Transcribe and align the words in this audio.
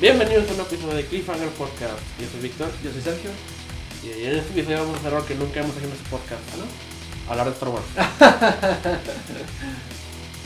Bienvenidos 0.00 0.50
a 0.50 0.54
un 0.54 0.60
episodio 0.60 0.94
de 0.96 1.04
Cliffhanger 1.06 1.48
Podcast. 1.50 1.98
Yo 2.18 2.26
soy 2.28 2.40
Víctor 2.40 2.68
Yo 2.82 2.90
soy 2.90 3.00
Sergio. 3.02 3.30
y 4.02 4.24
en 4.24 4.36
este 4.36 4.52
episodio 4.52 4.78
vamos 4.80 4.96
a 4.96 4.98
hacer 5.00 5.14
algo 5.14 5.26
que 5.26 5.34
nunca 5.34 5.60
hemos 5.60 5.76
hecho 5.76 5.86
en 5.86 5.92
este 5.92 6.08
podcast, 6.10 6.42
¿no? 6.56 6.64
hablar 7.30 7.46
de 7.46 7.52
Star 7.52 7.68
Wars. 7.68 7.84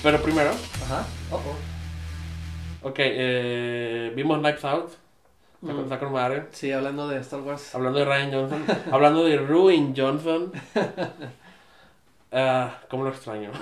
Pero 0.02 0.22
primero, 0.22 0.50
Ajá. 0.84 1.06
Oh. 1.30 2.88
ok, 2.88 2.96
eh, 2.98 4.12
vimos 4.14 4.38
Knives 4.38 4.64
Out, 4.64 4.90
Mm. 5.62 5.80
está 5.84 5.98
con 5.98 6.12
madre, 6.12 6.44
Sí, 6.52 6.70
hablando 6.72 7.08
de 7.08 7.18
Star 7.20 7.40
Wars. 7.40 7.74
hablando 7.74 7.98
de 8.00 8.04
Ryan 8.04 8.30
Johnson, 8.32 8.64
hablando 8.92 9.24
de 9.24 9.36
Ruin 9.38 9.94
Johnson. 9.96 10.52
Ah, 12.36 12.80
¿Cómo 12.90 13.04
lo 13.04 13.10
extraño? 13.10 13.52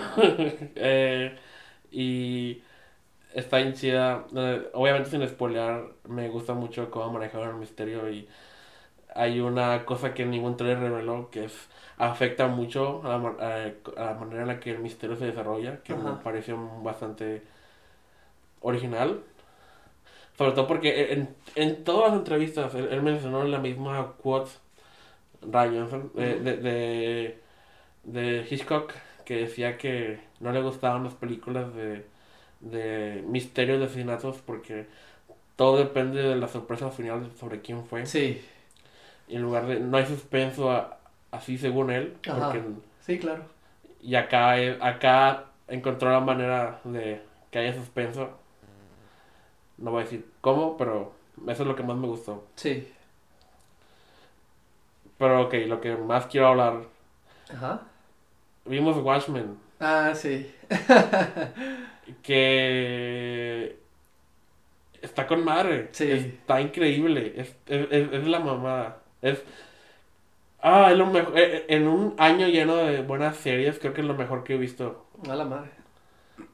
Eh, 0.75 1.39
y 1.91 2.63
está 3.35 3.59
bien 3.59 3.75
chida. 3.75 4.27
Obviamente 4.75 5.11
sin 5.11 5.27
spoilear, 5.29 5.93
me 6.09 6.29
gusta 6.29 6.55
mucho 6.55 6.91
cómo 6.91 7.13
manejaron 7.13 7.51
el 7.51 7.57
misterio 7.57 8.11
y 8.11 8.29
hay 9.15 9.41
una 9.41 9.85
cosa 9.87 10.15
que 10.15 10.27
ningún 10.27 10.57
trailer 10.57 10.81
reveló 10.81 11.31
que 11.31 11.45
es 11.47 11.69
afecta 11.99 12.49
mucho 12.49 13.03
a 13.05 13.19
la, 13.19 13.29
a- 13.97 14.03
a 14.03 14.07
la 14.07 14.15
manera 14.15 14.43
en 14.43 14.49
la 14.49 14.61
que 14.61 14.71
el 14.73 14.81
misterio 14.81 15.17
se 15.17 15.27
desarrolla, 15.27 15.83
que 15.83 15.95
me 15.95 16.15
pareció 16.15 16.57
bastante 16.83 17.43
original. 18.63 19.23
Sobre 20.37 20.53
todo 20.53 20.67
porque 20.67 21.13
en, 21.13 21.37
en 21.55 21.85
todas 21.85 22.11
las 22.13 22.19
entrevistas 22.21 22.75
él, 22.75 22.89
él 22.91 23.03
mencionó 23.03 23.45
la 23.45 23.59
misma 23.59 24.13
quote 24.23 24.51
Ryan 25.43 25.89
de, 26.15 26.37
de, 26.41 27.41
de 28.05 28.47
Hitchcock 28.51 28.93
que 29.25 29.37
decía 29.39 29.79
que 29.79 30.21
no 30.41 30.53
le 30.53 30.63
gustaban 30.63 31.05
las 31.05 31.15
películas 31.15 31.75
de, 31.75 32.07
de 32.63 33.23
misterios 33.27 33.79
de 33.81 33.87
asesinatos 33.87 34.39
porque 34.39 34.87
todo 35.57 35.79
depende 35.79 36.23
de 36.23 36.37
la 36.37 36.49
sorpresa 36.49 36.91
final 36.91 37.31
sobre 37.39 37.61
quién 37.63 37.85
fue. 37.85 38.07
Sí, 38.07 38.43
En 39.29 39.43
lugar 39.43 39.67
de, 39.67 39.81
no 39.81 39.97
hay 39.99 40.07
suspenso 40.07 40.71
a- 40.71 40.99
así 41.31 41.59
según 41.59 41.91
él, 41.91 42.17
Ajá. 42.29 42.53
porque 42.53 42.63
sí, 43.01 43.19
claro. 43.19 43.45
y 44.03 44.15
acá, 44.17 44.59
eh, 44.61 44.79
acá 44.81 45.47
encontró 45.69 46.11
la 46.11 46.21
manera 46.21 46.81
de 46.85 47.23
que 47.51 47.59
haya 47.61 47.75
suspenso. 47.75 48.31
No 49.79 49.91
voy 49.91 50.03
a 50.03 50.05
decir 50.05 50.27
cómo, 50.41 50.77
pero 50.77 51.13
eso 51.49 51.63
es 51.63 51.69
lo 51.69 51.77
que 51.77 51.83
más 51.83 51.97
me 51.97 52.07
gustó. 52.07 52.45
Sí. 52.57 52.89
Pero 55.19 55.43
ok, 55.43 55.55
lo 55.67 55.81
que 55.81 55.97
más 55.97 56.27
quiero 56.27 56.49
hablar. 56.49 56.83
Ajá. 57.53 57.83
Vimos 58.65 58.97
Watchmen, 58.99 59.57
Ah, 59.81 60.13
sí. 60.15 60.53
que 62.23 63.77
está 65.01 65.27
con 65.27 65.45
madre. 65.45 65.89
Sí. 65.93 66.11
Está 66.11 66.61
increíble. 66.61 67.35
Es, 67.37 67.49
es, 67.67 67.87
es- 67.91 68.13
es 68.13 68.27
la 68.27 68.41
mamada. 68.41 69.03
Es. 69.23 69.43
Ah, 70.63 70.91
es 70.93 70.99
lo 70.99 71.07
mejor. 71.07 71.39
eh, 71.39 71.67
En 71.69 71.89
un 71.89 72.15
año 72.19 72.47
lleno 72.49 72.77
de 72.77 73.03
buenas 73.03 73.37
series, 73.37 73.79
creo 73.79 73.93
que 73.95 74.01
es 74.03 74.07
lo 74.07 74.15
mejor 74.15 74.45
que 74.45 74.55
he 74.55 74.59
visto. 74.59 75.07
A 75.29 75.35
la 75.35 75.45
madre. 75.45 75.71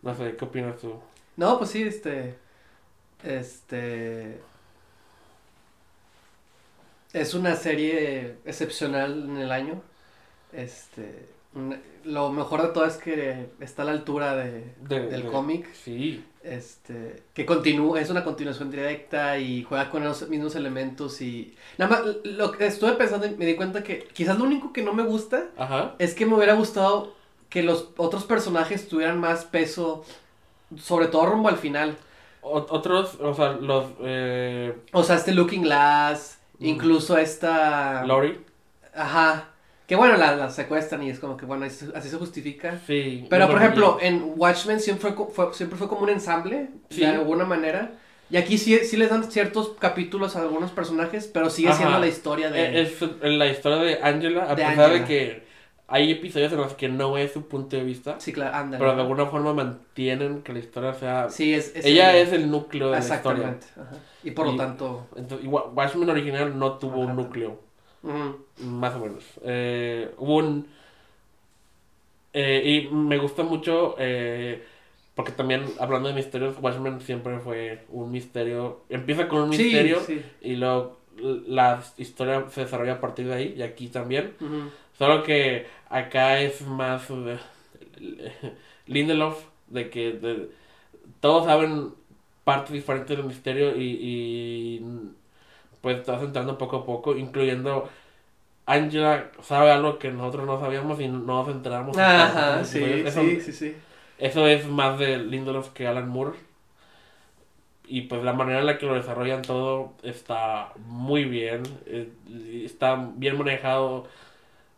No 0.02 0.14
sé, 0.14 0.36
¿qué 0.36 0.44
opinas 0.44 0.78
tú? 0.80 1.00
No, 1.36 1.58
pues 1.58 1.70
sí, 1.70 1.82
este. 1.82 2.36
Este. 3.24 4.40
Es 7.12 7.34
una 7.34 7.56
serie 7.56 8.36
excepcional 8.44 9.24
en 9.24 9.36
el 9.38 9.52
año. 9.52 9.80
Este. 10.52 11.28
Lo 12.04 12.30
mejor 12.32 12.62
de 12.62 12.68
todo 12.68 12.84
es 12.86 12.96
que 12.96 13.50
está 13.60 13.82
a 13.82 13.84
la 13.86 13.92
altura 13.92 14.34
de, 14.36 14.72
De- 14.80 15.06
del 15.08 15.24
de- 15.24 15.28
cómic. 15.30 15.68
Sí. 15.74 16.24
Este, 16.42 17.22
que 17.34 17.44
continúa, 17.44 18.00
es 18.00 18.08
una 18.08 18.24
continuación 18.24 18.70
directa 18.70 19.38
y 19.38 19.62
juega 19.64 19.90
con 19.90 20.02
los 20.04 20.26
mismos 20.30 20.54
elementos 20.56 21.20
y 21.20 21.54
nada 21.76 21.90
más 21.90 22.16
lo 22.24 22.52
que 22.52 22.66
estuve 22.66 22.92
pensando 22.92 23.26
y 23.26 23.36
me 23.36 23.44
di 23.44 23.54
cuenta 23.54 23.82
que 23.82 24.08
quizás 24.14 24.38
lo 24.38 24.44
único 24.44 24.72
que 24.72 24.82
no 24.82 24.94
me 24.94 25.02
gusta 25.02 25.48
Ajá. 25.58 25.94
es 25.98 26.14
que 26.14 26.24
me 26.24 26.34
hubiera 26.36 26.54
gustado 26.54 27.12
que 27.50 27.62
los 27.62 27.90
otros 27.98 28.24
personajes 28.24 28.88
tuvieran 28.88 29.20
más 29.20 29.44
peso, 29.44 30.04
sobre 30.78 31.08
todo 31.08 31.26
rumbo 31.26 31.48
al 31.50 31.58
final. 31.58 31.96
Otros, 32.40 33.16
o 33.20 33.34
sea, 33.34 33.52
los. 33.52 33.86
Eh, 34.00 34.74
O 34.92 35.02
sea, 35.02 35.16
este 35.16 35.32
Looking 35.34 35.62
Glass, 35.62 36.38
Mm. 36.60 36.64
incluso 36.66 37.18
esta... 37.18 38.04
Laurie. 38.06 38.40
Ajá. 38.94 39.47
Que 39.88 39.96
bueno, 39.96 40.16
la, 40.16 40.36
la 40.36 40.50
secuestran 40.50 41.02
y 41.02 41.10
es 41.10 41.18
como 41.18 41.36
que 41.36 41.46
bueno, 41.46 41.64
así, 41.64 42.08
se 42.08 42.16
justifica. 42.16 42.78
Sí. 42.86 43.26
Pero 43.28 43.48
por 43.48 43.56
ejemplo, 43.56 43.94
olvidé. 43.94 44.06
en 44.08 44.32
Watchmen 44.36 44.78
siempre 44.80 45.12
fue, 45.12 45.26
fue- 45.32 45.54
siempre 45.54 45.76
fue 45.78 45.88
como 45.88 46.02
un 46.02 46.10
ensamble, 46.10 46.68
Sí. 46.90 47.00
de 47.00 47.06
alguna 47.08 47.44
manera. 47.46 47.92
Y 48.30 48.36
aquí 48.36 48.58
sí, 48.58 48.76
sí 48.84 48.98
les 48.98 49.08
dan 49.08 49.24
ciertos 49.30 49.70
capítulos 49.78 50.36
a 50.36 50.42
algunos 50.42 50.70
personajes, 50.72 51.26
pero 51.32 51.48
sigue 51.48 51.70
Ajá. 51.70 51.78
siendo 51.78 51.98
la 51.98 52.06
historia 52.06 52.50
de... 52.50 52.60
Eh, 52.60 52.82
Es 52.82 53.00
la 53.22 53.46
historia 53.46 53.78
de 53.78 53.98
Angela, 54.02 54.44
a 54.50 54.54
De 54.54 54.62
pesar 54.62 54.92
de 54.92 55.04
que 55.06 55.48
hay 55.86 56.10
episodios 56.12 56.52
en 56.52 56.58
los 56.58 56.74
que 56.74 56.90
no 56.90 57.16
es 57.16 57.32
su 57.32 57.48
punto 57.48 57.74
de 57.78 57.84
vista, 57.84 58.16
Sí, 58.20 58.34
claro, 58.34 58.54
ándale. 58.54 58.78
pero 58.80 58.94
de 58.94 59.00
alguna 59.00 59.24
forma 59.24 59.54
mantienen 59.54 60.42
que 60.42 60.52
la 60.52 60.58
historia 60.58 60.92
sea... 60.92 61.30
Sí, 61.30 61.54
es... 61.54 61.74
es 61.74 61.86
ella 61.86 62.14
el- 62.14 62.26
es 62.26 62.32
el 62.34 62.50
núcleo 62.50 62.88
de 62.90 62.98
la 62.98 62.98
historia. 62.98 63.54
Exactamente. 63.56 63.66
Y 64.22 64.32
por 64.32 64.44
lo 64.46 64.56
tanto... 64.56 65.06
Entonces, 65.16 65.46
Watchmen 65.48 66.10
original 66.10 66.58
no 66.58 66.76
tuvo 66.76 67.02
Ajá. 67.04 67.10
un 67.12 67.16
núcleo, 67.16 67.58
más 68.58 68.94
o 68.94 69.00
menos. 69.00 69.24
Eh, 69.44 70.12
hubo 70.18 70.36
un... 70.36 70.66
eh, 72.32 72.86
y 72.90 72.94
me 72.94 73.18
gusta 73.18 73.42
mucho, 73.42 73.94
eh, 73.98 74.62
porque 75.14 75.32
también 75.32 75.64
hablando 75.80 76.08
de 76.08 76.14
misterios, 76.14 76.56
Watchmen 76.60 77.00
siempre 77.00 77.38
fue 77.40 77.84
un 77.90 78.10
misterio. 78.10 78.80
Empieza 78.88 79.28
con 79.28 79.42
un 79.42 79.50
Sí, 79.56 79.62
misterio 79.64 80.00
sí. 80.06 80.22
y 80.40 80.56
luego 80.56 80.98
la 81.18 81.82
historia 81.96 82.46
se 82.50 82.62
desarrolla 82.62 82.94
a 82.94 83.00
partir 83.00 83.26
de 83.26 83.34
ahí, 83.34 83.54
y 83.56 83.62
aquí 83.62 83.88
también. 83.88 84.34
Solo 84.96 85.22
que 85.22 85.66
acá 85.88 86.40
es 86.40 86.62
más 86.62 87.08
Lindelof, 88.86 89.44
de 89.68 89.90
que 89.90 90.12
de- 90.12 90.50
todos 91.20 91.44
saben 91.46 91.94
partes 92.44 92.72
diferentes 92.72 93.16
del 93.16 93.26
misterio 93.26 93.76
y, 93.76 93.82
y 94.80 94.84
pues 95.80 96.02
te 96.04 96.10
vas 96.12 96.22
entrando 96.22 96.58
poco 96.58 96.76
a 96.78 96.84
poco, 96.86 97.16
incluyendo 97.16 97.88
Angela 98.66 99.30
sabe 99.42 99.70
algo 99.70 99.98
que 99.98 100.10
nosotros 100.10 100.46
no 100.46 100.60
sabíamos 100.60 101.00
y 101.00 101.08
no 101.08 101.18
nos 101.20 101.48
enteramos. 101.48 101.96
Ajá, 101.96 102.64
sí, 102.64 102.84
eso, 102.84 103.20
sí, 103.22 103.40
sí, 103.40 103.52
sí. 103.52 103.76
eso 104.18 104.46
es 104.46 104.66
más 104.66 104.98
de 104.98 105.18
Lindelof 105.18 105.70
que 105.70 105.86
Alan 105.86 106.08
Moore. 106.08 106.36
Y 107.86 108.02
pues 108.02 108.22
la 108.22 108.34
manera 108.34 108.60
en 108.60 108.66
la 108.66 108.76
que 108.76 108.84
lo 108.84 108.94
desarrollan 108.94 109.40
todo 109.42 109.94
está 110.02 110.72
muy 110.84 111.24
bien. 111.24 111.62
eh, 111.86 112.10
está 112.66 113.08
bien 113.14 113.38
manejado 113.38 114.06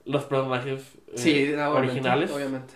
los 0.05 0.25
personajes 0.25 0.83
eh, 1.09 1.13
Sí, 1.17 1.55
originales. 1.73 2.31
obviamente. 2.31 2.75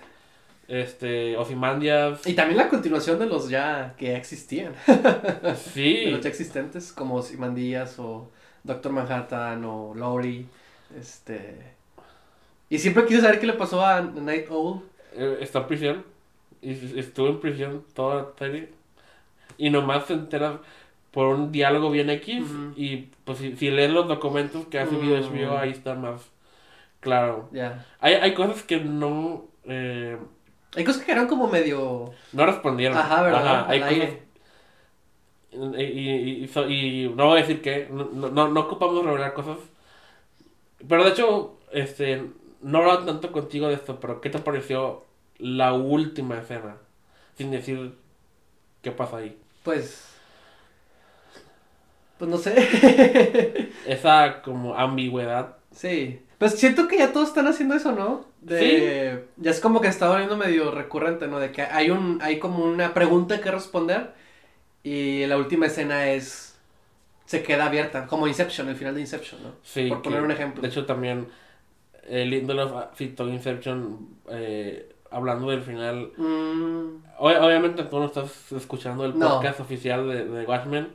Este, 0.69 1.37
Ozymandias. 1.37 2.27
Y 2.27 2.35
también 2.35 2.57
la 2.59 2.69
continuación 2.69 3.19
de 3.19 3.27
los 3.27 3.49
ya 3.49 3.95
que 3.99 4.17
existían. 4.17 4.73
De 4.87 5.55
Sí. 5.57 6.07
los 6.07 6.21
ya 6.23 6.29
existentes, 6.29 6.93
como 6.93 7.21
Simandías 7.23 7.99
o 7.99 8.31
Doctor 8.63 8.93
Manhattan 8.93 9.65
o 9.65 9.95
Laurie. 9.95 10.47
Este. 10.99 11.59
Y 12.71 12.79
siempre 12.79 13.05
quise 13.05 13.21
saber 13.21 13.41
qué 13.41 13.47
le 13.47 13.53
pasó 13.55 13.85
a 13.85 14.01
Night 14.01 14.47
Owl. 14.51 14.81
eh, 15.17 15.39
está 15.41 15.61
en 15.61 15.67
prisión. 15.67 16.05
Y 16.63 16.99
estuvo 16.99 17.29
en 17.29 17.41
prisión 17.41 17.85
toda 17.95 18.15
la 18.23 18.27
serie. 18.39 18.71
Y 19.59 19.69
nomás 19.71 20.07
se 20.07 20.15
entera 20.15 20.61
por 21.11 21.27
un 21.29 21.53
diálogo 21.53 21.91
bien 21.91 22.09
X. 22.11 22.43
Y 22.75 23.09
pues 23.25 23.39
si, 23.39 23.55
si 23.57 23.71
lees 23.71 23.91
los 23.91 24.09
documentos 24.09 24.67
que 24.67 24.79
ha 24.79 24.87
subido 24.87 25.17
Mm. 25.19 25.25
HBO, 25.35 25.59
ahí 25.59 25.71
está 25.71 25.95
más 25.95 26.23
claro. 27.01 27.51
Ya. 27.53 27.85
Hay, 28.01 28.15
hay 28.15 28.33
cosas 28.35 28.63
que 28.63 28.81
no, 28.81 29.45
eh, 29.65 30.17
Hay 30.77 30.85
cosas 30.85 31.05
que 31.05 31.13
eran 31.13 31.27
como 31.29 31.47
medio. 31.49 32.13
no 32.33 32.47
respondieron. 32.47 32.99
Ajá, 32.99 33.23
¿verdad? 33.23 33.67
hay 33.69 33.81
Al 33.81 33.89
cosas. 33.99 34.15
Y, 35.79 35.83
y, 35.83 36.45
y, 36.45 36.49
so- 36.49 36.69
y 36.69 37.09
no 37.17 37.27
voy 37.29 37.39
a 37.39 37.43
decir 37.43 37.63
que. 37.63 37.89
No, 37.91 38.05
no, 38.13 38.49
no 38.49 38.61
ocupamos 38.61 39.05
revelar 39.05 39.35
cosas. 39.35 39.59
Pero 40.89 41.05
de 41.05 41.11
hecho, 41.11 41.59
este. 41.73 42.23
No 42.61 42.79
hablo 42.79 43.05
tanto 43.05 43.31
contigo 43.31 43.69
de 43.69 43.75
esto, 43.75 44.01
pero 44.01 44.21
¿qué 44.21 44.31
te 44.31 44.39
pareció 44.39 45.05
la 45.39 45.75
última 45.75 46.39
escena? 46.39 46.77
Sin 47.37 47.51
decir 47.51 47.95
qué 48.83 48.91
pasa 48.91 49.19
ahí. 49.19 49.39
Pues. 49.63 50.11
Pues 52.19 52.31
no 52.31 52.39
sé. 52.39 53.71
Esa 53.87 54.41
como 54.43 54.75
ambigüedad. 54.75 55.57
sí. 55.73 56.21
Pues 56.45 56.61
siento 56.61 56.89
que 56.89 56.99
ya 56.99 57.13
todos 57.13 57.29
están 57.29 57.47
haciendo 57.47 57.75
eso, 57.75 57.93
¿no? 57.93 58.27
De... 58.43 59.25
Ya 59.39 59.51
es 59.51 59.61
como 59.61 59.81
que 59.81 59.89
está 59.89 60.09
volviendo 60.11 60.37
medio 60.37 60.71
recurrente, 60.71 61.27
¿no? 61.27 61.39
De 61.41 61.51
que 61.53 61.63
hay 61.63 61.91
un, 61.91 62.19
hay 62.21 62.39
como 62.39 62.65
una 62.65 62.93
pregunta 62.93 63.41
que 63.41 63.51
responder 63.51 64.13
y 64.83 65.25
la 65.27 65.39
última 65.39 65.67
escena 65.67 66.11
es 66.11 66.55
se 67.25 67.43
queda 67.43 67.65
abierta, 67.65 68.07
como 68.07 68.27
Inception, 68.29 68.69
el 68.69 68.77
final 68.77 68.95
de 68.95 69.01
Inception, 69.01 69.43
¿no? 69.43 69.49
Sí. 69.63 69.89
Por 69.89 70.03
poner 70.03 70.19
que, 70.21 70.25
un 70.27 70.31
ejemplo. 70.33 70.61
De 70.63 70.69
hecho, 70.69 70.85
también. 70.85 71.29
Eh, 72.07 72.27
Lindelof 72.27 72.95
citó 72.95 73.27
Inception 73.27 74.07
eh, 74.29 74.95
hablando 75.11 75.49
del 75.49 75.63
final. 75.63 76.13
Mm, 76.19 77.03
Ob- 77.21 77.41
obviamente 77.41 77.85
tú 77.85 77.99
no 77.99 78.05
estás 78.05 78.53
escuchando 78.53 79.07
el 79.07 79.19
No. 79.19 79.37
podcast 79.37 79.61
oficial 79.61 80.07
de, 80.07 80.27
de 80.27 80.45
Watchmen. 80.45 80.89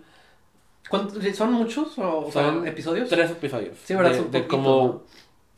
¿Cuántos, 0.87 1.23
¿Son 1.35 1.51
muchos 1.53 1.97
o, 1.97 2.29
Son 2.31 2.67
episodios? 2.67 3.09
Tres 3.09 3.31
episodios. 3.31 3.75
Sí, 3.83 3.95
¿verdad? 3.95 4.11
De, 4.11 4.41
de 4.41 4.47
como. 4.47 5.03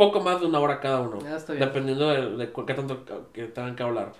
Poco 0.01 0.19
más 0.21 0.39
de 0.41 0.47
una 0.47 0.59
hora 0.59 0.79
cada 0.79 0.99
uno. 1.01 1.19
Ah, 1.25 1.35
está 1.37 1.53
bien. 1.53 1.63
Dependiendo 1.65 2.09
de, 2.09 2.37
de 2.37 2.51
qué 2.65 2.73
tanto 2.73 3.03
que 3.33 3.43
tengan 3.45 3.75
que 3.75 3.83
hablar. 3.83 4.13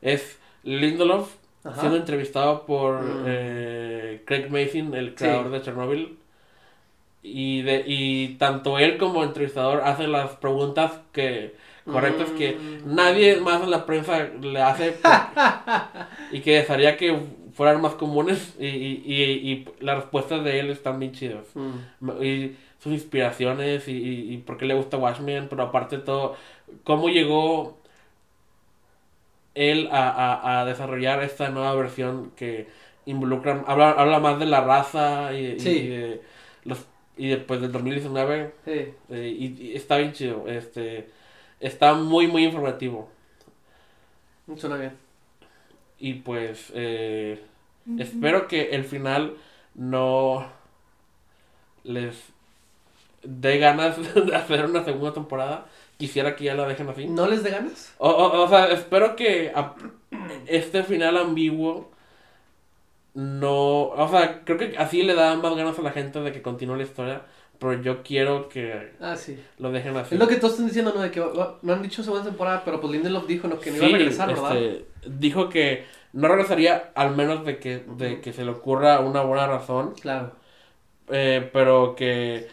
Es 0.00 0.38
Lindelof 0.64 1.34
Ajá. 1.62 1.78
siendo 1.80 1.98
entrevistado 1.98 2.64
por 2.64 3.02
Mm. 3.02 3.24
eh, 3.26 4.22
Craig 4.26 4.48
Mason, 4.50 4.94
el 4.94 5.14
creador 5.14 5.50
de 5.50 5.60
Chernobyl. 5.60 6.16
Y, 7.22 7.60
de, 7.62 7.84
y 7.86 8.36
tanto 8.38 8.78
él 8.78 8.96
como 8.96 9.22
entrevistador 9.24 9.82
hace 9.82 10.06
las 10.08 10.30
preguntas 10.36 10.92
que 11.12 11.54
correctas 11.84 12.30
que 12.30 12.52
Mm. 12.54 12.94
nadie 12.94 13.36
más 13.40 13.62
en 13.62 13.70
la 13.70 13.84
prensa 13.84 14.26
le 14.40 14.62
hace 14.62 14.92
por- 14.92 15.10
y 16.32 16.40
que 16.40 16.52
desearía 16.56 16.96
que 16.96 17.18
fueran 17.52 17.82
más 17.82 17.94
comunes 17.94 18.54
y, 18.58 18.66
y, 18.66 19.02
y, 19.04 19.22
y 19.52 19.68
las 19.80 19.96
respuestas 19.96 20.42
de 20.44 20.60
él 20.60 20.70
están 20.70 20.98
bien 20.98 21.12
chidas 21.12 21.44
Mm. 21.54 22.22
y 22.22 22.56
sus 22.80 22.92
inspiraciones 22.94 23.88
y, 23.88 23.92
y, 23.94 24.34
y 24.34 24.38
por 24.40 24.58
qué 24.58 24.66
le 24.66 24.74
gusta 24.74 24.98
Watchmen, 24.98 25.48
pero 25.50 25.64
aparte 25.64 25.98
de 25.98 26.04
todo, 26.04 26.36
cómo 26.84 27.10
llegó 27.10 27.78
él 29.54 29.88
a, 29.92 30.08
a, 30.10 30.60
a 30.60 30.64
desarrollar 30.64 31.22
esta 31.22 31.50
nueva 31.50 31.74
versión 31.74 32.30
que 32.36 32.68
involucra, 33.06 33.64
habla, 33.66 33.90
habla 33.92 34.20
más 34.20 34.38
de 34.38 34.46
la 34.46 34.60
raza 34.62 35.32
y, 35.34 35.38
y 35.46 35.46
Sí. 35.56 35.88
de 35.88 36.22
los 36.64 36.86
y 37.16 37.28
después 37.28 37.60
del 37.60 37.72
2019 37.72 38.54
Sí. 38.64 38.94
eh, 39.10 39.34
y, 39.38 39.62
y 39.72 39.76
está 39.76 39.96
bien 39.98 40.12
chido, 40.12 40.46
este 40.48 41.10
está 41.60 41.94
muy 41.94 42.26
muy 42.28 42.44
informativo 42.44 43.10
Suena 44.56 44.76
bien. 44.76 44.98
y 45.98 46.14
pues 46.14 46.72
eh, 46.74 47.42
espero 47.96 48.48
que 48.48 48.70
el 48.70 48.84
final 48.84 49.36
no 49.74 50.46
les 51.84 52.29
dé 53.22 53.58
ganas 53.58 53.96
de 54.14 54.34
hacer 54.36 54.64
una 54.66 54.84
segunda 54.84 55.12
temporada. 55.12 55.66
Quisiera 55.98 56.34
que 56.36 56.44
ya 56.44 56.54
la 56.54 56.66
dejen 56.66 56.88
así. 56.88 57.06
¿No 57.06 57.26
les 57.26 57.42
de 57.42 57.50
ganas? 57.50 57.92
O, 57.98 58.08
o, 58.08 58.42
o 58.44 58.48
sea, 58.48 58.66
espero 58.72 59.16
que 59.16 59.52
a- 59.54 59.74
este 60.46 60.82
final 60.82 61.16
ambiguo 61.18 61.90
no... 63.14 63.88
O 63.88 64.08
sea, 64.08 64.44
creo 64.44 64.58
que 64.58 64.76
así 64.78 65.02
le 65.02 65.14
da 65.14 65.34
más 65.36 65.54
ganas 65.56 65.78
a 65.78 65.82
la 65.82 65.90
gente 65.92 66.20
de 66.20 66.32
que 66.32 66.42
continúe 66.42 66.76
la 66.76 66.82
historia. 66.84 67.22
Pero 67.58 67.82
yo 67.82 68.02
quiero 68.02 68.48
que 68.48 68.92
Ah, 69.00 69.16
sí. 69.16 69.38
lo 69.58 69.70
dejen 69.70 69.94
así. 69.96 70.14
Es 70.14 70.20
lo 70.20 70.26
que 70.26 70.36
todos 70.36 70.54
están 70.54 70.68
diciendo, 70.68 70.92
¿no? 70.94 71.02
De 71.02 71.10
que 71.10 71.20
no 71.20 71.72
han 71.72 71.82
dicho 71.82 72.02
segunda 72.02 72.24
temporada, 72.24 72.62
pero 72.64 72.80
pues 72.80 72.90
Lindelof 72.92 73.26
dijo 73.26 73.48
¿no? 73.48 73.60
que 73.60 73.70
no 73.70 73.76
iba 73.76 73.86
Sí, 73.86 73.92
a 73.94 73.98
regresar, 73.98 74.28
¿verdad? 74.28 74.56
este, 74.56 74.86
dijo 75.06 75.48
que 75.50 75.84
no 76.14 76.28
regresaría 76.28 76.90
al 76.94 77.14
menos 77.14 77.44
de 77.44 77.58
que, 77.58 77.84
de 77.86 78.20
que 78.22 78.32
se 78.32 78.44
le 78.44 78.50
ocurra 78.52 79.00
una 79.00 79.20
buena 79.22 79.46
razón. 79.46 79.94
Claro. 80.00 80.32
eh, 81.08 81.48
pero 81.52 81.94
que 81.96 82.48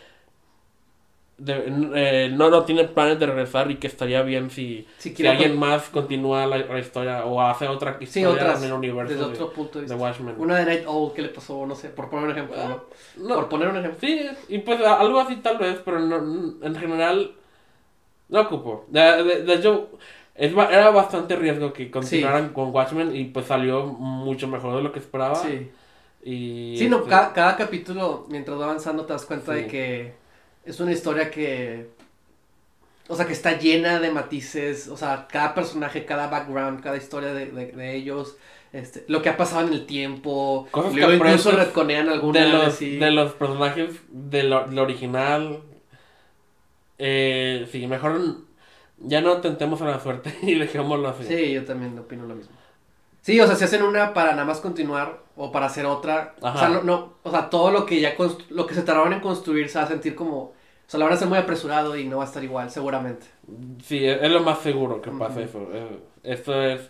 de- 1.37 1.63
eh, 1.95 2.29
no, 2.33 2.49
no 2.49 2.63
tiene 2.63 2.85
planes 2.85 3.19
de 3.19 3.27
regresar 3.27 3.69
y 3.69 3.75
que 3.75 3.87
estaría 3.87 4.21
bien 4.23 4.49
si, 4.49 4.87
Si 4.97 5.15
si 5.15 5.27
alguien 5.27 5.51
con- 5.51 5.59
más 5.59 5.89
continúa 5.89 6.45
la, 6.47 6.57
la 6.57 6.79
historia 6.79 7.25
o 7.25 7.41
hace 7.41 7.67
otra 7.67 7.97
Sí, 7.99 8.05
historia 8.21 8.29
otras. 8.29 8.59
en 8.61 8.67
el 8.67 8.73
universo 8.73 9.13
Desde 9.13 9.25
de, 9.27 9.33
otro 9.33 9.53
punto 9.53 9.79
de 9.79 9.85
de 9.85 9.93
vista. 9.93 9.95
Watchmen. 10.03 10.35
Una 10.37 10.55
de 10.57 10.65
Night 10.65 10.83
Owl, 10.87 11.13
¿qué 11.13 11.21
le 11.21 11.29
pasó? 11.29 11.65
No 11.65 11.75
sé, 11.75 11.89
por 11.89 12.09
poner 12.09 12.25
un 12.25 12.31
ejemplo, 12.31 12.55
¿no? 12.57 12.83
No, 13.27 13.35
Por 13.35 13.49
poner 13.49 13.67
un 13.67 13.77
ejemplo. 13.77 13.99
sí, 14.01 14.21
y 14.49 14.57
pues 14.59 14.81
algo 14.81 15.19
así 15.19 15.35
tal 15.37 15.57
vez, 15.59 15.79
pero 15.85 15.99
no, 15.99 16.17
en 16.65 16.75
general 16.75 17.33
no 18.29 18.41
ocupo. 18.41 18.85
De, 18.89 18.99
de- 19.23 19.43
de 19.43 19.53
hecho, 19.53 19.89
es, 20.35 20.51
era 20.53 20.89
bastante 20.91 21.35
riesgo 21.35 21.71
que 21.73 21.89
continuaran 21.91 22.49
con 22.49 22.73
Watchmen 22.73 23.15
y 23.15 23.25
pues 23.25 23.45
salió 23.45 23.85
mucho 23.85 24.47
mejor 24.47 24.75
de 24.75 24.81
lo 24.83 24.91
que 24.91 24.99
esperaba. 24.99 25.35
Sí. 25.35 25.69
Y, 26.23 26.75
Sí, 26.77 26.89
no, 26.89 26.97
este, 26.97 27.09
cada, 27.09 27.31
cada 27.33 27.55
capítulo, 27.55 28.25
mientras 28.29 28.59
va 28.59 28.65
avanzando, 28.65 29.05
te 29.05 29.13
das 29.13 29.25
cuenta 29.25 29.53
Sí. 29.53 29.61
de 29.61 29.67
que 29.67 30.13
es 30.67 30.79
una 30.79 30.91
historia 30.91 31.31
que. 31.31 31.89
O 33.07 33.15
sea, 33.15 33.25
que 33.25 33.33
está 33.33 33.57
llena 33.57 33.99
de 33.99 34.11
matices. 34.11 34.87
O 34.89 34.97
sea, 34.97 35.27
cada 35.29 35.53
personaje, 35.55 36.05
cada 36.05 36.27
background, 36.27 36.81
cada 36.81 36.97
historia 36.97 37.33
de, 37.33 37.47
de, 37.47 37.71
de 37.71 37.95
ellos. 37.95 38.37
Este, 38.73 39.05
lo 39.07 39.21
que 39.21 39.29
ha 39.29 39.37
pasado 39.37 39.67
en 39.67 39.73
el 39.73 39.85
tiempo. 39.85 40.67
Cosas 40.71 40.93
que 40.93 40.99
luego 40.99 41.13
incluso 41.13 41.51
retconean 41.51 42.09
algunas. 42.09 42.43
de 42.43 42.51
los, 42.51 42.79
de 42.79 43.11
los 43.11 43.33
personajes 43.33 43.95
de 44.09 44.43
lo, 44.43 44.65
del 44.65 44.79
original. 44.79 45.61
Eh, 46.99 47.67
sí, 47.71 47.87
mejor 47.87 48.19
ya 48.99 49.21
no 49.21 49.41
tentemos 49.41 49.81
a 49.81 49.85
la 49.85 49.99
suerte 49.99 50.35
y 50.41 50.55
dejémoslo 50.55 51.07
así. 51.09 51.23
Sí, 51.23 51.53
yo 51.53 51.65
también 51.65 51.97
opino 51.97 52.25
lo 52.25 52.35
mismo. 52.35 52.55
Sí, 53.21 53.39
o 53.39 53.45
sea, 53.45 53.55
si 53.55 53.65
hacen 53.65 53.83
una 53.83 54.13
para 54.13 54.31
nada 54.31 54.45
más 54.45 54.59
continuar 54.59 55.19
o 55.35 55.51
para 55.51 55.65
hacer 55.65 55.85
otra, 55.85 56.35
o 56.39 56.47
Ajá. 56.47 56.59
sea, 56.59 56.69
no, 56.69 56.83
no, 56.83 57.13
o 57.23 57.31
sea, 57.31 57.49
todo 57.49 57.71
lo 57.71 57.85
que 57.85 57.99
ya 57.99 58.15
lo 58.49 58.65
que 58.65 58.73
se 58.73 58.83
tardaron 58.83 59.11
en 59.11 59.19
construir 59.19 59.69
se 59.69 59.79
va 59.79 59.85
a 59.85 59.87
sentir 59.87 60.15
como, 60.15 60.53
o 60.87 60.89
sea, 60.89 60.99
la 60.99 61.05
van 61.05 61.13
a 61.13 61.15
hacer 61.17 61.27
muy 61.27 61.37
apresurado 61.37 61.97
y 61.97 62.05
no 62.05 62.17
va 62.17 62.23
a 62.23 62.27
estar 62.27 62.43
igual, 62.43 62.71
seguramente. 62.71 63.27
Sí, 63.83 64.05
es, 64.05 64.21
es 64.21 64.31
lo 64.31 64.41
más 64.41 64.59
seguro 64.59 65.01
que 65.01 65.11
pasa 65.11 65.39
Ujú. 65.39 65.49
eso. 65.49 65.69
Eh, 65.73 65.99
esto 66.23 66.61
es, 66.63 66.89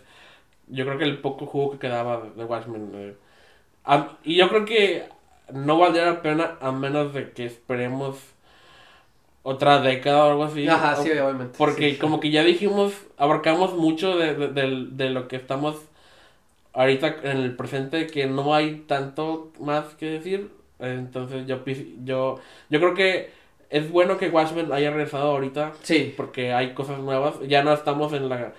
yo 0.68 0.84
creo 0.86 0.98
que 0.98 1.04
el 1.04 1.20
poco 1.20 1.46
jugo 1.46 1.72
que 1.72 1.78
quedaba 1.78 2.22
de, 2.36 2.44
Watchmen. 2.44 2.90
eh. 2.94 3.14
Y 4.24 4.36
yo 4.36 4.48
creo 4.48 4.64
que 4.64 5.08
no 5.52 5.78
valdría 5.78 6.06
la 6.06 6.22
pena 6.22 6.58
a 6.60 6.72
menos 6.72 7.14
de 7.14 7.32
que 7.32 7.46
esperemos 7.46 8.18
otra 9.42 9.80
década 9.80 10.26
o 10.26 10.30
algo 10.30 10.44
así. 10.44 10.66
Ajá, 10.68 10.96
sí, 10.96 11.10
obviamente. 11.12 11.54
Porque 11.56 11.92
sí. 11.92 11.98
como 11.98 12.20
que 12.20 12.30
ya 12.30 12.42
dijimos, 12.44 12.92
abarcamos 13.16 13.74
mucho 13.74 14.16
de, 14.16 14.34
de, 14.34 14.86
de 14.90 15.10
lo 15.10 15.28
que 15.28 15.36
estamos 15.36 15.76
ahorita 16.72 17.16
en 17.22 17.38
el 17.38 17.56
presente, 17.56 18.06
que 18.06 18.26
no 18.26 18.54
hay 18.54 18.84
tanto 18.86 19.52
más 19.60 19.94
que 19.94 20.06
decir. 20.06 20.50
Entonces 20.78 21.46
yo, 21.46 21.64
yo, 22.04 22.38
yo 22.70 22.80
creo 22.80 22.94
que 22.94 23.30
es 23.70 23.90
bueno 23.90 24.16
que 24.18 24.28
Watchmen 24.30 24.72
haya 24.72 24.90
regresado 24.90 25.30
ahorita, 25.32 25.72
Sí, 25.82 26.14
porque 26.16 26.52
hay 26.52 26.74
cosas 26.74 27.00
nuevas. 27.00 27.34
Ya 27.46 27.62
no 27.62 27.72
estamos 27.72 28.12
en 28.12 28.28
la 28.28 28.52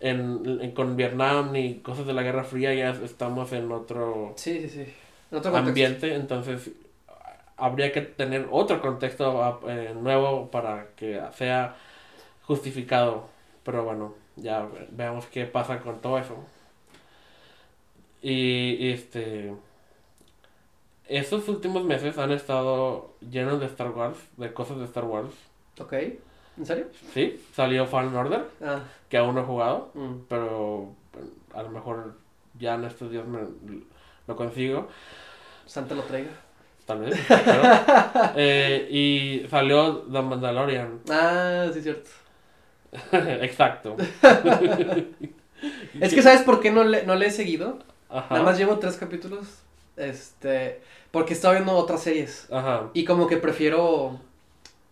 en, 0.00 0.58
en- 0.60 0.72
con 0.72 0.96
Vietnam 0.96 1.52
ni 1.52 1.76
cosas 1.80 2.06
de 2.06 2.12
la 2.12 2.22
Guerra 2.22 2.44
Fría, 2.44 2.74
ya 2.74 2.90
estamos 2.90 3.52
en 3.52 3.70
otro 3.72 4.32
sí, 4.36 4.60
sí, 4.68 4.84
sí. 4.84 4.92
En 5.30 5.38
otro 5.38 5.50
contexto. 5.52 5.70
ambiente, 5.70 6.14
entonces 6.14 6.70
habría 7.56 7.92
que 7.92 8.02
tener 8.02 8.48
otro 8.50 8.80
contexto 8.80 9.42
ah, 9.42 9.60
eh, 9.68 9.94
nuevo 10.00 10.50
para 10.50 10.88
que 10.96 11.20
sea 11.36 11.76
justificado. 12.44 13.28
Pero 13.64 13.84
bueno, 13.84 14.14
ya 14.36 14.62
ve- 14.66 14.88
veamos 14.92 15.26
qué 15.26 15.46
pasa 15.46 15.80
con 15.80 16.00
todo 16.00 16.18
eso. 16.18 16.36
Y 18.22 18.76
y, 18.80 18.90
este 18.92 19.52
estos 21.06 21.48
últimos 21.48 21.84
meses 21.84 22.18
han 22.18 22.32
estado 22.32 23.14
llenos 23.20 23.60
de 23.60 23.66
Star 23.66 23.90
Wars, 23.90 24.18
de 24.36 24.52
cosas 24.52 24.78
de 24.78 24.84
Star 24.84 25.04
Wars. 25.04 25.30
Ok, 25.80 25.92
¿en 25.92 26.66
serio? 26.66 26.86
Sí, 27.12 27.42
salió 27.52 27.86
Fallen 27.86 28.14
Order, 28.14 28.46
Ah, 28.62 28.80
que 29.08 29.18
aún 29.18 29.34
no 29.34 29.42
he 29.42 29.44
jugado, 29.44 29.90
mm. 29.94 30.14
pero 30.28 30.94
a 31.52 31.62
lo 31.62 31.70
mejor 31.70 32.14
ya 32.58 32.74
en 32.74 32.84
estos 32.84 33.10
días 33.10 33.26
me 33.26 33.40
lo 34.26 34.36
consigo. 34.36 34.88
Santa 35.66 35.94
lo 35.94 36.02
traiga. 36.02 36.30
Tal 36.86 37.00
vez. 37.00 37.16
Eh, 38.36 38.88
y 38.90 39.48
salió 39.48 40.02
The 40.10 40.22
Mandalorian. 40.22 41.00
Ah, 41.10 41.68
sí, 41.72 41.82
cierto. 41.82 42.10
Exacto. 43.12 43.96
Es 45.98 46.12
que, 46.12 46.20
¿sabes 46.20 46.42
por 46.42 46.60
qué 46.60 46.70
no 46.70 46.84
le, 46.84 47.06
no 47.06 47.14
le 47.14 47.26
he 47.26 47.30
seguido? 47.30 47.78
Ajá. 48.10 48.34
Nada 48.34 48.44
más 48.44 48.58
llevo 48.58 48.78
tres 48.78 48.96
capítulos. 48.96 49.62
Este, 49.96 50.82
porque 51.14 51.34
estaba 51.34 51.54
viendo 51.54 51.72
otras 51.74 52.02
series. 52.02 52.48
Ajá. 52.52 52.90
Y 52.94 53.06
como 53.06 53.28
que 53.28 53.38
prefiero 53.38 54.20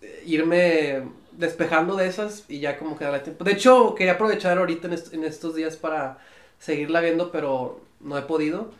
eh, 0.02 0.24
irme 0.26 1.04
despejando 1.32 1.96
de 1.96 2.08
esas 2.08 2.44
y 2.48 2.60
ya 2.60 2.78
como 2.78 2.96
que 2.98 3.04
darle 3.04 3.20
tiempo. 3.20 3.44
De 3.44 3.52
hecho, 3.52 3.94
quería 3.96 4.14
aprovechar 4.14 4.58
ahorita 4.58 4.88
en, 4.88 4.94
est- 4.94 5.14
en 5.14 5.24
estos 5.24 5.54
días 5.56 5.76
para 5.76 6.18
seguirla 6.60 7.00
viendo, 7.02 7.32
pero 7.32 7.80
no 8.00 8.18
he 8.18 8.22
podido. 8.22 8.72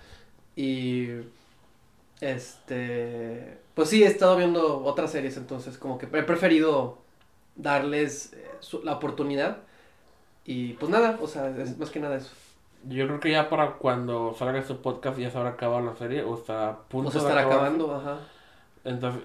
Y 0.57 1.09
este, 2.21 3.59
pues 3.75 3.89
sí, 3.89 4.03
he 4.05 4.07
estado 4.07 4.37
viendo 4.37 4.85
otras 4.85 5.11
series, 5.13 5.37
entonces 5.37 5.79
como 5.79 5.99
que 5.99 6.07
he 6.07 6.23
preferido 6.23 6.99
darles 7.57 8.33
eh, 8.35 8.47
la 8.85 8.95
oportunidad. 8.95 9.59
Y 10.47 10.75
pues 10.75 10.91
nada, 10.91 11.19
o 11.23 11.29
sea, 11.29 11.51
es 11.59 11.79
más 11.79 11.91
que 11.91 12.01
nada 12.01 12.17
eso. 12.17 12.31
Yo 12.89 13.07
creo 13.07 13.21
que 13.21 13.31
ya 13.31 13.49
para 13.49 13.73
cuando 13.75 14.35
salga 14.37 14.59
este 14.59 14.75
podcast 14.75 15.19
ya 15.19 15.31
se 15.31 15.39
habrá 15.39 15.51
acabado 15.51 15.81
la 15.85 15.95
serie 15.95 16.23
o 16.25 16.35
está 16.35 16.69
a 16.71 16.79
punto 16.83 17.09
O 17.09 17.13
sea, 17.13 17.23
de 17.23 17.29
estar 17.29 17.45
acabando, 17.47 17.95
ajá. 17.95 18.19
Entonces, 18.85 19.23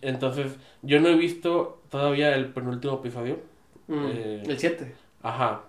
entonces, 0.00 0.56
yo 0.82 1.00
no 1.00 1.08
he 1.08 1.14
visto 1.16 1.82
todavía 1.90 2.34
el 2.34 2.46
penúltimo 2.46 2.94
episodio. 2.94 3.38
Mm, 3.88 4.06
Eh, 4.08 4.42
el 4.46 4.58
7. 4.58 4.94
Ajá. 5.22 5.60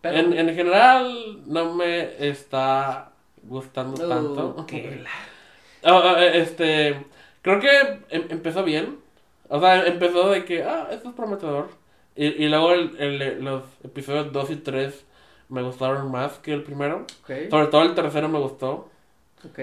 Pero... 0.00 0.16
En, 0.18 0.32
en 0.32 0.54
general 0.54 1.42
no 1.46 1.74
me 1.74 2.26
está 2.28 3.10
gustando 3.42 4.04
Uh, 4.04 4.08
tanto. 4.08 4.66
que 4.66 5.02
la- 5.02 5.10
Ah, 5.86 6.14
ah, 6.16 6.24
este, 6.24 7.04
creo 7.42 7.60
que 7.60 7.68
em- 8.08 8.26
empezó 8.30 8.64
bien. 8.64 8.98
O 9.48 9.60
sea, 9.60 9.86
empezó 9.86 10.30
de 10.30 10.46
que, 10.46 10.62
ah, 10.64 10.88
esto 10.90 11.10
es 11.10 11.14
prometedor. 11.14 11.68
Y, 12.16 12.26
y 12.44 12.48
luego 12.48 12.72
el, 12.72 12.96
el- 12.98 13.44
los 13.44 13.64
episodios 13.82 14.32
2 14.32 14.50
y 14.50 14.56
3 14.56 15.04
me 15.54 15.62
gustaron 15.62 16.10
más 16.10 16.34
que 16.40 16.52
el 16.52 16.62
primero. 16.62 17.06
Ok, 17.22 17.48
Sobre 17.50 17.66
todo 17.68 17.82
el 17.82 17.94
tercero 17.94 18.28
me 18.28 18.38
gustó. 18.38 18.90
ok. 19.44 19.58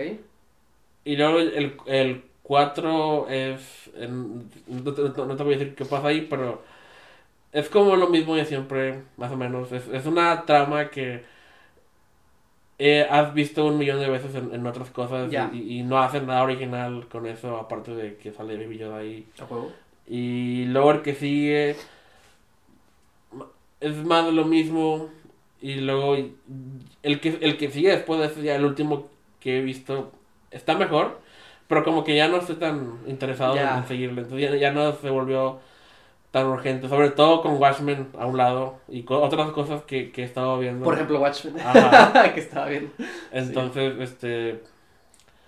Y 1.04 1.16
luego 1.18 1.40
el, 1.40 1.78
el 1.86 2.24
4 2.44 3.28
es. 3.30 3.90
en- 3.96 4.50
no, 4.68 4.94
te, 4.94 5.02
no 5.02 5.36
te 5.36 5.44
voy 5.44 5.54
a 5.54 5.58
decir 5.58 5.76
qué 5.76 5.86
pasa 5.86 6.08
ahí, 6.08 6.22
pero. 6.30 6.62
Es 7.52 7.68
como 7.70 7.96
lo 7.98 8.08
mismo 8.08 8.36
de 8.36 8.46
siempre, 8.46 9.04
más 9.18 9.32
o 9.32 9.36
menos. 9.38 9.72
Es, 9.72 9.88
es 9.90 10.06
una 10.06 10.46
trama 10.46 10.90
que. 10.90 11.24
eh, 12.80 13.06
has 13.10 13.34
visto 13.34 13.66
un 13.66 13.78
millón 13.78 14.00
de 14.00 14.10
veces 14.10 14.34
en, 14.36 14.54
en 14.56 14.66
otras 14.66 14.90
cosas 14.90 15.32
y, 15.54 15.80
y 15.80 15.84
no 15.84 16.00
hacen 16.00 16.26
nada 16.28 16.44
original 16.44 17.08
con 17.10 17.26
eso, 17.28 17.58
aparte 17.58 17.94
de 17.94 18.16
que 18.18 18.32
sale 18.32 18.58
Baby 18.58 18.78
Yoda 18.78 18.98
ahí. 18.98 19.28
Juego. 19.48 19.72
Y 20.08 20.66
luego 20.66 20.92
el 20.92 21.02
que 21.04 21.14
sigue 21.16 21.76
es 23.80 23.96
más 24.06 24.26
de 24.26 24.32
lo 24.32 24.46
mismo. 24.46 25.10
Y 25.62 25.76
luego 25.76 26.16
el 26.16 27.20
que, 27.22 27.38
el 27.42 27.58
que 27.58 27.70
sigue 27.70 27.90
después 27.90 28.20
de 28.20 28.26
ese, 28.26 28.42
ya 28.42 28.56
el 28.56 28.66
último 28.66 29.10
que 29.40 29.60
he 29.60 29.62
visto, 29.62 30.12
está 30.50 30.76
mejor. 30.76 31.20
Pero 31.68 31.84
como 31.84 32.04
que 32.04 32.16
ya 32.16 32.28
no 32.28 32.38
estoy 32.38 32.56
tan 32.56 33.00
interesado 33.08 33.56
en 33.56 33.88
seguirle. 33.88 34.24
Entonces 34.24 34.52
ya, 34.52 34.58
ya 34.58 34.72
no 34.72 34.92
se 34.94 35.10
volvió 35.10 35.60
tan 36.32 36.48
urgente. 36.48 36.90
Sobre 36.90 37.12
todo 37.12 37.42
con 37.42 37.58
Watchmen 37.58 38.08
a 38.18 38.26
un 38.26 38.38
lado 38.38 38.80
y 38.90 39.04
con 39.04 39.24
otras 39.24 39.52
cosas 39.52 39.84
que, 39.84 40.12
que 40.12 40.24
he 40.24 40.26
estado 40.26 40.58
viendo. 40.60 40.84
Por 40.84 40.96
ejemplo, 40.96 41.22
Watchmen. 41.22 41.60
Ajá. 41.60 42.34
que 42.34 42.40
estaba 42.40 42.68
bien. 42.68 42.92
Entonces, 43.32 43.94
este... 44.00 44.62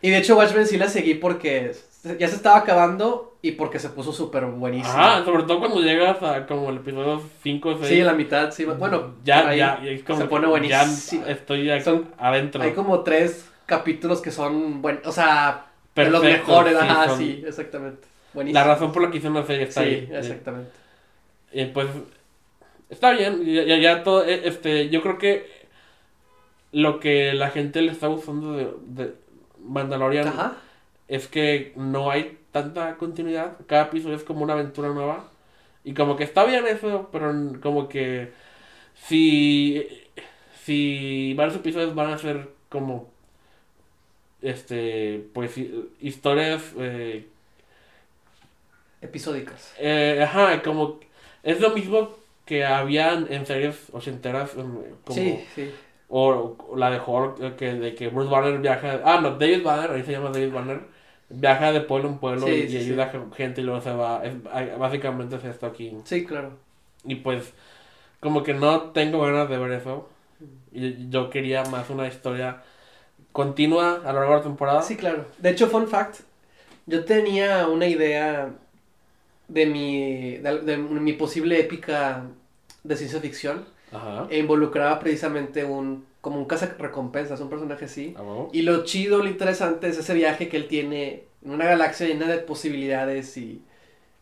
Y 0.01 0.11
de 0.11 0.17
hecho, 0.17 0.37
Watchmen 0.37 0.67
sí 0.67 0.77
la 0.77 0.89
seguí 0.89 1.15
porque 1.15 1.73
ya 2.03 2.27
se 2.27 2.35
estaba 2.35 2.57
acabando 2.57 3.35
y 3.41 3.51
porque 3.51 3.79
se 3.79 3.89
puso 3.89 4.11
súper 4.13 4.45
buenísimo. 4.45 4.93
Ajá, 4.93 5.23
sobre 5.25 5.43
todo 5.43 5.59
cuando 5.59 5.81
llegas 5.81 6.21
a 6.21 6.45
como 6.45 6.69
el 6.69 6.77
episodio 6.77 7.21
5 7.43 7.69
o 7.69 7.77
6. 7.77 7.87
Sí, 7.87 8.01
la 8.01 8.13
mitad, 8.13 8.51
sí. 8.51 8.65
Bueno, 8.65 9.15
ya, 9.23 9.47
ahí 9.49 9.57
ya, 9.59 9.79
es 9.83 10.03
como 10.03 10.19
se 10.19 10.25
pone 10.25 10.47
buenísimo. 10.47 11.25
Ya 11.25 11.31
estoy 11.31 11.81
Son- 11.81 12.09
adentro. 12.17 12.61
Hay 12.61 12.73
como 12.73 13.01
tres 13.01 13.49
capítulos 13.65 14.21
que 14.21 14.31
son 14.31 14.81
buenos, 14.81 15.05
o 15.07 15.11
sea, 15.11 15.65
de 15.95 16.09
los 16.09 16.21
mejores, 16.23 16.73
sí, 16.77 16.79
ajá, 16.81 17.07
son- 17.09 17.17
sí, 17.17 17.43
exactamente. 17.45 18.07
Buenísimo. 18.33 18.59
La 18.59 18.65
razón 18.67 18.91
por 18.91 19.01
la 19.03 19.11
que 19.11 19.17
hicieron 19.17 19.37
la 19.39 19.45
serie 19.45 19.63
está 19.63 19.81
Sí, 19.83 19.87
ahí. 19.89 20.09
exactamente. 20.11 20.71
Y 21.51 21.65
pues 21.65 21.87
está 22.89 23.11
bien, 23.11 23.45
ya, 23.45 23.63
ya, 23.63 23.77
ya 23.77 24.03
todo, 24.03 24.25
eh, 24.25 24.41
este, 24.45 24.89
yo 24.89 25.01
creo 25.01 25.17
que 25.17 25.47
lo 26.71 26.99
que 26.99 27.33
la 27.33 27.49
gente 27.51 27.81
le 27.81 27.91
está 27.91 28.07
gustando 28.07 28.53
de, 28.53 28.69
de 28.87 29.13
Mandalorian 29.63 30.27
Ajá. 30.27 30.53
Es 31.15 31.27
que 31.27 31.73
no 31.77 32.11
hay 32.11 32.39
tanta 32.51 32.97
continuidad, 32.97 33.57
cada 33.67 33.85
episodio 33.85 34.15
es 34.15 34.23
como 34.23 34.43
una 34.43 34.53
aventura 34.53 34.89
nueva 34.89 35.29
y 35.83 35.93
como 35.93 36.15
que 36.17 36.23
está 36.25 36.45
bien 36.45 36.65
eso, 36.67 37.09
pero 37.11 37.33
como 37.61 37.89
que 37.89 38.31
si 38.95 39.87
si 40.65 41.33
varios 41.35 41.57
episodios 41.57 41.95
van 41.95 42.13
a 42.13 42.17
ser 42.17 42.49
como 42.69 43.09
este 44.41 45.27
pues 45.33 45.57
hi- 45.57 45.89
historias 46.01 46.73
eh, 46.77 47.27
Episódicas. 49.01 49.73
Eh, 49.79 50.21
ajá, 50.23 50.61
como 50.61 50.99
es 51.43 51.59
lo 51.59 51.71
mismo 51.71 52.11
que 52.45 52.63
habían 52.65 53.27
en 53.31 53.45
series 53.45 53.87
ochenteras 53.91 54.55
em, 54.55 54.77
como 55.05 55.19
Sí, 55.19 55.45
sí. 55.55 55.71
o, 56.09 56.55
o 56.69 56.77
la 56.77 56.89
de 56.91 56.99
Hulk 57.05 57.41
eh, 57.41 57.53
que 57.57 57.73
de 57.75 57.95
que 57.95 58.07
Bruce 58.09 58.29
Banner 58.31 58.59
viaja, 58.59 59.01
ah 59.05 59.19
no, 59.21 59.31
David 59.31 59.63
Banner, 59.63 59.91
ahí 59.91 60.03
se 60.03 60.13
llama 60.13 60.29
David 60.31 60.53
Banner, 60.53 60.81
viaja 61.33 61.71
de 61.71 61.81
pueblo 61.81 62.09
en 62.09 62.17
pueblo 62.19 62.47
Sí, 62.47 62.53
y, 62.53 62.67
sí, 62.69 62.73
y 62.73 62.77
ayuda 62.77 63.05
a 63.05 63.35
gente 63.35 63.61
y 63.61 63.63
luego 63.63 63.81
se 63.81 63.91
va, 63.91 64.23
es- 64.25 64.43
básicamente 64.77 65.35
es 65.35 65.43
esto 65.45 65.65
aquí. 65.65 65.95
Sí, 66.05 66.25
claro. 66.25 66.51
Y 67.05 67.15
pues 67.15 67.53
como 68.19 68.43
que 68.43 68.53
no 68.53 68.91
tengo 68.91 69.21
ganas 69.21 69.49
de 69.49 69.57
ver 69.57 69.71
eso. 69.73 70.09
Y 70.71 71.09
yo 71.09 71.29
quería 71.29 71.63
más 71.65 71.89
una 71.89 72.07
historia 72.07 72.63
continua 73.31 74.01
a 74.05 74.13
lo 74.13 74.19
largo 74.19 74.31
de 74.33 74.37
la 74.39 74.43
temporada. 74.43 74.81
Sí, 74.81 74.95
claro. 74.95 75.25
De 75.37 75.49
hecho, 75.51 75.67
fun 75.67 75.87
fact, 75.87 76.21
yo 76.85 77.05
tenía 77.05 77.67
una 77.67 77.87
idea 77.87 78.51
de 79.47 79.65
mi, 79.65 80.37
de, 80.37 80.59
de 80.61 80.77
mi 80.77 81.13
posible 81.13 81.59
épica 81.59 82.23
de 82.83 82.97
ciencia 82.97 83.19
ficción 83.19 83.65
Ajá. 83.91 84.27
e 84.29 84.39
involucraba 84.39 84.99
precisamente 84.99 85.63
un, 85.63 86.05
como 86.23 86.39
un 86.39 86.47
recompensas, 86.47 87.41
un 87.41 87.49
personaje 87.49 87.83
así. 87.83 88.15
¿A 88.17 88.21
huevo? 88.21 88.49
Y 88.53 88.61
lo 88.61 88.85
chido, 88.85 89.17
lo 89.17 89.27
interesante 89.27 89.89
es 89.89 89.97
ese 89.97 90.13
viaje 90.13 90.47
que 90.47 90.55
él 90.55 90.69
tiene 90.69 91.25
en 91.43 91.51
una 91.51 91.65
galaxia 91.65 92.07
llena 92.07 92.27
de 92.27 92.37
posibilidades 92.37 93.35
y 93.35 93.61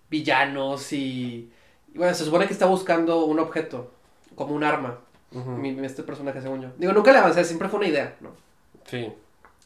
villanos 0.09 0.93
y... 0.93 1.51
y 1.93 1.97
bueno, 1.99 2.15
se 2.15 2.25
supone 2.25 2.47
que 2.47 2.53
está 2.53 2.65
buscando 2.65 3.23
un 3.25 3.37
objeto, 3.37 3.91
como 4.33 4.55
un 4.55 4.63
arma, 4.63 4.97
mi- 5.31 5.85
este 5.85 6.01
personaje 6.01 6.41
según 6.41 6.63
yo. 6.63 6.69
Digo, 6.79 6.91
nunca 6.91 7.11
le 7.11 7.19
avancé, 7.19 7.43
siempre 7.43 7.69
fue 7.69 7.77
una 7.77 7.89
idea, 7.89 8.15
¿no? 8.19 8.31
Sí. 8.85 9.13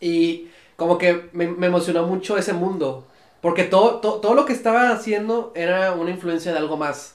Y 0.01 0.49
como 0.75 0.97
que 0.97 1.29
me, 1.31 1.47
me 1.47 1.67
emocionó 1.67 2.05
mucho 2.05 2.37
ese 2.37 2.51
mundo. 2.51 3.07
Porque 3.39 3.63
todo, 3.63 4.01
todo, 4.01 4.19
todo 4.19 4.33
lo 4.35 4.43
que 4.45 4.51
estaba 4.51 4.89
haciendo 4.89 5.53
era 5.55 5.93
una 5.93 6.11
influencia 6.11 6.51
de 6.51 6.57
algo 6.57 6.75
más. 6.75 7.14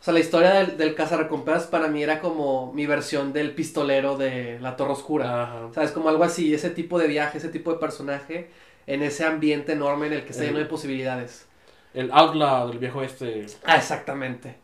O 0.00 0.02
sea, 0.02 0.14
la 0.14 0.20
historia 0.20 0.50
del, 0.54 0.78
del 0.78 0.94
cazarrecompensas 0.94 1.68
para 1.68 1.88
mí 1.88 2.02
era 2.02 2.20
como 2.20 2.72
mi 2.72 2.86
versión 2.86 3.34
del 3.34 3.52
pistolero 3.52 4.16
de 4.16 4.58
la 4.60 4.76
Torre 4.76 4.92
Oscura. 4.92 5.42
Ajá. 5.42 5.68
¿Sabes? 5.74 5.90
Como 5.92 6.08
algo 6.08 6.24
así, 6.24 6.54
ese 6.54 6.70
tipo 6.70 6.98
de 6.98 7.06
viaje, 7.06 7.36
ese 7.38 7.50
tipo 7.50 7.70
de 7.72 7.78
personaje 7.78 8.48
en 8.86 9.02
ese 9.02 9.24
ambiente 9.24 9.72
enorme 9.72 10.06
en 10.06 10.14
el 10.14 10.24
que 10.24 10.30
está 10.30 10.44
lleno 10.44 10.58
de 10.58 10.64
posibilidades. 10.64 11.46
El 11.92 12.10
Outlaw 12.12 12.68
del 12.68 12.78
viejo 12.78 13.02
este. 13.02 13.46
Ah, 13.64 13.76
exactamente. 13.76 14.56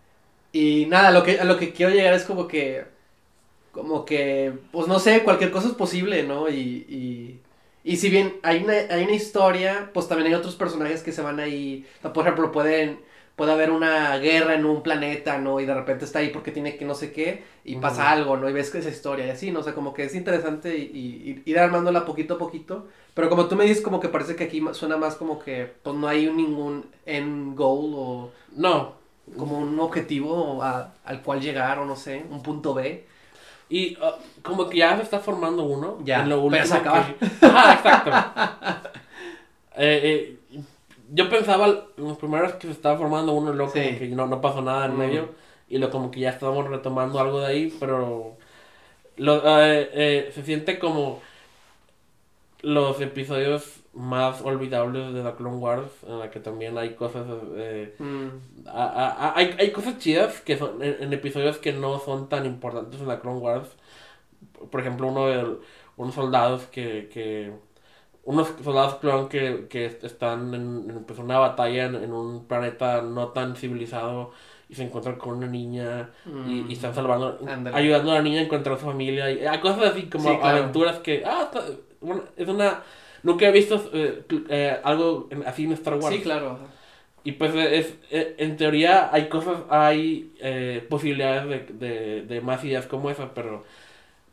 Y 0.52 0.86
nada, 0.86 1.10
lo 1.10 1.22
que, 1.22 1.38
a 1.38 1.44
lo 1.44 1.58
que 1.58 1.72
quiero 1.72 1.92
llegar 1.92 2.14
es 2.14 2.24
como 2.24 2.48
que, 2.48 2.84
como 3.72 4.04
que, 4.04 4.54
pues 4.72 4.88
no 4.88 4.98
sé, 4.98 5.22
cualquier 5.22 5.50
cosa 5.50 5.68
es 5.68 5.74
posible, 5.74 6.22
¿no? 6.22 6.48
Y, 6.48 6.86
y, 6.88 7.40
y 7.84 7.96
si 7.96 8.08
bien 8.08 8.36
hay 8.42 8.64
una, 8.64 8.72
hay 8.72 9.04
una 9.04 9.12
historia, 9.12 9.90
pues 9.92 10.08
también 10.08 10.28
hay 10.28 10.34
otros 10.34 10.54
personajes 10.56 11.02
que 11.02 11.12
se 11.12 11.20
van 11.20 11.40
ahí, 11.40 11.86
o 11.98 12.02
sea, 12.02 12.12
por 12.12 12.24
ejemplo, 12.24 12.52
pueden, 12.52 13.00
puede 13.36 13.52
haber 13.52 13.70
una 13.70 14.16
guerra 14.18 14.54
en 14.54 14.64
un 14.66 14.82
planeta, 14.82 15.38
¿no? 15.38 15.60
Y 15.60 15.66
de 15.66 15.74
repente 15.74 16.04
está 16.06 16.20
ahí 16.20 16.30
porque 16.30 16.52
tiene 16.52 16.76
que 16.76 16.84
no 16.86 16.94
sé 16.94 17.12
qué, 17.12 17.44
y 17.64 17.76
pasa 17.76 18.10
algo, 18.10 18.36
¿no? 18.36 18.48
Y 18.48 18.52
ves 18.52 18.70
que 18.70 18.78
esa 18.78 18.88
historia, 18.90 19.26
y 19.26 19.30
así, 19.30 19.50
¿no? 19.52 19.60
O 19.60 19.62
sea, 19.62 19.74
como 19.74 19.92
que 19.94 20.04
es 20.04 20.14
interesante 20.14 20.76
y, 20.76 21.42
y- 21.44 21.50
ir 21.50 21.58
armándola 21.58 22.04
poquito 22.06 22.34
a 22.34 22.38
poquito. 22.38 22.86
Pero 23.14 23.28
como 23.30 23.46
tú 23.46 23.56
me 23.56 23.64
dices, 23.64 23.82
como 23.82 24.00
que 24.00 24.08
parece 24.08 24.36
que 24.36 24.44
aquí 24.44 24.62
suena 24.72 24.96
más 24.96 25.16
como 25.16 25.38
que, 25.38 25.70
pues 25.82 25.96
no 25.96 26.08
hay 26.08 26.26
ningún 26.30 26.86
end 27.06 27.56
goal 27.56 27.92
o 27.94 28.30
No. 28.56 28.94
como 29.36 29.58
un 29.58 29.78
objetivo 29.80 30.62
a- 30.62 30.94
al 31.04 31.22
cual 31.22 31.40
llegar 31.40 31.78
o 31.78 31.84
no 31.84 31.96
sé, 31.96 32.24
un 32.30 32.42
punto 32.42 32.74
B. 32.74 33.04
Y 33.68 33.96
ah, 34.02 34.16
como 34.42 34.68
que 34.68 34.78
ya 34.78 34.96
se 34.96 35.02
está 35.02 35.18
formando 35.20 35.64
uno. 35.64 35.98
Ya, 36.04 36.22
en 36.22 36.28
lo 36.30 36.36
pero 36.48 36.62
último 36.62 36.64
es 36.64 36.72
acabar. 36.72 37.14
que- 37.16 37.46
Ajá, 37.46 37.74
exacto. 37.74 38.10
Eh, 39.78 40.00
eh, 40.04 40.35
yo 41.12 41.28
pensaba 41.28 41.66
en 41.96 42.04
los 42.04 42.18
primeros 42.18 42.54
que 42.54 42.66
se 42.66 42.72
estaba 42.72 42.98
formando 42.98 43.32
uno, 43.32 43.52
luego 43.52 43.72
Sí. 43.72 43.96
que 43.98 44.08
no, 44.08 44.26
no 44.26 44.40
pasó 44.40 44.62
nada 44.62 44.86
en 44.86 44.94
Mm. 44.94 44.98
medio. 44.98 45.28
Y 45.68 45.78
lo 45.78 45.90
como 45.90 46.10
que 46.10 46.20
ya 46.20 46.30
estábamos 46.30 46.68
retomando 46.68 47.18
algo 47.18 47.40
de 47.40 47.46
ahí, 47.46 47.76
pero 47.80 48.36
lo, 49.16 49.36
eh, 49.62 49.90
eh, 49.92 50.30
se 50.34 50.42
siente 50.44 50.78
como 50.78 51.20
los 52.62 53.00
episodios 53.00 53.80
más 53.92 54.42
olvidables 54.42 55.14
de 55.14 55.22
la 55.22 55.36
Clone 55.36 55.56
Wars, 55.56 55.90
en 56.06 56.18
la 56.18 56.30
que 56.30 56.40
también 56.40 56.76
hay 56.76 56.94
cosas 56.94 57.26
eh, 57.56 57.94
Mm, 57.98 58.28
a- 58.68 58.84
a- 58.84 59.28
a- 59.28 59.36
hay, 59.38 59.54
hay 59.58 59.70
cosas 59.72 59.98
chidas 59.98 60.40
que 60.40 60.56
son 60.58 60.82
en, 60.82 60.96
en 61.02 61.12
episodios 61.12 61.58
que 61.58 61.72
no 61.72 61.98
son 62.00 62.28
tan 62.28 62.44
importantes 62.46 63.00
en 63.00 63.08
la 63.08 63.20
Clone 63.20 63.38
Wars. 63.40 63.68
Por 64.70 64.80
ejemplo, 64.80 65.06
uno 65.08 65.26
de 65.28 65.56
unos 65.96 66.14
soldados 66.14 66.62
que, 66.66 67.08
que 67.12 67.52
unos 68.26 68.52
soldados 68.62 68.96
clon 68.96 69.28
que, 69.28 69.66
que 69.70 69.86
están 69.86 70.52
en, 70.52 71.04
pues, 71.06 71.18
una 71.18 71.38
batalla 71.38 71.86
en, 71.86 71.94
en 71.96 72.12
un 72.12 72.46
planeta 72.46 73.00
no 73.00 73.28
tan 73.28 73.56
civilizado 73.56 74.32
y 74.68 74.74
se 74.74 74.82
encuentran 74.82 75.14
con 75.16 75.36
una 75.38 75.46
niña 75.46 76.10
y, 76.46 76.66
y 76.68 76.72
están 76.72 76.92
salvando, 76.94 77.38
Mm. 77.40 77.48
Ándale. 77.48 77.76
ayudando 77.76 78.10
a 78.10 78.14
la 78.16 78.22
niña 78.22 78.40
a 78.40 78.44
encontrar 78.44 78.76
a 78.76 78.78
su 78.80 78.84
familia 78.86 79.30
y 79.30 79.46
hay 79.46 79.60
cosas 79.60 79.92
así 79.92 80.02
como 80.10 80.28
Sí, 80.28 80.36
claro. 80.38 80.58
aventuras 80.58 80.98
que 80.98 81.22
ah, 81.24 81.42
está- 81.44 81.64
bueno, 82.00 82.22
es 82.36 82.48
una 82.48 82.82
nunca 83.22 83.46
he 83.48 83.52
visto 83.52 83.80
eh, 83.92 84.24
eh, 84.48 84.76
algo 84.84 85.28
en- 85.30 85.46
así 85.46 85.64
en 85.64 85.72
Star 85.72 85.94
Wars 85.94 86.14
Sí, 86.14 86.20
claro. 86.22 86.58
y 87.24 87.32
pues 87.32 87.54
es, 87.54 87.94
eh, 88.10 88.34
en 88.38 88.56
teoría 88.56 89.08
hay 89.12 89.28
cosas, 89.28 89.58
hay 89.70 90.32
eh, 90.40 90.84
posibilidades 90.90 91.48
de, 91.48 91.86
de, 91.86 92.22
de 92.22 92.40
más 92.40 92.62
ideas 92.64 92.86
como 92.86 93.08
esa, 93.10 93.32
pero 93.34 93.62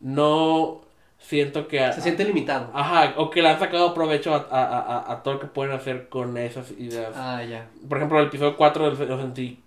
no 0.01 0.81
siento 1.23 1.67
que... 1.67 1.91
Se 1.93 2.01
siente 2.01 2.25
limitado. 2.25 2.69
Ajá, 2.73 3.13
o 3.17 3.29
que 3.29 3.41
le 3.41 3.49
han 3.49 3.59
sacado 3.59 3.93
provecho 3.93 4.33
a, 4.35 4.45
a, 4.51 4.63
a, 4.79 5.11
a 5.13 5.23
todo 5.23 5.35
lo 5.35 5.39
que 5.39 5.47
pueden 5.47 5.73
hacer 5.73 6.09
con 6.09 6.37
esas 6.37 6.71
ideas. 6.71 7.13
Ah, 7.15 7.41
ya. 7.43 7.67
Por 7.87 7.97
ejemplo, 7.97 8.19
el 8.19 8.27
episodio 8.27 8.57
4 8.57 8.91
lo, 8.91 9.17
sentí... 9.21 9.59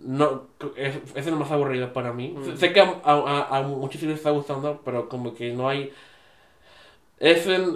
No, 0.00 0.48
es, 0.76 0.96
es 1.14 1.26
el 1.26 1.34
más 1.36 1.50
aburrido 1.50 1.92
para 1.92 2.12
mí. 2.12 2.34
Mm. 2.36 2.56
Sé 2.56 2.72
que 2.72 2.80
a, 2.80 3.00
a, 3.04 3.56
a 3.56 3.62
muchos 3.62 4.00
sí 4.00 4.06
les 4.06 4.16
está 4.18 4.30
gustando, 4.30 4.80
pero 4.84 5.08
como 5.08 5.34
que 5.34 5.52
no 5.52 5.68
hay... 5.68 5.92
Es 7.18 7.46
en... 7.46 7.74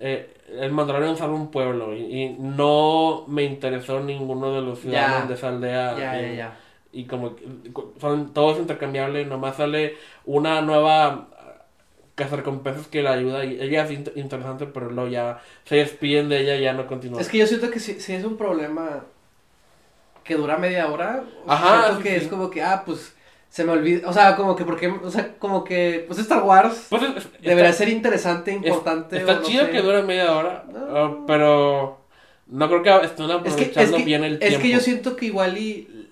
eh, 0.00 0.34
el 0.60 0.72
Mandalorian 0.72 1.16
salva 1.16 1.34
un 1.34 1.50
pueblo 1.50 1.94
y, 1.94 2.00
y 2.00 2.36
no 2.38 3.24
me 3.28 3.44
interesó 3.44 4.00
ninguno 4.00 4.52
de 4.52 4.60
los 4.60 4.80
ciudadanos 4.80 5.28
de 5.28 5.34
esa 5.34 5.48
aldea. 5.48 5.98
Ya, 5.98 6.56
y, 6.92 7.00
y 7.00 7.04
como 7.06 7.34
que 7.36 7.44
son 8.00 8.34
todos 8.34 8.58
intercambiables, 8.58 9.26
nomás 9.26 9.56
sale 9.56 9.96
una 10.26 10.60
nueva 10.60 11.28
cazarrecompensas 12.14 12.86
que 12.88 13.02
la 13.02 13.12
ayuda 13.12 13.44
y 13.44 13.60
ella 13.60 13.84
es 13.84 13.90
interesante, 14.16 14.66
pero 14.66 14.90
luego 14.90 15.10
ya 15.10 15.40
se 15.64 15.76
despiden 15.76 16.28
de 16.28 16.40
ella 16.40 16.56
y 16.56 16.62
ya 16.62 16.72
no 16.72 16.86
continúa. 16.86 17.20
Es 17.20 17.28
que 17.28 17.38
yo 17.38 17.46
siento 17.46 17.70
que 17.70 17.80
si, 17.80 18.00
si 18.00 18.12
es 18.12 18.24
un 18.24 18.36
problema 18.36 19.04
que 20.24 20.36
dura 20.36 20.56
media 20.58 20.88
hora, 20.90 21.24
Ajá, 21.46 21.86
siento 21.86 22.02
que 22.02 22.16
es 22.16 22.28
como 22.28 22.50
que, 22.50 22.62
ah, 22.62 22.82
pues 22.84 23.14
se 23.48 23.64
me 23.64 23.72
olvida, 23.72 24.08
o 24.08 24.12
sea, 24.12 24.36
como 24.36 24.56
que 24.56 24.64
porque, 24.64 24.88
o 24.88 25.10
sea, 25.10 25.34
como 25.38 25.64
que, 25.64 26.04
pues 26.06 26.18
Star 26.18 26.42
Wars 26.42 26.86
pues 26.88 27.02
debería 27.40 27.72
ser 27.72 27.88
interesante, 27.88 28.52
importante. 28.52 29.18
está 29.18 29.42
chido 29.42 29.70
que 29.70 29.82
dure 29.82 30.02
media 30.02 30.34
hora, 30.34 30.64
ah, 30.90 31.16
pero 31.26 31.98
no 32.46 32.68
creo 32.68 32.82
que 32.82 33.06
estén 33.06 33.30
aprovechando 33.30 33.98
bien 33.98 34.24
el 34.24 34.38
tiempo. 34.38 34.56
Es 34.56 34.62
que 34.62 34.68
yo 34.70 34.80
siento 34.80 35.16
que 35.16 35.26
igual 35.26 35.56
y, 35.58 36.08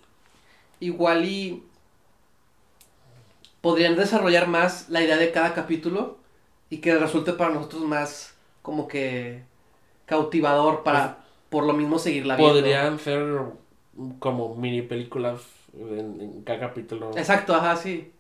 igual 0.81 1.25
y 1.25 1.63
podrían 3.61 3.97
desarrollar 3.97 4.49
más 4.49 4.89
la 4.89 5.03
idea 5.03 5.17
de 5.17 5.33
cada 5.33 5.55
capítulo 5.55 6.19
y 6.71 6.79
que 6.79 6.97
resulte 6.97 7.33
para 7.33 7.55
nosotros 7.55 7.83
más 7.83 8.35
como 8.63 8.89
que 8.89 9.43
cautivador 10.07 10.83
para 10.83 11.17
pues, 11.17 11.27
por 11.49 11.65
lo 11.65 11.73
mismo 11.73 11.99
seguirla 11.99 12.37
viendo. 12.37 12.55
Podrían 12.55 12.99
ser 12.99 13.43
como 14.19 14.55
mini 14.55 14.83
películas 14.83 15.43
en, 15.75 16.43
cada 16.43 16.61
capítulo. 16.61 17.11
Exacto, 17.17 17.55
ajá, 17.55 17.77
sí. 17.77 18.13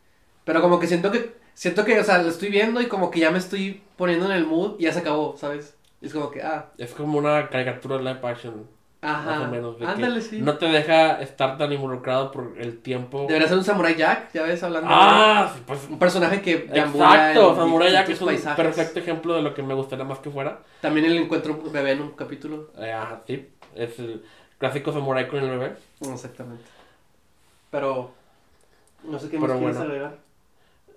Pero 0.44 0.60
como 0.60 0.78
que 0.78 0.86
siento 0.86 1.10
que, 1.10 1.34
siento 1.54 1.84
que, 1.84 1.98
o 1.98 2.04
sea, 2.04 2.22
lo 2.22 2.28
estoy 2.28 2.50
viendo 2.50 2.80
y 2.80 2.86
como 2.86 3.10
que 3.10 3.20
ya 3.20 3.30
me 3.30 3.38
estoy 3.38 3.82
poniendo 3.96 4.26
en 4.26 4.32
el 4.32 4.46
mood 4.46 4.78
y 4.78 4.84
ya 4.84 4.92
se 4.92 5.00
acabó, 5.00 5.36
¿sabes? 5.36 5.76
Es 6.00 6.12
como 6.12 6.30
que, 6.30 6.42
ah. 6.42 6.70
Es 6.78 6.92
como 6.92 7.18
una 7.18 7.48
caricatura 7.48 7.98
de 7.98 8.04
live 8.04 8.20
action. 8.22 8.66
Ajá. 9.02 9.30
Más 9.30 9.48
o 9.48 9.50
menos. 9.50 9.76
Ándale, 9.80 10.20
sí. 10.20 10.40
No 10.42 10.58
te 10.58 10.66
deja 10.66 11.20
estar 11.22 11.56
tan 11.56 11.72
involucrado 11.72 12.30
por 12.30 12.54
el 12.58 12.80
tiempo. 12.80 13.24
Debería 13.26 13.48
ser 13.48 13.56
un 13.56 13.64
Samurai 13.64 13.96
Jack, 13.96 14.32
ya 14.32 14.42
ves, 14.42 14.62
hablando. 14.62 14.88
Ah, 14.92 15.50
sí, 15.54 15.62
pues. 15.66 15.88
Un 15.88 15.98
personaje 15.98 16.42
que. 16.42 16.68
Exacto, 16.72 17.56
Samurai 17.56 17.92
Jack 17.92 18.10
es 18.10 18.20
un 18.20 18.36
perfecto 18.56 18.98
ejemplo 18.98 19.34
de 19.34 19.42
lo 19.42 19.54
que 19.54 19.62
me 19.62 19.74
gustaría 19.74 20.04
más 20.04 20.18
que 20.18 20.30
fuera. 20.30 20.60
También 20.80 21.06
el 21.06 21.16
encuentro 21.16 21.58
bebé 21.72 21.92
en 21.92 22.02
un 22.02 22.10
capítulo. 22.10 22.70
Eh, 22.78 22.92
ajá, 22.92 23.22
sí. 23.26 23.48
Es 23.74 23.98
el 23.98 24.22
clásico 24.58 24.92
Samurai 24.92 25.28
con 25.28 25.38
el 25.38 25.50
bebé. 25.50 25.76
Exactamente. 26.00 26.64
Pero. 27.70 28.12
No 29.04 29.18
sé 29.18 29.30
qué 29.30 29.38
más 29.38 29.50
quieres 29.52 29.76
agregar. 29.78 30.18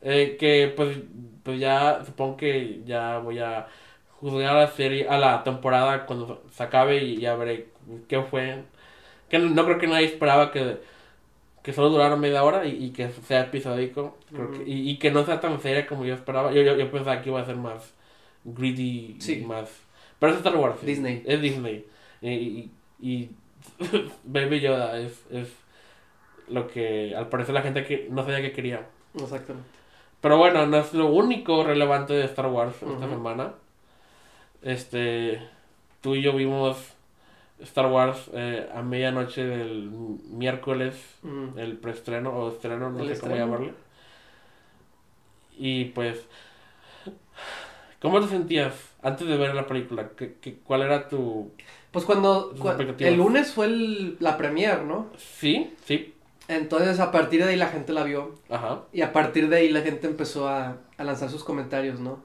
Eh, 0.01 0.36
que 0.38 0.74
pues, 0.75 0.98
pues 1.43 1.57
ya 1.57 2.03
supongo 2.03 2.36
que 2.36 2.81
ya 2.86 3.19
voy 3.19 3.39
a 3.39 3.67
juzgar 4.19 4.57
a 4.57 4.60
la 4.60 4.67
serie, 4.67 5.07
a 5.07 5.17
la 5.17 5.45
temporada 5.45 6.05
cuando 6.05 6.43
se 6.51 6.62
acabe 6.62 6.98
y 6.98 7.22
ya 7.22 7.36
veré 7.36 7.69
qué 8.07 8.21
fue. 8.21 8.63
Que 9.29 9.39
no, 9.39 9.65
creo 9.65 9.77
que 9.77 9.87
nadie 9.87 10.05
esperaba 10.05 10.51
que, 10.51 10.77
que 11.61 11.73
solo 11.73 11.89
durara 11.89 12.15
media 12.15 12.43
hora 12.43 12.65
y, 12.65 12.91
que 12.91 13.09
sea 13.09 13.41
episódico. 13.41 14.17
y, 14.65 14.97
que 14.97 15.11
no 15.11 15.25
sea 15.25 15.39
tan 15.39 15.59
seria 15.61 15.87
como 15.87 16.05
yo 16.05 16.13
esperaba. 16.13 16.51
Yo, 16.51 16.61
yo, 16.61 16.91
pensaba 16.91 17.21
que 17.21 17.29
iba 17.29 17.41
a 17.41 17.45
ser 17.45 17.55
más 17.55 17.93
greedy 18.43 19.17
y 19.27 19.35
más. 19.45 19.69
Pero 20.19 20.31
es 20.31 20.37
Star 20.37 20.55
Wars. 20.55 20.85
Disney. 20.85 21.23
Es 21.25 21.41
Disney. 21.41 21.85
Y, 22.21 22.71
y, 23.01 23.29
Baby 24.23 24.59
Yoda 24.61 24.99
es, 24.99 25.25
es 25.31 25.49
lo 26.47 26.67
que 26.67 27.15
al 27.15 27.29
parecer 27.29 27.53
la 27.53 27.61
gente 27.61 27.83
que 27.83 28.07
no 28.09 28.23
sabía 28.23 28.41
que 28.41 28.51
quería. 28.51 28.85
Exactamente. 29.15 29.69
Pero 30.23 30.37
bueno, 30.37 30.65
no 30.65 30.77
es 30.77 30.93
lo 30.93 31.07
único 31.07 31.65
relevante 31.65 32.13
de 32.13 32.23
Star 32.23 32.47
Wars 32.47 32.75
esta 32.81 33.09
semana. 33.09 33.55
Este, 34.61 35.41
tú 35.99 36.15
y 36.15 36.21
yo 36.21 36.33
vimos 36.33 36.77
Star 37.63 37.88
Wars 37.88 38.29
eh, 38.34 38.70
a 38.74 38.82
medianoche 38.82 39.43
del 39.43 39.89
miércoles, 40.29 40.96
el 41.58 41.77
preestreno 41.77 42.32
o 42.32 42.50
estreno, 42.50 42.89
no 42.89 43.05
sé 43.05 43.20
cómo 43.20 43.36
llamarle. 43.36 43.74
Y 45.58 45.86
pues, 45.86 46.25
¿cómo 48.01 48.20
te 48.22 48.27
sentías 48.27 48.74
antes 49.01 49.27
de 49.27 49.38
ver 49.38 49.55
la 49.55 49.67
película? 49.67 50.10
¿Qué, 50.15 50.36
qué, 50.41 50.55
cuál 50.63 50.82
era 50.82 51.07
tu... 51.07 51.51
Pues 51.92 52.05
cuando, 52.05 52.53
el 53.00 53.16
lunes 53.18 53.51
fue 53.51 53.68
el, 53.68 54.18
la 54.20 54.35
premier, 54.35 54.81
¿no? 54.81 55.11
Sí, 55.18 55.74
sí. 55.85 56.16
Entonces 56.48 57.00
a 57.00 57.11
partir 57.11 57.44
de 57.44 57.51
ahí 57.51 57.55
la 57.55 57.68
gente 57.68 57.94
la 57.94 58.03
vio. 58.03 58.35
Ajá. 58.50 58.81
Y 58.92 59.01
a 59.01 59.14
partir 59.14 59.48
de 59.48 59.57
ahí 59.57 59.70
la 59.70 59.81
gente 59.81 60.07
empezó 60.07 60.48
a, 60.48 60.77
a 60.98 61.03
lanzar 61.03 61.29
sus 61.29 61.44
comentarios, 61.44 62.00
¿no? 62.00 62.22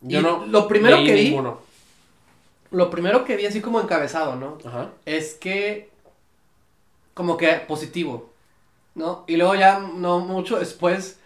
Yo 0.00 0.22
no. 0.22 0.46
Lo 0.46 0.68
primero 0.68 0.98
que 0.98 1.12
vi. 1.12 1.36
Lo 2.70 2.90
primero 2.90 3.24
que 3.24 3.36
vi 3.36 3.46
así 3.46 3.60
como 3.60 3.80
encabezado, 3.80 4.36
¿no? 4.36 4.58
Ajá. 4.64 4.90
Es 5.04 5.34
que. 5.34 5.90
Como 7.14 7.36
que 7.36 7.52
positivo. 7.66 8.32
¿No? 8.94 9.24
Y 9.26 9.36
luego 9.36 9.54
ya, 9.54 9.78
no 9.78 10.18
mucho 10.20 10.58
después, 10.58 11.20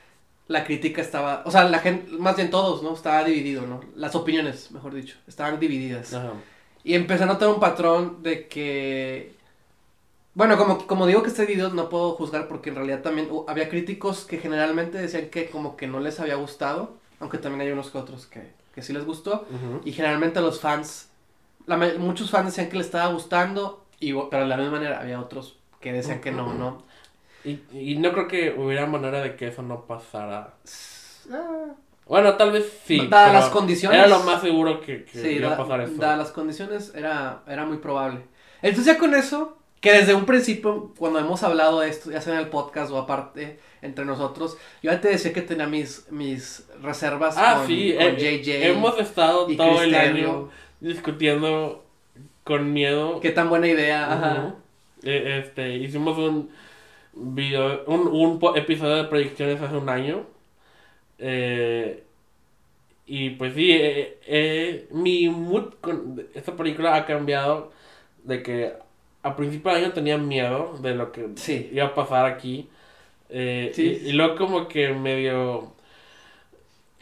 la 0.48 0.64
crítica 0.64 1.00
estaba. 1.00 1.42
O 1.46 1.50
sea, 1.50 1.64
la 1.64 1.78
gente, 1.78 2.12
más 2.12 2.36
bien 2.36 2.50
todos, 2.50 2.82
¿no? 2.82 2.94
Estaba 2.94 3.24
dividido, 3.24 3.66
¿no? 3.66 3.80
Las 3.96 4.14
opiniones, 4.14 4.70
mejor 4.72 4.94
dicho, 4.94 5.16
estaban 5.26 5.58
divididas. 5.58 6.12
Ajá. 6.12 6.32
Y 6.84 6.94
empecé 6.94 7.24
a 7.24 7.26
notar 7.26 7.48
un 7.48 7.60
patrón 7.60 8.22
de 8.22 8.48
que 8.48 9.34
bueno, 10.34 10.56
como, 10.56 10.86
como 10.86 11.06
digo 11.06 11.22
que 11.22 11.28
este 11.28 11.44
video 11.44 11.68
no 11.70 11.90
puedo 11.90 12.12
juzgar 12.12 12.48
porque 12.48 12.70
en 12.70 12.76
realidad 12.76 13.02
también 13.02 13.28
había 13.46 13.68
críticos 13.68 14.24
que 14.24 14.38
generalmente 14.38 14.96
decían 14.96 15.28
que 15.28 15.50
como 15.50 15.76
que 15.76 15.86
no 15.86 16.00
les 16.00 16.20
había 16.20 16.36
gustado, 16.36 16.96
aunque 17.20 17.36
también 17.36 17.60
hay 17.60 17.72
unos 17.72 17.90
que 17.90 17.98
otros 17.98 18.26
que, 18.26 18.50
que 18.74 18.82
sí 18.82 18.94
les 18.94 19.04
gustó. 19.04 19.46
Y 19.84 19.92
generalmente 19.92 20.40
los 20.40 20.60
fans, 20.60 21.10
la, 21.66 21.76
muchos 21.98 22.30
fans 22.30 22.46
decían 22.46 22.68
que 22.68 22.76
les 22.76 22.86
estaba 22.86 23.12
gustando, 23.12 23.84
y, 24.00 24.12
pero 24.12 24.42
de 24.42 24.48
la 24.48 24.56
misma 24.56 24.72
manera 24.72 25.00
había 25.00 25.20
otros 25.20 25.58
que 25.80 25.92
decían 25.92 26.20
que 26.20 26.30
no, 26.30 26.54
¿no? 26.54 26.82
Y, 27.44 27.60
y 27.72 27.96
no 27.96 28.12
creo 28.12 28.28
que 28.28 28.54
hubiera 28.56 28.86
manera 28.86 29.20
de 29.20 29.36
que 29.36 29.48
eso 29.48 29.62
no 29.62 29.86
pasara. 29.86 30.54
Ah. 31.32 31.74
Bueno, 32.06 32.36
tal 32.36 32.52
vez 32.52 32.80
sí. 32.84 33.06
Dadas 33.08 33.32
las 33.32 33.48
condiciones. 33.50 33.98
Era 33.98 34.08
lo 34.08 34.20
más 34.20 34.42
seguro 34.42 34.80
que, 34.80 35.06
iba 35.14 35.54
a 35.54 35.56
pasar 35.56 35.80
eso. 35.80 35.94
Dadas 35.96 36.18
las 36.18 36.30
condiciones, 36.30 36.92
era, 36.94 37.42
era 37.46 37.64
muy 37.64 37.78
probable. 37.78 38.20
Entonces 38.60 38.92
ya 38.92 38.98
con 38.98 39.14
eso, 39.14 39.56
que 39.80 39.92
desde 39.92 40.14
un 40.14 40.26
principio, 40.26 40.92
cuando 40.98 41.18
hemos 41.18 41.42
hablado 41.42 41.80
de 41.80 41.88
esto, 41.88 42.10
ya 42.10 42.20
sea 42.20 42.34
en 42.34 42.40
el 42.40 42.48
podcast 42.48 42.92
o 42.92 42.98
aparte 42.98 43.60
entre 43.82 44.04
nosotros, 44.04 44.56
yo 44.82 44.90
antes 44.90 45.10
decía 45.10 45.32
que 45.32 45.42
tenía 45.42 45.66
mis, 45.66 46.10
mis 46.10 46.64
reservas 46.82 47.34
ah, 47.38 47.56
con, 47.58 47.66
sí, 47.66 47.94
con 47.96 48.16
JJ. 48.16 48.48
Eh, 48.48 48.70
hemos 48.70 48.98
estado 48.98 49.46
todo 49.46 49.82
el 49.82 49.94
año 49.94 50.50
discutiendo 50.82 51.84
con 52.44 52.72
miedo. 52.72 53.20
Qué 53.20 53.30
tan 53.30 53.48
buena 53.48 53.68
idea. 53.68 54.12
Ajá. 54.12 54.54
Eh, 55.02 55.42
este, 55.44 55.76
hicimos 55.76 56.18
un 56.18 56.50
video, 57.14 57.84
un, 57.86 58.08
un 58.08 58.56
episodio 58.56 58.96
de 58.96 59.04
predicciones 59.04 59.60
hace 59.60 59.76
un 59.76 59.88
año. 59.88 60.26
Eh, 61.18 62.02
y 63.06 63.30
pues 63.30 63.54
sí, 63.54 63.78
mi 64.90 65.28
mood 65.28 65.74
con 65.80 66.24
esta 66.34 66.56
película 66.56 66.96
ha 66.96 67.04
cambiado 67.04 67.72
de 68.24 68.42
que 68.42 68.72
a 69.22 69.36
principio 69.36 69.72
del 69.72 69.84
año 69.84 69.92
tenía 69.92 70.18
miedo 70.18 70.78
de 70.80 70.94
lo 70.94 71.12
que 71.12 71.28
iba 71.72 71.86
a 71.86 71.94
pasar 71.94 72.26
aquí. 72.26 72.68
Eh, 73.34 73.72
y, 73.76 74.12
luego 74.12 74.36
como 74.36 74.68
que 74.68 74.92
medio 74.92 75.72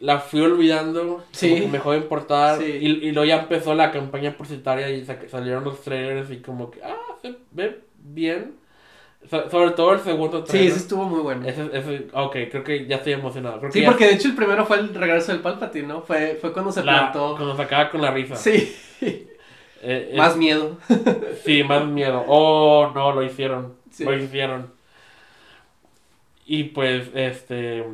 la 0.01 0.19
fui 0.19 0.41
olvidando, 0.41 1.25
sí. 1.31 1.63
me 1.67 1.73
dejó 1.73 1.93
de 1.93 1.99
importar. 1.99 2.63
Y, 2.63 2.87
y, 2.87 3.13
luego 3.13 3.25
ya 3.25 3.41
empezó 3.41 3.75
la 3.75 3.93
campaña 3.93 4.37
publicitaria 4.37 4.91
y 4.91 5.05
salieron 5.05 5.65
los 5.65 5.83
trailers 5.83 6.31
y 6.31 6.39
como 6.39 6.71
que, 6.71 6.83
ah, 6.83 6.97
se 7.23 7.37
ve 7.53 7.81
bien. 7.99 8.57
sobre 9.29 9.71
todo 9.73 9.93
el 9.93 10.01
segundo 10.01 10.43
trailer. 10.43 10.69
Sí, 10.69 10.73
ese 10.73 10.83
estuvo 10.85 11.05
muy 11.05 11.21
bueno. 11.21 11.47
Ese, 11.47 11.69
ese, 11.73 12.09
ok, 12.13 12.33
creo 12.51 12.65
que 12.65 12.87
ya 12.87 12.97
estoy 12.97 13.13
emocionado. 13.13 13.61
sí, 13.71 13.83
porque 13.83 14.07
de 14.07 14.15
hecho 14.15 14.29
el 14.29 14.35
primero 14.35 14.65
fue 14.65 14.79
el 14.79 14.95
regreso 14.95 15.33
del 15.33 15.43
Palpatine, 15.43 15.87
¿no? 15.87 16.03
Fue, 16.03 16.39
fue 16.41 16.53
cuando 16.53 16.73
se 16.73 16.83
plantó. 16.83 17.35
Cuando 17.37 17.55
se 17.55 17.63
acaba 17.63 17.91
con 17.91 18.01
la 18.01 18.11
risa. 18.11 18.37
Sí. 18.37 18.77
Eh, 19.83 20.13
más 20.15 20.37
miedo. 20.37 20.77
sí, 21.43 21.65
más 21.65 21.87
miedo. 21.87 22.23
Oh, 22.29 22.93
no, 22.95 23.13
lo 23.13 23.23
hicieron. 23.23 23.77
Lo 23.99 24.15
hicieron. 24.15 24.71
Y 26.45 26.65
pues, 26.65 27.09
este. 27.15 27.87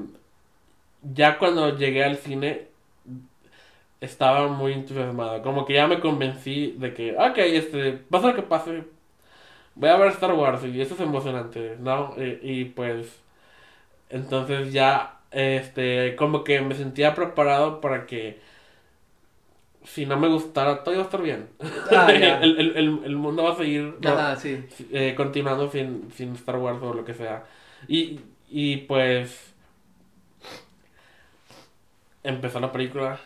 Ya 1.14 1.38
cuando 1.38 1.76
llegué 1.76 2.04
al 2.04 2.16
cine, 2.16 2.68
estaba 4.00 4.48
muy 4.48 4.72
entusiasmado. 4.72 5.42
Como 5.42 5.64
que 5.66 5.74
ya 5.74 5.86
me 5.86 6.00
convencí 6.00 6.72
de 6.78 6.94
que, 6.94 7.16
ok, 7.16 7.38
este, 7.38 7.92
pasa 7.94 8.28
lo 8.28 8.34
que 8.36 8.42
pase, 8.42 8.84
voy 9.74 9.90
a 9.90 9.96
ver 9.96 10.08
Star 10.12 10.34
Wars 10.34 10.64
y 10.64 10.80
eso 10.80 10.94
es 10.94 11.00
emocionante, 11.00 11.76
¿no? 11.80 12.14
Y, 12.16 12.60
y 12.60 12.64
pues, 12.66 13.20
entonces 14.10 14.72
ya, 14.72 15.20
este, 15.32 16.16
como 16.16 16.44
que 16.44 16.60
me 16.62 16.74
sentía 16.74 17.14
preparado 17.14 17.80
para 17.80 18.06
que 18.06 18.40
si 19.84 20.04
no 20.04 20.18
me 20.18 20.28
gustara, 20.28 20.82
todo 20.82 20.94
iba 20.94 21.02
a 21.02 21.06
estar 21.06 21.22
bien. 21.22 21.48
Ah, 21.90 22.08
el, 22.10 22.58
el, 22.58 22.76
el, 22.76 23.00
el, 23.04 23.16
mundo 23.16 23.44
va 23.44 23.52
a 23.52 23.56
seguir 23.56 23.94
eh, 24.92 25.14
continuando 25.16 25.70
sin, 25.70 26.10
sin 26.12 26.34
Star 26.34 26.56
Wars 26.56 26.78
o 26.82 26.92
lo 26.92 27.04
que 27.04 27.14
sea. 27.14 27.44
Y, 27.86 28.20
y 28.48 28.78
pues 28.78 29.54
empezó 32.26 32.60
la 32.60 32.72
película 32.72 33.18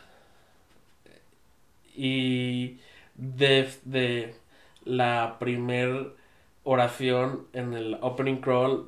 y 1.97 2.79
desde 3.15 4.35
la 4.85 5.37
primer 5.39 6.15
oración 6.65 7.47
en 7.53 7.75
el 7.75 7.99
opening 8.01 8.37
crawl 8.37 8.87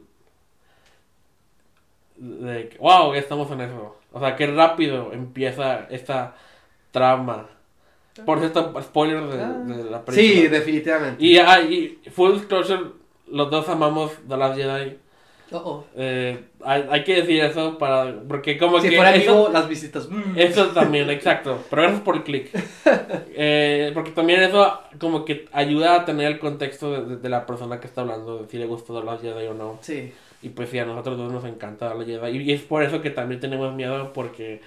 de 2.17 2.69
que, 2.69 2.79
wow, 2.79 3.13
ya 3.15 3.21
estamos 3.21 3.51
en 3.51 3.63
eso. 3.63 3.97
O 4.13 4.21
sea, 4.21 4.37
qué 4.37 4.47
rápido 4.47 5.13
empieza 5.13 5.87
esta 5.91 6.37
trama. 6.91 7.49
Por 8.27 8.39
cierto, 8.39 8.75
spoiler 8.83 9.25
de, 9.25 9.43
Ah. 9.43 9.49
de 9.49 9.85
la 9.91 10.05
película. 10.05 10.13
Sí, 10.15 10.47
definitivamente. 10.49 11.25
Y, 11.25 11.39
ah, 11.39 11.61
y 11.63 11.99
full 12.15 12.35
disclosure, 12.35 12.91
los 13.29 13.51
dos 13.51 13.69
amamos 13.69 14.13
The 14.29 14.37
Last 14.37 14.57
Jedi. 14.57 14.99
Oh. 15.55 15.85
Eh, 15.97 16.45
hay, 16.65 16.85
hay 16.91 17.05
que 17.05 17.17
decir 17.17 17.43
eso 17.43 17.79
para. 17.79 18.15
Porque 18.29 18.57
como 18.59 18.81
Si 18.81 18.89
que. 18.89 18.97
fuera 18.97 19.15
eso, 19.15 19.33
vivo, 19.45 19.49
las 19.53 19.69
visitas. 19.69 20.09
mm. 20.09 20.35
eso 20.37 20.69
también, 20.69 21.09
exacto. 21.19 21.59
Pero 21.71 21.83
gracias 21.83 22.03
por 22.03 22.17
el 22.17 22.23
click. 22.25 22.51
Eh, 23.35 23.91
porque 23.95 24.11
también 24.11 24.43
eso 24.43 24.79
como 25.01 25.25
que 25.25 25.47
ayuda 25.53 25.97
a 25.97 26.05
tener 26.05 26.27
el 26.31 26.39
contexto 26.39 26.93
de, 26.93 27.05
de- 27.07 27.17
de 27.17 27.29
la 27.29 27.47
persona 27.47 27.81
que 27.81 27.87
está 27.87 28.03
hablando, 28.03 28.39
de 28.43 28.49
si 28.49 28.59
le 28.59 28.67
gustó 28.67 28.99
The 28.99 29.05
Last 29.07 29.23
Jedi 29.23 29.47
o 29.47 29.55
no. 29.55 29.79
Sí. 29.81 30.13
Y 30.43 30.51
pues 30.51 30.69
sí, 30.71 30.79
a 30.79 30.85
nosotros 30.85 31.17
dos 31.17 31.33
nos 31.33 31.45
encanta 31.45 31.95
Last 31.95 32.09
Jedi. 32.09 32.37
Y, 32.39 32.43
y 32.43 32.53
es 32.53 32.61
por 32.63 32.83
eso 32.83 33.01
que 33.01 33.11
también 33.11 33.41
tenemos 33.41 33.75
miedo 33.75 34.13
porque 34.13 34.61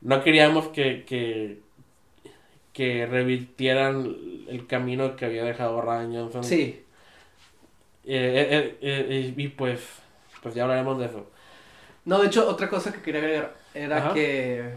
no 0.00 0.22
queríamos 0.24 0.68
que, 0.68 1.04
que, 1.04 1.58
que 2.72 3.04
revirtieran 3.06 4.16
el 4.48 4.66
camino 4.66 5.14
que 5.16 5.26
había 5.26 5.44
dejado 5.44 5.80
Ryan 5.82 6.14
Johnson. 6.14 6.42
Sí. 6.44 6.80
Eh, 8.06 9.34
y 9.36 9.48
pues, 9.48 9.80
pues 10.42 10.54
ya 10.54 10.62
hablaremos 10.62 10.98
de 10.98 11.06
eso. 11.06 11.26
No, 12.04 12.18
de 12.20 12.26
hecho, 12.28 12.48
otra 12.48 12.68
cosa 12.68 12.92
que 12.92 13.02
quería 13.02 13.20
agregar 13.20 13.54
era 13.74 13.96
Ajá. 13.98 14.14
que. 14.14 14.74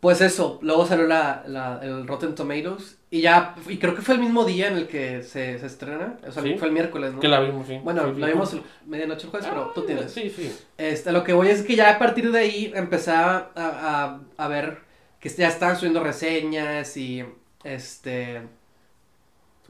Pues 0.00 0.20
eso, 0.20 0.58
luego 0.62 0.84
salió 0.84 1.06
la, 1.06 1.44
la, 1.46 1.78
el 1.80 2.08
Rotten 2.08 2.34
Tomatoes 2.34 2.98
y 3.08 3.20
ya, 3.20 3.54
y 3.68 3.78
creo 3.78 3.94
que 3.94 4.02
fue 4.02 4.14
el 4.16 4.20
mismo 4.20 4.44
día 4.44 4.66
en 4.66 4.76
el 4.76 4.88
que 4.88 5.22
se, 5.22 5.60
se 5.60 5.66
estrena, 5.66 6.16
o 6.26 6.32
sea, 6.32 6.42
Sí. 6.42 6.56
fue 6.58 6.66
el 6.66 6.74
miércoles, 6.74 7.12
¿no? 7.14 7.20
Que 7.20 7.28
la 7.28 7.38
vimos, 7.38 7.68
sí. 7.68 7.78
Bueno, 7.84 8.08
Sí, 8.08 8.14
sí. 8.16 8.20
la 8.20 8.26
vimos 8.26 8.56
medianoche 8.84 9.24
el 9.26 9.30
jueves, 9.30 9.48
pero 9.48 9.70
tú 9.72 9.82
Ah, 9.82 9.86
tienes. 9.86 10.10
Sí, 10.12 10.28
sí. 10.28 10.52
Este, 10.76 11.12
lo 11.12 11.22
que 11.22 11.32
voy 11.32 11.48
es 11.50 11.62
que 11.62 11.76
ya 11.76 11.90
a 11.94 11.98
partir 12.00 12.32
de 12.32 12.38
ahí 12.40 12.72
empecé 12.74 13.12
a, 13.12 13.50
a, 13.54 14.20
a 14.36 14.48
ver 14.48 14.78
que 15.20 15.28
ya 15.28 15.46
estaban 15.46 15.76
subiendo 15.76 16.02
reseñas 16.02 16.96
y 16.96 17.24
este 17.62 18.40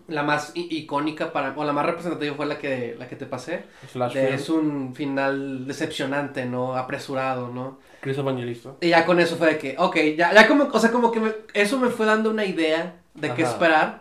la 0.09 0.23
más 0.23 0.53
icónica 0.55 1.33
para 1.33 1.53
o 1.57 1.65
la 1.65 1.73
más 1.73 1.87
representativa 1.87 2.35
fue 2.35 2.47
la 2.47 2.59
que 2.59 2.97
la 2.99 3.09
que 3.09 3.17
te 3.17 3.27
pasé. 3.27 3.65
De- 4.13 4.35
es 4.35 4.49
un 4.49 4.95
final 4.95 5.67
decepcionante, 5.67 6.45
¿no? 6.47 6.77
Apresurado, 6.77 7.49
¿no? 7.49 7.79
Chris 8.01 8.19
Evangelista. 8.19 8.71
Y 8.81 8.89
ya 8.89 9.07
con 9.07 9.21
eso 9.21 9.37
fue 9.37 9.49
de 9.53 9.59
que, 9.59 9.77
ok, 9.79 9.97
ya, 10.17 10.33
ya 10.35 10.49
como, 10.49 10.65
o 10.65 10.79
sea, 10.79 10.91
como 10.91 11.13
que 11.13 11.21
me- 11.21 11.35
eso 11.55 11.79
me 11.79 11.89
fue 11.89 12.07
dando 12.07 12.31
una 12.31 12.45
idea 12.45 12.97
de 13.15 13.33
qué 13.35 13.43
esperar. 13.43 14.01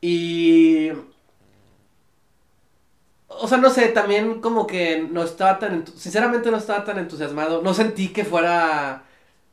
Y... 0.00 0.90
O 3.28 3.48
sea, 3.48 3.58
no 3.58 3.70
sé, 3.70 3.88
también 3.88 4.40
como 4.40 4.66
que 4.66 5.06
no 5.10 5.22
estaba 5.22 5.58
tan, 5.58 5.84
sinceramente 5.86 6.50
no 6.50 6.56
estaba 6.56 6.84
tan 6.84 6.98
entusiasmado. 6.98 7.60
No 7.60 7.74
sentí 7.74 8.08
que 8.08 8.24
fuera 8.24 9.02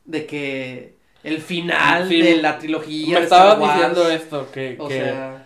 de 0.06 0.26
que 0.26 0.96
el 1.24 1.41
final 1.41 2.08
Sí, 2.08 2.22
de 2.22 2.41
la 2.41 2.58
trilogía. 2.60 3.19
Me 3.19 3.26
Wars, 3.28 3.74
diciendo 3.74 4.10
esto, 4.10 4.52
que, 4.52 4.78
O 4.80 4.88
que 4.88 5.00
sea, 5.00 5.43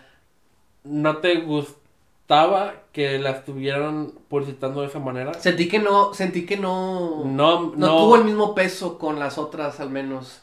no 0.88 1.18
te 1.18 1.36
gustaba 1.42 2.74
que 2.92 3.20
la 3.20 3.32
estuvieran 3.32 4.12
publicitando 4.28 4.82
de 4.82 4.88
esa 4.88 5.00
manera. 5.00 5.34
sentí 5.36 5.68
que 5.68 5.80
no, 5.80 6.14
sentí 6.14 6.46
que 6.46 6.58
no... 6.58 7.24
No, 7.26 7.62
no, 7.62 7.74
no. 7.76 7.98
tuvo 7.98 8.16
el 8.18 8.24
mismo 8.26 8.54
peso 8.56 8.98
con 8.98 9.20
las 9.20 9.38
otras 9.38 9.80
al 9.80 9.90
menos. 9.90 10.42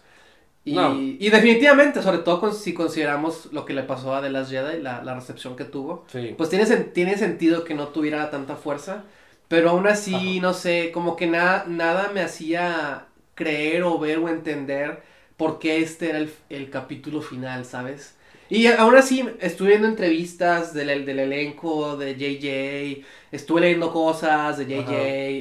Y, 0.64 0.74
No. 0.74 0.94
y 0.94 1.28
definitivamente, 1.28 2.00
sobre 2.02 2.18
todo 2.18 2.40
con- 2.40 2.54
si 2.54 2.72
consideramos 2.72 3.52
lo 3.52 3.66
que 3.66 3.74
le 3.74 3.83
pasó 3.83 4.14
a 4.14 4.22
The 4.22 4.30
Last 4.30 4.50
Jedi, 4.50 4.80
la, 4.80 5.02
la 5.04 5.14
recepción 5.14 5.57
que 5.57 5.64
tuvo, 5.64 6.04
Sí. 6.07 6.35
pues 6.38 6.48
tiene, 6.48 6.64
tiene 6.64 7.18
sentido 7.18 7.64
que 7.64 7.74
no 7.74 7.88
tuviera 7.88 8.30
tanta 8.30 8.57
fuerza, 8.57 9.04
pero 9.48 9.70
aún 9.70 9.87
así, 9.87 10.14
Ajá. 10.14 10.40
no 10.40 10.54
sé, 10.54 10.90
como 10.90 11.16
que 11.16 11.26
nada 11.26 11.66
nada 11.68 12.11
me 12.14 12.22
hacía 12.22 13.04
creer 13.35 13.83
o 13.83 13.98
ver 13.98 14.18
o 14.20 14.28
entender 14.30 15.02
por 15.37 15.59
qué 15.59 15.78
este 15.83 16.09
era 16.09 16.18
el, 16.18 16.33
el 16.48 16.70
capítulo 16.70 17.20
final, 17.20 17.66
¿sabes? 17.66 18.13
Y 18.50 18.66
aún 18.66 18.94
así 18.96 19.24
estuve 19.40 19.70
viendo 19.70 19.88
entrevistas 19.88 20.74
del, 20.74 21.04
del 21.07 21.18
elenco 21.18 21.96
de 21.96 22.14
JJ, 22.14 23.07
estuve 23.33 23.62
leyendo 23.62 23.92
cosas 23.92 24.59
de 24.59 24.66
JJ, 24.66 24.80
Ajá. 24.80 24.96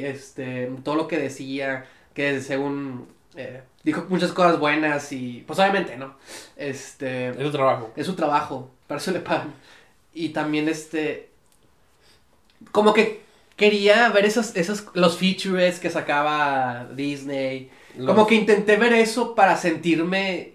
este, 0.08 0.72
todo 0.84 0.96
lo 0.96 1.08
que 1.08 1.18
decía, 1.20 1.86
que 2.14 2.40
según 2.42 3.08
eh, 3.36 3.62
dijo 3.84 4.06
muchas 4.10 4.32
cosas 4.32 4.58
buenas 4.60 5.12
y 5.12 5.44
pues 5.46 5.60
obviamente, 5.60 5.98
¿no? 5.98 6.16
Este, 6.56 7.30
Es 7.30 7.38
su 7.44 7.52
trabajo. 7.52 7.92
es 7.96 8.06
su 8.06 8.16
trabajo, 8.16 8.72
para 8.88 9.00
eso 9.02 9.12
le 9.12 9.20
pagan. 9.20 9.54
Y 10.14 10.30
también 10.30 10.70
este, 10.70 11.30
como 12.72 12.94
que 12.94 13.22
quería 13.56 14.10
ver 14.10 14.26
esos, 14.26 14.56
esos, 14.56 14.86
los 14.94 15.18
features 15.18 15.80
que 15.80 15.90
sacaba 15.90 16.88
Disney. 16.96 17.70
Como 18.06 18.26
que 18.26 18.36
intenté 18.36 18.78
ver 18.78 18.94
eso 18.94 19.36
para 19.36 19.56
sentirme 19.58 20.54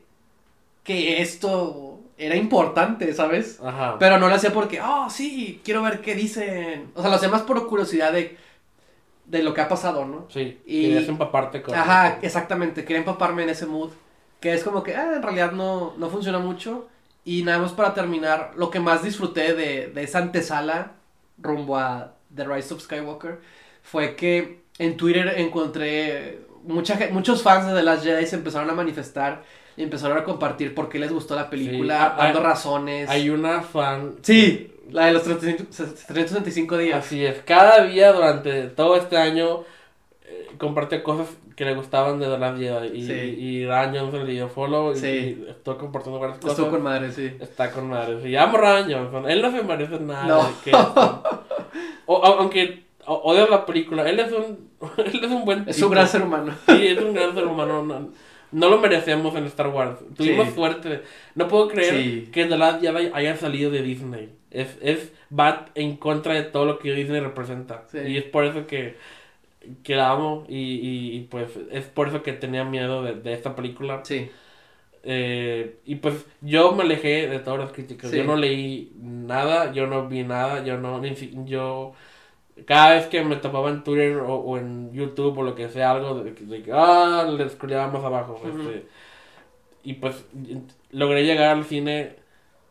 que 0.82 1.20
esto 1.22 1.87
era 2.18 2.34
importante, 2.36 3.12
¿sabes? 3.14 3.60
Ajá. 3.64 3.96
Pero 3.98 4.18
no 4.18 4.28
lo 4.28 4.34
hacía 4.34 4.52
porque, 4.52 4.80
oh, 4.80 5.08
sí, 5.08 5.60
quiero 5.64 5.82
ver 5.82 6.00
qué 6.00 6.14
dicen. 6.14 6.90
O 6.94 7.00
sea, 7.00 7.10
lo 7.10 7.16
hacía 7.16 7.28
más 7.28 7.42
por 7.42 7.66
curiosidad 7.68 8.12
de, 8.12 8.36
de 9.26 9.42
lo 9.42 9.54
que 9.54 9.60
ha 9.60 9.68
pasado, 9.68 10.04
¿no? 10.04 10.26
Sí. 10.30 10.58
y- 10.66 10.82
Querías 10.82 11.08
empaparte 11.08 11.62
con. 11.62 11.74
Ajá, 11.74 12.18
exactamente. 12.22 12.84
Quería 12.84 12.98
empaparme 12.98 13.44
en 13.44 13.50
ese 13.50 13.66
mood. 13.66 13.90
Que 14.40 14.52
es 14.54 14.62
como 14.62 14.82
que, 14.82 14.94
ah, 14.94 15.14
en 15.16 15.22
realidad 15.22 15.52
no, 15.52 15.94
no 15.96 16.08
funciona 16.10 16.38
mucho. 16.38 16.88
Y 17.24 17.42
nada 17.42 17.58
más 17.58 17.72
para 17.72 17.92
terminar, 17.94 18.52
lo 18.56 18.70
que 18.70 18.80
más 18.80 19.02
disfruté 19.02 19.52
de, 19.54 19.88
de 19.88 20.02
esa 20.02 20.18
antesala 20.18 20.92
rumbo 21.38 21.76
a 21.76 22.14
The 22.34 22.44
Rise 22.44 22.72
of 22.74 22.80
Skywalker 22.82 23.38
fue 23.82 24.16
que 24.16 24.62
en 24.78 24.96
Twitter 24.96 25.34
encontré 25.36 26.40
mucha, 26.64 26.98
muchos 27.10 27.42
fans 27.42 27.66
de 27.66 27.74
The 27.74 27.82
Last 27.82 28.04
Jedi 28.04 28.26
se 28.26 28.36
empezaron 28.36 28.70
a 28.70 28.74
manifestar 28.74 29.42
y 29.78 29.82
empezaron 29.84 30.18
a 30.18 30.24
compartir 30.24 30.74
por 30.74 30.88
qué 30.88 30.98
les 30.98 31.12
gustó 31.12 31.34
la 31.36 31.48
película, 31.48 31.96
Sí, 32.16 32.20
hay- 32.22 32.32
dando 32.32 32.48
razones. 32.48 33.08
Hay 33.08 33.30
una 33.30 33.62
fan. 33.62 34.16
Sí, 34.22 34.72
la 34.90 35.06
de 35.06 35.12
los 35.12 35.22
365 35.22 36.76
días. 36.78 37.04
Así 37.04 37.24
es. 37.24 37.38
Cada 37.44 37.84
día 37.84 38.12
durante 38.12 38.64
todo 38.68 38.96
este 38.96 39.16
año 39.16 39.62
eh, 40.26 40.48
compartió 40.58 41.02
cosas 41.02 41.28
que 41.56 41.64
le 41.64 41.74
gustaban 41.74 42.18
de 42.20 42.26
The 42.26 42.38
Last 42.38 42.58
Jedi. 42.58 42.98
Y, 42.98 43.06
Sí. 43.06 43.12
y 43.12 43.66
Ryan 43.66 43.96
Johnson 43.96 44.26
le 44.26 44.32
dio 44.32 44.48
follow. 44.48 44.92
Y, 44.92 44.96
Sí. 44.96 45.06
y 45.46 45.50
estoy 45.50 45.76
compartiendo 45.76 46.20
varias 46.20 46.38
cosas. 46.38 46.52
Estuvo 46.58 46.70
con 46.70 46.82
madre, 46.82 47.10
sí. 47.12 47.32
Está 47.40 47.70
con 47.72 47.88
madre. 47.88 48.22
Sí, 48.22 48.36
amo 48.36 48.58
Ryan 48.58 48.90
Johnson. 48.92 49.30
Él 49.30 49.42
no 49.42 49.50
se 49.50 49.62
merece 49.62 49.98
nada. 50.00 50.26
No. 50.26 50.42
de 50.44 50.50
que- 50.64 50.72
o, 52.06 52.14
o- 52.14 52.24
aunque 52.24 52.84
odio 53.06 53.48
la 53.48 53.66
película, 53.66 54.08
él 54.08 54.20
es 54.20 54.32
un, 54.32 54.68
él 54.98 55.20
es 55.24 55.30
un 55.30 55.44
buen 55.44 55.64
Es 55.68 55.82
un 55.82 55.90
gran 55.90 56.06
ser 56.08 56.22
humano. 56.22 56.54
Sí, 56.68 56.86
es 56.88 56.98
un 57.00 57.12
gran 57.14 57.34
ser 57.34 57.46
humano. 57.46 57.82
No, 57.82 58.08
no 58.52 58.68
lo 58.70 58.78
merecemos 58.78 59.34
en 59.36 59.44
Star 59.44 59.68
Wars. 59.68 59.98
Tuvimos 60.16 60.48
Sí. 60.48 60.54
suerte. 60.54 61.02
No 61.34 61.48
puedo 61.48 61.68
creer 61.68 61.94
Sí. 61.94 62.28
que 62.32 62.44
The 62.46 62.56
Last 62.56 62.80
Jedi 62.80 63.10
haya 63.12 63.36
salido 63.36 63.70
de 63.70 63.82
Disney. 63.82 64.30
Es, 64.50 64.78
es 64.80 65.12
va 65.36 65.66
en 65.74 65.96
contra 65.96 66.34
de 66.34 66.44
todo 66.44 66.64
lo 66.64 66.78
que 66.78 66.92
Disney 66.92 67.20
representa. 67.20 67.84
Sí. 67.90 67.98
Y 68.06 68.16
es 68.16 68.24
por 68.24 68.44
eso 68.44 68.66
que, 68.66 68.96
que 69.82 69.94
la 69.96 70.10
amo. 70.10 70.46
Y, 70.48 70.56
y, 70.56 71.16
y, 71.16 71.20
pues 71.30 71.50
es 71.70 71.84
por 71.86 72.08
eso 72.08 72.22
que 72.22 72.32
tenía 72.32 72.64
miedo 72.64 73.02
de, 73.02 73.14
de 73.14 73.32
esta 73.34 73.54
película. 73.54 74.00
Sí. 74.04 74.30
Eh, 75.04 75.76
y 75.84 75.96
pues 75.96 76.26
yo 76.40 76.72
me 76.72 76.82
alejé 76.82 77.28
de 77.28 77.38
todas 77.38 77.60
las 77.60 77.72
críticas. 77.72 78.10
Yo 78.10 78.24
no 78.24 78.36
leí 78.36 78.92
nada, 79.00 79.72
yo 79.72 79.86
no 79.86 80.08
vi 80.08 80.22
nada, 80.24 80.64
yo 80.64 80.76
no, 80.78 81.00
ni 81.00 81.14
si- 81.14 81.32
yo 81.44 81.92
cada 82.66 82.94
vez 82.94 83.06
que 83.06 83.22
me 83.24 83.36
topaba 83.36 83.70
en 83.70 83.82
Twitter 83.84 84.16
o, 84.18 84.34
o 84.36 84.58
en 84.58 84.92
YouTube 84.92 85.38
o 85.38 85.42
lo 85.42 85.54
que 85.54 85.68
sea, 85.68 85.92
algo 85.92 86.14
de, 86.22 86.34
que- 86.34 86.72
ah, 86.72 87.26
le 87.30 87.48
scrolleaba 87.48 87.88
más 87.92 88.04
abajo. 88.04 88.40
Este, 88.44 88.86
y 89.84 89.94
pues 89.94 90.24
logré 90.90 91.24
llegar 91.24 91.56
al 91.56 91.64
cine, 91.64 92.16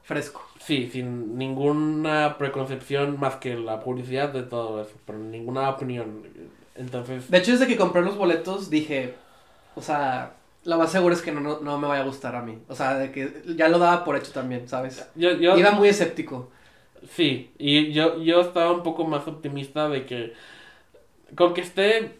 Fresco. 0.03 0.41
sí, 0.59 0.89
sin 0.91 1.37
ninguna 1.37 2.37
preconcepción 2.37 3.19
más 3.19 3.35
que 3.37 3.55
la 3.55 3.79
publicidad 3.79 4.29
de 4.29 4.43
todo 4.43 4.81
eso, 4.81 4.93
pero 5.05 5.17
ninguna 5.19 5.69
opinión. 5.69 6.23
Entonces, 6.75 7.29
De 7.31 7.37
hecho, 7.39 7.51
desde 7.51 7.67
que 7.67 7.77
compré 7.77 8.01
los 8.03 8.17
boletos 8.17 8.69
dije, 8.69 9.15
o 9.75 9.81
sea, 9.81 10.33
lo 10.63 10.77
más 10.77 10.91
seguro 10.91 11.13
es 11.15 11.21
que 11.21 11.31
no, 11.31 11.39
no, 11.39 11.59
no 11.61 11.79
me 11.79 11.87
vaya 11.87 12.03
a 12.03 12.05
gustar 12.05 12.35
a 12.35 12.41
mí. 12.41 12.59
O 12.67 12.75
sea, 12.75 12.95
de 12.95 13.11
que 13.11 13.41
ya 13.55 13.67
lo 13.69 13.79
daba 13.79 14.03
por 14.03 14.15
hecho 14.15 14.31
también, 14.31 14.67
¿sabes? 14.67 15.09
yo, 15.15 15.31
yo, 15.37 15.57
Iba 15.57 15.71
muy 15.71 15.87
escéptico. 15.89 16.51
Sí, 17.09 17.51
y 17.57 17.91
yo, 17.93 18.21
yo 18.21 18.41
estaba 18.41 18.71
un 18.71 18.83
poco 18.83 19.05
más 19.05 19.27
optimista 19.27 19.89
de 19.89 20.05
que 20.05 20.33
con 21.35 21.53
que 21.53 21.61
esté 21.61 22.13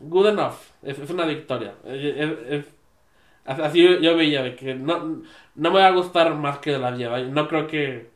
good 0.00 0.28
enough, 0.28 0.54
es, 0.82 0.98
es 0.98 1.10
una 1.10 1.26
victoria. 1.26 1.74
Es- 1.84 2.16
es- 2.16 2.38
es- 2.50 2.66
así 3.60 3.82
yo, 3.82 4.00
yo 4.00 4.16
veía 4.16 4.42
de 4.42 4.56
que 4.56 4.74
no, 4.74 5.22
no 5.54 5.70
me 5.70 5.80
va 5.80 5.88
a 5.88 5.92
gustar 5.92 6.34
más 6.34 6.58
que 6.58 6.72
de 6.72 6.78
la 6.78 6.96
Jedi. 6.96 7.30
No 7.30 7.48
creo 7.48 7.66
que... 7.66 8.08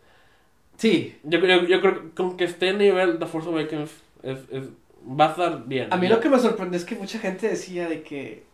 Sí, 0.79 1.19
Yo, 1.25 1.41
creo 1.41 1.65
yo 1.67 1.81
creo 1.81 2.03
que 2.03 2.11
con 2.15 2.37
que 2.37 2.45
esté 2.45 2.71
a 2.71 2.75
nivel 2.75 3.19
de 3.19 3.27
Force 3.27 3.49
Awakens 3.49 3.93
es, 4.23 4.39
es- 4.51 4.71
va 5.03 5.29
a 5.29 5.31
estar 5.31 5.67
bien. 5.67 5.89
a 5.93 5.97
mí 5.97 6.09
lo 6.09 6.21
que 6.21 6.29
me 6.31 6.39
sorprendió 6.41 6.79
es 6.79 6.85
que 6.87 6.97
mucha 6.97 7.19
gente 7.21 7.49
decía 7.49 7.89
de 7.89 8.03
que 8.03 8.45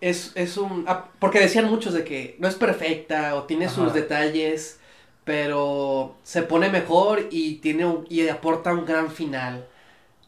es, 0.00 0.32
es 0.36 0.56
un... 0.58 0.84
ah, 0.88 1.08
Porque 1.20 1.40
decían 1.40 1.66
muchos 1.70 1.94
de 1.94 2.04
que 2.04 2.36
no 2.40 2.48
es 2.48 2.56
perfecta 2.56 3.36
o 3.36 3.44
tiene 3.44 3.68
sus 3.68 3.94
detalles, 3.94 4.80
pero 5.24 6.16
se 6.22 6.42
pone 6.42 6.68
mejor 6.68 7.28
y 7.30 7.54
tiene 7.56 7.84
un- 7.86 8.06
y 8.08 8.26
aporta 8.28 8.72
un 8.72 8.84
gran 8.84 9.10
final. 9.10 9.66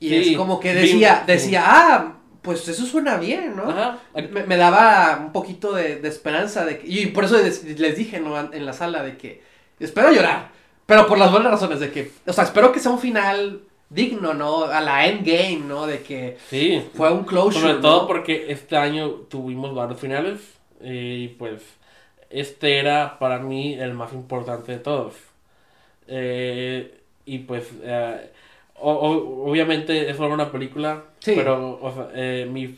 Y 0.01 0.09
Sí, 0.09 0.31
es 0.33 0.37
como 0.37 0.61
que 0.61 0.75
decía, 0.75 1.21
sí. 1.27 1.33
decía, 1.33 1.63
ah, 1.67 2.13
pues 2.43 2.69
eso 2.69 2.85
suena 2.85 3.17
bien, 3.17 3.57
¿no? 3.57 3.71
Ajá. 3.71 3.99
Me, 4.15 4.45
me 4.45 4.57
daba 4.57 5.19
un 5.25 5.33
poquito 5.33 5.73
de, 5.73 5.97
de 5.97 6.09
esperanza 6.09 6.65
de 6.65 6.79
que, 6.79 6.87
y 6.87 7.07
por 7.07 7.25
eso 7.25 7.39
les, 7.39 7.65
les 7.79 7.97
dije 7.97 8.21
¿no? 8.21 8.39
en 8.53 8.67
la 8.67 8.73
sala 8.73 9.03
de 9.03 9.17
que 9.17 9.43
espero 9.81 10.13
llorar, 10.13 10.51
pero 10.87 11.07
por 11.07 11.17
las 11.19 11.31
buenas 11.33 11.51
razones 11.53 11.81
de 11.81 11.91
que, 11.91 12.13
o 12.27 12.33
sea, 12.33 12.45
espero 12.45 12.71
que 12.73 12.81
sea 12.81 12.93
un 12.93 12.99
final 13.01 13.63
digno, 13.89 14.35
¿no? 14.35 14.65
A 14.65 14.81
la 14.81 15.07
endgame, 15.07 15.63
¿no? 15.67 15.87
De 15.87 16.03
que 16.03 16.37
Sí. 16.51 16.83
fue 16.95 17.11
un 17.13 17.25
closure. 17.25 17.61
Sobre 17.61 17.75
¿no? 17.75 17.81
todo 17.81 18.07
porque 18.07 18.47
este 18.53 18.77
año 18.77 19.09
tuvimos 19.29 19.75
varios 19.75 19.99
finales 20.01 20.41
eh, 20.83 21.17
y 21.25 21.29
pues 21.29 21.63
este 22.41 22.79
era 22.79 23.19
para 23.19 23.39
mí 23.39 23.75
el 23.75 23.95
más 23.95 24.13
importante 24.13 24.73
de 24.73 24.79
todos. 24.79 25.15
Eh, 26.09 27.01
y 27.27 27.39
pues 27.39 27.71
eh, 27.83 28.31
o- 28.77 28.93
o- 28.93 29.51
obviamente 29.51 30.11
es 30.11 30.17
solo 30.17 30.35
una 30.35 30.53
película, 30.53 31.05
Sí. 31.21 31.33
pero 31.37 31.79
o 31.81 31.93
sea, 31.95 32.09
eh, 32.15 32.47
mi, 32.51 32.77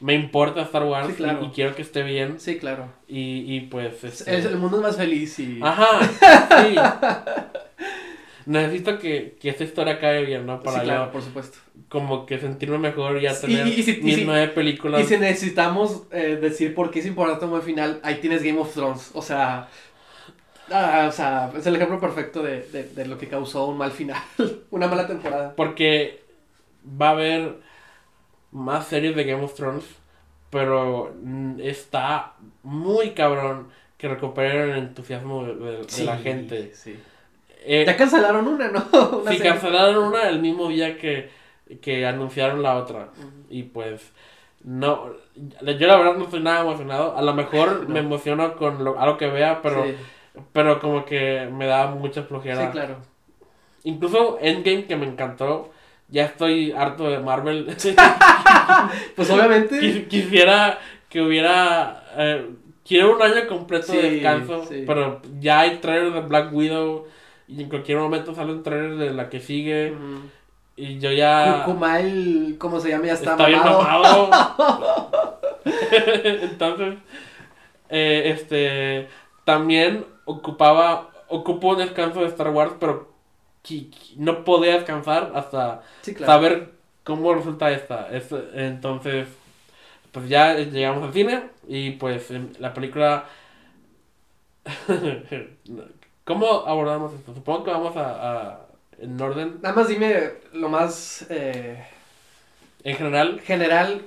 me 0.00 0.14
importa 0.14 0.62
Star 0.62 0.84
Wars 0.84 1.08
Sí, 1.08 1.14
claro. 1.14 1.40
y, 1.42 1.46
y 1.46 1.50
quiero 1.50 1.74
que 1.74 1.82
esté 1.82 2.02
bien 2.02 2.40
Sí, 2.40 2.58
claro. 2.58 2.86
y, 3.08 3.44
y 3.56 3.60
pues... 3.62 4.02
Es- 4.04 4.20
este, 4.26 4.48
el 4.48 4.56
mundo 4.56 4.76
es 4.78 4.82
más 4.84 4.96
feliz 4.96 5.38
y... 5.38 5.58
Ajá, 5.62 6.00
sí. 6.62 6.76
Necesito 8.48 8.98
que, 8.98 9.36
que 9.40 9.50
esta 9.50 9.64
historia 9.64 9.94
acabe 9.94 10.24
bien, 10.24 10.46
¿no? 10.46 10.62
Para 10.62 10.78
sí, 10.78 10.84
claro, 10.84 11.04
yo 11.06 11.12
por 11.12 11.22
supuesto. 11.22 11.58
como 11.90 12.24
que 12.24 12.38
sentirme 12.38 12.78
mejor 12.78 13.18
y 13.18 13.22
ya 13.22 13.32
Y- 13.32 13.40
tener 13.40 13.66
y 13.68 13.82
si- 13.82 13.98
y 14.00 14.02
mis 14.02 14.14
si- 14.16 14.24
nueve 14.24 14.48
películas. 14.48 15.02
Y 15.02 15.04
si 15.04 15.18
necesitamos 15.18 16.04
eh, 16.12 16.38
decir 16.40 16.74
por 16.74 16.90
qué 16.90 17.00
es 17.00 17.06
importante 17.06 17.44
un 17.44 17.50
buen 17.50 17.62
final, 17.62 18.00
ahí 18.02 18.16
tienes 18.22 18.42
Game 18.42 18.58
of 18.58 18.72
Thrones. 18.72 19.10
O 19.12 19.20
sea, 19.20 19.68
ah, 20.70 21.06
o 21.08 21.12
sea 21.12 21.52
es 21.56 21.66
el 21.66 21.76
ejemplo 21.76 22.00
perfecto 22.00 22.42
de, 22.42 22.62
de, 22.70 22.84
de 22.84 23.06
lo 23.06 23.18
que 23.18 23.28
causó 23.28 23.66
un 23.66 23.76
mal 23.76 23.90
final, 23.92 24.20
una 24.70 24.86
mala 24.88 25.06
temporada. 25.06 25.54
Porque 25.54 26.22
va 27.00 27.08
a 27.08 27.12
haber 27.12 27.56
más 28.50 28.86
series 28.86 29.14
de 29.14 29.24
Game 29.24 29.44
of 29.44 29.54
Thrones, 29.54 29.84
pero 30.48 31.14
mm, 31.22 31.60
está 31.60 32.32
muy 32.62 33.10
cabrón 33.10 33.68
que 33.98 34.08
recuperen 34.08 34.70
el 34.70 34.78
entusiasmo 34.78 35.44
de, 35.44 35.54
de- 35.54 35.84
de 35.84 36.04
la 36.04 36.16
gente. 36.16 36.72
Sí. 36.74 36.96
Eh, 37.64 37.84
Ya 37.86 37.96
cancelaron 37.96 38.46
una, 38.48 38.68
¿no? 38.68 38.84
Una 39.22 39.30
sí, 39.30 39.38
serie. 39.38 39.52
cancelaron 39.52 40.04
una 40.04 40.28
el 40.28 40.40
mismo 40.40 40.68
día 40.68 40.96
que, 40.98 41.30
que 41.80 42.06
anunciaron 42.06 42.62
la 42.62 42.76
otra. 42.76 43.08
Y 43.50 43.64
pues, 43.64 44.12
no. 44.64 45.10
Yo 45.36 45.86
la 45.86 45.96
verdad 45.96 46.14
no 46.16 46.24
estoy 46.24 46.40
nada 46.40 46.60
emocionado. 46.62 47.16
A 47.16 47.22
lo 47.22 47.34
mejor 47.34 47.82
No. 47.88 47.94
me 47.94 48.00
emociono 48.00 48.56
con 48.56 48.82
lo, 48.84 48.98
algo 48.98 49.16
que 49.18 49.26
vea, 49.28 49.60
pero, 49.62 49.84
Sí, 49.84 49.94
pero 50.52 50.80
como 50.80 51.04
que 51.04 51.48
me 51.52 51.66
da 51.66 51.86
mucha 51.88 52.22
flojera. 52.22 52.66
sí, 52.66 52.72
claro. 52.72 52.96
Incluso 53.84 54.38
Endgame, 54.40 54.86
que 54.86 54.96
me 54.96 55.06
encantó. 55.06 55.70
Ya 56.10 56.24
estoy 56.24 56.72
harto 56.72 57.08
de 57.08 57.18
Marvel. 57.18 57.66
Pues 59.16 59.30
obviamente. 59.30 59.80
Quis- 59.80 60.08
Quisiera 60.08 60.78
que 61.08 61.20
hubiera. 61.20 62.04
eh, 62.16 62.50
quiero 62.86 63.14
un 63.16 63.22
año 63.22 63.46
completo 63.48 63.92
de 63.92 64.00
Sí, 64.02 64.08
descanso. 64.10 64.64
sí. 64.66 64.84
Pero 64.86 65.20
ya 65.40 65.60
hay 65.60 65.76
trailers 65.76 66.14
de 66.14 66.20
Black 66.20 66.52
Widow. 66.52 67.06
Y 67.48 67.62
en 67.62 67.68
cualquier 67.68 67.98
momento 67.98 68.34
sale 68.34 68.52
un 68.52 68.62
trailer 68.62 68.96
de 68.96 69.10
la 69.12 69.28
que 69.30 69.40
sigue. 69.40 69.94
Y 70.76 70.98
yo 70.98 71.10
ya. 71.10 71.62
Kumail, 71.64 72.56
¿cómo 72.58 72.78
se 72.78 72.90
llama? 72.90 73.06
Ya 73.06 73.14
está, 73.14 73.32
está 73.32 73.46
bien 73.46 73.58
mamado. 73.58 74.30
Entonces. 76.24 76.94
eh, 77.88 78.22
este. 78.26 79.08
También 79.44 80.04
ocupaba. 80.24 81.08
Ocupó 81.28 81.70
un 81.70 81.78
descanso 81.78 82.20
de 82.20 82.26
Star 82.26 82.50
Wars, 82.50 82.72
pero. 82.78 83.08
No 84.16 84.44
podía 84.44 84.74
descansar 84.74 85.32
hasta 85.34 85.82
Sí, 86.00 86.14
claro. 86.14 86.32
saber 86.32 86.70
cómo 87.04 87.34
resulta 87.34 87.70
esta. 87.70 88.08
Es- 88.10 88.34
entonces, 88.54 89.28
pues 90.10 90.26
ya 90.28 90.54
llegamos 90.54 91.02
al 91.04 91.12
cine 91.12 91.42
y 91.66 91.90
pues 91.92 92.30
la 92.58 92.72
película... 92.72 93.26
¿Cómo 96.28 96.46
abordamos 96.72 97.14
esto? 97.14 97.34
Supongo 97.34 97.64
que 97.64 97.70
vamos 97.78 97.96
a, 97.96 98.06
a- 98.52 98.68
en 98.98 99.20
orden. 99.20 99.60
Nada 99.62 99.74
más 99.76 99.88
dime 99.88 100.12
lo 100.52 100.68
más 100.68 101.26
eh, 101.30 101.84
En 102.82 102.96
general, 102.96 103.40
general, 103.40 104.04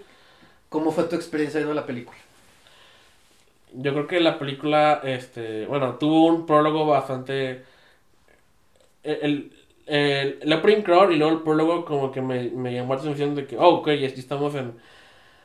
¿cómo 0.70 0.92
fue 0.92 1.06
tu 1.06 1.16
experiencia 1.18 1.60
viendo 1.60 1.76
la 1.76 1.86
película? 1.88 2.18
yo 3.74 3.94
creo 3.94 4.08
que 4.08 4.20
la 4.20 4.38
película, 4.40 5.02
este, 5.04 5.66
bueno, 5.66 5.96
tuvo 5.98 6.26
un 6.28 6.46
prólogo 6.46 6.86
bastante... 6.86 7.64
El, 9.04 9.52
el, 9.88 10.40
el 10.42 10.54
opening 10.54 10.84
crawl 10.84 11.12
y 11.14 11.18
luego 11.18 11.34
el 11.38 11.44
prólogo 11.44 11.86
como 11.86 12.12
que 12.12 12.22
me, 12.22 12.50
me 12.52 12.74
llamó 12.74 12.94
la 12.96 13.02
atención 13.02 13.36
de 13.36 13.48
que, 13.48 13.58
oh, 13.58 13.78
ok, 13.80 13.88
estamos 13.90 14.54
en, 14.56 14.74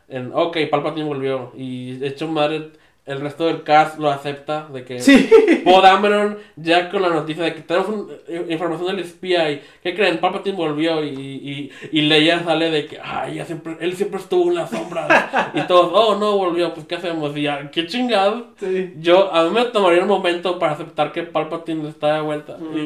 en, 0.08 0.32
ok, 0.34 0.58
Palpatine 0.70 1.06
volvió. 1.08 1.52
Y 1.56 1.96
de 1.98 2.08
hecho, 2.08 2.28
madre, 2.28 2.72
el 3.06 3.20
resto 3.20 3.46
del 3.46 3.62
cast 3.62 3.98
lo 3.98 4.10
acepta, 4.10 4.66
de 4.72 4.84
que 4.84 4.98
Sí. 5.00 5.30
Dameron 5.64 6.38
ya 6.56 6.90
con 6.90 7.02
la 7.02 7.08
noticia 7.10 7.44
de 7.44 7.54
que 7.54 7.60
tenemos 7.60 7.88
un- 7.88 8.10
eh, 8.28 8.46
información 8.50 8.88
del 8.88 8.98
espía 9.04 9.50
y, 9.52 9.62
¿qué 9.82 9.94
creen? 9.94 10.18
Palpatine 10.18 10.56
volvió 10.56 11.04
y, 11.04 11.08
y, 11.10 11.70
y 11.92 12.00
Leia 12.02 12.42
sale 12.42 12.70
de 12.70 12.86
que, 12.86 12.98
ay, 13.00 13.40
siempre, 13.46 13.76
él 13.80 13.94
siempre 13.96 14.18
estuvo 14.18 14.48
en 14.48 14.56
las 14.56 14.70
sombras. 14.70 15.08
y 15.54 15.60
todos, 15.68 15.90
oh, 15.94 16.16
no, 16.16 16.36
volvió, 16.36 16.74
pues, 16.74 16.86
¿qué 16.86 16.96
hacemos? 16.96 17.36
Y 17.36 17.42
ya, 17.42 17.70
qué 17.70 17.86
chingado. 17.86 18.48
Sí. 18.58 18.94
Yo, 18.98 19.32
a 19.32 19.44
mí 19.44 19.50
me 19.50 19.64
tomaría 19.66 20.02
un 20.02 20.08
momento 20.08 20.58
para 20.58 20.72
aceptar 20.72 21.12
que 21.12 21.22
Palpatine 21.22 21.88
está 21.88 22.14
de 22.16 22.20
vuelta. 22.22 22.56
Mm. 22.58 22.76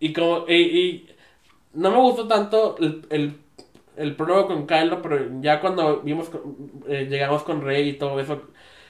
Y, 0.00 0.06
y 0.08 0.12
como, 0.12 0.44
y, 0.48 0.54
y 0.54 1.06
no 1.74 1.90
me 1.90 1.98
gustó 1.98 2.26
tanto 2.26 2.76
el, 2.80 3.02
el, 3.10 3.34
el 3.96 4.14
prólogo 4.16 4.46
con 4.48 4.66
Kylo, 4.66 5.02
pero 5.02 5.18
ya 5.40 5.60
cuando 5.60 6.00
vimos, 6.00 6.30
eh, 6.88 7.06
llegamos 7.10 7.42
con 7.42 7.62
Rey 7.62 7.88
y 7.90 7.92
todo 7.94 8.18
eso, 8.20 8.42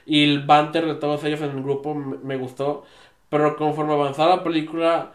y 0.06 0.24
el 0.24 0.44
banter 0.44 0.86
de 0.86 0.94
todos 0.94 1.22
ellos 1.24 1.40
en 1.40 1.50
el 1.50 1.62
grupo 1.62 1.94
me, 1.94 2.16
me 2.18 2.36
gustó, 2.36 2.84
pero 3.28 3.56
conforme 3.56 3.92
avanzaba 3.94 4.36
la 4.36 4.44
película 4.44 5.12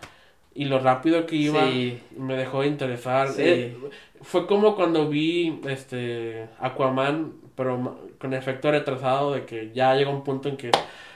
y 0.54 0.66
lo 0.66 0.80
rápido 0.80 1.26
que 1.26 1.36
iba, 1.36 1.66
Sí. 1.70 2.00
me 2.18 2.36
dejó 2.36 2.62
de 2.62 2.68
interesar. 2.68 3.28
Sí. 3.30 3.42
Eh, 3.44 3.78
fue 4.22 4.48
como 4.48 4.76
cuando 4.76 5.10
vi 5.10 5.60
este 5.68 6.48
Aquaman, 6.60 7.34
pero 7.56 7.98
con 8.20 8.34
efecto 8.34 8.72
retrasado 8.72 9.34
de 9.34 9.46
que 9.46 9.72
ya 9.74 9.96
llega 9.96 10.10
un 10.10 10.24
punto 10.24 10.48
en 10.50 10.56
que 10.58 10.72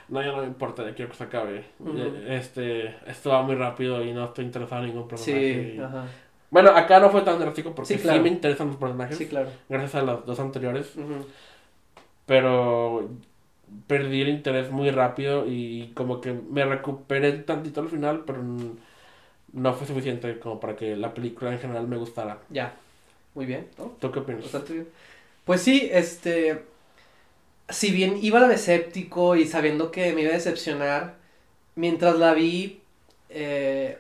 no, 0.10 0.21
ya 0.21 0.32
no 0.32 0.38
me 0.41 0.47
importa, 0.47 0.84
ya 0.86 0.93
quiero 0.93 1.12
que 1.12 1.17
se 1.17 1.23
acabe. 1.23 1.63
Ya, 1.79 2.36
Este, 2.36 2.95
esto 3.08 3.29
va 3.29 3.41
muy 3.43 3.55
rápido 3.55 4.03
y 4.03 4.12
no 4.12 4.25
estoy 4.25 4.45
interesado 4.45 4.82
en 4.84 4.88
ningún 4.89 5.08
personaje. 5.08 5.53
Sí, 5.71 5.77
Y- 5.77 5.79
ajá. 5.79 6.05
Bueno, 6.51 6.71
acá 6.71 6.99
no 6.99 7.09
fue 7.09 7.21
tan 7.21 7.39
drástico 7.39 7.73
porque 7.75 7.97
Sí, 7.97 8.07
me 8.19 8.29
interesan 8.29 8.67
los 8.67 8.77
personajes, 8.77 9.17
Sí, 9.17 9.27
claro. 9.27 9.49
gracias 9.69 9.95
a 9.95 10.01
los 10.01 10.25
dos 10.25 10.39
anteriores, 10.39 10.93
pero 12.25 13.09
perdí 13.88 14.21
el 14.21 14.29
interés 14.29 14.71
muy 14.71 14.89
rápido 14.91 15.45
y 15.47 15.91
como 15.93 16.21
que 16.21 16.33
me 16.33 16.65
recuperé 16.65 17.33
tantito 17.33 17.81
al 17.81 17.89
final, 17.89 18.23
pero 18.25 18.43
no 19.53 19.73
fue 19.73 19.88
suficiente 19.88 20.39
como 20.39 20.59
para 20.59 20.75
que 20.75 20.95
la 20.95 21.13
película 21.13 21.51
en 21.51 21.59
general 21.59 21.88
me 21.88 21.97
gustara. 21.97 22.39
Ya. 22.49 22.73
Muy 23.35 23.45
bien, 23.45 23.67
¿no? 23.77 23.91
¿Tú 23.99 24.12
qué 24.12 24.19
opinas? 24.19 24.43
Bastante 24.43 24.73
bien. 24.73 24.88
Pues 25.45 25.62
sí, 25.62 25.89
este. 25.91 26.63
Si 27.69 27.91
bien 27.91 28.17
iba 28.21 28.51
escéptico 28.51 29.35
y 29.35 29.45
sabiendo 29.45 29.91
que 29.91 30.13
me 30.13 30.21
iba 30.21 30.31
a 30.31 30.33
decepcionar, 30.33 31.15
mientras 31.75 32.17
la 32.17 32.33
vi. 32.33 32.81
eh, 33.29 33.99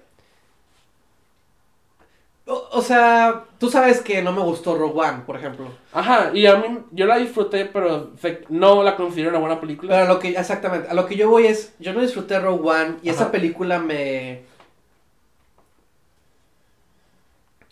o, 2.49 2.69
o 2.71 2.81
sea, 2.81 3.45
tú 3.59 3.69
sabes 3.69 4.01
que 4.01 4.21
no 4.21 4.31
me 4.31 4.41
gustó 4.41 4.75
Rogue 4.75 4.99
One, 4.99 5.23
por 5.25 5.37
ejemplo. 5.37 5.67
Ajá, 5.93 6.31
y 6.33 6.45
a 6.47 6.55
mí, 6.55 6.79
yo 6.91 7.05
la 7.05 7.17
disfruté, 7.17 7.65
pero 7.65 8.11
no 8.49 8.83
la 8.83 8.95
considero 8.95 9.29
una 9.29 9.39
buena 9.39 9.59
película. 9.61 9.91
Pero 9.91 10.03
a 10.05 10.13
lo 10.13 10.19
que, 10.19 10.29
exactamente, 10.29 10.89
a 10.89 10.93
lo 10.93 11.05
que 11.05 11.15
yo 11.15 11.29
voy 11.29 11.45
es, 11.45 11.73
yo 11.79 11.93
no 11.93 12.01
disfruté 12.01 12.39
Rogue 12.39 12.69
One 12.69 12.95
y 13.03 13.09
esa 13.09 13.31
película 13.31 13.79
me... 13.79 14.43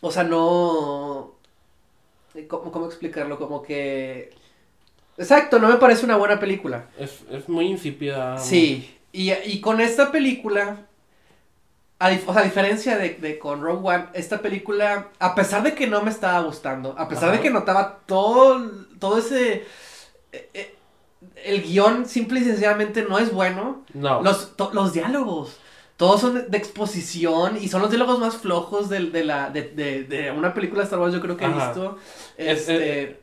O 0.02 0.12
sea, 0.12 0.24
no... 0.24 1.34
¿Cómo, 2.48 2.72
cómo 2.72 2.86
explicarlo? 2.86 3.40
Como 3.40 3.64
que... 3.64 4.30
Exacto, 5.18 5.58
no 5.58 5.70
me 5.70 5.78
parece 5.78 6.06
una 6.06 6.18
buena 6.18 6.40
película. 6.40 6.90
Es, 7.00 7.24
es 7.32 7.50
muy 7.50 7.66
insípida. 7.66 8.38
Sí, 8.38 8.96
y, 9.12 9.32
y 9.32 9.60
con 9.60 9.82
esta 9.82 10.12
película, 10.12 10.87
a, 12.00 12.12
dif- 12.12 12.24
o 12.28 12.34
sea, 12.34 12.42
a 12.44 12.46
diferencia 12.46 12.98
de, 12.98 13.16
de 13.16 13.40
con 13.40 13.62
Rogue 13.62 13.88
One, 13.96 14.06
esta 14.14 14.40
película, 14.42 15.08
a 15.20 15.36
pesar 15.36 15.64
de 15.64 15.74
que 15.74 15.88
no 15.88 16.02
me 16.02 16.12
estaba 16.12 16.40
gustando, 16.42 16.96
a 16.98 17.08
pesar 17.08 17.32
de 17.32 17.40
que 17.40 17.50
notaba 17.50 18.00
todo, 18.06 18.72
todo 19.00 19.18
ese... 19.18 19.66
eh, 20.32 20.50
eh, 20.54 20.74
el 21.44 21.64
guion 21.64 22.06
simple 22.08 22.40
y 22.40 22.44
sencillamente 22.44 23.04
no 23.08 23.18
es 23.20 23.32
bueno. 23.34 23.84
No. 23.94 24.22
Los, 24.22 24.54
los 24.74 24.94
diálogos, 24.94 25.58
todos 25.98 26.22
son 26.22 26.36
de, 26.36 26.42
de 26.44 26.58
exposición 26.58 27.58
y 27.60 27.68
son 27.70 27.82
los 27.82 27.90
diálogos 27.90 28.20
más 28.20 28.36
flojos 28.38 28.90
del- 28.90 29.12
de, 29.12 29.24
la, 29.24 29.50
de, 29.50 29.64
de, 29.64 30.04
de 30.04 30.32
una 30.32 30.54
película 30.54 30.82
de 30.82 30.86
Star 30.86 31.00
Wars 31.00 31.14
yo 31.14 31.22
creo 31.22 31.36
que 31.38 31.46
he 31.46 31.48
visto. 31.50 31.98
Es- 32.38 32.70
Este, 32.70 33.22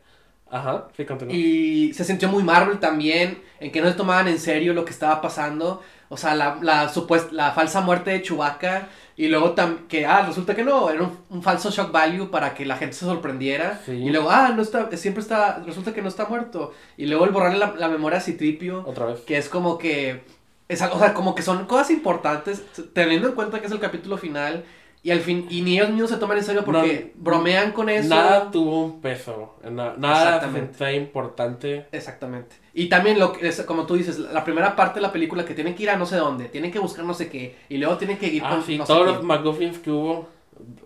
Ajá, 0.51 0.89
sí, 0.97 1.05
continúa. 1.05 1.35
Y 1.35 1.93
se 1.95 2.05
sintió 2.05 2.29
muy 2.29 2.43
Marvel 2.45 2.79
también, 2.79 3.43
en 3.59 3.73
que 3.73 3.81
no 3.81 3.89
se 3.89 3.95
tomaban 3.97 4.29
en 4.29 4.39
serio 4.39 4.73
lo 4.75 4.85
que 4.85 4.93
estaba 4.93 5.21
pasando. 5.21 5.83
O 6.14 6.16
sea, 6.16 6.35
la, 6.35 6.59
la, 6.62 6.88
supuest- 6.92 7.31
la 7.33 7.53
falsa 7.53 7.81
muerte 7.83 8.11
de 8.11 8.22
Chewbacca. 8.22 8.88
Y 9.16 9.29
luego 9.29 9.55
tam- 9.55 9.87
que, 9.87 10.07
ah, 10.07 10.22
resulta 10.27 10.57
que 10.57 10.64
no, 10.64 10.90
era 10.90 11.03
un, 11.03 11.16
un 11.31 11.40
falso 11.42 11.70
shock 11.70 11.92
value 11.92 12.31
para 12.33 12.53
que 12.55 12.64
la 12.66 12.77
gente 12.77 12.94
se 12.96 13.05
sorprendiera. 13.05 13.81
Sí. 13.87 13.92
Y 13.92 14.11
luego, 14.11 14.29
ah, 14.31 14.53
no 14.57 14.62
está, 14.62 14.88
siempre 14.96 15.22
está, 15.22 15.62
resulta 15.64 15.92
que 15.92 16.03
no 16.03 16.09
está 16.09 16.27
muerto. 16.27 16.72
Y 16.96 17.07
luego 17.07 17.24
el 17.24 17.31
borrarle 17.31 17.59
la, 17.59 17.74
la 17.77 17.88
memoria 17.88 18.18
a 18.18 18.20
Citripio, 18.20 18.83
Otra 18.87 19.07
vez. 19.07 19.20
que 19.20 19.37
es 19.37 19.48
como 19.48 19.79
que, 19.79 20.22
es, 20.68 20.83
o 20.83 20.98
sea, 20.98 21.14
como 21.14 21.35
que 21.37 21.42
son 21.42 21.66
cosas 21.66 21.90
importantes, 21.90 22.64
teniendo 22.92 23.29
en 23.29 23.35
cuenta 23.35 23.61
que 23.61 23.66
es 23.66 23.72
el 23.72 23.79
capítulo 23.79 24.16
final. 24.18 24.64
Y 25.05 25.11
al 25.11 25.21
fin, 25.21 25.47
y 25.51 25.61
ni 25.61 25.75
ellos 25.77 25.90
mismos 25.90 26.09
se 26.11 26.17
toman 26.17 26.38
en 26.38 26.45
serio 26.45 26.64
porque 26.64 27.12
No, 27.14 27.23
bromean 27.23 27.73
con 27.73 27.90
eso. 27.90 28.09
Nada 28.09 28.51
tuvo 28.51 28.85
un 28.87 29.01
peso. 29.03 29.55
na- 29.71 29.93
nada 29.99 30.40
sentía 30.51 30.93
importante. 30.95 31.87
Exactamente. 31.93 32.57
Y 32.73 32.88
también 32.88 33.19
lo 33.19 33.33
que 33.35 33.47
es, 33.49 33.61
como 33.62 33.85
tú 33.85 33.97
dices, 33.97 34.19
la 34.19 34.43
primera 34.45 34.75
parte 34.75 34.95
de 34.95 35.03
la 35.03 35.12
película 35.12 35.45
que 35.45 35.53
tienen 35.55 35.75
que 35.75 35.83
ir 35.83 35.90
a 35.90 35.97
no 35.99 36.07
sé 36.07 36.17
dónde, 36.17 36.47
tienen 36.49 36.73
que 36.73 36.79
buscar 36.79 37.05
no 37.05 37.12
sé 37.12 37.29
qué, 37.29 37.55
y 37.69 37.77
luego 37.77 37.99
tienen 37.99 38.17
que 38.17 38.29
ir 38.29 38.43
Ah, 38.45 38.49
con 38.51 38.62
sí, 38.64 38.79
no 38.79 38.85
todos 38.85 39.07
los 39.07 39.23
McGuffins 39.23 39.79
que 39.79 39.90
hubo. 39.90 40.27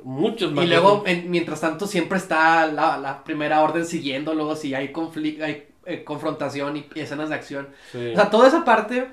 Muchos 0.03 0.51
Y 0.51 0.55
McGuffins. 0.55 0.69
luego, 0.71 1.03
en- 1.07 1.31
mientras 1.31 1.61
tanto, 1.61 1.87
siempre 1.87 2.19
está 2.19 2.67
la, 2.67 2.99
la 2.99 3.23
primera 3.23 3.63
orden 3.63 3.87
siguiéndolo, 3.87 4.57
si 4.57 4.75
hay 4.75 4.91
conflicto, 4.91 5.45
hay 5.45 5.69
eh, 5.87 6.03
confrontación 6.03 6.77
y, 6.77 6.87
y 6.93 7.01
escenas 7.01 7.29
de 7.29 7.37
acción. 7.37 7.69
Sí. 7.93 8.11
O 8.13 8.17
sea, 8.17 8.31
toda 8.31 8.49
esa 8.49 8.65
parte, 8.65 9.07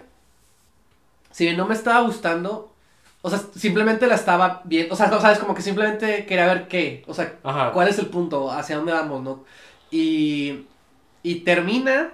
si 1.32 1.44
bien 1.46 1.58
no 1.58 1.68
me 1.68 1.76
estaba 1.76 2.00
gustando, 2.02 2.72
o 3.26 3.30
sea, 3.32 3.40
simplemente 3.56 4.06
la 4.06 4.14
estaba 4.14 4.62
viendo, 4.66 4.94
o 4.94 4.96
sea, 4.96 5.08
no, 5.08 5.20
sabes, 5.20 5.40
como 5.40 5.56
que 5.56 5.64
simplemente 5.64 6.28
quería 6.28 6.46
ver 6.46 6.68
qué, 6.68 7.04
o 7.08 7.14
sea, 7.16 7.34
Ajá. 7.44 7.72
cuál 7.72 7.88
es 7.88 7.98
el 7.98 8.06
punto, 8.06 8.52
hacia 8.52 8.76
dónde 8.76 8.92
vamos, 8.92 9.24
¿no? 9.24 9.44
Y, 9.90 10.68
y 11.24 11.40
termina, 11.40 12.12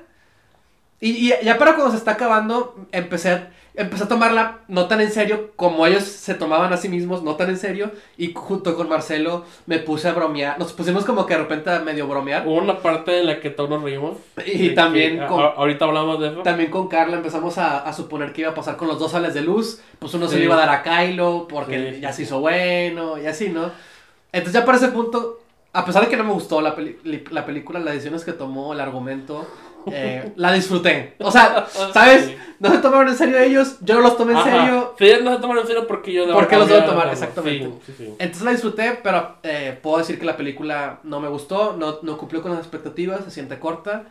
y, 1.01 1.09
y 1.09 1.33
ya 1.43 1.57
para 1.57 1.75
cuando 1.75 1.91
se 1.91 1.97
está 1.97 2.11
acabando, 2.11 2.87
empecé, 2.93 3.45
empecé 3.73 4.03
a 4.03 4.07
tomarla 4.07 4.59
no 4.67 4.87
tan 4.87 4.99
en 5.01 5.11
serio 5.11 5.51
como 5.55 5.87
ellos 5.87 6.03
se 6.03 6.33
tomaban 6.35 6.73
a 6.73 6.77
sí 6.77 6.89
mismos, 6.89 7.23
no 7.23 7.35
tan 7.35 7.49
en 7.49 7.57
serio, 7.57 7.91
y 8.17 8.33
junto 8.33 8.75
con 8.75 8.89
Marcelo 8.89 9.45
me 9.65 9.79
puse 9.79 10.09
a 10.09 10.13
bromear, 10.13 10.59
nos 10.59 10.73
pusimos 10.73 11.05
como 11.05 11.25
que 11.25 11.35
de 11.35 11.39
repente 11.41 11.69
a 11.69 11.79
medio 11.79 12.07
bromear, 12.07 12.45
Hubo 12.45 12.55
una 12.55 12.79
parte 12.79 13.19
en 13.19 13.27
la 13.27 13.39
que 13.39 13.49
todos 13.49 13.69
nos 13.69 13.81
reímos. 13.83 14.17
y 14.45 14.71
también 14.75 15.19
que- 15.19 15.25
con, 15.27 15.39
a- 15.41 15.47
ahorita 15.49 15.85
hablamos 15.85 16.19
de 16.19 16.27
eso. 16.29 16.41
también 16.41 16.69
con 16.69 16.87
Carla 16.89 17.15
empezamos 17.17 17.57
a, 17.57 17.79
a 17.79 17.93
suponer 17.93 18.33
que 18.33 18.41
iba 18.41 18.51
a 18.51 18.55
pasar 18.55 18.75
con 18.77 18.87
los 18.87 18.99
dos 18.99 19.11
sales 19.11 19.33
de 19.33 19.41
luz. 19.41 19.79
Pues 19.99 20.13
uno 20.13 20.27
se 20.27 20.37
le 20.37 20.45
iba 20.45 20.55
a 20.55 20.65
dar 20.65 20.69
a 20.69 20.83
Kylo 20.83 21.47
porque 21.49 21.93
Sí, 21.95 21.99
ya 22.01 22.11
se 22.11 22.23
hizo 22.23 22.39
bueno 22.41 23.17
y 23.17 23.25
así, 23.27 23.49
¿no? 23.49 23.71
Entonces 24.33 24.53
ya 24.59 24.65
para 24.65 24.77
ese 24.77 24.89
punto, 24.89 25.39
a 25.73 25.85
pesar 25.85 26.03
de 26.03 26.09
que 26.09 26.17
no 26.17 26.23
me 26.25 26.33
gustó 26.33 26.59
la, 26.61 26.75
peli- 26.75 26.97
li- 27.03 27.23
la 27.31 27.45
película, 27.45 27.79
las 27.79 27.93
decisiones 27.93 28.23
que 28.25 28.33
tomó, 28.33 28.73
el 28.73 28.79
argumento, 28.81 29.45
eh, 29.91 30.31
la 30.35 30.51
disfruté. 30.53 31.15
O 31.19 31.31
sea, 31.31 31.65
¿sabes? 31.93 32.25
Sí. 32.25 32.35
No 32.59 32.69
se 32.69 32.77
tomaron 32.77 33.07
en 33.07 33.15
serio 33.15 33.39
ellos, 33.39 33.77
yo 33.81 33.95
no 33.95 34.01
los 34.01 34.17
tomé 34.17 34.33
en 34.33 34.37
Ajá. 34.37 34.51
serio. 34.51 34.93
Sí, 34.99 35.23
no 35.23 35.33
se 35.35 35.41
tomaron 35.41 35.61
en 35.63 35.67
serio 35.67 35.87
porque 35.87 36.13
yo... 36.13 36.31
Porque 36.31 36.55
los 36.57 36.69
debo 36.69 36.85
tomar, 36.85 37.09
exactamente. 37.09 37.71
Sí, 37.97 38.13
Entonces 38.19 38.41
la 38.43 38.51
disfruté, 38.51 38.99
pero 39.01 39.37
eh, 39.41 39.79
puedo 39.81 39.97
decir 39.97 40.19
que 40.19 40.25
la 40.25 40.37
película 40.37 40.99
no 41.03 41.19
me 41.19 41.27
gustó, 41.27 41.75
no, 41.75 41.97
no 42.03 42.17
cumplió 42.19 42.43
con 42.43 42.51
las 42.51 42.59
expectativas, 42.59 43.23
se 43.23 43.31
siente 43.31 43.57
corta 43.59 44.03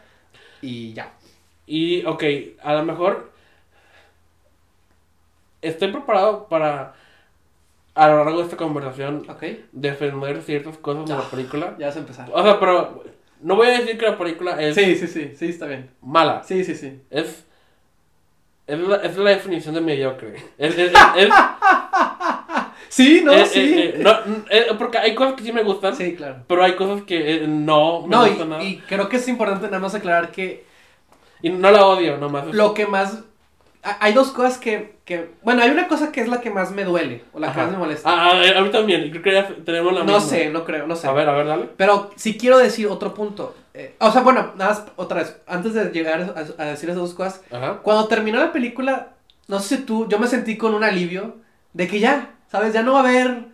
y 0.62 0.92
ya. 0.94 1.12
Y, 1.66 2.04
ok, 2.04 2.24
a 2.64 2.74
lo 2.74 2.82
mejor 2.82 3.30
estoy 5.62 5.92
preparado 5.92 6.46
para, 6.48 6.94
a 7.94 8.08
lo 8.08 8.16
largo 8.24 8.38
de 8.38 8.44
esta 8.44 8.56
conversación, 8.56 9.26
defender 9.72 10.42
ciertas 10.42 10.76
cosas 10.78 11.06
de 11.06 11.14
la 11.14 11.20
Ah. 11.20 11.30
película. 11.30 11.76
Ya 11.78 11.86
vas 11.86 11.96
a 11.96 12.00
empezar. 12.00 12.28
O 12.32 12.42
sea, 12.42 12.58
pero 12.58 13.04
no 13.42 13.56
voy 13.56 13.68
a 13.68 13.78
decir 13.78 13.96
que 13.98 14.06
la 14.06 14.18
película 14.18 14.60
es 14.60 14.74
Sí, 14.74 14.96
sí, 14.96 15.06
sí, 15.06 15.32
sí, 15.36 15.46
está 15.48 15.66
bien. 15.66 15.90
mala. 16.02 16.42
Sí, 16.44 16.64
sí, 16.64 16.74
sí. 16.74 17.00
Es, 17.10 17.44
es, 18.66 18.78
la, 18.78 18.96
es 18.96 19.16
la 19.16 19.30
definición 19.30 19.74
de 19.74 19.80
mediocre. 19.80 20.36
Es, 20.58 20.76
es, 20.78 20.92
es- 20.92 20.94
es- 21.16 21.30
Sí, 22.88 23.22
no, 23.24 23.32
eh, 23.32 23.46
sí. 23.46 23.60
eh, 23.78 24.02
eh, 24.50 24.66
no, 24.68 24.76
porque 24.78 24.98
hay 24.98 25.14
cosas 25.14 25.34
que 25.34 25.44
sí 25.44 25.52
me 25.52 25.62
gustan, 25.62 25.94
Sí, 25.94 26.16
claro. 26.16 26.42
pero 26.48 26.64
hay 26.64 26.74
cosas 26.74 27.02
que 27.04 27.44
no 27.46 28.02
me 28.02 28.08
No, 28.16 28.26
gustan 28.26 28.48
nada. 28.50 28.64
y, 28.64 28.66
Y, 28.66 28.70
y 28.70 28.78
creo 28.78 29.08
que 29.08 29.16
es 29.18 29.28
importante 29.28 29.66
nada 29.66 29.78
más 29.78 29.94
aclarar 29.94 30.32
que 30.32 30.64
no 31.42 31.70
la 31.70 31.86
odio, 31.86 32.16
nomás. 32.18 32.46
lo 32.52 32.74
que 32.74 32.86
más... 32.86 33.22
ha- 33.82 33.98
Hay 34.00 34.12
dos 34.12 34.30
cosas 34.30 34.58
que, 34.58 34.96
que... 35.04 35.30
Bueno, 35.42 35.62
hay 35.62 35.70
una 35.70 35.88
cosa 35.88 36.12
que 36.12 36.20
es 36.20 36.28
la 36.28 36.40
que 36.40 36.50
más 36.50 36.70
me 36.72 36.84
duele, 36.84 37.24
o 37.32 37.38
la 37.40 37.52
que 37.52 37.58
más 37.60 37.70
me 37.72 37.78
molesta. 37.78 38.08
Ah, 38.10 38.32
ah, 38.32 38.58
a 38.58 38.62
mí 38.62 38.70
también, 38.70 39.10
creo 39.10 39.22
que 39.22 39.32
ya 39.32 39.48
tenemos 39.64 39.92
la 39.92 40.00
no 40.04 40.14
misma. 40.14 40.20
sé, 40.20 40.50
no 40.50 40.64
creo, 40.64 40.86
no 40.86 40.96
sé. 40.96 41.06
A 41.08 41.12
ver, 41.12 41.28
a 41.28 41.32
ver, 41.32 41.46
dale. 41.46 41.68
Pero 41.76 42.10
sí 42.16 42.36
quiero 42.36 42.58
decir 42.58 42.86
otro 42.88 43.14
punto. 43.14 43.54
Eh, 43.74 43.94
o 44.00 44.10
sea, 44.10 44.22
bueno, 44.22 44.52
nada 44.56 44.70
más 44.70 44.84
otra 44.96 45.18
vez. 45.20 45.36
Antes 45.46 45.74
de 45.74 45.86
llegar 45.90 46.20
a, 46.58 46.62
a 46.62 46.66
decir 46.66 46.88
esas 46.90 47.00
dos 47.00 47.14
cosas. 47.14 47.40
Ajá. 47.52 47.78
Cuando 47.82 48.06
terminó 48.08 48.38
la 48.38 48.52
película, 48.52 49.08
no 49.48 49.60
sé 49.60 49.76
si 49.78 49.82
tú, 49.84 50.08
yo 50.08 50.18
me 50.18 50.26
sentí 50.26 50.56
con 50.56 50.74
un 50.74 50.84
alivio 50.84 51.36
de 51.72 51.86
que 51.88 52.00
ya, 52.00 52.30
¿sabes? 52.50 52.72
Ya 52.72 52.82
no 52.82 52.92
va 52.94 53.00
a 53.00 53.08
haber... 53.08 53.44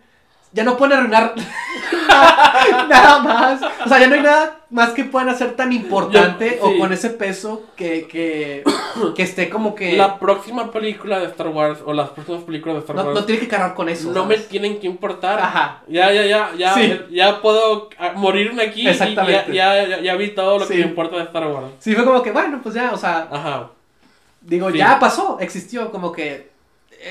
Ya 0.53 0.63
no 0.63 0.77
pueden 0.77 0.97
arruinar 0.97 1.35
nada 2.89 3.19
más. 3.19 3.61
O 3.85 3.89
sea, 3.89 3.99
ya 3.99 4.07
no 4.07 4.15
hay 4.15 4.21
nada 4.21 4.59
más 4.69 4.89
que 4.91 5.03
puedan 5.03 5.29
hacer 5.29 5.55
tan 5.55 5.71
importante 5.71 6.57
Yo- 6.59 6.67
o 6.67 6.77
con 6.77 6.91
ese 6.93 7.09
peso 7.11 7.63
que, 7.75 8.07
que, 8.07 8.63
que 9.15 9.23
esté 9.23 9.49
como 9.49 9.75
que... 9.75 9.95
La 9.97 10.17
próxima 10.19 10.71
película 10.71 11.19
de 11.19 11.25
Star 11.27 11.49
Wars 11.49 11.79
o 11.85 11.93
las 11.93 12.09
próximas 12.09 12.43
películas 12.43 12.75
de 12.75 12.79
Star 12.81 12.95
no, 12.95 13.03
Wars 13.03 13.15
no 13.19 13.25
tiene 13.25 13.41
que 13.41 13.47
cargar 13.47 13.73
con 13.75 13.89
eso. 13.89 14.11
no 14.11 14.25
me 14.25 14.35
¿sabes? 14.35 14.49
tienen 14.49 14.79
que 14.79 14.87
importar. 14.87 15.39
Ajá. 15.39 15.83
Ya, 15.87 16.11
ya, 16.11 16.25
ya, 16.25 16.51
ya, 16.57 16.73
Sí. 16.73 16.99
ya 17.11 17.41
puedo 17.41 17.89
ah, 17.99 18.13
morirme 18.15 18.63
aquí 18.63 18.81
y 18.81 18.85
ya, 18.85 18.91
Exactamente. 18.91 19.53
ya, 19.53 19.85
ya, 19.85 19.99
ya 20.01 20.15
vi 20.15 20.29
todo 20.29 20.59
lo 20.59 20.65
Sí. 20.65 20.73
que 20.75 20.79
me 20.79 20.85
importa 20.87 21.17
de 21.17 21.23
Star 21.23 21.47
Wars. 21.47 21.67
Sí, 21.79 21.93
fue 21.93 22.03
como 22.05 22.21
que, 22.23 22.31
bueno, 22.31 22.59
pues 22.63 22.73
ya, 22.75 22.91
o 22.93 22.97
sea, 22.97 23.27
Ajá. 23.31 23.69
digo, 24.41 24.69
ya 24.69 24.97
pasó, 24.99 25.37
existió, 25.39 25.91
como 25.91 26.11
que 26.11 26.49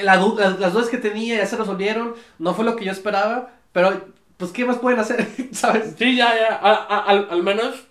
la 0.03 0.17
du- 0.19 0.37
las, 0.39 0.73
dudas 0.73 0.89
que 0.89 0.99
tenía 0.99 1.37
ya 1.39 1.47
se 1.47 1.57
resolvieron, 1.57 2.15
no 2.39 2.55
fue 2.55 2.65
lo 2.65 2.77
que 2.77 2.85
yo 2.85 2.93
esperaba, 2.93 3.55
pero 3.73 4.05
pues, 4.37 4.51
¿qué 4.53 4.65
más 4.65 4.79
pueden 4.79 4.99
hacer? 5.01 5.27
¿Sabes? 5.53 5.95
Sí, 5.99 6.17
ya, 6.17 6.35
ya. 6.37 6.55
A- 6.57 6.87
a- 6.97 7.05
al, 7.05 7.29
al 7.31 7.43
menos. 7.43 7.87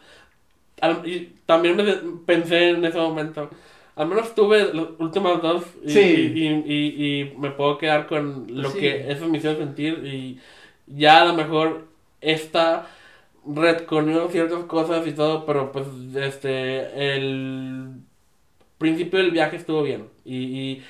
al- 0.81 1.07
y 1.07 1.33
también 1.45 1.75
me 1.77 1.83
pensé 2.25 2.69
en 2.71 2.85
ese 2.85 2.97
momento. 2.97 3.49
Al 3.95 4.07
menos 4.07 4.35
tuve 4.35 4.73
las 4.73 4.87
últimas 4.99 5.41
dos. 5.41 5.63
Y, 5.85 5.89
Sí. 5.91 5.99
y, 6.35 6.47
y, 6.47 7.21
y- 7.31 7.37
me 7.37 7.51
puedo 7.51 7.77
quedar 7.77 8.07
con 8.07 8.45
lo 8.49 8.69
Sí. 8.71 8.79
que 8.79 9.11
eso 9.11 9.27
me 9.27 9.37
hizo 9.37 9.55
sentir. 9.55 10.05
Y 10.05 10.39
ya 10.87 11.21
a 11.21 11.25
lo 11.25 11.33
mejor 11.33 11.87
esta 12.21 12.87
retconió 13.47 14.27
ciertas 14.29 14.63
cosas 14.65 15.07
y 15.07 15.13
todo. 15.13 15.45
Pero 15.45 15.71
pues, 15.71 15.85
este. 16.15 17.15
El 17.15 17.91
principio 18.77 19.19
del 19.19 19.31
viaje 19.31 19.55
estuvo 19.57 19.81
bien. 19.83 20.09
Y 20.25 20.81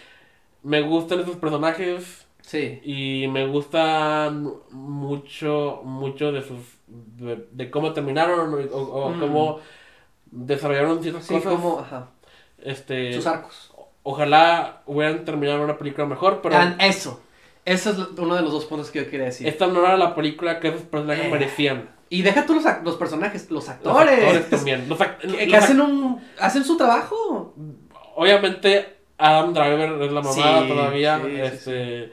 me 0.66 0.82
gustan 0.82 1.20
esos 1.22 1.38
personajes. 1.38 2.26
Sí. 2.42 2.80
Y 2.84 3.28
me 3.30 3.48
gustan 3.48 4.52
mucho, 4.72 5.82
mucho 5.84 6.32
de 6.32 6.42
sus, 6.44 6.60
de, 6.88 7.48
de 7.52 7.72
cómo 7.72 7.94
terminaron 7.94 8.54
o, 8.54 8.78
o 8.78 9.10
Mm. 9.10 9.20
cómo 9.20 9.60
desarrollaron 10.32 11.02
ciertas 11.02 11.26
Sí, 11.26 11.34
cosas. 11.36 11.52
como, 11.54 11.80
ajá, 11.80 12.10
Este, 12.64 13.14
sus 13.14 13.26
arcos. 13.28 13.74
ojalá 14.04 14.82
hubieran 14.86 15.26
terminado 15.26 15.64
una 15.64 15.78
película 15.78 16.06
mejor, 16.06 16.42
pero 16.44 16.56
Ah, 16.58 16.76
eso, 16.80 17.20
eso 17.66 17.90
es 17.92 17.98
uno 18.20 18.36
de 18.36 18.42
los 18.44 18.52
dos 18.52 18.66
puntos 18.66 18.92
que 18.92 19.04
yo 19.04 19.10
quería 19.10 19.26
decir. 19.28 19.48
esta 19.48 19.66
no 19.68 19.80
era 19.80 19.98
la 19.98 20.14
película 20.14 20.60
que 20.60 20.68
esos 20.70 20.82
personajes 20.82 21.26
Eh, 21.26 21.30
merecían. 21.32 21.90
Y 22.10 22.22
deja 22.22 22.46
tú 22.46 22.54
los, 22.54 22.64
los 22.84 22.96
personajes, 22.98 23.50
los 23.50 23.64
Los 23.66 23.70
actores. 23.70 24.20
actores 24.24 24.50
también. 24.52 24.88
Los 24.88 25.00
act- 25.00 25.18
que, 25.18 25.28
los 25.28 25.36
que 25.38 25.58
hacen 25.58 25.82
un, 25.82 26.22
hacen 26.40 26.64
su 26.64 26.78
trabajo. 26.78 27.56
Obviamente, 28.16 28.95
Adam 29.18 29.54
Driver 29.54 30.02
es 30.02 30.12
la 30.12 30.22
mamada 30.22 30.62
Sí, 30.64 30.68
todavía. 30.68 31.20
sí, 31.24 31.30
sí, 31.32 31.42
este, 31.42 32.12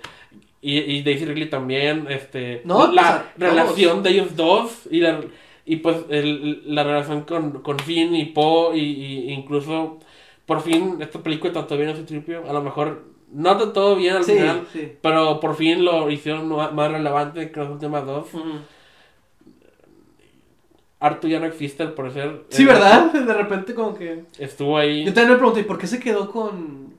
Y, 0.61 0.79
y 0.79 1.03
Daisy 1.03 1.25
Ridley 1.25 1.51
también. 1.51 2.07
Este, 2.09 2.63
No, 2.65 2.93
la 2.93 3.33
pues, 3.37 3.51
relación 3.51 4.03
de 4.03 4.11
ellos 4.11 4.37
dos. 4.37 4.87
Y, 4.91 5.01
la, 5.01 5.21
y 5.65 5.77
pues 5.77 5.97
el- 6.09 6.63
la 6.75 6.85
relación 6.85 7.23
con, 7.23 7.63
con 7.63 7.79
Finn 7.81 8.15
y 8.15 8.27
Poe. 8.27 8.77
Y, 8.79 8.83
y 9.29 9.33
incluso, 9.33 9.99
por 10.47 10.61
fin, 10.61 10.99
esta 11.01 11.21
película 11.21 11.53
trató 11.53 11.77
bien 11.77 11.89
a 11.91 11.97
su 11.97 12.05
tripio. 12.05 12.45
A 12.49 12.53
lo 12.53 12.63
mejor 12.63 13.05
no 13.33 13.57
trató 13.57 13.97
bien 13.97 14.15
al 14.17 14.25
final. 14.25 14.67
Pero 15.03 15.41
por 15.41 15.57
fin 15.57 15.85
lo 15.85 16.09
hicieron 16.11 16.49
más 16.49 16.91
relevante 16.93 17.51
que 17.51 17.59
las 17.61 17.69
últimas 17.71 18.07
dos. 18.07 18.29
Artu 21.03 21.29
ya 21.29 21.41
no 21.41 21.47
existe 21.47 21.83
al 21.83 21.93
parecer. 21.95 22.45
Sí, 22.51 22.63
Eh, 22.63 22.67
¿verdad? 22.67 23.13
De 23.13 23.35
repente 23.35 23.75
como 23.75 23.95
que... 23.95 24.25
Estuvo 24.39 24.79
ahí. 24.79 25.05
Yo 25.05 25.13
también 25.13 25.33
me 25.33 25.37
pregunté, 25.37 25.61
¿y 25.61 25.65
por 25.65 25.79
qué 25.79 25.87
se 25.87 25.99
quedó 26.01 26.31
con... 26.31 26.93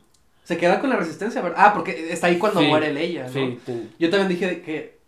Se 0.43 0.58
queda 0.58 0.80
con 0.82 0.89
la 0.89 0.97
resistencia, 0.97 1.41
¿verdad? 1.41 1.58
Ah, 1.60 1.74
porque 1.74 2.12
está 2.12 2.28
ahí 2.28 2.38
cuando 2.38 2.60
Sí, 2.60 2.68
muere 2.68 2.91
Leia, 2.93 3.24
¿no? 3.24 3.30
Sí, 3.30 3.58
sí. 3.66 3.89
Yo 3.97 4.10
también 4.10 4.28
dije 4.30 4.62
que... 4.62 5.01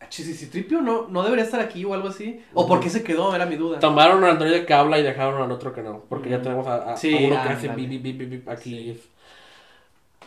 Tripio 0.52 0.82
no, 0.82 1.08
no 1.10 1.24
debería 1.24 1.44
estar 1.44 1.60
aquí 1.60 1.84
o 1.84 1.94
algo 1.94 2.08
así. 2.10 2.40
¿O 2.54 2.68
por 2.68 2.80
qué 2.80 2.90
se 2.90 3.04
quedó? 3.04 3.36
Era 3.36 3.46
mi 3.48 3.56
duda. 3.58 3.80
Tomaron 3.80 4.24
al 4.24 4.32
androide 4.32 4.66
que 4.66 4.74
habla 4.74 5.00
y 5.00 5.04
dejaron 5.04 5.42
al 5.42 5.52
otro 5.52 5.74
que 5.74 5.82
no. 5.82 6.04
Porque 6.08 6.30
ya 6.30 6.42
tenemos 6.42 6.66
a, 6.68 6.76
a- 6.76 6.94
a 6.94 6.98
Sí, 6.98 7.14
uno 7.28 7.42
que 7.42 7.50
hace 7.50 7.68
bip, 7.70 7.90
bip, 8.02 8.48
aquí. 8.48 8.98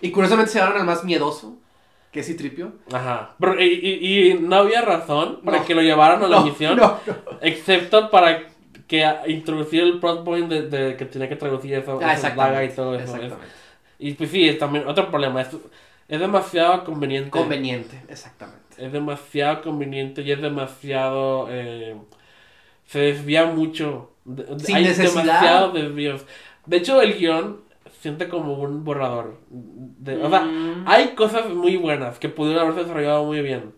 Y 0.01 0.11
curiosamente 0.11 0.51
se 0.53 0.59
llevaron 0.59 0.81
al 0.81 0.87
más 0.87 1.05
miedoso, 1.05 1.57
que 2.13 2.21
es 2.21 2.27
Citripio. 2.27 2.73
Ajá. 2.93 3.35
Pero, 3.39 3.61
y, 3.63 3.67
y- 3.67 4.31
y 4.31 4.35
no 4.35 4.57
había 4.57 4.83
razón 4.83 5.41
para 5.45 5.59
No. 5.59 5.65
que 5.65 5.75
lo 5.75 5.81
llevaran 5.83 6.23
a 6.23 6.29
la 6.29 6.37
No, 6.41 6.45
misión. 6.47 6.77
no. 6.77 6.99
Excepto 7.41 8.11
para 8.11 8.43
que 8.89 9.07
introducir 9.29 9.83
el 9.83 10.01
plot 10.01 10.25
point 10.25 10.49
de, 10.49 10.69
de 10.69 10.97
que 10.97 11.05
tenía 11.05 11.29
que 11.29 11.37
traducir 11.37 11.75
eso, 11.75 12.01
Ah, 12.03 12.15
esa 12.15 12.31
daga 12.31 12.65
y 12.65 12.71
todo 12.71 12.95
eso. 12.97 13.15
Exactamente. 13.15 13.47
y 14.01 14.15
pues 14.15 14.31
sí, 14.31 14.49
es 14.49 14.59
también 14.59 14.89
otro 14.89 15.09
problema. 15.11 15.43
Es, 15.43 15.49
es 16.09 16.19
demasiado 16.21 16.85
conveniente. 16.85 17.31
Conveniente, 17.31 18.01
exactamente. 18.09 18.61
es 18.79 18.91
demasiado 18.93 19.63
conveniente 19.63 20.23
y 20.23 20.33
es 20.33 20.41
demasiado. 20.41 21.47
eh, 21.51 21.97
se 22.87 23.01
desvía 23.01 23.45
mucho. 23.45 24.13
Sin 24.59 24.77
hay 24.77 24.85
necesidad. 24.85 25.23
demasiados 25.25 25.75
desvíos. 25.75 26.25
De 26.65 26.79
hecho, 26.79 27.03
el 27.03 27.19
guion 27.19 27.61
siente 28.01 28.29
como 28.29 28.55
un 28.55 28.85
borrador. 28.85 29.39
De- 29.51 30.17
o 30.23 30.31
sea, 30.31 30.41
Mm. 30.43 30.85
hay 30.87 31.09
cosas 31.09 31.51
muy 31.51 31.77
buenas 31.77 32.19
que 32.19 32.29
pudieron 32.31 32.63
haberse 32.63 32.83
desarrollado 32.83 33.25
muy 33.25 33.43
bien. 33.43 33.75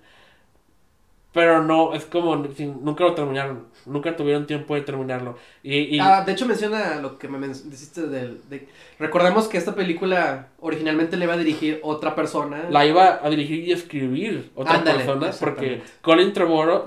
Pero 1.33 1.63
no, 1.63 1.95
es 1.95 2.05
como 2.07 2.35
nunca 2.37 3.05
lo 3.05 3.15
terminaron. 3.15 3.67
Nunca 3.87 4.17
tuvieron 4.17 4.47
tiempo 4.49 4.75
de 4.75 4.81
terminarlo. 4.81 5.37
Y, 5.63 5.97
y 5.97 6.01
Ah, 6.01 6.25
de 6.25 6.33
hecho 6.33 6.45
menciona 6.45 6.97
lo 7.01 7.19
que 7.19 7.29
me 7.29 7.47
dijiste 7.47 8.09
del... 8.09 8.41
De... 8.51 8.67
Recordemos 8.99 9.47
que 9.47 9.57
esta 9.57 9.75
película 9.77 10.49
originalmente 10.59 11.17
le 11.17 11.27
iba 11.27 11.35
a 11.35 11.37
dirigir 11.39 11.79
otra 11.85 12.17
persona. 12.17 12.65
la 12.69 12.85
iba 12.85 13.25
a 13.25 13.31
dirigir 13.31 13.61
y 13.61 13.71
escribir 13.71 14.51
otra 14.57 14.75
Ándale, 14.75 15.05
persona. 15.05 15.31
Porque. 15.39 15.83
Colin 16.03 16.33
Trevorrow, 16.33 16.87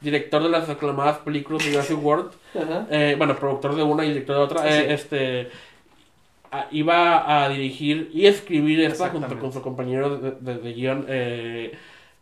director 0.00 0.42
de 0.42 0.48
las 0.48 0.68
aclamadas 0.68 1.18
películas 1.18 1.64
de 1.64 1.70
Jurassic 1.70 2.04
World, 2.04 2.32
eh, 2.90 3.14
bueno, 3.16 3.36
productor 3.36 3.76
de 3.76 3.82
una 3.84 4.04
y 4.04 4.08
director 4.08 4.36
de 4.36 4.42
otra, 4.42 4.68
eh, 4.68 4.86
sí. 4.86 4.92
este 4.92 5.50
iba 6.70 7.44
a 7.44 7.48
dirigir 7.48 8.10
y 8.12 8.26
escribir 8.26 8.80
esta 8.80 9.08
junto 9.10 9.38
con 9.40 9.52
su 9.52 9.60
compañero 9.62 10.18
de, 10.18 10.32
de- 10.40 10.58
de 10.58 10.72
guion 10.72 11.04
eh, 11.08 11.72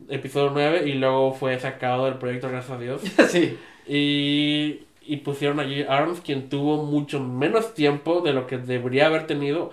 episodio 0.09 0.51
9 0.53 0.89
y 0.89 0.93
luego 0.95 1.33
fue 1.35 1.59
sacado 1.59 2.05
del 2.07 2.15
proyecto 2.15 2.49
gracias 2.49 2.77
a 2.77 2.81
Dios 2.81 3.01
sí. 3.29 3.57
y, 3.87 4.81
y 5.05 5.17
pusieron 5.19 5.61
allí 5.61 5.83
Arms 5.83 6.21
quien 6.21 6.49
tuvo 6.49 6.85
mucho 6.85 7.21
menos 7.21 7.75
tiempo 7.75 8.21
de 8.21 8.33
lo 8.33 8.47
que 8.47 8.59
debería 8.59 9.07
haber 9.07 9.27
tenido 9.27 9.71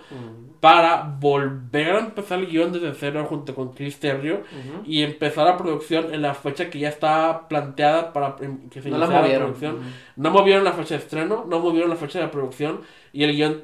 para 0.60 1.02
volver 1.18 1.96
a 1.96 2.00
empezar 2.00 2.38
el 2.38 2.46
guion 2.48 2.70
desde 2.72 2.92
cero 2.94 3.24
junto 3.28 3.54
con 3.54 3.72
Chris 3.72 3.98
Terrio 3.98 4.34
Ujú. 4.42 4.82
y 4.84 5.02
empezar 5.02 5.46
la 5.46 5.56
producción 5.56 6.12
en 6.12 6.20
la 6.20 6.34
fecha 6.34 6.68
que 6.68 6.78
ya 6.80 6.90
estaba 6.90 7.48
planteada 7.48 8.12
para 8.12 8.36
em, 8.40 8.68
que 8.68 8.82
se 8.82 8.90
No 8.90 8.98
la 8.98 9.06
iniciara 9.06 9.20
la 9.22 9.26
movieron. 9.26 9.46
producción 9.48 9.74
Ujú. 9.76 9.84
no 10.16 10.30
movieron 10.30 10.64
la 10.64 10.72
fecha 10.72 10.94
de 10.96 11.00
estreno, 11.00 11.46
no 11.48 11.60
movieron 11.60 11.88
la 11.88 11.96
fecha 11.96 12.20
de 12.20 12.28
producción 12.28 12.80
y 13.14 13.24
el 13.24 13.32
guion... 13.36 13.62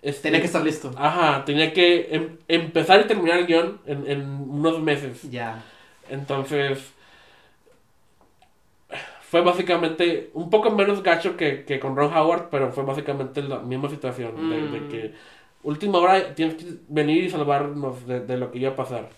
este, 0.00 0.22
Tenía 0.22 0.40
que 0.40 0.46
estar 0.46 0.64
listo. 0.64 0.90
Ajá, 0.96 1.44
tenía 1.44 1.72
que 1.74 2.08
em- 2.10 2.36
empezar 2.48 3.02
y 3.02 3.04
terminar 3.08 3.40
el 3.40 3.46
guion 3.46 3.78
en, 3.84 4.06
en 4.10 4.22
unos 4.24 4.80
meses. 4.80 5.30
Ya. 5.30 5.62
Entonces, 6.08 6.92
fue 9.30 9.40
básicamente 9.40 10.30
un 10.34 10.50
poco 10.50 10.70
menos 10.70 11.02
gacho 11.02 11.36
que, 11.36 11.64
que 11.64 11.80
con 11.80 11.96
Ron 11.96 12.12
Howard, 12.14 12.48
pero 12.50 12.70
fue 12.72 12.84
básicamente 12.84 13.42
la 13.42 13.60
misma 13.60 13.88
situación. 13.88 14.50
De, 14.50 14.60
de 14.68 14.80
Mm. 14.80 14.88
que 14.88 15.14
última 15.62 15.98
hora 15.98 16.34
tienes 16.34 16.56
que 16.56 16.66
venir 16.88 17.24
y 17.24 17.30
salvarnos 17.30 18.06
de, 18.06 18.20
de 18.20 18.36
lo 18.36 18.50
que 18.50 18.58
iba 18.58 18.72
a 18.72 18.76
pasar. 18.76 19.08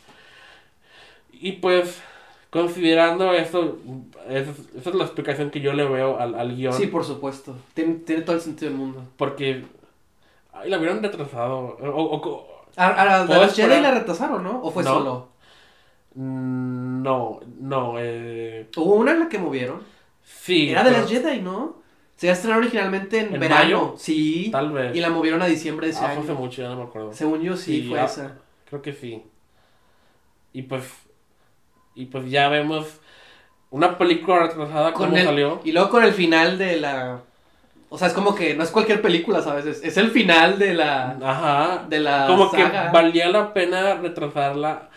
Y 1.32 1.52
pues, 1.52 2.00
considerando 2.50 3.32
esto, 3.32 3.78
esa 4.28 4.52
es, 4.76 4.94
la 4.94 5.04
explicación 5.04 5.50
que 5.50 5.60
yo 5.60 5.72
le 5.72 5.84
veo 5.84 6.20
al, 6.20 6.36
al 6.36 6.54
guion. 6.54 6.72
Sí, 6.72 6.86
por 6.86 7.04
supuesto. 7.04 7.56
Tiene, 7.74 7.94
tiene 7.94 8.22
todo 8.22 8.36
el 8.36 8.42
sentido 8.42 8.70
del 8.70 8.78
mundo. 8.78 9.02
Porque 9.16 9.64
ay, 10.52 10.70
la 10.70 10.78
hubieran 10.78 11.02
retrasado. 11.02 11.76
O, 11.80 11.88
o- 11.88 12.16
o- 12.28 12.64
A, 12.76 12.86
a, 12.86 13.22
a 13.22 13.26
¿Puedo 13.26 13.40
las 13.42 13.56
Jedi 13.56 13.80
la 13.80 13.90
retrasaron, 13.90 14.44
¿no? 14.44 14.62
¿O 14.62 14.70
fue 14.70 14.84
No. 14.84 14.90
solo? 14.94 15.28
Mm, 16.14 17.02
no, 17.02 17.40
no. 17.60 17.94
Eh, 17.98 18.68
Hubo 18.76 18.94
una 18.94 19.12
en 19.12 19.20
la 19.20 19.28
que 19.28 19.38
movieron. 19.38 19.82
sí. 20.22 20.70
Era 20.70 20.82
de 20.84 20.90
pero 20.90 21.02
las 21.02 21.10
Jedi, 21.10 21.40
¿no? 21.40 21.82
Se 22.16 22.26
iba 22.26 22.32
a 22.32 22.36
estrenar 22.36 22.58
originalmente 22.60 23.18
en, 23.20 23.34
¿En 23.34 23.40
verano. 23.40 23.62
mayo? 23.64 23.94
Sí. 23.98 24.48
Tal 24.52 24.70
vez. 24.72 24.94
Y 24.94 25.00
la 25.00 25.10
movieron 25.10 25.42
a 25.42 25.46
diciembre 25.46 25.86
de 25.88 25.92
ese 25.92 26.04
Ah, 26.04 26.10
fue 26.14 26.22
hace 26.22 26.32
mucho, 26.32 26.62
ya 26.62 26.68
no 26.68 26.76
me 26.76 26.82
acuerdo. 26.84 27.12
Según 27.12 27.40
yo, 27.42 27.56
sí, 27.56 27.82
Sí, 27.82 27.88
fue 27.88 27.98
ah, 28.00 28.04
esa. 28.04 28.36
Creo 28.68 28.80
que 28.82 28.92
sí. 28.92 29.22
Y 30.52 30.62
pues. 30.62 30.84
Y 31.96 32.06
pues 32.06 32.30
ya 32.30 32.48
vemos 32.48 33.00
una 33.70 33.98
película 33.98 34.40
retrasada 34.46 34.92
Con 34.92 35.06
como 35.06 35.16
el- 35.18 35.24
salió. 35.24 35.60
Y 35.64 35.72
luego 35.72 35.90
con 35.90 36.04
el 36.04 36.12
final 36.12 36.58
de 36.58 36.78
la... 36.80 37.20
O 37.88 37.98
sea, 37.98 38.08
es 38.08 38.14
como 38.14 38.34
que 38.34 38.54
no 38.54 38.64
es 38.64 38.70
cualquier 38.70 39.00
película, 39.02 39.40
¿sabes? 39.42 39.66
Es, 39.66 39.84
es 39.84 39.96
el 39.96 40.10
final 40.10 40.58
de 40.58 40.74
la... 40.74 41.16
Ajá. 41.22 41.86
De 41.88 42.00
la 42.00 42.26
como 42.26 42.50
saga. 42.50 42.86
que 42.86 42.92
valía 42.92 43.28
la 43.28 43.52
pena 43.52 43.94
retrasarla. 43.96 44.90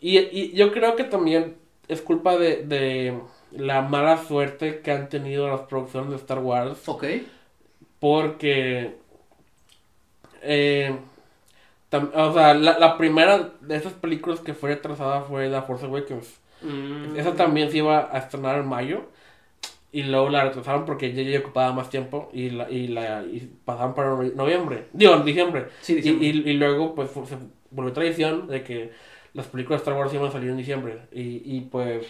Y, 0.00 0.18
y 0.18 0.52
yo 0.52 0.72
creo 0.72 0.96
que 0.96 1.04
también 1.04 1.56
es 1.88 2.02
culpa 2.02 2.36
de, 2.36 2.62
de 2.64 3.18
la 3.52 3.82
mala 3.82 4.18
suerte 4.24 4.80
que 4.80 4.90
han 4.92 5.08
tenido 5.08 5.48
las 5.48 5.62
producciones 5.62 6.10
de 6.10 6.16
Star 6.16 6.38
Wars. 6.40 6.88
Ok. 6.88 7.04
Porque. 8.00 8.94
eh, 10.42 10.94
tam- 11.90 12.10
o 12.14 12.32
sea, 12.32 12.54
la, 12.54 12.78
la 12.78 12.96
primera 12.98 13.50
de 13.60 13.76
esas 13.76 13.92
películas 13.94 14.40
que 14.40 14.54
fue 14.54 14.70
retrasada 14.70 15.22
fue 15.22 15.48
The 15.48 15.62
Force 15.62 15.86
Awakens. 15.86 16.40
Mm. 16.62 17.16
Esa 17.18 17.34
también 17.34 17.70
se 17.70 17.78
iba 17.78 18.08
a 18.14 18.18
estrenar 18.18 18.58
en 18.58 18.66
mayo. 18.68 19.02
Y 19.92 20.02
luego 20.02 20.28
la 20.28 20.44
retrasaron 20.44 20.84
porque 20.84 21.12
ya, 21.14 21.22
ya 21.22 21.38
ocupaba 21.38 21.72
más 21.72 21.88
tiempo. 21.88 22.28
Y 22.32 22.50
la, 22.50 22.70
y 22.70 22.88
la 22.88 23.22
y 23.22 23.50
pasaron 23.64 23.94
para 23.94 24.10
novie- 24.10 24.34
noviembre. 24.34 24.86
Digo, 24.92 25.14
en 25.14 25.24
diciembre. 25.24 25.66
Sí, 25.80 25.92
Y, 25.94 25.96
diciembre. 25.96 26.26
y, 26.26 26.30
y 26.50 26.52
luego, 26.54 26.94
pues, 26.94 27.10
fu- 27.10 27.24
se 27.26 27.36
volvió 27.70 27.92
tradición 27.92 28.46
de 28.48 28.62
que 28.62 28.92
las 29.36 29.46
películas 29.46 29.80
de 29.80 29.84
Star 29.84 29.98
Wars 30.00 30.12
iban 30.14 30.28
a 30.28 30.32
salir 30.32 30.50
en 30.50 30.56
diciembre. 30.56 30.98
Y, 31.12 31.42
y 31.44 31.60
pues, 31.70 32.06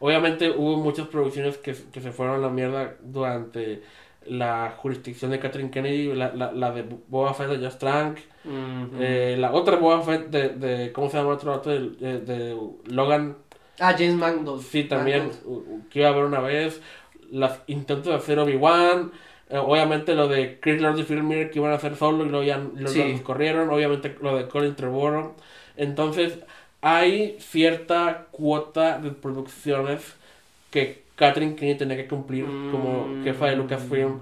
obviamente 0.00 0.50
hubo 0.50 0.76
muchas 0.76 1.08
producciones 1.08 1.58
que, 1.58 1.74
que 1.92 2.00
se 2.00 2.12
fueron 2.12 2.36
a 2.36 2.38
la 2.38 2.48
mierda 2.48 2.94
durante 3.02 3.82
la 4.26 4.74
jurisdicción 4.76 5.30
de 5.32 5.40
Catherine 5.40 5.70
Kennedy, 5.70 6.12
la, 6.14 6.32
la, 6.32 6.52
la 6.52 6.70
de 6.70 6.84
Boba 7.08 7.34
Fett 7.34 7.48
de 7.48 7.64
Just 7.64 7.80
Trank, 7.80 8.18
eh, 9.00 9.36
la 9.38 9.52
otra 9.52 9.76
Boba 9.76 10.02
Fett 10.02 10.28
de, 10.30 10.48
de, 10.50 10.92
¿cómo 10.92 11.10
se 11.10 11.16
llama 11.16 11.30
otro 11.34 11.58
de, 11.58 11.90
de, 11.90 12.18
de 12.20 12.56
Logan, 12.86 13.36
Ah, 13.80 13.94
James 13.98 14.14
Mangold. 14.14 14.62
sí, 14.62 14.84
también, 14.84 15.24
Mangold. 15.44 15.88
que 15.88 15.98
iba 16.00 16.08
a 16.08 16.12
haber 16.12 16.24
una 16.24 16.40
vez, 16.40 16.80
los 17.32 17.50
intentos 17.66 18.06
de 18.06 18.14
hacer 18.14 18.38
Obi-Wan, 18.38 19.10
eh, 19.50 19.58
obviamente 19.58 20.14
lo 20.14 20.28
de 20.28 20.60
Chris 20.60 20.80
Lord 20.80 20.98
y 21.00 21.02
Phil 21.02 21.22
Miller 21.24 21.50
que 21.50 21.58
iban 21.58 21.72
a 21.72 21.76
hacer 21.76 21.96
solo 21.96 22.24
y 22.24 22.28
luego 22.28 22.44
ya 22.44 22.62
Sí. 22.86 23.12
los 23.12 23.20
corrieron, 23.22 23.70
obviamente 23.70 24.16
lo 24.20 24.36
de 24.36 24.46
Colin 24.46 24.76
Trevorrow, 24.76 25.34
entonces 25.76 26.38
hay 26.80 27.36
cierta 27.38 28.26
cuota 28.30 28.98
de 28.98 29.10
producciones 29.10 30.02
que 30.70 31.02
Catherine 31.16 31.54
Kennedy 31.54 31.78
tenía 31.78 31.96
que 31.96 32.08
cumplir 32.08 32.44
como 32.44 33.06
Mm. 33.08 33.24
jefa 33.24 33.46
de 33.46 33.56
Lucasfilm 33.56 34.18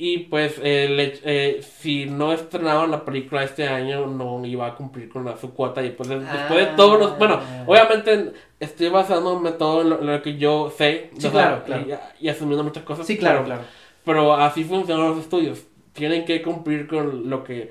y 0.00 0.18
pues 0.20 0.60
hecho- 0.62 1.20
eh, 1.24 1.60
si 1.80 2.06
no 2.06 2.32
estrenaban 2.32 2.90
la 2.92 3.04
película 3.04 3.42
este 3.42 3.66
año 3.66 4.06
no 4.06 4.44
iba 4.46 4.66
a 4.68 4.74
cumplir 4.76 5.08
con 5.08 5.24
la, 5.24 5.36
su 5.36 5.52
cuota 5.52 5.84
y 5.84 5.90
pues 5.90 6.08
des- 6.08 6.20
después 6.32 6.60
de 6.66 6.76
todos 6.76 6.98
los 7.00 7.18
bueno 7.18 7.40
Ah. 7.42 7.64
obviamente 7.66 8.32
estoy 8.60 8.88
basándome 8.90 9.50
todo 9.52 9.82
en 9.82 9.90
lo, 9.90 10.00
en 10.00 10.06
lo 10.06 10.22
que 10.22 10.36
yo 10.38 10.72
sé 10.76 11.10
Sí, 11.18 11.28
claro, 11.28 11.64
claro. 11.64 11.84
Y, 12.20 12.26
y 12.26 12.28
asumiendo 12.28 12.62
muchas 12.64 12.84
cosas 12.84 13.06
Sí, 13.06 13.18
claro, 13.18 13.38
pero, 13.42 13.46
claro. 13.56 13.62
pero 14.04 14.34
así 14.34 14.62
funcionan 14.64 15.08
los 15.10 15.18
estudios 15.18 15.64
tienen 15.94 16.24
que 16.24 16.42
cumplir 16.42 16.86
con 16.86 17.28
lo 17.28 17.42
que 17.42 17.70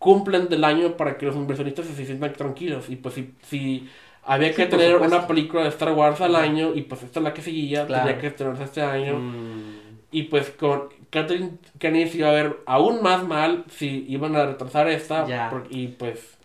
cumplen 0.00 0.48
del 0.48 0.64
año 0.64 0.96
para 0.96 1.16
que 1.16 1.26
los 1.26 1.36
inversionistas 1.36 1.86
se 1.86 2.04
sientan 2.04 2.32
tranquilos 2.32 2.88
y 2.88 2.96
pues 2.96 3.14
si, 3.14 3.34
si 3.42 3.88
había 4.24 4.52
que 4.52 4.66
tener 4.66 4.96
una 4.96 5.26
película 5.28 5.62
de 5.62 5.68
Star 5.68 5.92
Wars 5.92 6.20
al 6.20 6.34
año 6.34 6.72
y 6.74 6.82
pues 6.82 7.02
esta 7.04 7.20
es 7.20 7.24
la 7.24 7.32
que 7.34 7.42
seguía 7.42 7.86
Claro. 7.86 8.06
tenía 8.06 8.20
que 8.20 8.26
estrenarse 8.26 8.64
este 8.64 8.82
año 8.82 9.14
Mm. 9.18 9.74
y 10.10 10.22
pues 10.24 10.50
con 10.50 10.88
Catherine 11.10 11.52
Kennedy 11.78 12.08
se 12.10 12.18
iba 12.18 12.28
a 12.30 12.32
ver 12.32 12.56
aún 12.66 13.02
más 13.02 13.22
mal 13.24 13.64
si 13.68 14.06
iban 14.08 14.34
a 14.36 14.46
retrasar 14.46 14.88
esta. 14.88 15.50
Por- 15.50 15.66
y 15.70 15.88
pues 15.88 16.36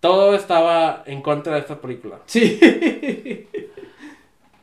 todo 0.00 0.34
estaba 0.34 1.04
en 1.06 1.22
contra 1.22 1.54
de 1.54 1.60
esta 1.60 1.80
película. 1.80 2.18
Sí. 2.26 2.58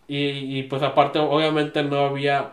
Y, 0.08 0.58
y, 0.60 0.64
pues 0.64 0.82
aparte 0.82 1.20
obviamente 1.20 1.84
no 1.84 2.00
había 2.00 2.52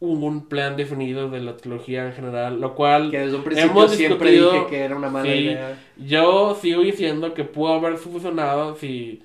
un 0.00 0.48
plan 0.48 0.76
definido 0.76 1.28
de 1.30 1.40
la 1.40 1.56
trilogía 1.56 2.06
en 2.06 2.12
general. 2.12 2.60
Lo 2.60 2.74
cual 2.74 3.10
que 3.10 3.18
desde 3.18 3.36
un 3.36 3.44
principio 3.44 3.70
Hemos 3.72 3.92
siempre 3.96 4.30
dije 4.32 4.66
que 4.66 4.80
era 4.80 4.96
una 4.96 5.10
mala 5.10 5.32
sí. 5.32 5.40
idea. 5.40 5.78
yo 5.96 6.54
sigo 6.60 6.82
diciendo 6.82 7.34
que 7.34 7.44
pudo 7.44 7.74
haber 7.74 7.98
funcionado 7.98 8.76
si... 8.76 9.22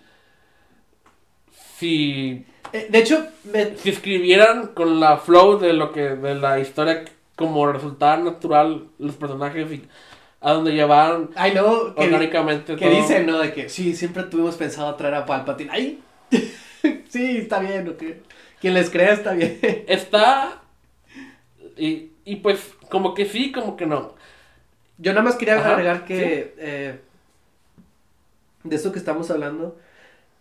Si 1.77 2.45
Eh, 2.71 2.87
de 2.89 2.99
hecho, 2.99 3.27
me- 3.43 3.77
si 3.77 3.89
escribieran 3.89 4.67
con 4.73 4.99
la 4.99 5.17
flow 5.17 5.59
de 5.59 5.73
lo 5.73 5.91
que 5.91 6.01
de 6.15 6.35
la 6.35 6.59
historia 6.59 7.05
como 7.35 7.67
resultaba 7.71 8.17
natural 8.17 8.87
los 8.97 9.15
personajes 9.15 9.71
y 9.71 9.83
a 10.41 10.53
donde 10.53 10.71
llevaban 10.73 11.29
ay 11.35 11.53
no, 11.53 11.93
que, 11.95 12.01
orgánicamente 12.03 12.75
que 12.75 12.89
todo. 12.89 12.89
dicen, 12.89 13.25
¿no? 13.27 13.37
De 13.39 13.53
que 13.53 13.69
sí, 13.69 13.95
siempre 13.95 14.23
tuvimos 14.23 14.55
pensado 14.55 14.95
traer 14.95 15.15
a 15.15 15.25
Palpatine. 15.25 15.69
Ay, 15.71 16.03
sí, 17.09 17.37
está 17.37 17.59
bien, 17.59 17.87
¿o 17.89 17.97
qué? 17.97 18.23
Quien 18.59 18.73
les 18.73 18.89
crea 18.89 19.13
está 19.13 19.33
bien. 19.33 19.59
está 19.87 20.62
y, 21.77 22.11
y 22.25 22.37
pues 22.37 22.73
como 22.89 23.13
que 23.13 23.25
sí 23.25 23.51
como 23.51 23.75
que 23.77 23.85
no 23.85 24.15
Yo 24.99 25.13
nada 25.13 25.23
más 25.23 25.35
quería 25.37 25.55
Ajá, 25.59 25.71
agregar 25.73 26.05
que 26.05 26.55
eh, 26.57 26.99
de 28.63 28.75
esto 28.75 28.91
que 28.91 28.99
estamos 28.99 29.29
hablando, 29.31 29.77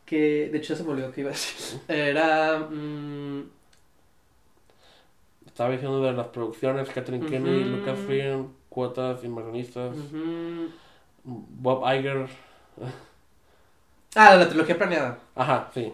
que 0.07 0.51
de 0.53 0.59
hecho 0.59 0.74
ya 0.74 0.78
se 0.78 0.85
me 0.85 0.93
olvidó 0.93 1.12
que 1.12 1.22
iba 1.22 1.30
a 1.30 1.35
decir. 1.35 1.80
Era 1.89 2.59
mm, 2.70 3.43
estaba 5.47 5.70
diciendo 5.70 6.03
de 6.03 6.12
las 6.12 6.28
producciones, 6.28 6.89
Catherine 6.91 7.24
Kennedy, 7.24 7.64
Ujú. 7.64 7.70
Lucasfilm, 7.70 8.49
cuotas, 8.68 9.22
inversionistas. 9.24 9.97
Bob 11.24 11.83
Iger. 11.85 12.28
Ah, 14.14 14.37
la 14.37 14.49
trilogía 14.49 14.76
planeada. 14.78 15.18
Ajá, 15.35 15.70
sí. 15.74 15.93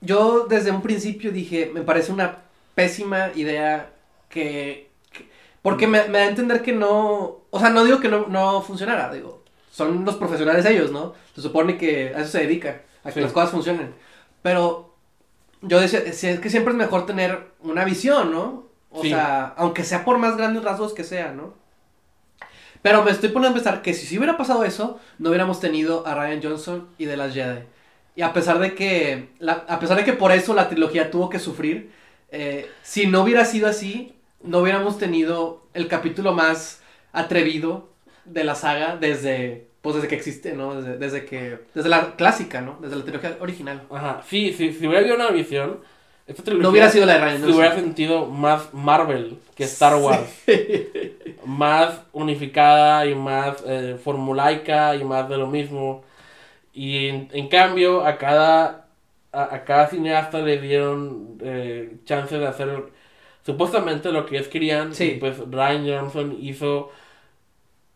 Yo 0.00 0.46
desde 0.48 0.70
un 0.70 0.82
principio 0.82 1.32
dije, 1.32 1.70
me 1.72 1.82
parece 1.82 2.12
una 2.12 2.38
pésima 2.78 3.30
idea 3.34 3.90
que... 4.28 4.88
que- 5.10 5.28
porque 5.62 5.86
me, 5.88 6.04
me 6.08 6.18
da 6.18 6.24
a 6.24 6.28
entender 6.28 6.62
que 6.62 6.72
no... 6.72 7.38
O 7.50 7.58
sea, 7.58 7.70
no 7.70 7.84
digo 7.84 7.98
que 7.98 8.08
no, 8.08 8.26
no 8.28 8.62
funcionara, 8.62 9.12
digo. 9.12 9.42
Son 9.72 10.04
los 10.04 10.14
profesionales 10.16 10.64
ellos, 10.66 10.92
¿no? 10.92 11.14
Se 11.34 11.42
supone 11.42 11.76
que 11.76 12.12
a 12.14 12.20
eso 12.20 12.30
se 12.30 12.40
dedica, 12.46 12.82
a 13.02 13.08
que 13.08 13.14
Sí. 13.14 13.20
las 13.20 13.32
cosas 13.32 13.50
funcionen. 13.50 13.92
Pero 14.42 14.94
yo 15.62 15.80
decía, 15.80 15.98
es 16.00 16.40
que 16.40 16.50
siempre 16.50 16.72
es 16.72 16.78
mejor 16.78 17.04
tener 17.06 17.48
una 17.60 17.84
visión, 17.84 18.30
¿no? 18.30 18.66
O 18.90 19.02
Sí. 19.02 19.10
sea, 19.10 19.54
aunque 19.56 19.82
sea 19.82 20.04
por 20.04 20.18
más 20.18 20.36
grandes 20.36 20.62
rasgos 20.62 20.94
que 20.94 21.02
sea, 21.04 21.32
¿no? 21.32 21.54
Pero 22.82 23.02
me 23.02 23.10
estoy 23.10 23.30
poniendo 23.30 23.58
a 23.58 23.60
pensar 23.62 23.82
que 23.82 23.92
si 23.92 24.06
sí 24.06 24.18
hubiera 24.18 24.36
pasado 24.36 24.62
eso, 24.64 25.00
no 25.18 25.30
hubiéramos 25.30 25.58
tenido 25.60 26.06
a 26.06 26.14
Ryan 26.14 26.40
Johnson 26.42 26.88
y 26.96 27.06
de 27.06 27.16
las 27.16 27.34
Jedi. 27.34 27.60
Y 28.14 28.22
a 28.22 28.32
pesar 28.32 28.58
de 28.60 28.74
que, 28.74 29.30
la- 29.40 29.64
a 29.68 29.78
pesar 29.80 29.96
de 29.96 30.04
que 30.04 30.12
por 30.12 30.30
eso 30.32 30.54
la 30.54 30.68
trilogía 30.68 31.10
tuvo 31.10 31.28
que 31.28 31.38
sufrir, 31.40 31.90
eh, 32.30 32.70
si 32.82 33.06
no 33.06 33.22
hubiera 33.22 33.44
sido 33.44 33.68
así, 33.68 34.14
no 34.42 34.58
hubiéramos 34.58 34.98
tenido 34.98 35.66
el 35.74 35.88
capítulo 35.88 36.32
más 36.32 36.82
atrevido 37.12 37.88
de 38.24 38.44
la 38.44 38.54
saga 38.54 38.96
desde, 38.96 39.68
pues 39.82 39.96
desde 39.96 40.08
que 40.08 40.14
existe, 40.16 40.52
¿no? 40.54 40.80
Desde, 40.80 40.98
desde 40.98 41.24
que, 41.24 41.58
desde 41.74 41.88
la 41.88 42.16
clásica, 42.16 42.60
¿no? 42.60 42.78
Desde 42.80 42.96
la 42.96 43.04
trilogía 43.04 43.36
original. 43.40 43.82
Ajá, 43.90 44.22
sí, 44.28 44.52
sí, 44.52 44.72
si 44.72 44.80
hubiera 44.86 45.00
habido 45.00 45.16
una 45.16 45.30
visión, 45.30 45.80
esta 46.26 46.42
trilogía 46.42 46.62
No 46.62 46.68
hubiera 46.70 46.90
sido 46.90 47.06
la 47.06 47.14
de 47.14 47.18
Ryan 47.20 47.40
se 47.44 47.52
Johnson. 47.52 47.58
hubiera 47.58 47.74
sentido 47.74 48.26
más 48.26 48.72
Marvel 48.74 49.38
que 49.54 49.64
Star 49.64 49.96
Wars. 49.96 50.28
Más 51.44 52.00
unificada 52.12 53.06
y 53.06 53.14
más 53.14 53.62
eh, 53.66 53.96
formulaica 54.02 54.94
y 54.96 55.04
más 55.04 55.28
de 55.28 55.36
lo 55.38 55.46
mismo. 55.46 56.04
Y 56.74 57.08
en, 57.08 57.28
en 57.32 57.48
cambio, 57.48 58.04
a 58.04 58.18
cada, 58.18 58.87
a, 59.38 59.54
a 59.54 59.64
cada 59.64 59.86
cineasta 59.88 60.38
le 60.40 60.58
dieron 60.60 61.38
eh, 61.42 61.92
chance 62.04 62.36
de 62.38 62.46
hacer 62.46 62.84
supuestamente 63.44 64.10
lo 64.12 64.26
que 64.26 64.36
ellos 64.36 64.48
querían. 64.48 64.94
Sí. 64.94 65.04
Y 65.04 65.14
pues 65.18 65.38
Ryan 65.50 65.86
Johnson 65.88 66.36
hizo 66.40 66.90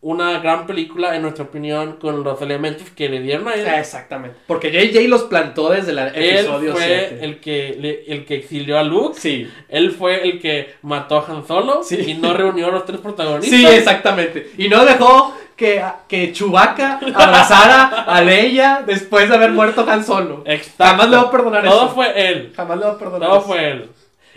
una 0.00 0.40
gran 0.40 0.66
película, 0.66 1.14
en 1.14 1.22
nuestra 1.22 1.44
opinión, 1.44 1.92
con 2.00 2.24
los 2.24 2.42
elementos 2.42 2.90
que 2.90 3.08
le 3.08 3.20
dieron 3.20 3.46
a 3.46 3.54
él. 3.54 3.64
Ah, 3.68 3.78
Exactamente. 3.78 4.36
Porque 4.48 4.72
JJ 4.72 5.06
los 5.08 5.22
plantó 5.24 5.70
desde 5.70 5.92
el 5.92 5.98
Él 6.00 6.38
episodio 6.38 6.72
fue 6.72 6.82
7. 6.82 7.18
el 7.24 7.38
que, 7.40 7.76
le- 7.78 8.12
el 8.12 8.24
que 8.24 8.34
exilió 8.34 8.78
a 8.80 8.82
Luke. 8.82 9.16
Sí. 9.20 9.48
Él 9.68 9.92
fue 9.92 10.28
el 10.28 10.40
que 10.40 10.74
mató 10.82 11.18
a 11.18 11.26
Han 11.30 11.46
Solo 11.46 11.84
Sí. 11.84 11.98
y 12.04 12.14
no 12.14 12.34
reunió 12.34 12.66
a 12.66 12.70
los 12.72 12.84
tres 12.84 12.98
protagonistas. 13.02 13.56
Sí, 13.60 13.64
exactamente. 13.64 14.50
Y 14.58 14.68
no 14.68 14.84
dejó 14.84 15.36
que, 15.62 15.82
que 16.08 16.32
Chewbacca 16.32 16.98
abrazara 17.14 17.84
a 18.02 18.20
Leia 18.20 18.82
después 18.84 19.28
de 19.28 19.34
haber 19.36 19.52
muerto 19.52 19.84
Han 19.88 20.04
Solo. 20.04 20.42
Exacto. 20.44 20.84
Jamás 20.84 21.08
le 21.10 21.16
voy 21.16 21.26
a 21.26 21.30
perdonar 21.30 21.64
Todo 21.64 21.84
eso. 21.86 21.94
fue 21.94 22.28
él. 22.28 22.52
Jamás 22.56 22.78
le 22.78 22.84
voy 22.86 22.94
a 22.94 22.98
perdonar 22.98 23.28
Todo 23.28 23.38
eso. 23.38 23.46
fue 23.46 23.70
él. 23.70 23.90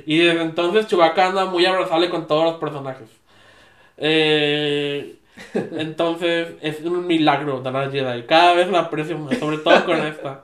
Y 0.05 0.17
desde 0.19 0.41
entonces 0.43 0.87
Chewbacca 0.87 1.27
anda 1.27 1.45
muy 1.45 1.65
abrazable 1.65 2.09
con 2.11 2.27
todos 2.27 2.43
los 2.43 2.55
personajes. 2.55 3.09
Eh, 3.97 5.15
entonces 5.77 6.49
es 6.61 6.81
un 6.81 7.07
milagro 7.07 7.61
de 7.61 7.71
la 7.71 7.89
Jedi. 7.89 8.23
Cada 8.23 8.53
vez 8.53 8.69
la 8.69 8.79
aprecio 8.81 9.17
más, 9.17 9.37
sobre 9.37 9.57
todo 9.57 9.83
con 9.85 9.97
esta. 10.05 10.41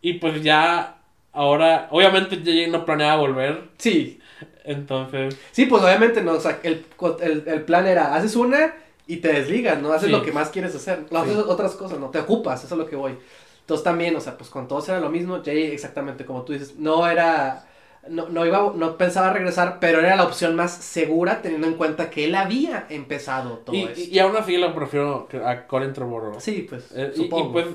Y 0.00 0.14
pues 0.14 0.42
ya 0.42 0.96
ahora, 1.32 1.88
obviamente 1.90 2.36
JJ 2.36 2.68
no 2.70 2.84
planeaba 2.84 3.16
volver. 3.16 3.64
Sí. 3.78 4.20
Entonces, 4.64 5.36
Sí, 5.50 5.66
pues 5.66 5.82
obviamente 5.82 6.22
no. 6.22 6.32
O 6.34 6.40
sea, 6.40 6.60
el, 6.62 6.84
el, 7.20 7.42
el 7.46 7.62
plan 7.62 7.86
era, 7.86 8.14
haces 8.14 8.36
una 8.36 8.74
y 9.06 9.16
te 9.18 9.32
desligas, 9.32 9.80
¿no? 9.80 9.92
Haces 9.92 10.06
Sí. 10.06 10.12
lo 10.12 10.22
que 10.22 10.32
más 10.32 10.50
quieres 10.50 10.74
hacer. 10.74 11.04
No 11.10 11.18
haces 11.20 11.34
Sí. 11.34 11.42
otras 11.46 11.72
cosas, 11.74 11.98
no 11.98 12.10
te 12.10 12.20
ocupas, 12.20 12.64
eso 12.64 12.74
es 12.74 12.78
lo 12.78 12.86
que 12.86 12.96
voy. 12.96 13.16
Entonces 13.60 13.84
también, 13.84 14.14
o 14.16 14.20
sea, 14.20 14.36
pues 14.36 14.50
con 14.50 14.66
todos 14.68 14.88
era 14.88 15.00
lo 15.00 15.08
mismo. 15.10 15.40
Jay, 15.44 15.64
exactamente 15.70 16.24
como 16.24 16.42
tú 16.42 16.52
dices, 16.52 16.76
no 16.78 17.06
era. 17.08 17.66
No, 18.08 18.28
no 18.28 18.44
iba, 18.44 18.72
no 18.74 18.96
pensaba 18.96 19.32
regresar, 19.32 19.78
pero 19.80 20.00
era 20.00 20.16
la 20.16 20.24
opción 20.24 20.56
más 20.56 20.72
segura 20.72 21.40
teniendo 21.40 21.68
en 21.68 21.74
cuenta 21.74 22.10
que 22.10 22.24
él 22.24 22.34
había 22.34 22.86
empezado 22.88 23.58
todo 23.58 23.76
y, 23.76 23.82
eso. 23.84 24.00
y, 24.00 24.04
y 24.16 24.18
aún 24.18 24.36
así 24.36 24.56
lo 24.56 24.74
prefiero 24.74 25.28
a 25.46 25.66
Colin 25.68 25.92
Trevorrow. 25.92 26.40
Sí, 26.40 26.66
pues, 26.68 26.90
Eh, 26.96 27.12
y- 27.14 27.20
y, 27.20 27.22
supongo. 27.24 27.52
pues, 27.52 27.66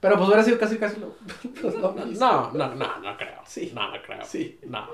Pero 0.00 0.14
pues 0.16 0.26
hubiera 0.28 0.42
sido 0.44 0.58
casi 0.58 0.78
casi 0.78 0.98
lo, 1.00 1.12
pues, 1.60 1.74
lo 1.74 1.92
mismo. 1.92 2.18
no, 2.26 2.50
no, 2.52 2.74
no, 2.76 2.98
no 3.00 3.16
creo. 3.18 3.40
Sí. 3.44 3.70
No, 3.74 3.90
no 3.94 4.00
creo. 4.00 4.24
Sí. 4.24 4.58
No. 4.66 4.86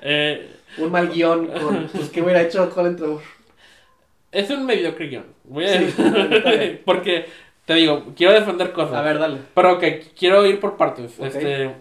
Eh, 0.00 0.50
Un 0.78 0.90
mal 0.90 1.08
guion 1.10 1.46
con, 1.46 1.88
pues, 1.92 2.08
¿qué 2.10 2.22
hubiera 2.22 2.40
hecho 2.42 2.68
Colin 2.70 2.96
Trevor? 2.96 3.20
Es 4.32 4.50
un 4.50 4.64
mediocre 4.66 5.06
guion. 5.08 5.26
Voy 5.44 5.66
a 5.66 5.78
Sí. 5.78 5.94
Porque, 6.84 7.26
te 7.66 7.74
digo, 7.74 8.06
quiero 8.16 8.32
defender 8.32 8.72
cosas. 8.72 8.94
A 8.94 9.02
ver, 9.02 9.18
dale. 9.18 9.38
Pero 9.54 9.78
que 9.78 10.00
quiero 10.18 10.44
ir 10.46 10.58
por 10.58 10.76
partes. 10.76 11.12
Ok. 11.20 11.26
Este, 11.26 11.74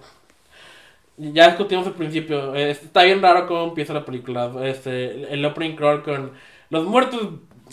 ya 1.17 1.47
discutimos 1.47 1.87
al 1.87 1.93
principio. 1.93 2.53
eh, 2.55 2.71
está 2.71 3.03
bien 3.03 3.21
raro 3.21 3.47
cómo 3.47 3.63
empieza 3.69 3.93
la 3.93 4.05
película. 4.05 4.51
Este, 4.63 5.33
el 5.33 5.43
opening 5.45 5.75
crawl 5.75 6.03
con 6.03 6.31
los 6.69 6.85
muertos 6.85 7.21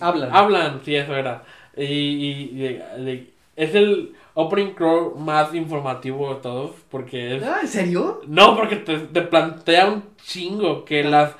Hablan. 0.01 0.31
hablan. 0.33 0.81
Sí, 0.85 0.95
eso 0.95 1.14
era. 1.16 1.45
Y, 1.76 1.83
y- 1.85 2.51
y- 2.55 3.11
y- 3.11 3.33
es 3.57 3.74
el 3.74 4.12
opening 4.35 4.74
crawl 4.74 5.16
más 5.18 5.53
informativo 5.55 6.35
de 6.35 6.41
todos. 6.41 6.72
Porque 6.91 7.37
es. 7.37 7.43
Ah, 7.43 7.59
¿En 7.62 7.68
serio? 7.68 8.20
No, 8.26 8.57
porque 8.57 8.76
te, 8.76 8.99
te 8.99 9.22
plantea 9.22 9.87
un 9.89 10.05
chingo 10.22 10.85
que 10.85 11.03
las 11.03 11.33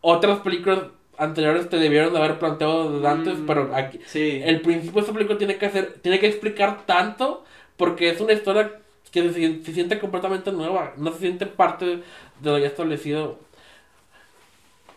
otras 0.00 0.38
películas 0.40 0.80
anteriores 1.18 1.68
te 1.68 1.78
debieron 1.78 2.12
de 2.12 2.18
haber 2.18 2.38
planteado 2.38 2.92
desde 2.94 3.08
antes, 3.08 3.38
Mm, 3.38 3.46
pero 3.46 3.74
aquí 3.74 4.00
Sí. 4.06 4.40
el 4.44 4.60
principio 4.62 4.94
de 4.94 5.00
esta 5.00 5.12
película 5.12 5.38
tiene 5.38 5.58
que 5.58 5.66
hacer, 5.66 5.94
tiene 6.02 6.18
que 6.20 6.26
explicar 6.28 6.84
tanto 6.86 7.44
porque 7.76 8.10
es 8.10 8.20
una 8.20 8.32
historia 8.32 8.72
que 9.12 9.22
se, 9.22 9.34
sien- 9.34 9.62
se 9.64 9.72
siente 9.74 9.98
completamente 9.98 10.52
nueva, 10.52 10.94
no 10.96 11.12
se 11.12 11.18
siente 11.20 11.46
parte 11.46 11.86
de 11.86 12.02
lo 12.50 12.58
ya 12.58 12.66
establecido. 12.68 13.38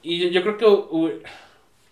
Y 0.02 0.20
yo, 0.20 0.30
yo 0.30 0.42
creo 0.44 0.58
que 0.58 1.22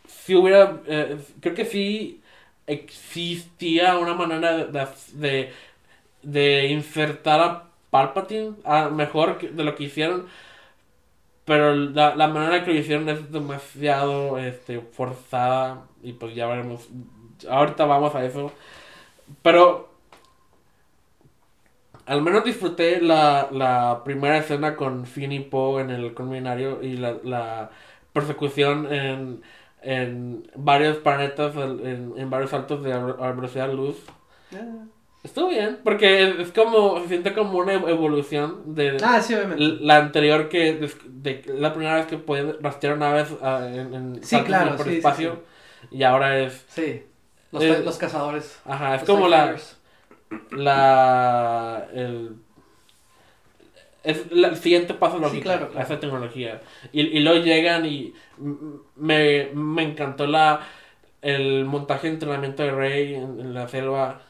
si 0.07 0.35
hubiera, 0.35 0.81
eh, 0.87 1.17
creo 1.41 1.55
que 1.55 1.65
sí 1.65 2.21
existía 2.67 3.97
una 3.97 4.13
manera 4.13 4.65
de, 4.67 4.87
de, 5.13 5.53
de 6.23 6.67
insertar 6.67 7.41
a 7.41 7.63
Palpatine 7.91 8.55
a 8.65 8.89
mejor 8.89 9.39
de 9.41 9.63
lo 9.63 9.75
que 9.75 9.85
hicieron. 9.85 10.27
Pero 11.47 11.73
la, 11.73 12.15
la 12.15 12.27
manera 12.27 12.63
que 12.63 12.73
lo 12.73 12.79
hicieron 12.79 13.09
es 13.09 13.31
demasiado 13.31 14.37
este, 14.37 14.81
forzada. 14.81 15.87
Y 16.03 16.13
pues 16.13 16.35
ya 16.35 16.45
veremos. 16.45 16.87
Ahorita 17.49 17.85
vamos 17.85 18.13
a 18.13 18.23
eso. 18.23 18.51
Pero. 19.41 19.89
Al 22.05 22.21
menos 22.21 22.45
disfruté 22.45 23.01
la, 23.01 23.49
la 23.51 24.01
primera 24.05 24.37
escena 24.37 24.77
con 24.77 25.05
Finn 25.05 25.33
y 25.33 25.41
Poe 25.41 25.81
en 25.81 25.89
el 25.89 26.13
culminario 26.13 26.81
y 26.81 26.95
la, 26.95 27.17
la 27.23 27.69
persecución 28.13 28.93
en, 28.93 29.41
en 29.81 30.49
varios 30.55 30.99
planetas, 30.99 31.53
en, 31.57 32.13
en 32.15 32.29
varios 32.29 32.51
saltos 32.51 32.81
de 32.81 32.97
velocidad 32.97 33.73
luz. 33.73 33.97
Ah. 34.53 34.85
Estuvo 35.27 35.49
bien, 35.49 35.79
porque 35.83 36.41
es, 36.41 36.51
como, 36.53 37.01
se 37.01 37.09
siente 37.09 37.33
como 37.33 37.59
una 37.59 37.73
evolución 37.73 38.75
de, 38.75 38.97
Ah, 39.03 39.21
sí, 39.21 39.35
La 39.57 39.97
anterior 39.97 40.47
que 40.47 40.73
des- 40.73 40.97
de, 41.05 41.43
la 41.47 41.73
primera 41.73 41.95
vez 41.95 42.05
que 42.05 42.17
podían 42.17 42.55
rastrear 42.61 42.97
naves 42.97 43.27
ah, 43.41 43.67
en, 43.69 43.93
en 43.93 44.23
Sí, 44.23 44.37
claro, 44.41 44.77
por 44.77 44.85
sí, 44.85 44.93
sí, 44.93 44.97
espacio 44.97 45.43
y 45.91 46.03
ahora 46.03 46.39
es 46.39 46.65
Sí. 46.69 47.03
Los, 47.51 47.63
los 47.63 47.97
cazadores. 47.97 48.59
ajá 48.65 48.95
es 48.95 49.03
como 49.03 49.27
la 49.27 49.55
la 50.51 51.87
el 51.93 52.35
es 54.03 54.23
el 54.31 54.55
siguiente 54.55 54.93
paso 54.93 55.17
Sí, 55.17 55.21
lógico 55.23 55.43
claro, 55.43 55.69
a 55.75 55.81
esa 55.81 55.99
tecnología. 55.99 56.61
Y, 56.93 57.01
y 57.01 57.19
luego 57.19 57.43
llegan 57.43 57.85
y 57.85 58.13
me, 58.95 59.49
me 59.53 59.83
encantó 59.83 60.27
la 60.27 60.61
el 61.21 61.65
montaje 61.65 62.07
de 62.07 62.13
entrenamiento 62.13 62.63
de 62.63 62.71
Rey 62.71 63.15
en, 63.15 63.39
en 63.39 63.53
la 63.53 63.67
selva 63.67 64.21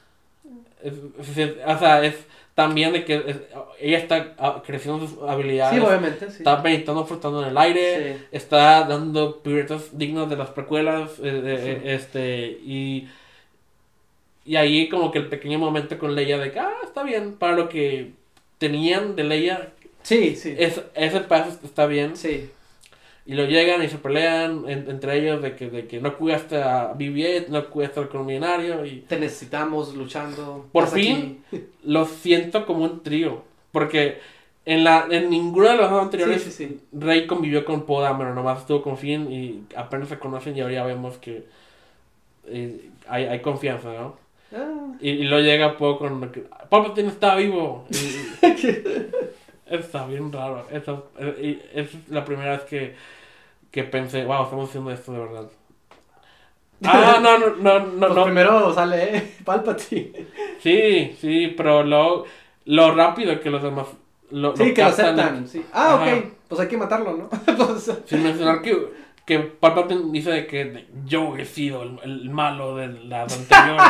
Es- 0.83 1.37
es- 1.37 1.55
o 1.65 1.79
sea 1.79 2.03
es 2.03 2.15
también 2.55 2.91
de 2.93 3.05
que 3.05 3.15
es- 3.27 3.37
ella 3.79 3.97
está 3.99 4.33
ah, 4.39 4.63
creciendo 4.65 5.07
sus 5.07 5.21
habilidades 5.29 5.79
Sí, 5.79 5.85
obviamente, 5.85 6.29
sí. 6.31 6.37
Está 6.37 6.61
meditando 6.61 7.05
flotando 7.05 7.43
en 7.43 7.49
el 7.49 7.57
aire. 7.57 8.17
Sí. 8.17 8.23
Está 8.31 8.83
dando 8.87 9.39
piruetas 9.41 9.95
dignos 9.97 10.29
de 10.29 10.37
las 10.37 10.49
precuelas. 10.49 11.11
eh, 11.21 11.41
eh, 11.45 11.79
Sí. 11.83 11.89
Este. 11.89 12.45
Y. 12.63 13.09
Y 14.45 14.55
ahí 14.55 14.87
como 14.89 15.11
que 15.11 15.19
el 15.19 15.27
pequeño 15.27 15.59
momento 15.59 15.97
con 15.99 16.15
Leia 16.15 16.37
de 16.37 16.51
que, 16.51 16.59
ah, 16.59 16.71
está 16.83 17.03
bien. 17.03 17.33
Para 17.33 17.53
lo 17.55 17.67
que 17.69 18.13
tenían 18.57 19.15
de 19.15 19.23
Leia. 19.25 19.73
Sí, 20.03 20.35
sí. 20.37 20.55
Es, 20.57 20.81
ese 20.95 21.19
paso 21.21 21.59
está 21.63 21.85
bien. 21.85 22.15
Sí. 22.15 22.49
Y 23.27 23.33
lo 23.35 23.45
llegan 23.45 23.83
y 23.83 23.89
se 23.89 23.97
pelean 23.97 24.63
en- 24.67 24.89
entre 24.89 25.19
ellos 25.19 25.41
de 25.41 25.55
que, 25.55 25.69
de 25.69 25.85
que 25.85 25.99
no 25.99 26.15
cuidaste 26.17 26.55
a 26.63 26.93
BB-8, 26.93 27.49
no 27.49 27.69
cuidaste 27.69 27.99
al 27.99 28.07
culminario. 28.09 28.85
Y 28.85 29.01
Te 29.01 29.19
necesitamos 29.19 29.93
luchando. 29.95 30.65
Por 30.71 30.87
fin. 30.87 31.43
aquí. 31.51 31.63
lo 31.83 32.05
siento 32.05 32.65
como 32.65 32.85
un 32.85 33.03
trío. 33.03 33.43
Porque 33.71 34.19
En, 34.65 34.83
la, 34.83 35.07
en 35.09 35.29
ninguna 35.29 35.71
de 35.71 35.77
las 35.77 35.89
dos 35.91 36.01
anteriores 36.03 36.41
sí, 36.43 36.51
sí. 36.51 36.79
Rey 36.91 37.25
convivió 37.25 37.63
con 37.63 37.85
Poe 37.85 38.03
Dameron, 38.03 38.35
nomás 38.35 38.59
estuvo 38.59 38.81
con 38.81 38.97
Finn 38.97 39.31
y 39.31 39.63
apenas 39.77 40.09
se 40.09 40.19
conocen 40.19 40.57
y 40.57 40.59
ahora 40.61 40.73
ya 40.73 40.83
vemos 40.85 41.15
que 41.17 41.45
eh, 42.47 42.89
hay, 43.07 43.25
hay 43.25 43.39
confianza, 43.41 43.93
¿no? 43.93 44.17
Ah. 44.53 44.93
Y, 44.99 45.09
y 45.11 45.23
luego 45.23 45.43
llega 45.45 45.77
Poe 45.77 45.97
con 45.97 46.19
lo 46.19 46.31
Palpatine 46.69 47.07
está 47.09 47.35
vivo. 47.35 47.85
Y- 47.91 48.45
está 49.73 50.05
bien 50.07 50.31
raro. 50.31 50.65
Esa, 50.71 51.01
eh, 51.19 51.61
esa 51.73 51.97
es 51.97 52.09
la 52.09 52.25
primera 52.25 52.51
vez 52.51 52.61
que, 52.63 52.93
que 53.71 53.83
pensé, 53.83 54.25
wow, 54.25 54.43
estamos 54.43 54.69
haciendo 54.69 54.91
esto 54.91 55.11
de 55.13 55.19
verdad. 55.19 55.47
Ah, 56.83 57.17
no, 57.21 57.39
no, 57.39 57.55
no, 57.55 57.79
no, 57.79 57.99
Pues 58.07 58.13
no. 58.15 58.23
primero 58.25 58.71
sale 58.73 59.17
eh, 59.17 59.35
Palpatine. 59.45 60.27
Sí, 60.59 61.15
sí, 61.19 61.53
pero 61.57 61.83
lo, 61.83 62.25
lo 62.65 62.93
rápido 62.93 63.39
que 63.39 63.49
los 63.49 63.63
demás 63.63 63.87
lo, 64.29 64.55
Sí, 64.55 64.73
que 64.75 64.81
lo 64.83 64.87
aceptan. 64.89 65.47
Sí. 65.47 65.65
Ah, 65.73 65.95
Ajá. 65.95 66.15
ok. 66.17 66.23
Pues 66.47 66.61
hay 66.61 66.67
que 66.67 66.77
matarlo, 66.77 67.17
¿no? 67.17 67.29
Pues, 67.57 67.91
Sin 68.05 68.21
mencionar 68.21 68.61
que, 68.61 68.77
que 69.25 69.39
Palpatine 69.39 70.11
dice 70.11 70.29
de 70.31 70.45
que 70.45 70.65
de- 70.65 70.87
yo 71.05 71.35
he 71.35 71.45
sido 71.45 71.81
el, 71.81 71.99
el 72.03 72.29
malo 72.29 72.75
de 72.75 72.89
las 72.89 73.35
anteriores. 73.35 73.81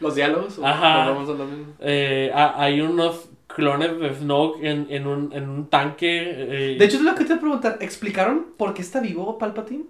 los 0.00 0.14
diálogos. 0.16 0.58
Ajá. 0.64 1.06
lo 1.06 1.20
mismo. 1.20 1.74
Eh, 1.78 2.32
ha- 2.34 2.60
hay 2.60 2.80
unos 2.80 3.28
clones 3.56 3.98
de 3.98 4.14
Snoke 4.14 4.62
en, 4.64 4.86
en, 4.90 5.06
un, 5.06 5.32
en 5.32 5.48
un 5.48 5.68
tanque. 5.68 6.08
eh, 6.74 6.76
De 6.78 6.84
hecho, 6.84 6.98
es 6.98 7.02
lo 7.02 7.14
que 7.14 7.24
te 7.24 7.30
iba 7.32 7.36
a 7.36 7.40
preguntar. 7.40 7.78
¿Explicaron 7.80 8.46
por 8.56 8.74
qué 8.74 8.82
está 8.82 9.00
vivo 9.00 9.38
Palpatine? 9.38 9.84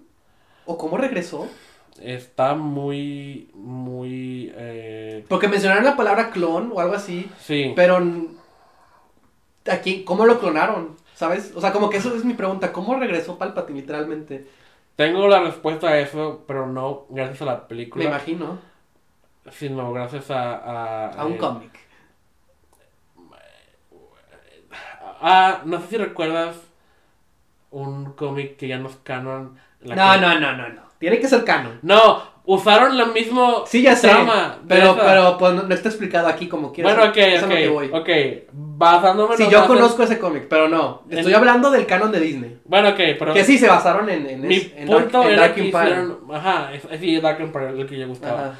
¿O 0.65 0.77
cómo 0.77 0.97
regresó? 0.97 1.47
está 1.99 2.53
muy, 2.53 3.49
muy... 3.55 4.51
Eh, 4.55 5.25
Porque 5.27 5.47
mencionaron 5.47 5.83
la 5.83 5.95
palabra 5.97 6.29
clon 6.29 6.71
o 6.73 6.79
algo 6.79 6.93
así. 6.95 7.29
sí. 7.37 7.73
Pero. 7.75 7.99
Aquí, 9.69 10.03
¿cómo 10.05 10.25
lo 10.25 10.39
clonaron? 10.39 10.95
¿Sabes? 11.13 11.51
O 11.55 11.61
sea, 11.61 11.73
como 11.73 11.89
que 11.89 11.97
eso 11.97 12.15
es 12.15 12.23
mi 12.23 12.33
pregunta. 12.35 12.71
¿Cómo 12.71 12.95
regresó 12.95 13.37
Palpatine, 13.37 13.81
literalmente? 13.81 14.47
Tengo 14.95 15.27
la 15.27 15.41
respuesta 15.41 15.89
a 15.89 15.99
eso, 15.99 16.43
pero 16.47 16.67
no 16.67 17.05
gracias 17.09 17.41
a 17.43 17.45
la 17.45 17.55
Me 17.55 17.59
película, 17.67 18.05
imagino. 18.05 18.59
sino 19.51 19.91
gracias 19.93 20.29
a... 20.31 20.55
A, 20.57 21.09
A 21.09 21.25
un 21.25 21.33
eh, 21.33 21.37
cómic. 21.37 21.86
Ah, 25.21 25.61
no 25.65 25.79
sé 25.81 25.87
si 25.89 25.97
recuerdas 25.97 26.55
un 27.71 28.13
cómic 28.13 28.57
que 28.57 28.67
ya 28.67 28.77
no 28.77 28.89
es 28.89 28.95
canon. 29.03 29.57
la 29.81 29.95
No, 29.95 30.13
que- 30.13 30.21
no, 30.21 30.39
no, 30.39 30.57
no, 30.57 30.69
no. 30.69 30.81
Tiene 30.99 31.19
que 31.19 31.27
ser 31.27 31.43
canon. 31.43 31.77
No, 31.83 32.23
usaron 32.45 32.97
la 32.97 33.05
mismo 33.05 33.63
Sí, 33.67 33.83
ya 33.83 33.95
sé. 33.95 34.07
trama. 34.07 34.57
Pero, 34.67 34.93
esa. 34.93 35.01
pero 35.05 35.37
pues, 35.37 35.53
no, 35.53 35.63
no 35.63 35.73
está 35.75 35.89
explicado 35.89 36.27
aquí 36.27 36.47
como 36.47 36.73
quieras. 36.73 36.95
Bueno, 36.95 37.11
ok, 37.11 37.17
Es 37.17 37.43
ok, 37.43 37.73
voy. 37.73 37.89
ok. 37.93 38.09
Basándome 38.51 39.37
Sí, 39.37 39.43
yo 39.43 39.59
datos- 39.61 39.67
conozco 39.67 40.01
ese 40.03 40.17
cómic, 40.17 40.47
pero 40.49 40.67
no. 40.67 41.03
Estoy 41.09 41.33
En- 41.33 41.37
hablando 41.39 41.69
del 41.69 41.85
canon 41.85 42.11
de 42.11 42.19
Disney. 42.19 42.57
Bueno, 42.65 42.89
ok, 42.89 42.99
pero... 43.19 43.33
Que 43.33 43.43
sí 43.43 43.57
se 43.59 43.67
basaron 43.67 44.09
en, 44.09 44.27
en, 44.27 44.41
Mi 44.47 44.55
es- 44.55 44.71
en 44.75 44.87
Dark, 44.87 45.03
punto 45.03 45.21
en 45.23 45.29
era 45.33 45.41
Dark 45.41 45.53
que 45.55 45.61
Empire. 45.65 45.83
hicieron... 45.85 46.17
Ajá, 46.33 46.73
es, 46.73 46.85
es- 46.89 46.99
sí, 46.99 47.19
Dark 47.19 47.39
Empire, 47.41 47.69
el 47.69 47.85
que 47.87 47.97
yo 47.99 48.07
gustaba. 48.07 48.39
Ajá. 48.41 48.53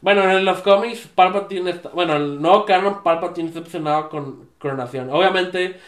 Bueno, 0.00 0.30
en 0.30 0.44
los 0.44 0.60
cómics, 0.62 1.06
Palpatine 1.08 1.70
está... 1.70 1.88
Bueno, 1.90 2.16
el 2.16 2.40
nuevo 2.40 2.64
canon, 2.64 3.02
Palpatine 3.02 3.48
está 3.48 3.60
obsesionado 3.60 4.08
con 4.08 4.50
coronación. 4.58 5.10
Obviamente, 5.10 5.80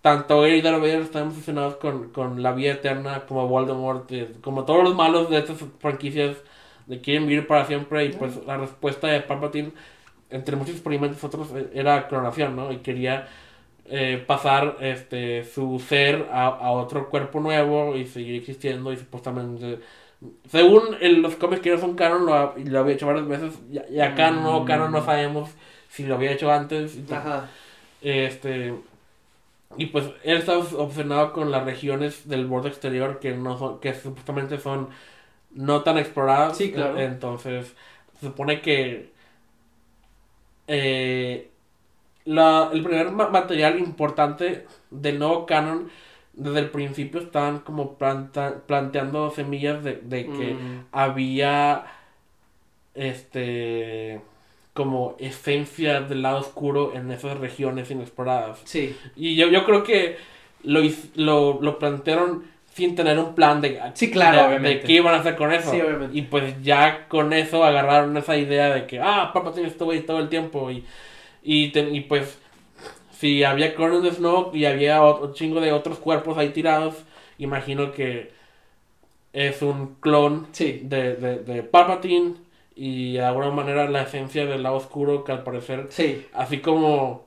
tanto 0.00 0.46
él 0.46 0.56
y 0.56 0.62
Darth 0.62 0.84
están 0.84 1.28
obsesionados 1.28 1.76
con, 1.76 2.10
con 2.10 2.42
la 2.42 2.52
vida 2.52 2.72
eterna, 2.72 3.26
como 3.26 3.48
Voldemort, 3.48 4.10
eh, 4.12 4.32
como 4.42 4.64
todos 4.64 4.84
los 4.84 4.94
malos 4.94 5.30
de 5.30 5.38
estas 5.38 5.58
franquicias, 5.80 6.38
de 6.86 7.00
quieren 7.00 7.26
vivir 7.26 7.46
para 7.46 7.66
siempre, 7.66 8.04
y 8.06 8.10
pues 8.12 8.44
la 8.46 8.56
respuesta 8.58 9.08
de 9.08 9.20
Palpatine, 9.20 9.72
entre 10.30 10.56
muchos 10.56 10.74
experimentos 10.74 11.22
otros, 11.24 11.50
eh, 11.54 11.70
era 11.74 12.08
coronación, 12.08 12.56
¿no? 12.56 12.72
Y 12.72 12.78
quería 12.78 13.28
eh, 13.86 14.22
pasar 14.26 14.76
este 14.80 15.44
su 15.44 15.80
ser 15.80 16.28
a 16.32 16.70
otro 16.72 17.10
cuerpo 17.10 17.40
nuevo 17.40 17.96
y 17.96 18.06
seguir 18.06 18.36
existiendo 18.36 18.92
y 18.92 18.96
supuestamente 18.96 19.80
según 20.48 20.96
en 21.00 21.22
los 21.22 21.36
cómics 21.36 21.62
que 21.62 21.70
no 21.70 21.78
son 21.78 21.94
canon 21.96 22.26
lo, 22.26 22.34
ha- 22.34 22.54
lo 22.56 22.78
había 22.80 22.94
hecho 22.94 23.06
varias 23.06 23.26
veces 23.28 23.58
y, 23.70 23.94
y 23.94 24.00
acá 24.00 24.28
en 24.28 24.42
nuevo 24.42 24.64
canon 24.64 24.92
no 24.92 25.04
sabemos 25.04 25.50
si 25.88 26.04
lo 26.06 26.14
había 26.16 26.32
hecho 26.32 26.50
antes 26.52 26.96
y. 26.96 27.12
Ajá. 27.12 27.48
este 28.02 28.74
y 29.76 29.86
pues 29.86 30.06
él 30.24 30.38
está 30.38 30.54
obs- 30.56 30.74
obsesionado 30.76 31.32
con 31.32 31.50
las 31.50 31.64
regiones 31.64 32.28
del 32.28 32.46
borde 32.46 32.68
exterior 32.68 33.20
que 33.20 33.32
no 33.34 33.58
son 33.58 33.80
que 33.80 33.94
supuestamente 33.94 34.58
son 34.58 34.88
no 35.52 35.82
tan 35.82 35.98
exploradas 35.98 36.56
Sí, 36.58 36.72
claro. 36.72 36.98
Entonces 37.00 37.74
se 38.20 38.26
supone 38.26 38.60
que 38.62 39.12
eh, 40.66 41.50
la- 42.24 42.70
el 42.72 42.82
primer 42.82 43.10
ma- 43.12 43.30
material 43.30 43.78
importante 43.80 44.66
del 44.90 45.18
nuevo 45.18 45.46
canon 45.46 45.90
desde 46.32 46.60
el 46.60 46.70
principio 46.70 47.20
estaban 47.20 47.58
como 47.60 47.98
planta- 47.98 48.60
planteando 48.66 49.30
semillas 49.30 49.82
de, 49.84 50.00
de 50.02 50.26
que 50.26 50.54
Mm. 50.54 50.84
había 50.92 51.84
este 52.94 54.20
como 54.72 55.16
esencia 55.18 56.00
del 56.00 56.22
lado 56.22 56.38
oscuro 56.38 56.94
en 56.94 57.10
esas 57.10 57.38
regiones 57.38 57.90
inexploradas. 57.90 58.60
Sí. 58.64 58.96
Y 59.16 59.34
yo, 59.36 59.48
yo 59.48 59.64
creo 59.64 59.82
que 59.82 60.16
lo, 60.62 60.80
lo, 61.16 61.58
lo 61.60 61.78
plantearon 61.78 62.44
sin 62.72 62.94
tener 62.94 63.18
un 63.18 63.34
plan 63.34 63.60
de, 63.60 63.80
Sí, 63.94 64.10
claro, 64.10 64.38
de, 64.38 64.44
obviamente. 64.44 64.78
de 64.78 64.84
qué 64.84 64.92
iban 64.94 65.14
a 65.14 65.18
hacer 65.18 65.36
con 65.36 65.52
eso. 65.52 65.70
Sí, 65.72 65.80
obviamente. 65.80 66.16
Y 66.16 66.22
pues 66.22 66.62
ya 66.62 67.08
con 67.08 67.32
eso 67.32 67.64
agarraron 67.64 68.16
esa 68.16 68.36
idea 68.36 68.72
de 68.72 68.86
que, 68.86 69.00
ah, 69.00 69.32
Palpatine 69.34 69.66
estuvo 69.66 69.90
ahí 69.90 70.00
todo 70.02 70.20
el 70.20 70.28
tiempo. 70.28 70.70
Y, 70.70 70.84
y, 71.42 71.72
te- 71.72 71.90
y 71.90 72.00
pues, 72.02 72.38
si 73.20 73.44
había 73.44 73.74
clones 73.76 74.02
de 74.04 74.12
Snoke 74.12 74.56
y 74.56 74.64
había 74.66 75.02
otro 75.04 75.32
chingo 75.34 75.60
de 75.60 75.72
otros 75.72 75.98
cuerpos 75.98 76.38
ahí 76.38 76.50
tirados, 76.50 76.96
imagino 77.38 77.92
que 77.92 78.32
es 79.32 79.62
un 79.62 79.96
clon 80.00 80.48
Sí. 80.52 80.80
de, 80.82 81.14
de, 81.16 81.38
de 81.38 81.62
Palpatine 81.62 82.34
y 82.74 83.14
de 83.14 83.22
alguna 83.24 83.50
manera 83.50 83.88
la 83.88 84.02
esencia 84.02 84.46
del 84.46 84.62
lado 84.62 84.76
oscuro 84.76 85.24
que 85.24 85.32
al 85.32 85.44
parecer 85.44 85.88
Sí. 85.90 86.26
así 86.32 86.60
como 86.60 87.26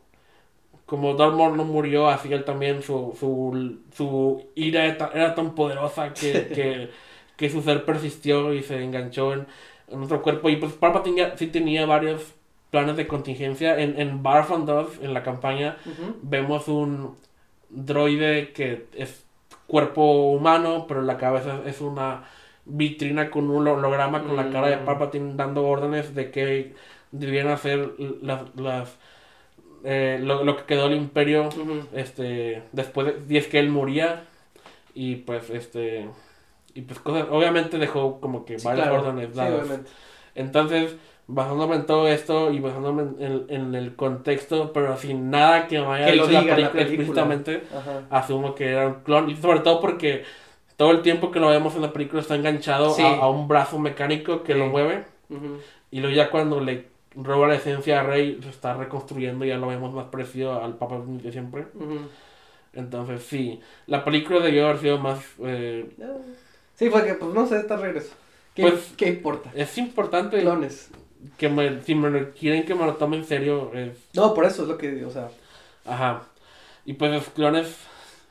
como 0.85 1.15
Darth 1.15 1.35
Maul 1.35 1.57
no 1.57 1.65
murió 1.65 2.09
así 2.09 2.31
él 2.33 2.45
también 2.45 2.83
su 2.83 3.15
su, 3.19 3.79
su 3.95 4.45
ira 4.55 4.85
era 4.85 4.97
tan, 4.97 5.09
era 5.15 5.35
tan 5.35 5.55
poderosa 5.55 6.17
que, 6.17 6.49
que, 6.53 6.91
que 7.37 7.49
su 7.49 7.61
ser 7.61 7.85
persistió 7.85 8.53
y 8.53 8.63
se 8.63 8.83
enganchó 8.83 9.33
en, 9.33 9.47
en 9.89 10.03
otro 10.03 10.21
cuerpo 10.21 10.49
y 10.49 10.57
pues 10.57 10.73
Palpatine 10.73 11.17
ya 11.17 11.37
sí 11.37 11.47
tenía 11.47 11.85
varios 11.85 12.33
planes 12.73 12.97
de 12.97 13.07
contingencia. 13.07 13.79
En, 13.79 13.99
en 14.01 14.23
2 14.23 14.99
en 15.01 15.13
la 15.13 15.23
campaña 15.23 15.77
vemos 16.23 16.67
un 16.67 17.15
droide 17.69 18.53
que 18.53 18.87
es 18.95 19.25
cuerpo 19.67 20.03
humano, 20.33 20.85
pero 20.87 21.01
la 21.03 21.17
cabeza 21.17 21.61
es 21.65 21.81
una 21.81 22.25
vitrina 22.65 23.29
con 23.31 23.49
un 23.51 23.67
holograma 23.67 24.25
con 24.25 24.35
la 24.37 24.49
cara 24.49 24.67
de 24.69 24.77
Mm. 24.77 24.85
Palpatine 24.85 25.35
dando 25.35 25.65
órdenes 25.67 26.15
de 26.15 26.31
que 26.31 26.75
debían 27.11 27.49
hacer 27.49 27.93
las, 28.21 28.43
las 28.55 28.97
eh, 29.83 30.19
lo, 30.21 30.43
lo 30.43 30.57
que 30.57 30.65
quedó 30.65 30.89
del 30.89 30.97
imperio 30.97 31.49
este 31.93 32.63
después 32.71 33.07
de, 33.27 33.33
y 33.35 33.37
es 33.37 33.47
que 33.47 33.59
él 33.59 33.69
moría. 33.69 34.27
Y 34.93 35.17
pues 35.17 35.49
este 35.51 36.09
y 36.75 36.81
pues 36.83 36.99
cosas 36.99 37.27
obviamente 37.31 37.77
dejó 37.79 38.21
como 38.21 38.45
que 38.45 38.59
Sí, 38.59 38.65
varias 38.65 38.89
claro. 38.89 38.95
órdenes 39.01 39.35
dadas. 39.35 39.81
entonces, 40.35 40.95
basándome 41.27 41.75
en 41.77 41.85
todo 41.85 42.07
esto 42.07 42.51
y 42.51 42.59
basándome 42.59 43.03
en, 43.03 43.15
en- 43.19 43.45
en 43.49 43.75
el 43.75 43.95
contexto, 43.95 44.73
pero 44.73 44.97
sin 44.97 45.29
nada 45.29 45.67
que 45.67 45.79
me 45.79 45.87
haya 45.87 46.05
Que 46.07 46.11
dicho 46.13 46.25
la 46.27 46.31
la 46.31 46.39
película 46.41 46.71
película. 46.71 46.81
explícitamente, 46.83 47.63
Ajá. 47.75 48.01
asumo 48.09 48.55
que 48.55 48.69
era 48.71 48.87
un 48.87 48.93
clon. 49.03 49.29
Y 49.29 49.37
sobre 49.37 49.61
todo 49.61 49.79
porque 49.79 50.23
todo 50.77 50.91
el 50.91 51.01
tiempo 51.01 51.31
que 51.31 51.39
lo 51.39 51.49
vemos 51.49 51.75
en 51.75 51.81
la 51.81 51.93
película 51.93 52.21
está 52.21 52.35
enganchado 52.35 52.91
Sí. 52.93 53.01
a, 53.03 53.15
a 53.21 53.29
un 53.29 53.47
brazo 53.47 53.79
mecánico 53.79 54.43
que 54.43 54.53
Sí. 54.53 54.59
lo 54.59 54.67
mueve. 54.67 55.05
Y 55.91 55.99
luego 56.01 56.15
ya 56.15 56.29
cuando 56.29 56.59
le 56.59 56.87
roba 57.15 57.47
la 57.47 57.55
esencia 57.55 57.99
a 58.01 58.03
Rey, 58.03 58.39
se 58.43 58.49
está 58.49 58.73
reconstruyendo 58.73 59.45
y 59.45 59.49
ya 59.49 59.57
lo 59.57 59.67
vemos 59.67 59.93
más 59.93 60.05
parecido 60.05 60.61
al 60.63 60.75
Papa 60.77 60.99
de 61.05 61.31
siempre. 61.31 61.65
Entonces, 62.73 63.23
sí, 63.23 63.59
la 63.87 64.03
película 64.03 64.39
debió 64.39 64.65
haber 64.65 64.79
sido 64.79 64.97
más... 64.97 65.19
eh, 65.43 65.89
Sí, 66.75 66.89
fue 66.89 67.05
que, 67.05 67.13
pues 67.13 67.31
no 67.33 67.45
sé, 67.45 67.57
está 67.59 67.77
regreso. 67.77 68.13
¿Qué, 68.55 68.63
Pues- 68.63 68.93
¿qué 68.97 69.09
importa? 69.09 69.51
es 69.55 69.77
importante 69.77 70.41
Clones. 70.41 70.89
Que 71.37 71.49
me, 71.49 71.81
si 71.81 71.95
me 71.95 72.09
lo- 72.09 72.31
quieren 72.33 72.65
que 72.65 72.75
me 72.75 72.85
lo 72.85 72.95
tome 72.95 73.17
en 73.17 73.25
serio, 73.25 73.71
es 73.73 73.97
No, 74.13 74.33
por 74.33 74.45
eso 74.45 74.63
es 74.63 74.67
lo 74.69 74.77
que 74.77 75.05
o 75.05 75.11
sea. 75.11 75.29
Ajá. 75.85 76.23
Y 76.85 76.93
pues 76.93 77.11
los 77.11 77.29
clones 77.29 77.77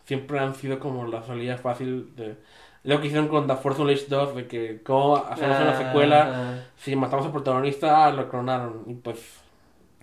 siempre 0.05 0.39
han 0.39 0.55
sido 0.55 0.79
como 0.79 1.07
la 1.07 1.23
salida 1.23 1.57
fácil 1.59 2.15
de 2.17 2.37
lo 2.85 3.01
que 3.01 3.07
hicieron 3.07 3.29
con 3.29 3.47
The 3.47 3.57
Force 3.57 3.81
Unleashed 3.81 4.09
2, 4.09 4.35
de 4.35 4.47
que 4.49 4.83
cómo 4.83 5.17
hacemos 5.17 5.57
una 5.61 5.79
secuela, 5.79 6.65
si 6.77 6.97
matamos 6.97 7.27
al 7.27 7.33
protagonista, 7.33 8.07
ah, 8.07 8.11
lo 8.13 8.29
clonaron. 8.29 8.83
Y 8.89 8.95
pues, 8.95 9.19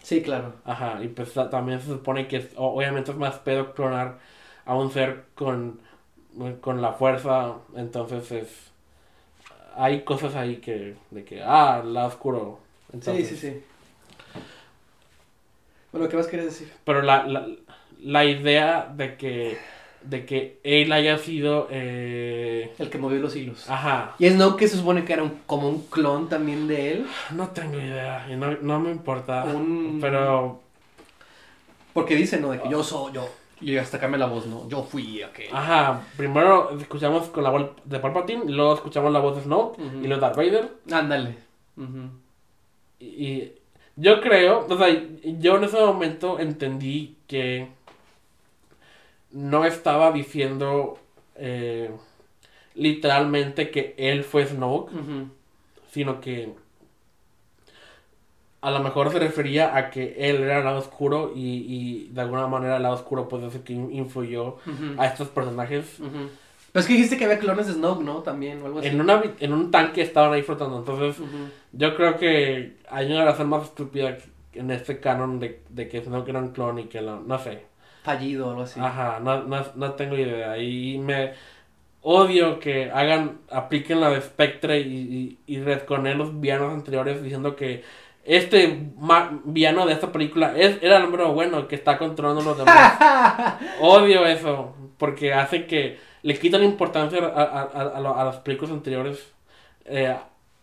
Sí, 0.02 0.22
claro. 0.22 0.54
ajá, 0.64 1.04
y 1.04 1.10
pues 1.10 1.34
ta- 1.34 1.50
también 1.50 1.82
se 1.82 1.88
supone 1.88 2.28
que 2.28 2.38
es- 2.38 2.54
obviamente 2.56 3.12
es 3.12 3.18
más 3.18 3.36
pedo 3.40 3.74
clonar 3.74 4.20
a 4.66 4.76
un 4.76 4.92
ser 4.92 5.26
con, 5.36 5.82
con 6.62 6.82
la 6.82 6.94
fuerza, 6.94 7.56
entonces 7.76 8.32
es... 8.32 8.72
Hay 9.76 10.02
cosas 10.04 10.36
ahí 10.36 10.58
que, 10.58 10.96
de 11.12 11.24
que, 11.24 11.42
ah, 11.44 11.82
el 11.84 11.94
lado 11.94 12.08
oscuro. 12.08 12.60
Sí, 12.92 12.96
Entonces, 12.98 13.28
sí, 13.30 13.38
sí. 13.38 13.64
Bueno, 15.92 16.08
¿qué 16.08 16.18
más 16.18 16.28
quieres 16.28 16.48
decir? 16.48 16.72
Pero 16.84 17.02
la, 17.02 17.26
la, 17.26 17.48
la 18.02 18.26
idea 18.26 18.92
de 18.96 19.18
que 19.18 19.58
de 20.04 20.26
que 20.26 20.60
él 20.64 20.94
haya 20.94 21.18
sido 21.18 21.68
eh, 21.70 22.74
el 22.80 22.90
que 22.90 22.98
movió 22.98 23.20
los 23.20 23.36
hilos. 23.36 23.70
Ajá. 23.70 24.16
Y 24.18 24.30
Snoke 24.30 24.60
que 24.60 24.68
se 24.68 24.78
supone 24.78 25.04
que 25.04 25.14
era 25.14 25.24
un, 25.24 25.42
como 25.46 25.68
un 25.68 25.86
clon 25.88 26.30
también 26.30 26.68
de 26.68 26.94
él. 26.94 27.08
No 27.32 27.50
tengo 27.50 27.76
idea, 27.78 28.26
y 28.30 28.36
no, 28.36 28.52
no 28.62 28.80
me 28.80 28.92
importa. 28.92 29.46
Pero 30.00 30.62
porque 31.94 32.16
dice, 32.16 32.40
¿no? 32.40 32.52
De 32.52 32.62
que 32.62 32.70
yo 32.70 32.84
soy 32.84 33.14
yo. 33.14 33.30
Y 33.62 33.76
hasta 33.76 34.00
cambia 34.00 34.20
la 34.20 34.28
voz, 34.28 34.46
¿no? 34.46 34.70
Yo 34.70 34.84
fui 34.84 35.22
aquel. 35.22 35.54
Ajá, 35.54 36.02
primero 36.16 36.80
escuchamos 36.80 37.28
con 37.28 37.44
la 37.44 37.50
voz 37.50 37.72
de 37.84 38.00
Palpatine, 38.00 38.46
luego 38.46 38.76
escuchamos 38.76 39.12
la 39.12 39.20
voz 39.20 39.36
de 39.36 39.44
Snoke, 39.44 39.80
y 40.02 40.08
luego 40.08 40.22
Darth 40.22 40.38
Vader. 40.38 40.70
Ándale. 40.92 41.36
Y, 43.00 43.54
yo 43.96 44.22
creo, 44.22 44.66
o 44.70 44.78
sea, 44.78 44.88
yo 45.24 45.58
en 45.58 45.64
ese 45.66 45.78
momento 45.78 46.40
entendí 46.40 47.18
que 47.28 47.68
no 49.32 49.66
estaba 49.66 50.14
diciendo 50.14 50.98
eh, 51.36 51.92
literalmente 52.76 53.72
que 53.72 53.96
él 53.98 54.24
fue 54.24 54.46
Snoke, 54.46 54.92
sino 55.92 56.22
que 56.22 56.54
a 58.62 58.72
lo 58.72 58.80
mejor 58.80 59.12
se 59.12 59.20
refería 59.20 59.76
a 59.76 59.90
que 59.90 60.16
él 60.18 60.44
era 60.44 60.60
el 60.60 60.66
lado 60.66 60.80
oscuro 60.80 61.34
y, 61.36 61.66
y 61.68 62.10
de 62.14 62.22
alguna 62.22 62.48
manera 62.48 62.78
el 62.78 62.84
lado 62.84 62.96
oscuro 62.96 63.28
puede 63.28 63.50
ser 63.52 63.62
que 63.64 63.74
influyó 63.74 64.58
a 64.98 65.08
estos 65.08 65.28
personajes. 65.30 65.98
Pero 66.72 66.82
es 66.82 66.86
que 66.86 66.94
dijiste 66.94 67.18
que 67.18 67.26
había 67.26 67.40
clones 67.40 67.68
de 67.68 67.74
Snoke, 67.74 68.04
¿no? 68.04 68.18
También, 68.20 68.62
o 68.62 68.68
algo 68.68 68.80
así. 68.80 68.90
En, 68.90 69.02
una, 69.02 69.22
en 69.40 69.54
un 69.54 69.72
tanque 69.72 70.02
estaban 70.02 70.34
ahí 70.34 70.44
flotando. 70.44 70.78
Entonces, 70.78 71.22
yo 71.72 71.96
creo 71.96 72.18
que 72.18 72.78
hay 72.90 73.12
una 73.12 73.26
razón 73.26 73.50
más 73.50 73.64
estúpida 73.64 74.18
en 74.54 74.72
este 74.72 75.00
canon 75.00 75.40
de, 75.40 75.62
de 75.70 75.88
que 75.88 76.02
Snoke 76.02 76.30
era 76.30 76.40
un 76.40 76.50
clon 76.50 76.80
y 76.80 76.86
que 76.86 77.02
lo, 77.02 77.20
no 77.20 77.38
sé. 77.40 77.66
Fallido 78.04 78.48
o 78.48 78.50
algo 78.52 78.64
así. 78.64 78.80
Ajá, 78.80 79.20
no, 79.20 79.44
no, 79.44 79.64
no 79.76 79.94
tengo 79.94 80.18
idea. 80.18 80.58
Y 80.58 80.98
me 80.98 81.34
odio 82.02 82.60
que 82.60 82.90
hagan, 82.92 83.40
apliquen 83.52 84.00
la 84.00 84.10
de 84.10 84.22
Spectre 84.22 84.80
y, 84.80 85.38
y, 85.46 85.56
y 85.56 85.58
los 85.58 86.40
villanos 86.40 86.74
anteriores 86.74 87.22
diciendo 87.22 87.56
que 87.56 87.84
este 88.26 88.92
villano 89.44 89.86
de 89.86 89.94
esta 89.94 90.12
película 90.12 90.54
es, 90.56 90.78
era 90.82 90.98
el 90.98 91.04
número 91.04 91.34
bueno 91.34 91.68
que 91.68 91.76
está 91.76 91.98
controlando 91.98 92.42
los 92.42 92.58
demás. 92.58 93.58
Odio 93.82 94.26
eso, 94.26 94.76
porque 94.98 95.34
hace 95.34 95.66
que 95.66 96.00
le 96.22 96.38
quitan 96.38 96.64
importancia 96.64 97.20
a, 97.26 97.42
a, 97.44 98.22
a, 98.22 98.24
las 98.26 98.38
películas 98.38 98.72
anteriores. 98.72 99.32
Eh, 99.86 100.16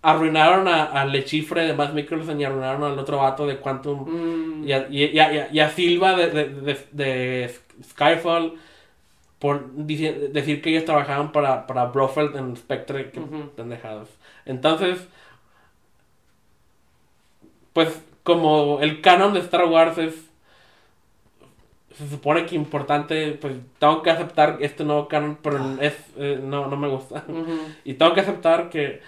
arruinaron 0.06 0.68
a, 0.68 1.04
Lechifre 1.04 1.66
de 1.66 1.74
Matt 1.74 1.92
Mikkelsen 1.92 2.40
y 2.40 2.44
arruinaron 2.44 2.84
al 2.84 2.96
otro 2.96 3.18
vato 3.18 3.44
de 3.44 3.56
Quantum 3.56 4.60
mm. 4.60 4.64
y, 4.64 4.72
a, 4.72 4.86
y, 4.88 5.58
a, 5.58 5.70
Silva 5.70 6.14
de, 6.14 6.30
de, 6.30 6.78
de, 6.92 7.54
Skyfall 7.82 8.54
por 9.40 9.68
decir 9.72 10.62
que 10.62 10.70
ellos 10.70 10.84
trabajaban 10.84 11.32
para, 11.32 11.66
para 11.66 11.86
Brofeld 11.86 12.36
en 12.36 12.56
Spectre, 12.56 13.10
que 13.10 13.20
pendejados. 13.56 14.08
Entonces, 14.44 15.08
pues 17.72 18.00
como 18.22 18.78
el 18.80 19.00
canon 19.00 19.34
de 19.34 19.40
Star 19.40 19.64
Wars 19.64 19.98
es 19.98 20.14
se 21.98 22.08
supone 22.08 22.46
que 22.46 22.54
importante, 22.54 23.32
pues 23.40 23.54
tengo 23.78 24.02
que 24.02 24.10
aceptar 24.10 24.58
este 24.60 24.84
nuevo 24.84 25.08
canon, 25.08 25.38
pero 25.42 25.58
ah. 25.58 25.76
es, 25.80 25.94
eh, 26.16 26.38
no, 26.40 26.68
no 26.68 26.76
me 26.76 26.88
gusta. 26.88 27.24
Y 27.84 27.94
tengo 27.94 28.14
que 28.14 28.20
aceptar 28.20 28.68
que 28.68 29.00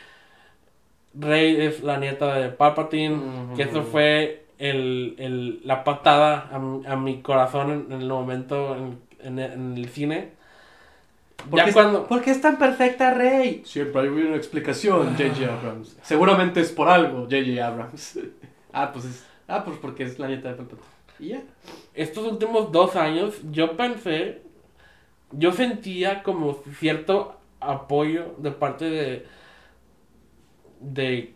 Rey 1.14 1.60
es 1.60 1.82
la 1.82 1.98
nieta 1.98 2.34
de 2.34 2.48
Palpatine, 2.50 3.54
que 3.56 3.62
eso 3.62 3.82
fue 3.82 4.46
el, 4.58 5.14
el, 5.18 5.60
la 5.64 5.84
patada 5.84 6.50
a, 6.52 6.92
a 6.92 6.96
mi 6.96 7.22
corazón 7.22 7.86
en, 7.90 8.02
el 8.02 8.08
momento 8.08 8.76
en, 8.76 8.98
en, 9.38 9.76
el 9.76 9.88
cine. 9.88 10.32
¿Por 11.48 11.64
qué, 11.64 11.72
cuando... 11.72 12.06
¿Por 12.06 12.20
qué 12.20 12.32
es 12.32 12.40
tan 12.40 12.58
perfecta 12.58 13.14
Rey? 13.14 13.62
Siempre 13.64 14.02
hay 14.02 14.08
una 14.08 14.36
explicación, 14.36 15.16
J.J. 15.16 15.52
Abrams. 15.52 15.96
Seguramente 16.02 16.60
es 16.60 16.72
por 16.72 16.88
algo, 16.88 17.22
J.J. 17.22 17.66
Abrams. 17.66 18.18
Ah, 18.70 18.92
pues 18.92 19.06
es. 19.06 19.26
Ah, 19.48 19.64
pues 19.64 19.78
porque 19.78 20.04
es 20.04 20.18
la 20.18 20.28
nieta 20.28 20.50
de 20.50 20.56
Palpatine. 20.56 20.86
Y 21.18 21.28
ya. 21.28 21.42
Estos 21.94 22.30
últimos 22.30 22.70
dos 22.70 22.96
años, 22.96 23.34
yo 23.50 23.78
pensé. 23.78 24.42
Yo 25.32 25.52
sentía 25.52 26.22
como 26.22 26.62
cierto 26.78 27.38
apoyo 27.60 28.34
de 28.36 28.50
parte 28.50 28.90
de. 28.90 29.26
De. 30.80 31.34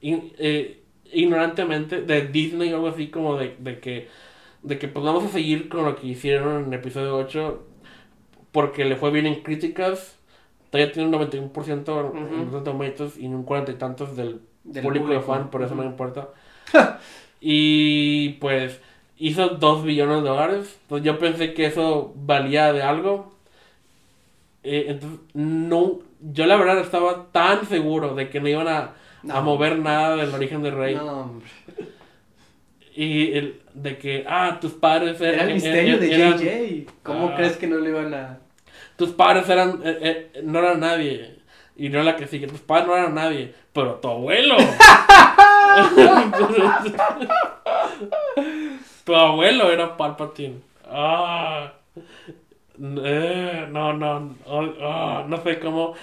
Eh, 0.00 0.82
ignorantemente 1.12 2.02
de 2.02 2.28
Disney 2.28 2.72
o 2.72 2.76
algo 2.76 2.88
así 2.88 3.08
como 3.08 3.36
de, 3.36 3.56
de 3.58 3.80
que. 3.80 4.08
de 4.62 4.78
que 4.78 4.88
pues 4.88 5.04
vamos 5.04 5.24
a 5.24 5.28
seguir 5.28 5.68
con 5.68 5.84
lo 5.84 5.96
que 5.96 6.06
hicieron 6.06 6.64
en 6.64 6.72
el 6.72 6.80
episodio 6.80 7.16
8 7.16 7.66
porque 8.52 8.84
le 8.84 8.96
fue 8.96 9.10
bien 9.10 9.26
en 9.26 9.42
críticas. 9.42 10.16
Todavía 10.70 10.92
tiene 10.92 11.08
un 11.08 11.14
91% 11.14 12.12
en 12.14 12.52
los 12.52 12.64
tomatoes 12.64 13.18
y 13.18 13.26
un 13.26 13.42
40 13.44 13.72
y 13.72 13.74
tantos 13.76 14.16
del 14.16 14.42
del 14.72 14.82
público 14.82 15.08
de 15.08 15.20
fan, 15.20 15.50
por 15.50 15.62
eso 15.62 15.74
no 15.74 15.82
me 15.82 15.88
importa. 15.88 16.28
y 17.40 18.30
pues 18.40 18.80
hizo 19.16 19.48
2 19.48 19.84
billones 19.84 20.22
de 20.22 20.28
dólares. 20.28 20.78
Entonces 20.82 21.06
yo 21.06 21.18
pensé 21.18 21.54
que 21.54 21.66
eso 21.66 22.12
valía 22.16 22.72
de 22.72 22.82
algo. 22.82 23.32
Eh, 24.62 24.86
entonces, 24.88 25.20
no, 25.34 26.00
yo 26.20 26.46
la 26.46 26.56
verdad 26.56 26.78
estaba 26.78 27.26
tan 27.32 27.66
seguro 27.66 28.14
de 28.14 28.30
que 28.30 28.40
no 28.40 28.48
iban 28.48 28.68
a, 28.68 28.92
a 29.28 29.40
mover 29.40 29.78
nada 29.78 30.16
del 30.16 30.34
origen 30.34 30.62
del 30.62 30.74
rey. 30.74 30.94
No, 30.94 31.40
y 32.94 33.32
el, 33.32 33.60
de 33.74 33.96
que, 33.96 34.24
ah, 34.28 34.58
tus 34.60 34.72
padres 34.72 35.20
eran. 35.20 35.34
Era 35.34 35.44
el 35.44 35.54
misterio 35.54 35.98
de 35.98 36.86
JJ. 36.86 36.92
¿Cómo 37.04 37.28
ah. 37.28 37.34
crees 37.36 37.56
que 37.56 37.68
no 37.68 37.78
le 37.78 37.90
iban 37.90 38.12
a.? 38.12 38.38
Tus 38.96 39.10
padres 39.10 39.48
eran. 39.48 39.80
Eh, 39.84 40.30
eh, 40.34 40.40
no 40.42 40.58
eran 40.58 40.80
nadie. 40.80 41.38
Y 41.76 41.90
no 41.90 42.02
la 42.02 42.16
que 42.16 42.26
sigue. 42.26 42.48
Tus 42.48 42.60
padres 42.60 42.88
no 42.88 42.96
eran 42.96 43.14
nadie 43.14 43.54
pero 43.78 43.94
tu 43.94 44.08
abuelo. 44.08 44.56
tu 49.04 49.14
abuelo 49.14 49.70
era 49.70 49.96
Palpatine. 49.96 50.60
Ah, 50.90 51.74
eh, 52.80 53.66
no, 53.70 53.92
no, 53.92 54.34
ah, 54.80 55.24
no 55.26 55.42
sé 55.42 55.58
cómo. 55.58 55.94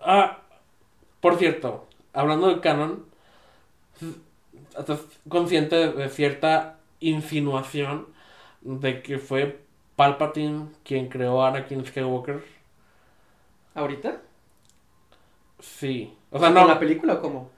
Ah, 0.00 0.38
por 1.20 1.36
cierto, 1.36 1.86
hablando 2.12 2.48
del 2.48 2.60
canon, 2.60 3.04
estás 4.78 5.00
consciente 5.28 5.92
de 5.92 6.08
cierta 6.08 6.78
insinuación 7.00 8.06
de 8.62 9.02
que 9.02 9.18
fue 9.18 9.60
Palpatine 9.96 10.68
quien 10.84 11.08
creó 11.08 11.42
a 11.42 11.48
Anakin 11.48 11.84
Skywalker. 11.84 12.42
¿Ahorita? 13.74 14.20
Sí. 15.58 16.14
O 16.30 16.38
sea, 16.38 16.50
no. 16.50 16.66
la 16.66 16.78
película 16.78 17.14
o 17.14 17.20
cómo? 17.20 17.50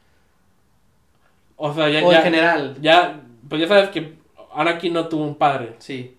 O 1.56 1.72
sea, 1.72 1.88
ya. 1.88 2.04
O 2.04 2.12
en 2.12 2.22
general. 2.22 2.76
Ya, 2.80 3.20
pues 3.48 3.60
ya 3.60 3.68
sabes 3.68 3.90
que 3.90 4.16
Anakin 4.54 4.92
no 4.92 5.08
tuvo 5.08 5.24
un 5.24 5.36
padre. 5.36 5.76
Sí. 5.78 6.16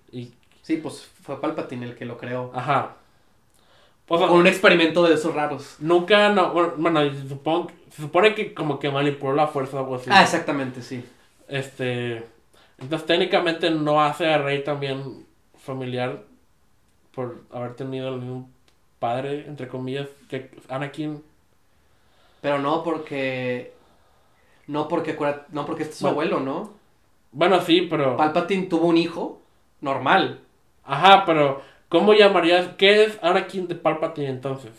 Sí, 0.63 0.77
pues 0.77 1.05
fue 1.21 1.39
Palpatine 1.39 1.85
el 1.85 1.95
que 1.95 2.05
lo 2.05 2.17
creó. 2.17 2.51
Ajá. 2.55 2.95
Pues, 4.07 4.21
Con 4.21 4.31
un 4.31 4.47
experimento 4.47 5.03
de 5.03 5.13
esos 5.13 5.35
raros. 5.35 5.75
Nunca, 5.79 6.29
no, 6.29 6.51
bueno, 6.51 7.01
se, 7.11 7.29
supone, 7.29 7.67
se 7.89 8.01
supone 8.01 8.33
que 8.33 8.53
como 8.53 8.79
que 8.79 8.89
manipuló 8.89 9.33
la 9.33 9.47
fuerza 9.47 9.77
o 9.77 9.79
algo 9.79 9.95
así. 9.95 10.09
Ah, 10.11 10.23
exactamente, 10.23 10.81
sí. 10.81 11.05
Este, 11.47 12.23
entonces 12.77 13.05
técnicamente 13.05 13.69
no 13.69 14.01
hace 14.01 14.27
a 14.27 14.37
Rey 14.37 14.63
también 14.63 15.25
familiar 15.57 16.23
por 17.13 17.43
haber 17.51 17.75
tenido 17.75 18.09
el 18.09 18.21
mismo 18.21 18.49
padre, 18.99 19.45
entre 19.47 19.67
comillas, 19.67 20.07
que 20.29 20.49
Anakin. 20.69 21.23
Pero 22.41 22.59
no 22.59 22.83
porque. 22.83 23.73
No 24.67 24.87
porque, 24.87 25.17
no 25.49 25.65
porque 25.65 25.83
este 25.83 25.93
es 25.93 25.99
su 25.99 26.07
abuelo, 26.07 26.39
¿no? 26.39 26.71
Bueno, 27.31 27.61
sí, 27.61 27.87
pero. 27.89 28.17
Palpatine 28.17 28.67
tuvo 28.67 28.87
un 28.87 28.97
hijo 28.97 29.41
normal. 29.81 30.39
Ajá, 30.83 31.23
pero 31.25 31.61
¿cómo 31.89 32.13
llamarías? 32.13 32.69
¿Qué 32.77 33.05
es 33.05 33.19
Anakin 33.21 33.67
de 33.67 33.75
Palpatine 33.75 34.29
entonces? 34.29 34.71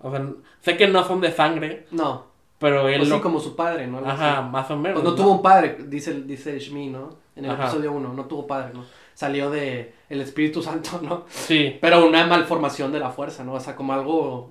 O 0.00 0.10
sea, 0.10 0.24
sé 0.60 0.76
que 0.76 0.88
no 0.88 1.04
son 1.04 1.20
de 1.20 1.32
sangre. 1.32 1.86
No. 1.90 2.26
Pero 2.58 2.88
él. 2.88 2.98
Pues 2.98 3.10
sí, 3.10 3.20
como 3.20 3.40
su 3.40 3.54
padre, 3.54 3.86
¿no? 3.86 3.98
Ajá, 3.98 4.42
más 4.42 4.70
o 4.70 4.76
menos. 4.76 5.00
Pues 5.00 5.10
no, 5.10 5.14
tuvo 5.14 5.32
un 5.32 5.42
padre, 5.42 5.76
dice, 5.86 6.22
dice 6.22 6.58
Shmi, 6.58 6.88
¿no? 6.88 7.10
En 7.36 7.44
el 7.44 7.52
episodio 7.52 7.92
1, 7.92 8.14
no 8.14 8.24
tuvo 8.24 8.46
padre, 8.46 8.72
¿no? 8.74 8.84
Salió 9.14 9.50
de 9.50 9.94
el 10.08 10.20
Espíritu 10.20 10.62
Santo, 10.62 11.00
¿no? 11.02 11.24
Sí. 11.28 11.78
Pero 11.80 12.06
una 12.06 12.26
malformación 12.26 12.90
de 12.92 12.98
la 12.98 13.10
fuerza, 13.10 13.44
¿no? 13.44 13.54
O 13.54 13.60
sea, 13.60 13.76
como 13.76 13.92
algo 13.92 14.50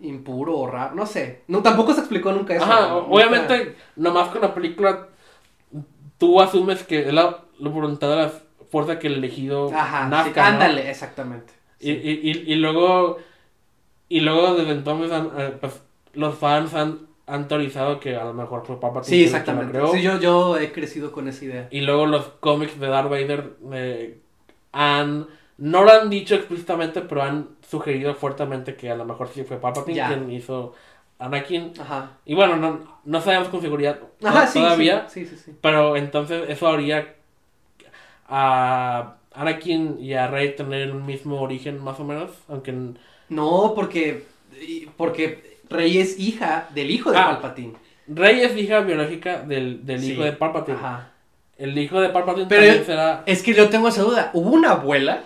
impuro 0.00 0.58
o 0.58 0.66
raro, 0.66 0.94
no 0.94 1.06
sé. 1.06 1.42
No, 1.48 1.62
tampoco 1.62 1.92
se 1.94 2.00
explicó 2.00 2.32
nunca 2.32 2.54
eso. 2.54 2.64
Ajá, 2.64 2.94
obviamente, 2.94 3.76
nomás 3.96 4.28
con 4.28 4.42
la 4.42 4.54
película, 4.54 5.08
tú 6.18 6.40
asumes 6.40 6.84
que 6.84 7.08
es 7.08 7.12
la, 7.12 7.44
voluntad 7.58 8.10
de 8.10 8.16
la 8.16 8.32
fuerza 8.72 8.98
que 8.98 9.06
el 9.06 9.14
elegido 9.14 9.70
Ajá, 9.72 10.08
nazca, 10.08 10.48
ándale, 10.48 10.90
exactamente. 10.90 11.52
Y, 11.78 11.92
y, 11.92 12.44
y, 12.46 12.54
luego, 12.56 13.18
y 14.08 14.20
luego 14.20 14.54
desde 14.54 14.72
entonces, 14.72 15.12
eh, 15.38 15.54
pues, 15.60 15.80
los 16.14 16.36
fans 16.36 16.74
han 16.74 17.12
han 17.26 17.48
teorizado 17.48 18.00
que 18.00 18.16
a 18.16 18.24
lo 18.24 18.34
mejor 18.34 18.66
fue 18.66 18.80
Palpatine. 18.80 19.04
Sí, 19.10 19.22
quien 19.22 19.32
lo 19.32 19.38
exactamente. 19.38 19.72
creó. 19.72 19.92
Sí, 19.92 20.02
yo, 20.02 20.18
yo 20.18 20.58
he 20.58 20.72
crecido 20.72 21.12
con 21.12 21.28
esa 21.28 21.44
idea. 21.44 21.68
Y 21.70 21.82
luego 21.82 22.06
los 22.06 22.24
cómics 22.40 22.78
de 22.78 22.88
Darth 22.88 23.10
Vader 23.10 23.52
eh, 23.72 24.18
han. 24.72 25.26
No 25.58 25.84
lo 25.84 25.92
han 25.92 26.10
dicho 26.10 26.34
explícitamente, 26.34 27.02
pero 27.02 27.22
han 27.22 27.50
sugerido 27.68 28.14
fuertemente 28.14 28.74
que 28.74 28.90
a 28.90 28.96
lo 28.96 29.04
mejor 29.04 29.28
sí 29.28 29.44
fue 29.44 29.58
Palpatine 29.58 29.96
Ya. 29.96 30.08
quien 30.08 30.30
hizo 30.30 30.74
Anakin. 31.18 31.72
Ajá. 31.80 32.10
Y 32.24 32.34
bueno, 32.34 32.56
no, 32.56 32.80
no 33.04 33.20
sabemos 33.20 33.48
con 33.48 33.60
seguridad 33.60 34.00
Ajá, 34.24 34.46
sí, 34.46 34.58
todavía. 34.58 35.08
Sí, 35.08 35.24
sí, 35.24 35.36
sí. 35.36 35.54
Pero 35.60 35.96
entonces 35.96 36.44
eso 36.48 36.68
haría 36.68 37.14
a 38.34 39.16
Anakin 39.34 39.98
y 40.00 40.14
a 40.14 40.26
Rey 40.26 40.56
tener 40.56 40.80
el 40.80 40.94
mismo 40.94 41.40
origen, 41.40 41.82
más 41.84 42.00
o 42.00 42.04
menos. 42.04 42.30
Aunque. 42.48 42.72
No, 43.28 43.72
porque, 43.74 44.24
porque 44.96 45.58
Rey 45.68 45.98
es 45.98 46.18
hija 46.18 46.68
del 46.74 46.90
hijo 46.90 47.12
de 47.12 47.18
Ah. 47.18 47.26
Palpatine. 47.32 47.74
Rey 48.08 48.40
es 48.40 48.56
hija 48.56 48.80
biológica 48.80 49.42
del, 49.42 49.84
del 49.86 50.00
Sí. 50.00 50.12
hijo 50.12 50.22
de 50.22 50.32
Palpatine. 50.32 50.78
Ajá. 50.78 51.10
El 51.58 51.76
hijo 51.78 52.00
de 52.00 52.08
Palpatine 52.08 52.46
Pero 52.48 52.62
también 52.62 52.84
será. 52.86 53.22
Es 53.26 53.42
que 53.42 53.52
yo 53.54 53.68
tengo 53.68 53.88
esa 53.88 54.02
duda. 54.02 54.30
¿Hubo 54.32 54.50
una 54.50 54.72
abuela? 54.72 55.22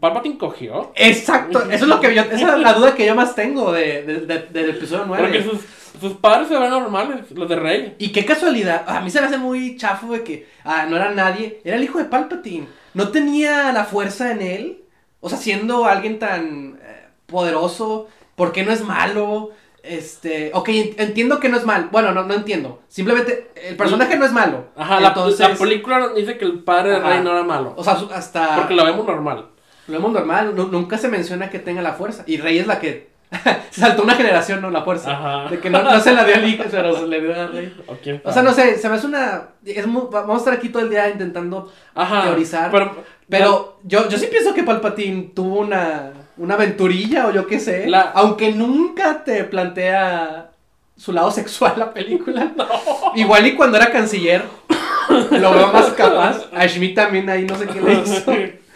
Palpatine 0.00 0.38
cogió. 0.38 0.92
Exacto, 0.94 1.62
eso 1.70 1.84
es 1.84 1.88
lo 1.88 2.00
que 2.00 2.14
yo, 2.14 2.22
esa 2.22 2.54
es 2.54 2.58
la 2.60 2.72
duda 2.74 2.94
que 2.94 3.06
yo 3.06 3.14
más 3.14 3.34
tengo 3.34 3.72
de, 3.72 4.02
de- 4.02 4.20
de- 4.26 4.46
del 4.50 4.70
episodio 4.70 5.04
9. 5.06 5.22
Porque 5.22 5.42
sus, 5.42 5.60
sus 6.00 6.12
padres 6.18 6.48
se 6.48 6.58
ven 6.58 6.70
normales, 6.70 7.30
los 7.32 7.48
de 7.48 7.56
Rey. 7.56 7.94
Y 7.98 8.10
qué 8.12 8.24
casualidad, 8.24 8.84
a 8.86 9.00
mí 9.00 9.10
se 9.10 9.20
me 9.20 9.26
hace 9.26 9.38
muy 9.38 9.76
chafo 9.76 10.12
de 10.12 10.22
que 10.24 10.46
ah, 10.64 10.86
no 10.88 10.96
era 10.96 11.10
nadie, 11.12 11.60
era 11.64 11.76
el 11.76 11.84
hijo 11.84 11.98
de 11.98 12.04
Palpatine. 12.06 12.66
No 12.94 13.08
tenía 13.08 13.72
la 13.72 13.84
fuerza 13.84 14.30
en 14.32 14.42
él. 14.42 14.82
O 15.20 15.28
sea, 15.28 15.38
siendo 15.38 15.86
alguien 15.86 16.18
tan 16.18 16.78
eh, 16.82 17.06
poderoso, 17.26 18.06
¿por 18.36 18.52
qué 18.52 18.62
no 18.64 18.72
es 18.72 18.82
malo? 18.82 19.50
Este, 19.88 20.50
ok, 20.54 20.68
en- 20.70 20.94
entiendo 20.98 21.38
que 21.40 21.48
no 21.48 21.56
es 21.56 21.64
mal. 21.64 21.88
Bueno, 21.92 22.12
no, 22.12 22.24
no 22.24 22.34
entiendo. 22.34 22.82
Simplemente 22.88 23.50
el 23.54 23.76
personaje 23.76 24.16
no 24.16 24.24
es 24.26 24.32
malo. 24.32 24.66
Ajá, 24.76 25.00
la- 25.00 25.08
Entonces, 25.08 25.40
la, 25.48 25.54
película 25.54 26.08
dice 26.14 26.36
que 26.38 26.44
el 26.44 26.60
padre 26.60 26.90
de 26.90 26.96
Ajá. 26.96 27.08
Rey 27.10 27.20
no 27.22 27.30
era 27.32 27.42
malo. 27.44 27.74
O 27.76 27.84
sea, 27.84 27.96
hasta 28.14 28.56
Porque 28.56 28.74
lo 28.74 28.84
vemos 28.84 29.06
normal. 29.06 29.46
lo 29.86 29.92
vemos 29.92 30.12
normal, 30.12 30.54
nu- 30.56 30.68
nunca 30.68 30.98
se 30.98 31.08
menciona 31.08 31.50
que 31.50 31.58
tenga 31.58 31.82
la 31.82 31.92
fuerza. 31.92 32.24
Y 32.26 32.38
Rey 32.38 32.58
es 32.58 32.66
la 32.66 32.78
que 32.80 33.14
se 33.70 33.80
saltó 33.80 34.02
una 34.02 34.14
generación, 34.14 34.60
¿no? 34.62 34.70
La 34.70 34.82
fuerza. 34.82 35.12
Ajá. 35.12 35.48
De 35.50 35.58
que 35.60 35.68
no, 35.70 35.82
no 35.82 36.00
se 36.00 36.12
la 36.12 36.24
dio 36.24 36.36
al 36.36 36.48
hijo, 36.48 36.64
pero 36.70 36.96
se 36.96 37.06
le 37.06 37.20
dio 37.20 37.40
a 37.40 37.46
Rey. 37.48 37.74
O, 37.86 37.94
quién 38.02 38.20
O 38.24 38.32
sea, 38.32 38.42
no 38.42 38.52
sé, 38.52 38.78
se 38.78 38.88
me 38.88 38.94
hace 38.96 39.06
una... 39.06 39.48
Es 39.64 39.86
muy- 39.86 40.08
vamos 40.10 40.36
a 40.36 40.38
estar 40.38 40.54
aquí 40.54 40.68
todo 40.68 40.82
el 40.82 40.90
día 40.90 41.08
intentando... 41.10 41.72
Ajá. 41.94 42.22
teorizar. 42.24 42.70
Pero, 42.70 42.96
Pero 43.28 43.78
yo, 43.84 44.08
yo 44.08 44.18
sí 44.18 44.26
pienso 44.28 44.54
que 44.54 44.62
Palpatine 44.62 45.32
tuvo 45.34 45.60
una, 45.60 46.12
una 46.38 46.54
aventurilla 46.54 47.26
o 47.26 47.32
yo 47.32 47.46
qué 47.46 47.58
sé. 47.60 47.86
La- 47.88 48.12
Aunque 48.14 48.52
nunca 48.52 49.24
te 49.24 49.44
plantea 49.44 50.50
su 50.96 51.12
lado 51.12 51.30
sexual 51.30 51.74
la 51.76 51.92
película. 51.92 52.52
Igual 53.14 53.46
y 53.46 53.54
cuando 53.54 53.76
era 53.76 53.90
canciller 53.90 54.42
lo 55.30 55.52
veo 55.52 55.72
más 55.72 55.86
capaz. 55.90 56.46
A 56.52 56.66
también 56.94 57.28
ahí 57.30 57.44
no 57.44 57.56
sé 57.56 57.66
qué 57.66 57.80
le 57.80 57.92
hizo. 57.94 58.32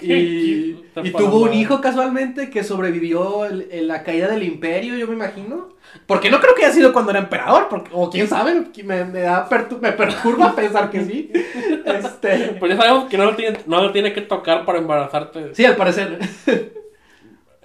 Y, 0.00 0.76
y 1.02 1.10
tuvo 1.10 1.40
un 1.40 1.54
hijo 1.54 1.80
casualmente 1.80 2.50
que 2.50 2.62
sobrevivió 2.62 3.44
el- 3.46 3.88
la 3.88 4.04
caída 4.04 4.28
del 4.28 4.44
imperio, 4.44 4.94
yo 4.96 5.08
me 5.08 5.14
imagino. 5.14 5.70
Porque 6.06 6.30
no 6.30 6.38
creo 6.40 6.54
que 6.54 6.64
haya 6.64 6.72
sido 6.72 6.92
cuando 6.92 7.10
era 7.10 7.18
emperador, 7.20 7.66
porque, 7.68 7.90
o 7.92 8.08
quién 8.08 8.28
sabe, 8.28 8.66
me, 8.84 9.04
me, 9.04 9.20
da 9.20 9.48
pertu- 9.48 9.80
me 9.80 9.90
perturba 9.92 10.54
pensar 10.54 10.90
que 10.90 11.04
sí. 11.04 11.32
Este, 11.84 12.56
Pues 12.60 12.70
ya 12.72 12.76
sabemos 12.80 13.08
que 13.08 13.18
no 13.18 13.24
lo, 13.24 13.34
tiene, 13.34 13.58
no 13.66 13.82
lo 13.82 13.90
tiene 13.90 14.12
que 14.12 14.20
tocar 14.20 14.64
para 14.64 14.78
embarazarte. 14.78 15.54
sí, 15.54 15.64
al 15.64 15.74
parecer. 15.76 16.18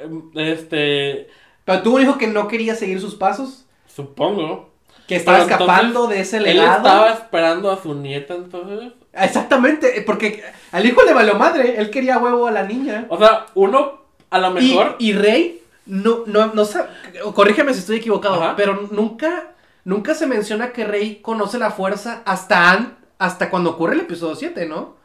Em, 0.04 0.22
Este. 0.36 1.30
Pero 1.66 1.82
tuvo 1.82 1.96
un 1.96 2.02
hijo 2.02 2.18
que 2.18 2.28
no 2.28 2.48
quería 2.48 2.76
seguir 2.76 3.00
sus 3.00 3.16
pasos, 3.16 3.66
Supongo. 3.88 4.70
que 5.08 5.16
estaba 5.16 5.38
Pero 5.40 5.50
entonces, 5.54 5.68
escapando 5.68 6.08
de 6.08 6.20
ese 6.20 6.38
Él 6.38 6.44
legado. 6.44 6.78
estaba 6.78 7.10
esperando 7.12 7.72
a 7.72 7.82
su 7.82 7.94
nieta 7.96 8.36
entonces. 8.36 8.92
Exactamente, 9.14 10.04
porque 10.06 10.44
al 10.72 10.86
hijo 10.86 11.04
le 11.04 11.14
valió 11.14 11.36
madre, 11.36 11.76
él 11.80 11.90
quería 11.90 12.18
huevo 12.18 12.48
a 12.48 12.52
la 12.52 12.64
niña. 12.64 13.06
O 13.10 13.18
sea, 13.18 13.46
uno 13.56 14.02
a 14.30 14.40
lo 14.40 14.60
Y, 14.60 14.70
mejor. 14.72 14.96
y 15.00 15.14
Rey, 15.14 15.62
no, 15.86 16.24
no, 16.26 16.48
no 16.48 16.66
sa- 16.66 16.90
corrígeme 17.34 17.74
si 17.74 17.80
estoy 17.80 17.98
equivocado, 17.98 18.36
Ajá. 18.44 18.56
pero 18.58 18.88
nunca, 18.92 19.52
nunca 19.86 20.16
se 20.16 20.28
menciona 20.28 20.74
que 20.74 20.84
Rey 20.84 21.20
conoce 21.22 21.60
la 21.60 21.72
fuerza 21.72 22.24
hasta, 22.26 22.72
an- 22.72 22.98
hasta 23.20 23.50
cuando 23.50 23.70
ocurre 23.72 23.94
el 23.94 24.02
episodio 24.02 24.36
7, 24.36 24.66
¿no? 24.66 24.96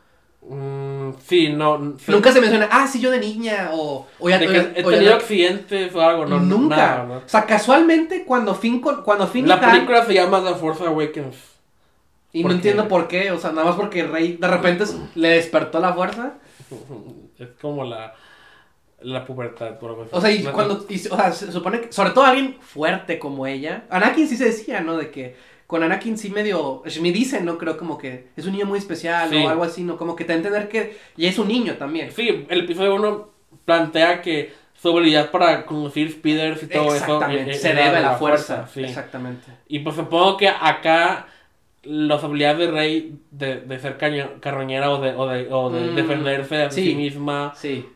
mm, 0.42 0.88
sí, 1.24 1.48
no. 1.50 1.94
sí. 1.98 2.11
Nunca 2.11 2.32
se 2.32 2.40
menciona, 2.40 2.68
ah, 2.70 2.86
sí, 2.86 3.00
yo 3.00 3.11
de 3.11 3.18
niña, 3.20 3.70
o, 3.72 4.06
o 4.18 4.28
ya, 4.30 4.38
De 4.38 4.46
que 4.46 4.56
he 4.80 4.84
o 4.84 4.90
tenido 4.90 5.14
accidentes 5.14 5.94
o 5.94 6.00
algo, 6.00 6.26
no. 6.26 6.38
nunca. 6.40 6.76
nada, 6.76 7.04
¿no? 7.04 7.14
O 7.18 7.22
sea, 7.28 7.44
casualmente, 7.46 8.24
cuando 8.24 8.54
Finn, 8.54 8.80
cuando 8.80 9.26
Finn 9.26 9.46
La 9.48 9.61
película 9.61 10.04
se 10.04 10.14
llama 10.14 10.42
The 10.44 10.54
Force 10.54 10.84
Awakens. 10.84 11.36
y 12.32 12.42
¿por 12.42 12.50
no 12.50 12.54
qué? 12.56 12.68
entiendo 12.68 12.88
por 12.88 13.09
qué, 13.09 13.30
o 13.32 13.38
sea, 13.38 13.52
nada 13.52 13.66
más 13.68 13.76
porque 13.76 14.04
Rey 14.04 14.36
de 14.40 14.48
repente 14.48 14.84
le 15.14 15.28
despertó 15.30 15.80
la 15.80 15.92
fuerza. 15.94 16.34
Es 17.38 17.48
como 17.61 17.84
la. 17.84 18.14
La 19.00 19.24
pubertad, 19.24 19.78
por 19.78 19.90
algo. 19.90 20.09
O 20.11 20.20
sea, 20.20 20.28
y 20.32 20.42
cuando, 20.42 20.84
y- 20.88 20.96
o 21.06 21.16
sea, 21.16 21.30
se 21.30 21.52
supone 21.52 21.80
que, 21.82 21.92
sobre 21.92 22.11
todo 22.11 22.24
alguien 22.24 22.56
fuerte 22.61 23.20
como 23.20 23.46
ella, 23.46 23.84
Anakin 23.90 24.26
sí 24.26 24.36
se 24.36 24.46
decía, 24.46 24.80
¿no? 24.80 24.96
De 24.96 25.12
que 25.12 25.36
con 25.68 25.82
Anakin 25.84 26.16
sí 26.18 26.30
medio, 26.30 26.82
me 27.00 27.12
dicen, 27.12 27.44
¿no? 27.44 27.56
Creo 27.58 27.76
como 27.76 27.96
que 27.98 28.28
es 28.36 28.46
un 28.46 28.52
niño 28.52 28.66
muy 28.66 28.78
especial 28.80 29.28
Sí. 29.30 29.36
o 29.36 29.48
algo 29.48 29.62
así, 29.62 29.84
¿no? 29.84 29.96
Como 29.96 30.16
que 30.16 30.24
te 30.24 30.28
da 30.32 30.34
a 30.34 30.38
entender 30.38 30.68
que 30.68 30.96
ya 31.16 31.28
es 31.28 31.38
un 31.38 31.46
niño 31.46 31.74
también. 31.74 32.10
Sí, 32.10 32.46
el 32.48 32.60
episodio 32.64 32.94
1 32.96 33.28
plantea 33.64 34.20
que 34.22 34.52
su 34.80 34.88
habilidad 34.90 35.30
para 35.30 35.66
conducir 35.66 36.10
speeders 36.10 36.62
y 36.62 36.68
todo 36.68 36.86
eso. 36.94 37.04
Exactamente, 37.04 37.50
eh, 37.50 37.54
se 37.54 37.68
debe 37.74 37.90
de 37.90 37.96
a 37.98 38.00
la 38.00 38.12
fuerza. 38.16 38.66
sí. 38.72 38.82
Exactamente. 38.82 39.46
Y 39.68 39.80
pues 39.80 39.94
supongo 39.96 40.36
que 40.38 40.48
acá 40.48 41.26
las 41.82 42.24
habilidades 42.24 42.58
de 42.58 42.70
Rey 42.70 43.18
de, 43.30 43.60
de 43.60 43.78
ser 43.78 43.96
carroñera 44.40 44.90
o 44.90 45.00
de, 45.00 45.14
o 45.14 45.26
de, 45.28 45.48
o 45.52 45.70
de 45.70 45.80
Mm, 45.92 45.94
defenderse 45.96 46.54
de 46.56 46.70
sí. 46.70 46.84
sí. 46.86 46.94
misma 46.94 47.52
Sí. 47.54 47.86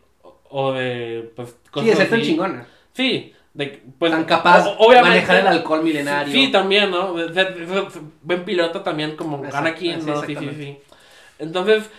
o 0.50 0.72
de 0.72 1.32
pues 1.34 1.56
Sí, 1.74 1.86
de 1.86 1.96
ser 1.96 2.10
tan 2.10 2.20
chingona. 2.20 2.66
Sí, 2.92 3.32
de, 3.54 3.82
pues, 3.98 4.10
tan 4.12 4.24
capaz 4.24 4.66
obviamente- 4.78 5.10
manejar 5.10 5.36
el 5.40 5.46
alcohol 5.46 5.82
milenario. 5.82 6.32
Sí, 6.32 6.50
también, 6.50 6.90
¿no? 6.90 7.12
De 7.14 7.28
de 7.28 7.86
buen 8.22 8.44
piloto 8.44 8.80
también 8.82 9.16
como 9.16 9.42
Anakin, 9.52 10.04
¿no? 10.06 10.22
Sí, 10.22 10.34
sí, 10.36 10.48
sí. 10.56 10.78
Entonces, 11.38 11.90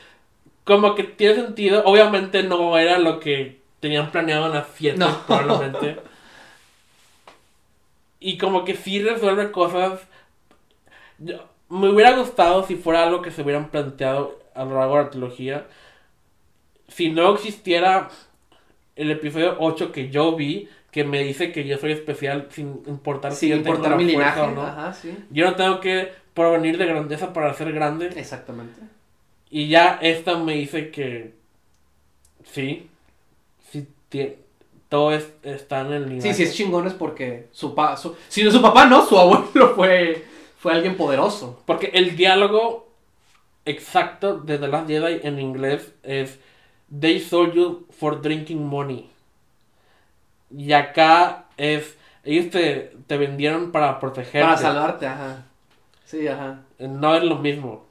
como 0.64 0.96
que 0.96 1.04
tiene 1.04 1.36
sentido. 1.36 1.84
Obviamente 1.86 2.42
no 2.44 2.78
era 2.78 2.98
lo 2.98 3.20
que 3.20 3.60
tenían 3.80 4.10
planeado 4.12 4.48
en 4.48 4.54
las 4.54 4.68
7, 4.76 4.98
No. 4.98 5.16
probablemente. 5.28 5.98
Y 8.20 8.38
como 8.38 8.64
que 8.64 8.76
sí 8.76 9.02
resuelve 9.02 9.52
cosas. 9.52 10.00
Yo- 11.20 11.46
me 11.70 11.90
hubiera 11.90 12.16
gustado 12.18 12.66
si 12.66 12.76
fuera 12.76 13.04
algo 13.04 13.22
que 13.22 13.32
se 13.32 13.42
hubieran 13.42 13.70
planteado 13.70 14.40
a 14.56 14.64
lo 14.64 14.80
largo 14.80 14.98
de 14.98 15.04
la 15.04 15.10
trilogía. 15.10 15.66
Si 16.88 17.10
no 17.10 17.34
existiera 17.34 18.10
el 18.96 19.12
episodio 19.12 19.56
8 19.60 19.92
que 19.92 20.10
yo 20.10 20.36
vi, 20.36 20.70
que 20.94 21.04
me 21.04 21.22
dice 21.24 21.52
que 21.52 21.66
yo 21.66 21.78
soy 21.78 21.92
especial 21.92 22.48
sin 22.52 22.82
importar 22.88 23.34
si 23.34 23.40
Sin 23.48 23.50
yo 23.50 23.56
importar 23.58 23.92
la 23.92 23.98
mi 23.98 24.06
linaje. 24.06 24.40
o 24.40 24.52
no. 24.52 24.62
Ajá, 24.62 24.94
sí. 24.94 25.14
Yo 25.32 25.46
no 25.46 25.56
tengo 25.56 25.82
que 25.82 26.14
provenir 26.34 26.78
de 26.78 26.86
grandeza 26.86 27.34
para 27.34 27.54
ser 27.54 27.74
grande. 27.74 28.12
Exactamente. 28.16 28.80
Y 29.50 29.68
ya 29.68 30.00
esta 30.02 30.38
me 30.38 30.54
dice 30.54 30.90
que 30.92 31.34
sí, 32.46 32.88
sí 33.72 33.88
todo 34.90 35.12
es- 35.14 35.32
está 35.42 35.82
en 35.82 35.94
el 35.94 36.06
nivel. 36.08 36.22
Sí, 36.22 36.34
sí 36.34 36.44
es 36.44 36.54
chingón 36.54 36.86
es 36.88 36.94
porque 36.94 37.48
su 37.52 37.74
papá, 37.74 37.98
si 38.30 38.44
no 38.44 38.52
su 38.52 38.62
papá 38.62 38.86
no, 38.86 39.06
su 39.06 39.18
abuelo 39.18 39.74
fue, 39.76 40.24
fue 40.58 40.74
alguien 40.74 40.96
poderoso. 40.96 41.62
Porque 41.66 41.88
el 41.94 42.16
diálogo 42.16 42.88
exacto 43.66 44.38
de 44.38 44.58
The 44.60 44.68
Last 44.68 44.88
Jedi 44.88 45.20
en 45.28 45.40
inglés 45.40 45.92
es 46.04 46.40
They 47.00 47.20
sold 47.20 47.54
you 47.56 47.88
for 47.90 48.22
drinking 48.22 48.64
money. 48.64 49.10
Y 50.56 50.74
acá 50.74 51.46
es 51.58 51.98
ellos 52.24 52.50
te, 52.52 52.96
te 53.06 53.18
vendieron 53.18 53.72
para 53.72 54.00
protegerte. 54.00 54.42
Para 54.42 54.58
salvarte, 54.58 55.08
ajá. 55.08 55.44
Sí, 56.06 56.28
ajá. 56.28 56.62
No 56.80 57.16
es 57.16 57.24
lo 57.24 57.38
mismo. 57.38 57.86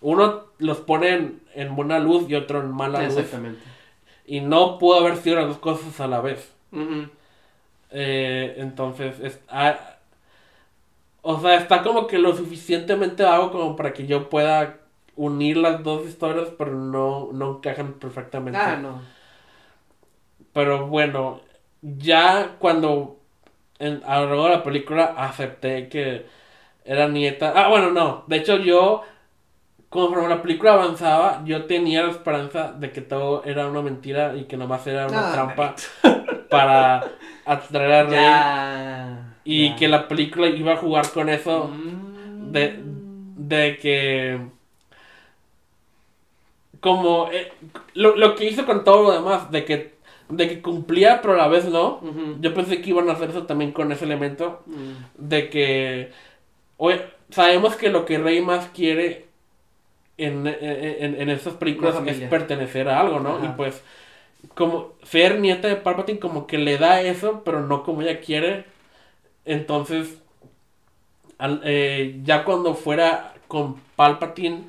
Uno 0.00 0.44
los 0.58 0.78
pone 0.78 1.14
en, 1.14 1.42
en 1.54 1.74
buena 1.74 1.98
luz 1.98 2.28
y 2.28 2.34
otro 2.34 2.60
en 2.60 2.70
mala 2.70 3.02
luz. 3.02 3.16
Exactamente. 3.16 3.62
Y 4.26 4.40
no 4.40 4.78
pudo 4.78 5.00
haber 5.00 5.16
sido 5.16 5.36
las 5.36 5.48
dos 5.48 5.58
cosas 5.58 6.00
a 6.00 6.06
la 6.06 6.20
vez. 6.20 6.52
Eh, 7.90 8.54
entonces, 8.58 9.18
es, 9.20 9.40
ah, 9.48 9.76
o 11.22 11.40
sea, 11.40 11.56
está 11.56 11.82
como 11.82 12.06
que 12.06 12.18
lo 12.18 12.36
suficientemente 12.36 13.24
vago 13.24 13.50
como 13.50 13.76
para 13.76 13.92
que 13.92 14.06
yo 14.06 14.30
pueda 14.30 14.78
unir 15.16 15.56
las 15.56 15.82
dos 15.82 16.06
historias, 16.06 16.48
pero 16.56 16.72
no, 16.72 17.30
no 17.32 17.56
encajan 17.56 17.94
perfectamente. 17.94 18.58
Ah, 18.58 18.76
no. 18.76 19.02
Pero 20.52 20.86
bueno, 20.86 21.40
ya 21.82 22.56
cuando 22.58 23.18
en, 23.78 24.02
a 24.06 24.20
lo 24.20 24.26
largo 24.28 24.44
de 24.46 24.50
la 24.50 24.62
película 24.64 25.04
acepté 25.16 25.88
que 25.88 26.26
era 26.84 27.08
nieta. 27.08 27.52
Ah, 27.56 27.68
bueno, 27.68 27.90
no. 27.92 28.24
De 28.28 28.36
hecho, 28.38 28.58
yo, 28.58 29.02
conforme 29.90 30.28
la 30.28 30.42
película 30.42 30.74
avanzaba, 30.74 31.42
yo 31.44 31.66
tenía 31.66 32.04
la 32.04 32.10
esperanza 32.12 32.72
de 32.72 32.92
que 32.92 33.02
todo 33.02 33.44
era 33.44 33.68
una 33.68 33.82
mentira 33.82 34.36
y 34.36 34.44
que 34.46 34.56
nomás 34.58 34.86
era 34.86 35.08
una 35.08 35.22
Ah, 35.22 35.32
trampa 35.32 35.74
para 36.50 37.18
atraer 37.46 37.92
a 37.92 38.04
Rey. 38.04 38.20
Ya. 38.22 39.38
Y 39.44 39.74
Ya. 39.74 39.76
que 39.76 39.88
la 39.88 40.08
película 40.08 40.46
iba 40.48 40.72
a 40.74 40.76
jugar 40.76 41.10
con 41.12 41.28
eso 41.28 41.68
Mm. 41.68 42.52
de, 42.52 42.80
de 43.36 43.78
que 43.78 44.40
como 46.80 47.28
eh, 47.30 47.52
lo, 47.94 48.16
lo 48.16 48.34
que 48.34 48.46
hizo 48.48 48.66
con 48.66 48.84
todo 48.84 49.02
lo 49.04 49.12
demás 49.12 49.50
de 49.50 49.64
que 49.64 49.91
de 50.36 50.48
que 50.48 50.62
cumplía 50.62 51.20
pero 51.22 51.34
a 51.34 51.36
la 51.36 51.48
vez 51.48 51.64
no 51.66 52.00
yo 52.40 52.54
pensé 52.54 52.80
que 52.80 52.90
iban 52.90 53.08
a 53.08 53.12
hacer 53.12 53.30
eso 53.30 53.44
también 53.44 53.72
con 53.72 53.92
ese 53.92 54.04
elemento 54.04 54.62
Mm. 54.66 54.92
de 55.28 55.50
que 55.50 56.10
oye, 56.78 57.00
sabemos 57.30 57.76
que 57.76 57.90
lo 57.90 58.04
que 58.04 58.18
Rey 58.18 58.40
más 58.40 58.68
quiere 58.74 59.26
en, 60.18 60.46
en, 60.46 60.54
en- 61.04 61.20
en 61.20 61.28
estas 61.30 61.54
películas 61.54 61.96
es 62.06 62.18
pertenecer 62.28 62.88
a 62.88 63.00
algo, 63.00 63.20
¿no? 63.20 63.36
Ajá. 63.36 63.46
Y 63.46 63.48
pues 63.56 63.82
como 64.54 64.92
ser 65.02 65.38
nieta 65.40 65.68
de 65.68 65.76
Palpatine 65.76 66.18
como 66.18 66.46
que 66.46 66.58
le 66.58 66.76
da 66.78 67.00
eso, 67.00 67.42
pero 67.44 67.60
no 67.66 67.82
como 67.84 68.02
ella 68.02 68.20
quiere. 68.20 68.64
Entonces, 69.44 70.18
al- 71.38 71.62
eh, 71.64 72.20
ya 72.24 72.44
cuando 72.44 72.74
fuera 72.74 73.34
con 73.48 73.76
Palpatine 73.96 74.64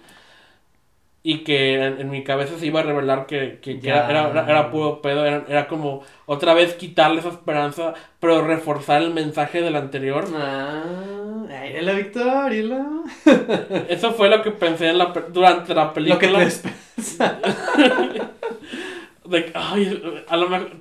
y 1.25 1.45
que 1.45 1.75
en, 1.75 2.01
en 2.01 2.09
mi 2.09 2.23
cabeza 2.25 2.57
se 2.59 2.65
iba 2.65 2.81
a 2.81 2.83
revelar 2.83 3.25
que, 3.27 3.59
que- 3.61 3.79
que 3.79 3.87
era, 3.89 4.09
era, 4.09 4.29
era 4.45 4.69
puro 4.71 5.01
pedo, 5.01 5.25
era, 5.25 5.45
era 5.47 5.67
como 5.69 6.03
otra 6.25 6.53
vez 6.53 6.73
quitarle 6.73 7.19
esa 7.21 7.29
esperanza, 7.29 7.93
pero 8.19 8.45
reforzar 8.45 9.01
el 9.01 9.13
mensaje 9.13 9.61
del 9.61 9.77
anterior. 9.77 10.25
Ah, 10.35 10.83
ahí 11.49 11.79
la 11.81 11.93
victoria, 11.93 12.63
lo... 12.63 13.03
Eso 13.89 14.11
fue 14.13 14.29
lo 14.29 14.41
que 14.41 14.51
pensé 14.51 14.89
en 14.89 14.97
la, 14.97 15.13
pe- 15.13 15.23
durante 15.31 15.73
la 15.73 15.85
lo 15.85 15.89
que 15.93 16.01
película. 16.01 16.39
te 16.39 16.45
despensa. 16.45 17.39
De 19.25 19.45
que, 19.45 19.51
ay, 19.55 20.23
a 20.27 20.35
lo 20.37 20.49
mejor 20.49 20.71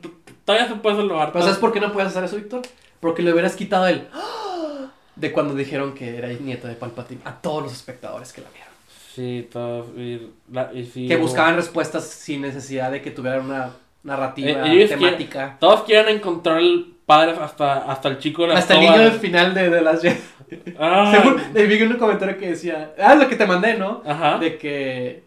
todavía 0.44 0.66
se 0.68 0.74
puede 0.74 0.96
salvar. 0.96 1.30
¿Pero 1.32 1.44
sabes 1.44 1.58
por 1.60 1.72
qué 1.72 1.80
no 1.80 1.92
puedes 1.92 2.10
hacer 2.10 2.24
eso, 2.24 2.34
Víctor? 2.36 2.62
Porque 2.98 3.22
le 3.22 3.32
hubieras 3.32 3.54
quitado 3.54 3.86
el... 3.86 4.08
De 5.14 5.30
cuando 5.30 5.54
dijeron 5.54 5.94
que 5.94 6.16
era 6.18 6.28
nieta 6.28 6.66
de 6.68 6.74
Palpatine 6.74 7.20
a 7.24 7.40
todos 7.40 7.62
los 7.62 7.72
espectadores 7.72 8.32
que 8.32 8.40
la 8.40 8.48
vieron. 8.50 8.71
Sí, 9.14 9.48
todos. 9.52 9.86
Y, 9.96 10.30
la- 10.50 10.70
y 10.72 10.84
sí, 10.84 11.06
Que 11.08 11.16
buscaban 11.16 11.56
respuestas 11.56 12.04
sin 12.04 12.42
necesidad 12.42 12.90
de 12.90 13.02
que 13.02 13.10
tuvieran 13.10 13.44
una 13.46 13.70
narrativa 14.02 14.66
Eh, 14.66 14.88
temática. 14.88 15.56
Todos 15.60 15.82
quieren 15.82 16.16
encontrar 16.16 16.60
padres 17.06 17.38
hasta, 17.38 17.78
hasta 17.90 18.08
el 18.08 18.18
chico 18.18 18.42
de 18.42 18.48
la 18.48 18.58
Hasta 18.58 18.74
el 18.74 18.80
niño 18.80 18.98
del 18.98 19.12
final 19.12 19.54
de, 19.54 19.70
de 19.70 19.80
las 19.82 20.02
Jedi. 20.02 20.16
Ah, 20.78 21.12
Según, 21.14 21.42
le 21.52 21.66
vi 21.66 21.82
un 21.82 21.94
comentario 21.98 22.38
que 22.38 22.48
decía, 22.50 22.94
ah, 22.98 23.14
lo 23.14 23.28
que 23.28 23.36
te 23.36 23.46
mandé, 23.46 23.76
¿no? 23.76 24.02
Ajá. 24.06 24.38
De 24.38 24.56
que 24.58 25.22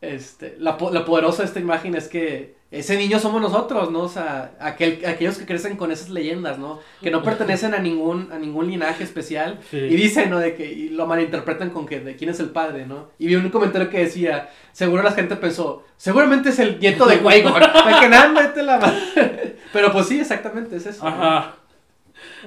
este, 0.00 0.56
la, 0.58 0.76
la 0.92 1.04
poderosa 1.04 1.42
de 1.42 1.48
esta 1.48 1.60
imagen 1.60 1.94
es 1.94 2.08
que 2.08 2.55
ese 2.70 2.96
niño 2.96 3.18
somos 3.20 3.40
nosotros, 3.40 3.90
¿no? 3.92 4.00
O 4.00 4.08
sea, 4.08 4.52
aquel, 4.60 5.00
aquellos 5.06 5.38
que 5.38 5.46
crecen 5.46 5.76
con 5.76 5.92
esas 5.92 6.08
leyendas, 6.10 6.58
¿no? 6.58 6.80
Que 7.00 7.10
no 7.12 7.22
pertenecen 7.22 7.74
a 7.74 7.78
ningún, 7.78 8.30
a 8.32 8.38
ningún 8.38 8.66
linaje 8.66 9.04
especial. 9.04 9.60
Sí. 9.70 9.76
Y 9.78 9.94
dicen, 9.96 10.30
¿no? 10.30 10.38
De 10.40 10.54
que 10.56 10.70
y 10.70 10.88
lo 10.88 11.06
malinterpretan 11.06 11.70
con 11.70 11.86
que 11.86 12.00
de 12.00 12.16
quién 12.16 12.30
es 12.30 12.40
el 12.40 12.50
padre, 12.50 12.84
¿no? 12.86 13.10
Y 13.18 13.28
vi 13.28 13.36
un 13.36 13.48
comentario 13.50 13.88
que 13.88 14.00
decía, 14.00 14.50
seguro 14.72 15.02
la 15.04 15.12
gente 15.12 15.36
pensó, 15.36 15.84
seguramente 15.96 16.48
es 16.48 16.58
el 16.58 16.78
nieto 16.80 17.06
de 17.06 17.22
Qui-Gon. 17.22 17.54
Que 18.00 18.08
nada, 18.08 18.28
mete 18.28 18.62
la 18.62 18.78
madre. 18.78 19.56
Pero 19.72 19.92
pues 19.92 20.06
sí, 20.06 20.18
exactamente, 20.20 20.76
es 20.76 20.86
eso. 20.86 21.04
¿no? 21.04 21.10
Ajá. 21.10 21.54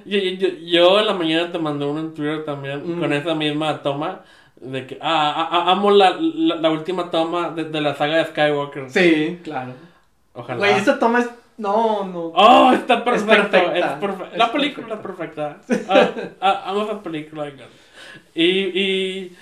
Yo, 0.06 0.18
yo, 0.18 0.48
yo 0.66 1.00
en 1.00 1.06
la 1.06 1.14
mañana 1.14 1.52
te 1.52 1.60
mandé 1.60 1.86
uno 1.86 2.00
en 2.02 2.14
Twitter 2.14 2.44
también 2.44 2.82
Mm. 2.98 3.00
con 3.00 3.14
esa 3.14 3.36
misma 3.36 3.82
toma 3.82 4.22
de 4.60 4.86
que 4.86 4.98
ah, 5.02 5.34
ah, 5.36 5.50
ah, 5.52 5.72
amo 5.72 5.92
la, 5.92 6.18
la, 6.20 6.56
la 6.56 6.70
última 6.70 7.10
toma 7.10 7.50
de, 7.52 7.66
de 7.66 7.82
la 7.82 7.96
saga 7.96 8.18
de 8.18 8.26
Skywalker. 8.26 8.90
Sí, 8.90 9.40
claro. 9.44 9.74
Ojalá. 10.34 10.58
Güey, 10.58 10.74
esa 10.76 11.00
toma 11.00 11.20
es... 11.20 11.30
No, 11.58 12.06
no. 12.06 12.20
Oh, 12.36 12.72
está 12.72 13.04
perfecto. 13.04 13.34
Es 13.34 13.84
perfecta. 13.84 14.00
perfe- 14.00 14.32
Es 14.32 14.38
la 14.38 14.52
película 14.52 14.94
es 14.96 15.00
perfecta. 15.02 15.58
Ah, 15.90 16.10
ah, 16.40 16.64
amo 16.68 16.84
esa 16.84 17.02
película. 17.04 17.52
Y, 18.34 18.44
y. 18.46 19.38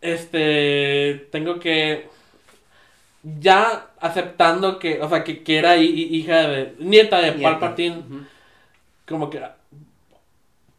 Este. 0.00 1.28
Tengo 1.30 1.58
que. 1.58 2.08
Ya 3.22 3.86
aceptando 4.00 4.78
que. 4.78 5.00
O 5.02 5.08
sea, 5.08 5.24
que, 5.24 5.42
que 5.42 5.58
era 5.58 5.76
hi- 5.76 5.86
hi- 5.94 6.16
hija 6.16 6.46
de. 6.48 6.74
Nieta 6.78 7.18
de 7.20 7.32
Nieta. 7.34 7.50
Palpatine. 7.58 7.98
Ujú. 7.98 8.20
Como 9.08 9.30
que. 9.30 9.42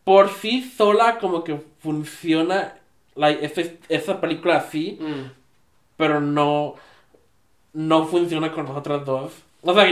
Por 0.04 0.30
sí 0.30 0.62
sola, 0.64 1.18
como 1.20 1.44
que 1.44 1.60
funciona. 1.80 2.76
like, 3.16 3.46
ese- 3.46 3.80
esa 3.90 4.22
película 4.22 4.58
así 4.58 4.98
Mm. 5.02 5.32
pero 5.98 6.22
no 6.22 6.76
no 7.74 8.06
funciona 8.06 8.52
con 8.52 8.66
las 8.66 8.76
otras 8.76 9.06
dos. 9.06 9.32
O 9.64 9.74
sea, 9.74 9.86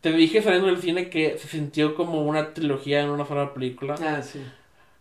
te 0.00 0.12
dije 0.12 0.42
saliendo 0.42 0.68
del 0.68 0.80
cine 0.80 1.10
que 1.10 1.36
se 1.38 1.48
sintió 1.48 1.94
como 1.94 2.22
una 2.22 2.54
trilogía 2.54 3.00
en 3.02 3.10
una 3.10 3.26
sola 3.26 3.52
película. 3.52 3.96
Ah, 4.00 4.22
sí. 4.22 4.40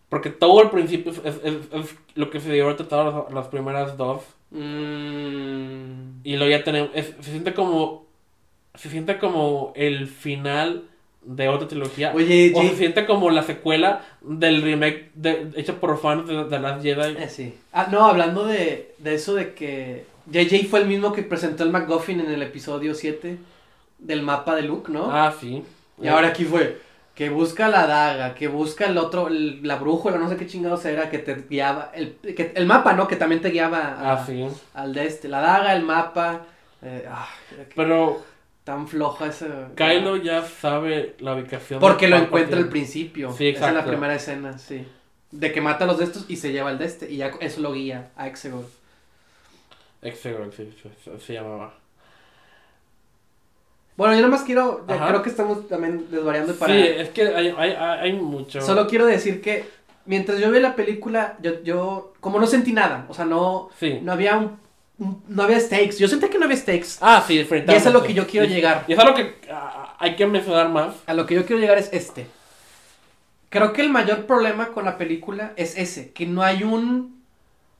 Porque 0.09 0.29
todo 0.29 0.59
al 0.61 0.71
principio 0.71 1.11
es, 1.11 1.19
es- 1.23 1.43
es- 1.43 1.95
lo 2.15 2.29
que 2.31 2.39
se 2.39 2.51
dio 2.51 2.75
todas 2.75 3.13
las, 3.13 3.33
las 3.33 3.47
primeras 3.47 3.95
dos. 3.95 4.23
Mm. 4.51 6.21
Y 6.23 6.35
luego 6.37 6.49
ya 6.51 6.63
tenemos. 6.63 6.89
es- 6.93 7.13
se 7.21 7.31
siente 7.31 7.53
como. 7.53 8.05
Se 8.75 8.89
siente 8.89 9.17
como 9.17 9.73
el 9.75 10.07
final 10.07 10.83
de 11.21 11.47
otra 11.49 11.67
trilogía. 11.67 12.11
Oye, 12.15 12.51
o 12.55 12.59
Jay- 12.59 12.69
se 12.69 12.75
siente 12.77 13.05
como 13.05 13.29
la 13.29 13.43
secuela 13.43 14.05
del 14.21 14.61
remake 14.61 15.11
de, 15.15 15.51
hecho 15.55 15.79
por 15.79 15.99
fans 15.99 16.27
de, 16.27 16.45
de 16.45 16.59
Last 16.59 16.81
Jedi. 16.83 17.17
Eh, 17.21 17.29
sí. 17.29 17.53
Ah, 17.73 17.87
no, 17.91 18.05
hablando 18.05 18.45
de, 18.45 18.93
de 18.99 19.13
eso 19.15 19.35
de 19.35 19.53
que 19.53 20.05
JJ 20.31 20.67
fue 20.69 20.79
el 20.81 20.87
mismo 20.87 21.11
que 21.13 21.23
presentó 21.23 21.63
el 21.63 21.71
McGuffin 21.71 22.19
en 22.21 22.31
el 22.31 22.41
episodio 22.41 22.93
7 22.93 23.37
del 23.99 24.21
mapa 24.21 24.55
de 24.55 24.61
Luke, 24.63 24.91
¿no? 24.91 25.11
Ah, 25.11 25.33
sí. 25.39 25.63
y 26.01 26.07
ahora 26.07 26.29
aquí 26.29 26.45
fue 26.45 26.79
que 27.15 27.29
busca 27.29 27.67
la 27.67 27.85
daga, 27.85 28.33
que 28.33 28.47
busca 28.47 28.85
el 28.85 28.97
otro, 28.97 29.27
el- 29.27 29.59
la 29.67 29.75
brújula, 29.75 30.17
no 30.17 30.29
sé 30.29 30.37
qué 30.37 30.47
chingados 30.47 30.85
era, 30.85 31.09
que 31.09 31.17
te 31.19 31.35
guiaba, 31.49 31.91
el, 31.93 32.13
que, 32.13 32.53
el 32.55 32.65
mapa, 32.65 32.93
¿no? 32.93 33.09
Que 33.09 33.17
también 33.17 33.41
te 33.41 33.49
guiaba 33.49 33.79
a- 33.79 34.13
Ah, 34.13 34.25
sí. 34.25 34.47
al 34.73 34.93
de 34.93 35.05
este, 35.05 35.27
la 35.27 35.41
daga, 35.41 35.73
el 35.75 35.83
mapa. 35.83 36.45
eh, 36.81 37.05
ah, 37.11 37.27
Pero 37.75 38.23
tan 38.63 38.87
floja 38.87 39.25
esa. 39.27 39.67
Kylo 39.75 40.15
ya 40.15 40.43
sabe 40.45 41.15
la 41.19 41.33
ubicación. 41.33 41.81
Porque 41.81 42.07
lo 42.07 42.15
encuentra 42.15 42.57
al 42.57 42.69
principio. 42.69 43.33
Sí, 43.33 43.49
Esa 43.49 43.57
es 43.57 43.61
la 43.63 43.69
exacto. 43.71 43.89
primera 43.91 44.15
escena, 44.15 44.57
sí. 44.57 44.87
De 45.31 45.51
que 45.51 45.59
mata 45.59 45.83
a 45.83 45.87
los 45.87 45.97
de 45.97 46.05
estos 46.05 46.23
y 46.29 46.37
se 46.37 46.53
lleva 46.53 46.71
el 46.71 46.77
de 46.77 46.85
este. 46.85 47.11
Y 47.11 47.17
ya 47.17 47.31
eso 47.41 47.59
lo 47.59 47.73
guía 47.73 48.11
a 48.15 48.27
Exegol. 48.27 48.65
Exegol, 50.01 50.51
sí, 50.55 50.73
sí, 50.81 50.89
sí, 51.03 51.11
se 51.25 51.33
llamaba. 51.33 51.73
Bueno, 53.97 54.15
yo 54.15 54.21
nomás 54.21 54.43
quiero. 54.43 54.85
ya. 54.87 55.07
Creo 55.09 55.21
que 55.21 55.29
estamos 55.29 55.67
también 55.67 56.07
desvariando 56.09 56.55
para. 56.55 56.73
Sí, 56.73 56.79
es 56.79 57.09
que 57.09 57.23
hay, 57.27 57.53
hay, 57.57 57.71
hay 57.73 58.13
mucho. 58.13 58.61
Solo 58.61 58.87
quiero 58.87 59.05
decir 59.05 59.41
que 59.41 59.65
mientras 60.05 60.39
yo 60.39 60.49
vi 60.51 60.59
la 60.61 60.75
película, 60.75 61.37
yo, 61.41 61.61
yo 61.63 62.13
como 62.21 62.39
no 62.39 62.47
sentí 62.47 62.71
nada. 62.71 63.05
O 63.09 63.13
sea, 63.13 63.25
no, 63.25 63.69
Sí. 63.77 63.99
no 64.01 64.13
había 64.13 64.37
un, 64.37 64.57
un- 64.99 65.21
No 65.27 65.43
había 65.43 65.59
stakes. 65.59 65.97
Yo 65.97 66.07
sentí 66.07 66.29
que 66.29 66.37
no 66.37 66.45
había 66.45 66.55
stakes. 66.57 66.97
Ah, 67.01 67.21
sí, 67.27 67.33
Y 67.35 67.39
eso 67.41 67.89
es 67.89 67.93
lo 67.93 68.03
que 68.03 68.13
yo 68.13 68.25
quiero 68.25 68.45
Y- 68.47 68.49
llegar. 68.51 68.85
Y 68.87 68.93
eso 68.93 69.01
es 69.01 69.07
lo 69.09 69.15
que 69.15 69.35
hay 69.99 70.15
que 70.15 70.25
mencionar 70.27 70.69
más. 70.69 70.95
A 71.05 71.13
lo 71.13 71.25
que 71.25 71.35
yo 71.35 71.45
quiero 71.45 71.61
llegar 71.61 71.77
es 71.77 71.89
este. 71.91 72.25
Creo 73.49 73.73
que 73.73 73.81
el 73.81 73.89
mayor 73.89 74.25
problema 74.27 74.69
con 74.69 74.85
la 74.85 74.97
película 74.97 75.51
es 75.57 75.75
ese, 75.77 76.11
que 76.13 76.25
no 76.25 76.41
hay 76.43 76.63
un 76.63 77.19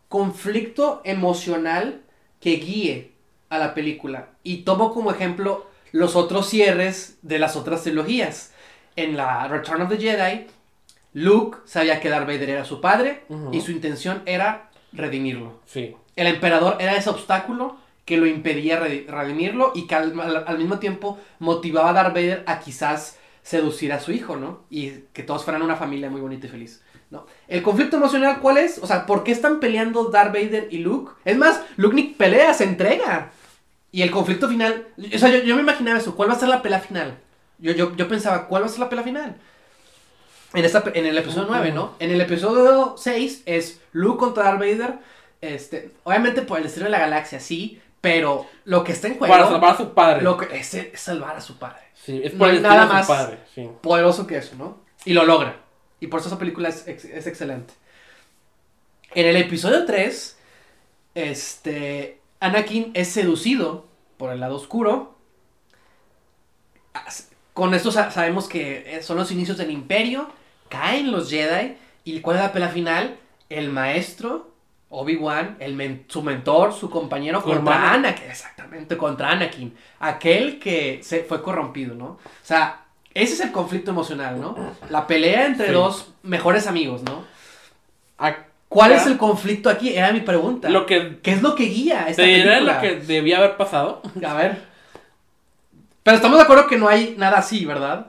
conflicto 0.10 1.00
emocional 1.06 2.02
que 2.40 2.52
guíe 2.58 3.12
a 3.50 3.58
la 3.58 3.74
película. 3.74 4.30
Y 4.44 4.58
tomo 4.58 4.94
como 4.94 5.12
ejemplo 5.12 5.68
los 5.92 6.16
otros 6.16 6.48
cierres 6.50 7.18
de 7.22 7.40
las 7.40 7.56
otras 7.56 7.84
trilogías. 7.84 8.54
En 8.96 9.18
la 9.18 9.48
Return 9.48 9.82
of 9.82 9.90
the 9.90 9.98
Jedi, 9.98 10.48
Luke 11.14 11.58
sabía 11.66 12.00
que 12.00 12.10
Darth 12.10 12.28
Vader 12.28 12.50
era 12.50 12.66
su 12.66 12.82
padre 12.82 13.24
y 13.52 13.62
su 13.62 13.72
intención 13.72 14.22
era 14.26 14.70
redimirlo. 14.94 15.60
Sí. 15.66 15.96
El 16.16 16.28
emperador 16.28 16.78
era 16.80 16.96
ese 16.96 17.10
obstáculo 17.10 17.78
que 18.06 18.18
lo 18.18 18.26
impedía 18.26 18.80
redi- 18.82 19.06
redimirlo 19.08 19.72
y 19.76 19.88
que 19.88 19.96
al, 19.96 20.20
al- 20.20 20.44
al 20.48 20.58
mismo 20.58 20.80
tiempo 20.80 21.18
motivaba 21.40 21.90
a 21.92 21.94
Darth 21.94 22.14
Vader 22.14 22.44
a 22.48 22.60
quizás 22.60 23.18
seducir 23.44 23.94
a 23.94 24.00
su 24.00 24.12
hijo, 24.12 24.36
¿no? 24.36 24.62
Y 24.70 24.90
que 25.14 25.24
todos 25.24 25.44
fueran 25.44 25.62
una 25.62 25.76
familia 25.76 26.10
muy 26.10 26.20
bonita 26.22 26.48
y 26.48 26.50
feliz, 26.50 26.84
¿no? 27.10 27.26
El 27.48 27.64
conflicto 27.64 27.98
emocional, 27.98 28.40
¿cuál 28.42 28.58
es? 28.58 28.80
O 28.80 28.88
sea, 28.88 29.06
¿por 29.06 29.24
qué 29.24 29.32
están 29.32 29.60
peleando 29.60 30.06
Darth 30.06 30.34
Vader 30.34 30.68
y 30.72 30.80
Luke? 30.80 31.14
Es 31.26 31.38
más, 31.38 31.62
Luke 31.78 31.96
ni 31.96 32.04
pelea, 32.04 32.54
se 32.54 32.66
entrega. 32.66 33.32
Y 33.92 34.04
el 34.04 34.12
conflicto 34.12 34.48
final, 34.48 34.88
o 34.98 35.18
sea, 35.18 35.30
yo, 35.30 35.40
yo 35.40 35.56
me 35.56 35.62
imaginaba 35.62 35.98
eso, 35.98 36.16
¿cuál 36.16 36.30
va 36.30 36.34
a 36.34 36.40
ser 36.40 36.50
la 36.50 36.62
pelea 36.62 36.80
final? 36.80 37.18
Yo, 37.58 37.72
yo, 37.74 37.96
yo 37.96 38.08
pensaba, 38.08 38.48
¿cuál 38.48 38.64
va 38.64 38.68
a 38.68 38.70
ser 38.70 38.80
la 38.80 38.90
pelea 38.90 39.04
final? 39.04 39.36
En, 40.54 40.66
esta, 40.66 40.84
en 40.94 41.06
el 41.06 41.18
episodio 41.18 41.48
9, 41.50 41.72
¿no? 41.72 41.96
En 42.00 42.12
el 42.12 42.22
episodio 42.22 42.96
6 42.98 43.44
es 43.46 43.82
Luke 43.92 44.20
contra 44.20 44.46
Darth 44.46 44.60
Vader. 44.60 45.00
Este, 45.42 45.92
obviamente 46.04 46.42
por 46.42 46.58
el 46.58 46.64
destino 46.64 46.86
de 46.86 46.92
la 46.92 47.00
galaxia, 47.00 47.40
sí. 47.40 47.82
Pero 48.02 48.46
lo 48.64 48.84
que 48.84 48.94
está 48.94 49.08
en 49.08 49.18
juego. 49.18 49.34
Para 49.34 49.48
salvar 49.48 49.74
a 49.74 49.78
su 49.78 49.94
padre. 49.94 50.22
Lo 50.22 50.38
que 50.38 50.58
es, 50.58 50.74
es 50.74 51.00
salvar 51.00 51.36
a 51.36 51.42
su 51.42 51.58
padre. 51.58 51.82
Sí, 51.94 52.22
es 52.24 52.32
por 52.32 52.50
el 52.50 52.62
nada 52.62 52.86
más. 52.86 53.06
su 53.06 53.12
padre. 53.12 53.40
Sí. 53.54 53.70
Poderoso 53.82 54.26
que 54.26 54.38
eso, 54.38 54.56
¿no? 54.56 54.78
Y 55.06 55.14
lo 55.14 55.26
logra. 55.26 55.58
Y 56.00 56.08
por 56.08 56.20
eso 56.20 56.30
esa 56.30 56.40
película 56.40 56.70
es, 56.70 56.88
ex- 56.88 57.06
es 57.06 57.28
excelente. 57.28 57.74
En 59.14 59.26
el 59.28 59.36
episodio 59.38 59.86
3, 59.86 60.38
este. 61.16 62.20
Anakin 62.40 62.92
es 62.94 63.10
seducido 63.10 63.86
por 64.18 64.32
el 64.32 64.40
lado 64.40 64.56
oscuro. 64.56 65.16
as- 66.94 67.30
con 67.54 67.74
esto 67.74 67.92
sa- 67.92 68.12
sabemos 68.12 68.48
que 68.48 68.96
eh, 68.98 69.04
son 69.04 69.18
los 69.18 69.32
inicios 69.32 69.58
del 69.58 69.72
imperio, 69.72 70.30
caen 70.70 71.12
los 71.12 71.30
Jedi, 71.30 71.76
y 72.06 72.22
¿cuál 72.22 72.38
es 72.38 72.44
la 72.44 72.54
pelea 72.54 72.70
final? 72.70 73.18
El 73.50 73.70
maestro, 73.70 74.52
Obi-Wan, 74.90 75.58
el 75.60 75.76
men- 75.76 76.06
su 76.08 76.22
mentor, 76.22 76.74
su 76.74 76.90
compañero 76.90 77.42
contra 77.44 77.58
hermano. 77.76 77.94
Anakin, 78.08 78.30
exactamente, 78.30 78.96
contra 78.98 79.32
Anakin, 79.32 79.76
aquel 80.00 80.60
que 80.60 81.02
se 81.04 81.24
fue 81.24 81.42
corrompido, 81.44 81.96
¿no? 81.96 82.06
O 82.06 82.20
sea, 82.44 82.86
ese 83.22 83.34
es 83.34 83.40
el 83.42 83.52
conflicto 83.52 83.92
emocional, 83.92 84.40
¿no? 84.40 84.56
La 84.90 85.08
pelea 85.08 85.46
entre 85.46 85.68
Sí. 85.68 85.74
dos 85.74 86.10
mejores 86.24 86.68
amigos, 86.68 87.04
¿no? 87.04 87.24
Acá, 88.18 88.46
¿Cuál 88.68 88.92
es 88.92 89.08
el 89.08 89.18
conflicto 89.18 89.68
aquí? 89.70 89.96
Era 89.96 90.12
mi 90.12 90.20
pregunta. 90.20 90.70
Lo 90.70 90.86
que 90.86 91.18
¿Qué 91.24 91.32
es 91.32 91.42
lo 91.42 91.56
que 91.56 91.64
guía 91.66 92.06
esta 92.08 92.22
te 92.22 92.28
diré 92.30 92.44
película? 92.44 92.76
lo 92.76 92.82
que 92.82 92.96
debía 92.98 93.38
haber 93.40 93.58
pasado. 93.58 94.02
A 94.24 94.34
ver. 94.36 94.62
Pero 96.04 96.16
estamos 96.16 96.38
de 96.38 96.44
acuerdo 96.44 96.68
que 96.68 96.78
no 96.78 96.88
hay 96.88 97.16
nada 97.18 97.40
así, 97.40 97.66
¿verdad? 97.66 98.08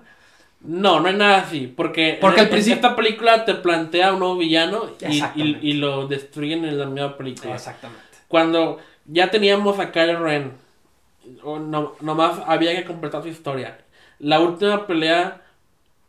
No, 0.62 1.00
no 1.00 1.08
hay 1.08 1.16
nada 1.16 1.38
así, 1.38 1.66
porque, 1.66 2.18
Porque 2.20 2.40
en- 2.40 2.40
al 2.40 2.46
en 2.48 2.52
principio- 2.52 2.74
esta 2.76 2.94
película 2.94 3.44
te 3.46 3.54
plantea 3.54 4.12
un 4.12 4.18
nuevo 4.18 4.36
villano 4.36 4.90
y, 5.34 5.56
y, 5.62 5.72
lo 5.74 6.06
destruyen 6.06 6.64
en 6.66 6.78
la 6.78 6.84
misma 6.84 7.16
película. 7.16 7.54
Exactamente. 7.54 8.02
Cuando 8.28 8.78
ya 9.06 9.30
teníamos 9.30 9.78
a 9.78 9.90
Kylo 9.90 10.22
Ren, 10.22 10.52
o 11.42 11.58
no, 11.58 11.94
nomás 12.02 12.38
había 12.46 12.76
que 12.76 12.84
completar 12.84 13.22
su 13.22 13.28
historia. 13.28 13.78
La 14.20 14.38
última 14.40 14.86
pelea 14.86 15.42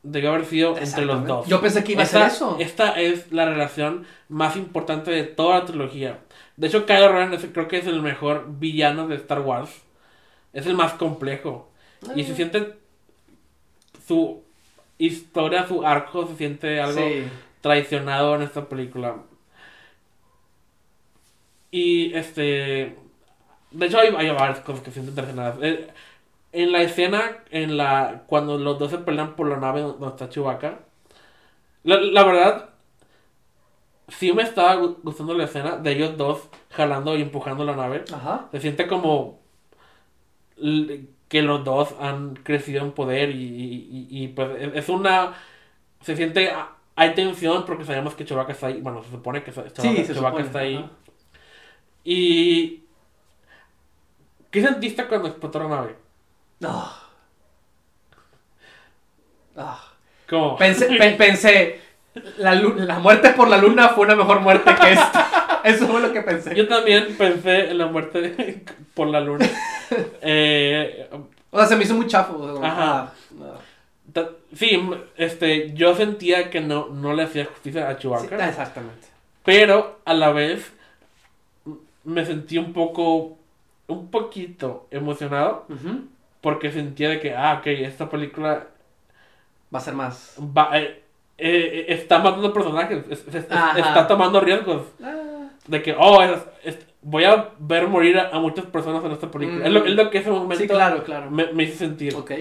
debió 0.04 0.30
haber 0.34 0.46
sido 0.46 0.78
entre 0.78 1.06
los 1.06 1.26
dos. 1.26 1.48
Yo 1.48 1.60
pensé 1.62 1.84
que 1.84 1.94
iba 1.94 2.02
a 2.02 2.06
esta, 2.06 2.20
ser 2.30 2.36
eso. 2.36 2.58
Esta 2.60 3.00
es 3.00 3.32
la 3.32 3.46
relación 3.46 4.06
más 4.30 4.56
importante 4.56 5.12
de 5.12 5.24
toda 5.24 5.60
la 5.60 5.66
trilogía. 5.66 6.20
De 6.58 6.68
hecho, 6.68 6.86
Kylo 6.86 7.12
Ren 7.12 7.34
es- 7.34 7.46
creo 7.54 7.68
que 7.68 7.78
es 7.78 7.88
el 7.88 8.02
mejor 8.02 8.46
villano 8.60 9.08
de 9.08 9.16
Star 9.16 9.42
Wars. 9.42 9.72
Es 10.54 10.66
el 10.66 10.76
más 10.76 10.94
complejo. 10.94 11.70
Y 12.16 12.22
Ah. 12.24 12.26
se 12.26 12.36
siente 12.36 12.74
su 14.08 14.44
historia, 14.98 15.66
su 15.68 15.86
arco, 15.86 16.28
se 16.28 16.36
siente 16.36 16.82
algo 16.82 17.00
Sí. 17.00 17.24
traicionado 17.62 18.36
en 18.36 18.42
esta 18.42 18.68
película. 18.68 19.18
Y 21.72 22.14
este. 22.16 22.98
De 23.72 23.86
hecho, 23.86 24.00
hay, 24.00 24.14
hay 24.18 24.30
varias 24.32 24.60
cosas 24.60 24.82
que 24.82 24.90
se 24.92 24.96
sienten 24.96 25.16
traicionadas. 25.16 25.58
Eh, 25.62 25.88
en 26.54 26.72
la 26.72 26.82
escena, 26.84 27.44
en 27.52 27.78
la 27.78 28.24
cuando 28.28 28.58
los 28.58 28.80
dos 28.80 28.92
se 28.92 28.98
pelean 29.00 29.36
por 29.36 29.48
la 29.48 29.58
nave 29.58 29.82
donde 29.82 30.08
está 30.08 30.30
Chewbacca, 30.30 30.80
la, 31.84 31.98
la 32.02 32.24
verdad, 32.24 32.70
sí 34.08 34.34
me 34.34 34.44
estaba 34.44 34.76
gu- 34.78 34.98
gustando 35.04 35.34
la 35.34 35.46
escena 35.46 35.78
de 35.78 35.92
ellos 35.94 36.18
dos 36.18 36.50
jalando 36.72 37.18
y 37.18 37.22
empujando 37.22 37.64
la 37.66 37.76
nave. 37.76 38.06
Ajá. 38.14 38.50
Se 38.52 38.60
siente 38.62 38.88
como 38.88 39.40
que 41.30 41.42
los 41.42 41.64
dos 41.64 41.96
han 42.00 42.36
crecido 42.36 42.84
en 42.84 42.92
poder 42.92 43.30
y, 43.32 43.44
y- 43.44 44.08
y- 44.10 44.24
y, 44.24 44.28
pues 44.30 44.50
es 44.62 44.76
es 44.76 44.90
una... 44.90 45.34
Se 46.02 46.16
siente... 46.16 46.52
Hay 46.96 47.16
tensión 47.16 47.66
porque 47.66 47.86
sabemos 47.86 48.16
que 48.16 48.26
Chewbacca 48.26 48.54
está 48.54 48.68
ahí. 48.68 48.82
Bueno, 48.82 49.04
se 49.04 49.12
supone 49.12 49.44
que 49.44 49.52
Chewbacca, 49.54 49.72
Sí, 49.74 50.06
se 50.06 50.14
Chewbacca 50.14 50.42
supone, 50.42 50.44
está 50.44 50.60
ahí. 50.60 50.78
ajá. 50.78 50.92
Y... 52.04 52.84
¿Qué 54.52 54.62
sentiste 54.62 55.08
cuando 55.08 55.28
explotó 55.30 55.60
la 55.60 55.68
nave? 55.70 55.96
Ah. 56.64 56.98
Ah. 59.56 59.84
Como... 60.30 60.58
Pensé, 60.58 60.86
pe- 60.88 61.12
pensé 61.12 61.80
la, 62.38 63.00
muerte 63.00 63.30
por 63.32 63.48
la 63.48 63.58
luna 63.58 63.90
fue 63.90 64.06
una 64.06 64.16
mejor 64.16 64.40
muerte 64.42 64.74
que 64.82 64.94
esta. 64.94 65.62
Eso 65.64 65.88
fue 65.88 66.02
lo 66.02 66.12
que 66.12 66.22
pensé. 66.22 66.56
Yo 66.56 66.68
también 66.68 67.16
pensé 67.18 67.70
en 67.72 67.78
la 67.78 67.86
muerte 67.88 68.64
por 68.96 69.08
la 69.08 69.20
luna. 69.20 69.48
Eh, 70.22 71.08
O 71.52 71.58
sea, 71.58 71.68
se 71.68 71.76
me 71.76 71.84
hizo 71.84 71.96
muy 71.96 72.08
chafo. 72.08 72.38
o 72.38 72.44
sea, 72.46 72.54
como, 72.54 72.66
Ajá. 72.66 73.14
ah, 73.44 73.54
ah. 74.16 74.24
sí, 74.56 74.90
este, 75.18 75.74
yo 75.74 75.96
sentía 75.96 76.50
que 76.50 76.62
no, 76.62 76.88
no 76.88 77.14
le 77.14 77.24
hacía 77.24 77.46
justicia 77.46 77.88
a 77.90 77.94
Sí, 77.96 78.00
Chewbacca. 78.02 78.50
exactamente. 78.50 79.08
Pero 79.44 80.00
a 80.06 80.14
la 80.14 80.32
vez 80.32 80.72
me 82.04 82.26
sentí 82.26 82.58
un 82.58 82.74
poco, 82.74 83.38
un 83.88 84.10
poquito 84.10 84.88
emocionado. 84.92 85.66
Porque 86.42 86.72
sentía 86.72 87.10
de 87.10 87.20
que, 87.20 87.36
ah, 87.36 87.58
ok, 87.60 87.68
esta 87.68 88.10
película 88.10 88.68
Va 89.74 89.80
a 89.80 89.82
ser 89.82 89.94
más. 89.94 90.36
va, 90.40 90.78
eh, 90.78 91.02
eh, 91.38 91.86
está 91.90 92.20
matando 92.20 92.52
personajes, 92.54 93.06
es- 93.10 93.28
es- 93.28 93.36
está 93.36 94.06
tomando 94.08 94.40
riesgos. 94.42 94.84
Ah. 95.04 95.48
De 95.68 95.82
que, 95.82 95.96
oh, 95.98 96.22
es- 96.24 96.80
voy 97.04 97.24
a 97.24 97.50
ver 97.58 97.88
morir 97.88 98.18
a, 98.20 98.30
a 98.30 98.40
muchas 98.40 98.66
personas 98.66 99.04
en 99.06 99.12
esta 99.12 99.32
película. 99.32 99.60
Mm. 99.60 99.66
Es, 99.68 99.72
lo, 99.74 99.86
es 99.86 99.92
lo 99.96 100.10
que 100.10 100.18
ese 100.20 100.30
momento 100.30 100.56
Sí, 100.58 100.68
claro, 100.68 101.04
claro. 101.04 101.32
me, 101.32 101.52
me 101.54 101.64
hizo 101.64 101.78
sentir. 101.78 102.16
Ok. 102.16 102.32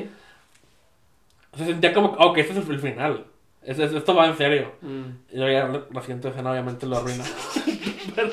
Se 1.57 1.65
sentía 1.67 1.93
como, 1.93 2.09
ok, 2.11 2.39
este 2.39 2.59
es 2.59 2.69
el 2.69 2.79
final. 2.81 3.25
Es- 3.63 3.79
es- 3.79 3.93
esto 3.93 4.15
va 4.15 4.27
en 4.27 4.37
serio. 4.37 4.73
Mm. 4.83 5.03
Y 5.33 5.37
luego 5.39 5.87
la 5.93 6.01
siguiente 6.01 6.29
escena 6.29 6.51
obviamente 6.51 6.87
lo 6.87 6.97
arruina. 6.99 7.25
Pero- 8.15 8.31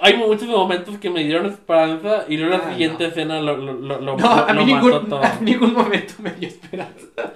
hay 0.00 0.16
muchos 0.16 0.48
momentos 0.48 0.98
que 0.98 1.10
me 1.10 1.22
dieron 1.24 1.46
esperanza 1.46 2.24
y 2.28 2.36
luego 2.36 2.56
la 2.56 2.64
Ah, 2.64 2.70
siguiente 2.72 3.04
no. 3.04 3.08
escena 3.10 3.40
lo, 3.40 3.56
lo, 3.56 3.72
lo, 3.74 4.00
lo- 4.00 4.16
No, 4.16 4.28
a 4.30 4.52
mí 4.52 4.72
mató 4.72 4.86
ningún, 4.88 5.08
todo. 5.08 5.22
a 5.24 5.38
ningún 5.40 5.72
momento 5.74 6.14
me 6.18 6.30
dio 6.32 6.48
esperanza. 6.48 7.32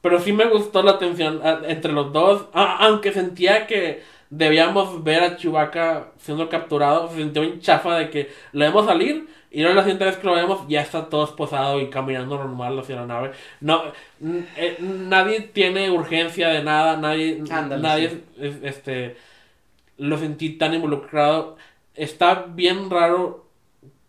Pero 0.00 0.18
sí 0.18 0.32
me 0.32 0.46
gustó 0.46 0.82
la 0.82 0.98
tensión 0.98 1.40
ah, 1.44 1.60
entre 1.66 1.92
los 1.92 2.12
dos. 2.12 2.46
Ah, 2.54 2.78
aunque 2.80 3.12
sentía 3.12 3.66
que 3.66 4.02
debíamos 4.30 5.04
ver 5.04 5.22
a 5.22 5.36
Chewbacca 5.36 6.08
siendo 6.18 6.48
capturado, 6.48 7.08
se 7.10 7.16
sintió 7.16 7.42
bien 7.42 7.60
chafa 7.60 7.96
de 7.98 8.10
que 8.10 8.30
lo 8.52 8.64
vemos 8.64 8.86
salir 8.86 9.28
y 9.50 9.60
luego 9.60 9.76
la 9.76 9.82
siguiente 9.82 10.06
vez 10.06 10.16
que 10.16 10.26
lo 10.26 10.34
vemos 10.34 10.60
ya 10.66 10.80
está 10.80 11.10
todo 11.10 11.24
esposado 11.24 11.78
y 11.80 11.90
caminando 11.90 12.36
normal 12.38 12.78
hacia 12.78 12.96
la 12.96 13.06
nave. 13.06 13.32
No, 13.60 13.82
eh, 14.56 14.76
nadie 14.80 15.40
tiene 15.42 15.90
urgencia 15.90 16.48
de 16.48 16.62
nada, 16.64 16.96
nadie, 16.96 17.42
Ándale, 17.50 17.82
nadie 17.82 18.08
sí. 18.10 18.22
es- 18.40 18.56
este, 18.62 19.16
lo 19.98 20.18
sentí 20.18 20.50
tan 20.50 20.74
involucrado. 20.74 21.56
Está 21.94 22.46
bien 22.48 22.90
raro 22.90 23.46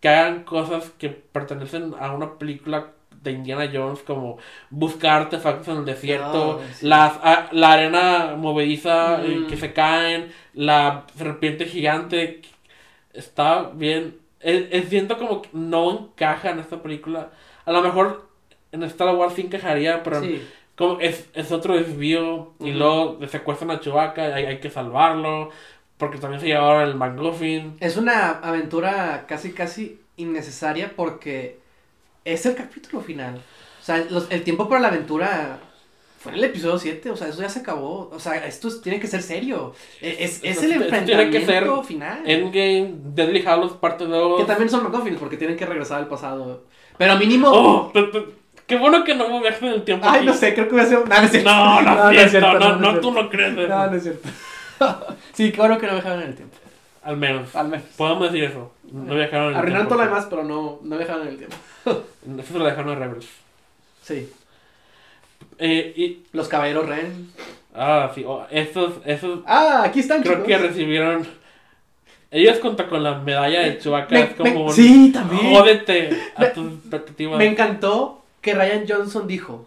que 0.00 0.08
hagan 0.08 0.44
cosas 0.44 0.90
que 0.98 1.08
pertenecen 1.10 1.94
a 1.98 2.12
una 2.12 2.38
película 2.38 2.88
de 3.22 3.32
Indiana 3.32 3.70
Jones 3.72 4.00
como 4.00 4.36
buscar 4.68 5.22
artefactos 5.22 5.68
en 5.68 5.78
el 5.78 5.84
desierto, 5.86 6.60
Ah, 6.62 6.66
sí. 6.74 6.86
las, 6.86 7.12
a- 7.22 7.48
la 7.52 7.72
arena 7.72 8.34
movediza 8.36 9.18
Mm. 9.18 9.46
que 9.46 9.56
se 9.56 9.72
caen, 9.72 10.30
la 10.52 11.04
serpiente 11.16 11.64
gigante. 11.64 12.42
Está 13.12 13.70
bien. 13.74 14.18
Eh, 14.40 14.68
eh, 14.72 14.84
siento 14.88 15.16
como 15.18 15.40
que 15.40 15.48
no 15.54 15.90
encaja 15.90 16.50
en 16.50 16.58
esta 16.58 16.82
película. 16.82 17.30
A 17.64 17.72
lo 17.72 17.80
mejor 17.80 18.28
en 18.72 18.82
Star 18.82 19.14
Wars 19.14 19.34
sí 19.34 19.42
encajaría, 19.42 20.02
pero 20.02 20.20
Sí. 20.20 20.46
Como 20.76 20.98
es, 21.00 21.28
es 21.34 21.52
otro 21.52 21.76
desvío 21.76 22.52
y 22.60 22.70
Ujú. 22.70 22.78
luego 22.78 23.18
secuestran 23.28 23.70
a 23.70 23.80
Chewbacca, 23.80 24.34
hay, 24.34 24.44
hay 24.46 24.58
que 24.60 24.70
salvarlo, 24.70 25.50
porque 25.98 26.18
también 26.18 26.40
se 26.40 26.48
llevaron 26.48 26.82
el 26.88 26.94
McGuffin. 26.96 27.76
Es 27.80 27.96
una 27.96 28.30
aventura 28.30 29.24
casi, 29.28 29.52
casi 29.52 30.00
innecesaria 30.16 30.92
porque 30.96 31.58
es 32.24 32.44
el 32.46 32.54
capítulo 32.56 33.00
final. 33.02 33.36
O 33.80 33.84
sea, 33.84 33.98
los- 34.10 34.30
el 34.30 34.42
tiempo 34.42 34.68
para 34.68 34.80
la 34.80 34.88
aventura 34.88 35.58
fue 36.18 36.32
en 36.32 36.38
el 36.38 36.44
episodio 36.44 36.78
7, 36.78 37.10
o 37.10 37.16
sea, 37.16 37.28
eso 37.28 37.42
ya 37.42 37.48
se 37.50 37.60
acabó. 37.60 38.08
O 38.12 38.18
sea, 38.18 38.46
esto 38.46 38.68
es- 38.68 38.80
tiene 38.80 38.98
que 38.98 39.06
ser 39.06 39.22
serio. 39.22 39.74
E- 40.00 40.16
Es, 40.20 40.20
es 40.20 40.24
Esto- 40.24 40.44
el 40.44 40.52
esto 40.54 40.62
tiene 40.62 40.84
enfrentamiento 40.86 41.38
que 41.38 41.46
ser 41.46 41.84
final. 41.86 42.22
Endgame, 42.24 42.94
Deadly 43.14 43.44
Hallows 43.46 43.72
parte 43.74 44.06
2. 44.06 44.40
Que 44.40 44.46
también 44.46 44.70
son 44.70 44.82
McGuffins 44.84 45.18
porque 45.18 45.36
tienen 45.36 45.56
que 45.56 45.66
regresar 45.66 45.98
al 45.98 46.08
pasado. 46.08 46.64
Pero 46.96 47.16
mínimo... 47.18 47.50
Oh, 47.52 47.92
qué 48.66 48.76
bueno 48.76 49.04
que 49.04 49.14
no 49.14 49.28
me 49.28 49.40
viajes 49.40 49.62
en 49.62 49.68
el 49.68 49.82
tiempo. 49.84 50.06
Ay, 50.08 50.18
aquí. 50.18 50.26
no 50.26 50.34
sé, 50.34 50.54
creo 50.54 50.66
que 50.68 50.72
voy 50.74 50.82
a 50.82 50.86
ser... 50.86 50.98
No, 51.00 51.04
no 51.06 51.14
es 51.22 51.30
cierto. 51.30 51.50
No, 51.50 51.82
no, 51.82 52.10
es 52.10 52.30
cierto, 52.30 52.52
no, 52.58 52.76
no, 52.78 52.92
no, 52.92 53.00
tú 53.00 53.10
no 53.12 53.28
crees 53.30 53.52
eso. 53.56 53.68
No, 53.68 53.86
no 53.90 53.96
es 53.96 54.02
cierto. 54.02 54.28
sí, 55.32 55.52
qué 55.52 55.58
bueno 55.58 55.78
que 55.78 55.86
no 55.86 55.92
viajaron 55.94 56.22
en 56.22 56.28
el 56.28 56.34
tiempo. 56.34 56.56
Al 57.02 57.16
menos. 57.16 57.54
Al 57.54 57.68
menos. 57.68 57.86
Podemos 57.96 58.32
decir 58.32 58.44
eso. 58.44 58.72
No 58.90 59.14
viajaron 59.14 59.46
en 59.48 59.50
el 59.52 59.56
Arruinaron 59.56 59.86
tiempo. 59.86 59.88
todo 59.94 59.98
lo 59.98 60.04
demás, 60.10 60.26
pero 60.30 60.44
no, 60.44 60.78
no 60.82 60.96
viajaron 60.96 61.22
en 61.22 61.28
el 61.28 61.36
tiempo. 61.36 61.56
Eso 61.84 62.52
se 62.52 62.58
lo 62.58 62.64
dejaron 62.64 62.90
a 62.92 62.94
Rebels. 62.94 63.26
Sí. 64.02 64.30
Eh, 65.58 65.92
y, 65.96 66.22
Los 66.32 66.48
caballeros 66.48 66.86
Ren. 66.88 67.30
ah, 67.74 68.10
sí, 68.14 68.24
oh, 68.26 68.44
esos, 68.50 68.94
esos 69.04 69.40
Ah, 69.46 69.82
aquí 69.84 70.00
están, 70.00 70.22
creo 70.22 70.34
chicos. 70.34 70.48
que 70.48 70.58
recibieron. 70.58 71.26
Ellos 72.30 72.58
junto 72.60 72.88
con 72.88 73.02
la 73.04 73.18
medalla 73.20 73.60
de 73.60 73.78
Chewbacca 73.78 74.12
Me- 74.14 74.20
es 74.22 74.34
como 74.34 74.50
me- 74.50 74.62
un. 74.62 74.72
sí, 74.72 75.12
también. 75.12 75.54
Jódete 75.54 76.10
a 76.34 76.40
Me- 76.40 76.46
tus 76.48 76.72
expectativas. 76.72 77.38
Me 77.38 77.46
encantó 77.46 78.23
que 78.44 78.54
Ryan 78.54 78.84
Johnson 78.88 79.26
dijo, 79.26 79.66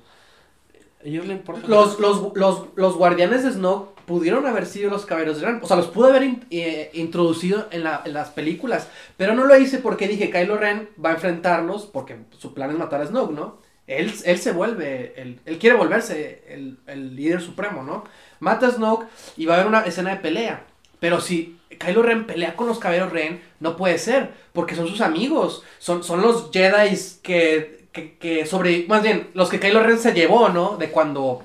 ellos 1.04 1.26
le 1.26 1.34
importa. 1.34 1.68
los, 1.68 2.00
los, 2.00 2.36
los, 2.36 2.66
los 2.76 2.96
guardianes 2.96 3.44
de 3.44 3.52
Snoke 3.52 3.96
pudieron 4.06 4.46
haber 4.46 4.66
sido 4.66 4.90
los 4.90 5.06
caballeros 5.06 5.40
de 5.40 5.46
Ren. 5.46 5.60
O 5.62 5.68
sea, 5.68 5.78
los 5.78 5.88
pudo 5.88 6.08
haber 6.08 6.24
in- 6.24 6.46
eh, 6.50 6.90
introducido 6.94 7.68
en, 7.72 7.84
la- 7.84 8.02
en 8.06 8.14
las 8.14 8.30
películas. 8.30 8.88
Pero 9.18 9.36
no 9.36 9.46
lo 9.46 9.58
hice 9.58 9.80
porque 9.80 10.08
dije, 10.08 10.30
Kylo 10.30 10.58
Ren 10.58 10.90
va 11.04 11.10
a 11.12 11.14
enfrentarlos 11.14 11.86
porque 11.86 12.16
su 12.38 12.54
plan 12.54 12.72
es 12.72 12.78
matar 12.78 13.02
a 13.02 13.06
Snoke, 13.08 13.32
¿no? 13.34 13.58
Él, 13.86 14.14
él 14.26 14.38
se 14.38 14.52
vuelve, 14.52 15.14
él, 15.22 15.40
él 15.46 15.58
quiere 15.60 15.78
volverse 15.78 16.44
el, 16.50 16.78
el 16.88 17.16
líder 17.16 17.42
supremo, 17.42 17.84
¿no? 17.84 18.04
Mata 18.40 18.68
a 18.68 18.72
Snoke 18.72 19.08
y 19.38 19.46
va 19.46 19.54
a 19.54 19.58
haber 19.58 19.68
una 19.68 19.82
escena 19.82 20.12
de 20.12 20.18
pelea. 20.18 20.66
Pero 21.00 21.22
si 21.22 21.58
Kylo 21.80 22.02
Ren 22.02 22.26
pelea 22.26 22.56
con 22.56 22.68
los 22.68 22.80
caballeros 22.80 23.12
Ren, 23.14 23.42
no 23.60 23.78
puede 23.78 23.98
ser, 23.98 24.32
porque 24.52 24.76
son 24.76 24.88
sus 24.88 25.00
amigos, 25.02 25.64
son, 25.80 26.04
son 26.04 26.22
los 26.22 26.50
Jedi 26.52 26.98
que, 27.22 27.77
que, 27.98 28.18
que 28.18 28.46
sobre, 28.46 28.86
más 28.88 29.04
bien, 29.04 29.30
los 29.34 29.50
que 29.50 29.60
Kylo 29.60 29.82
Ren 29.84 30.00
se 30.00 30.14
llevó, 30.14 30.50
¿no? 30.50 30.78
De 30.78 30.90
cuando 30.90 31.44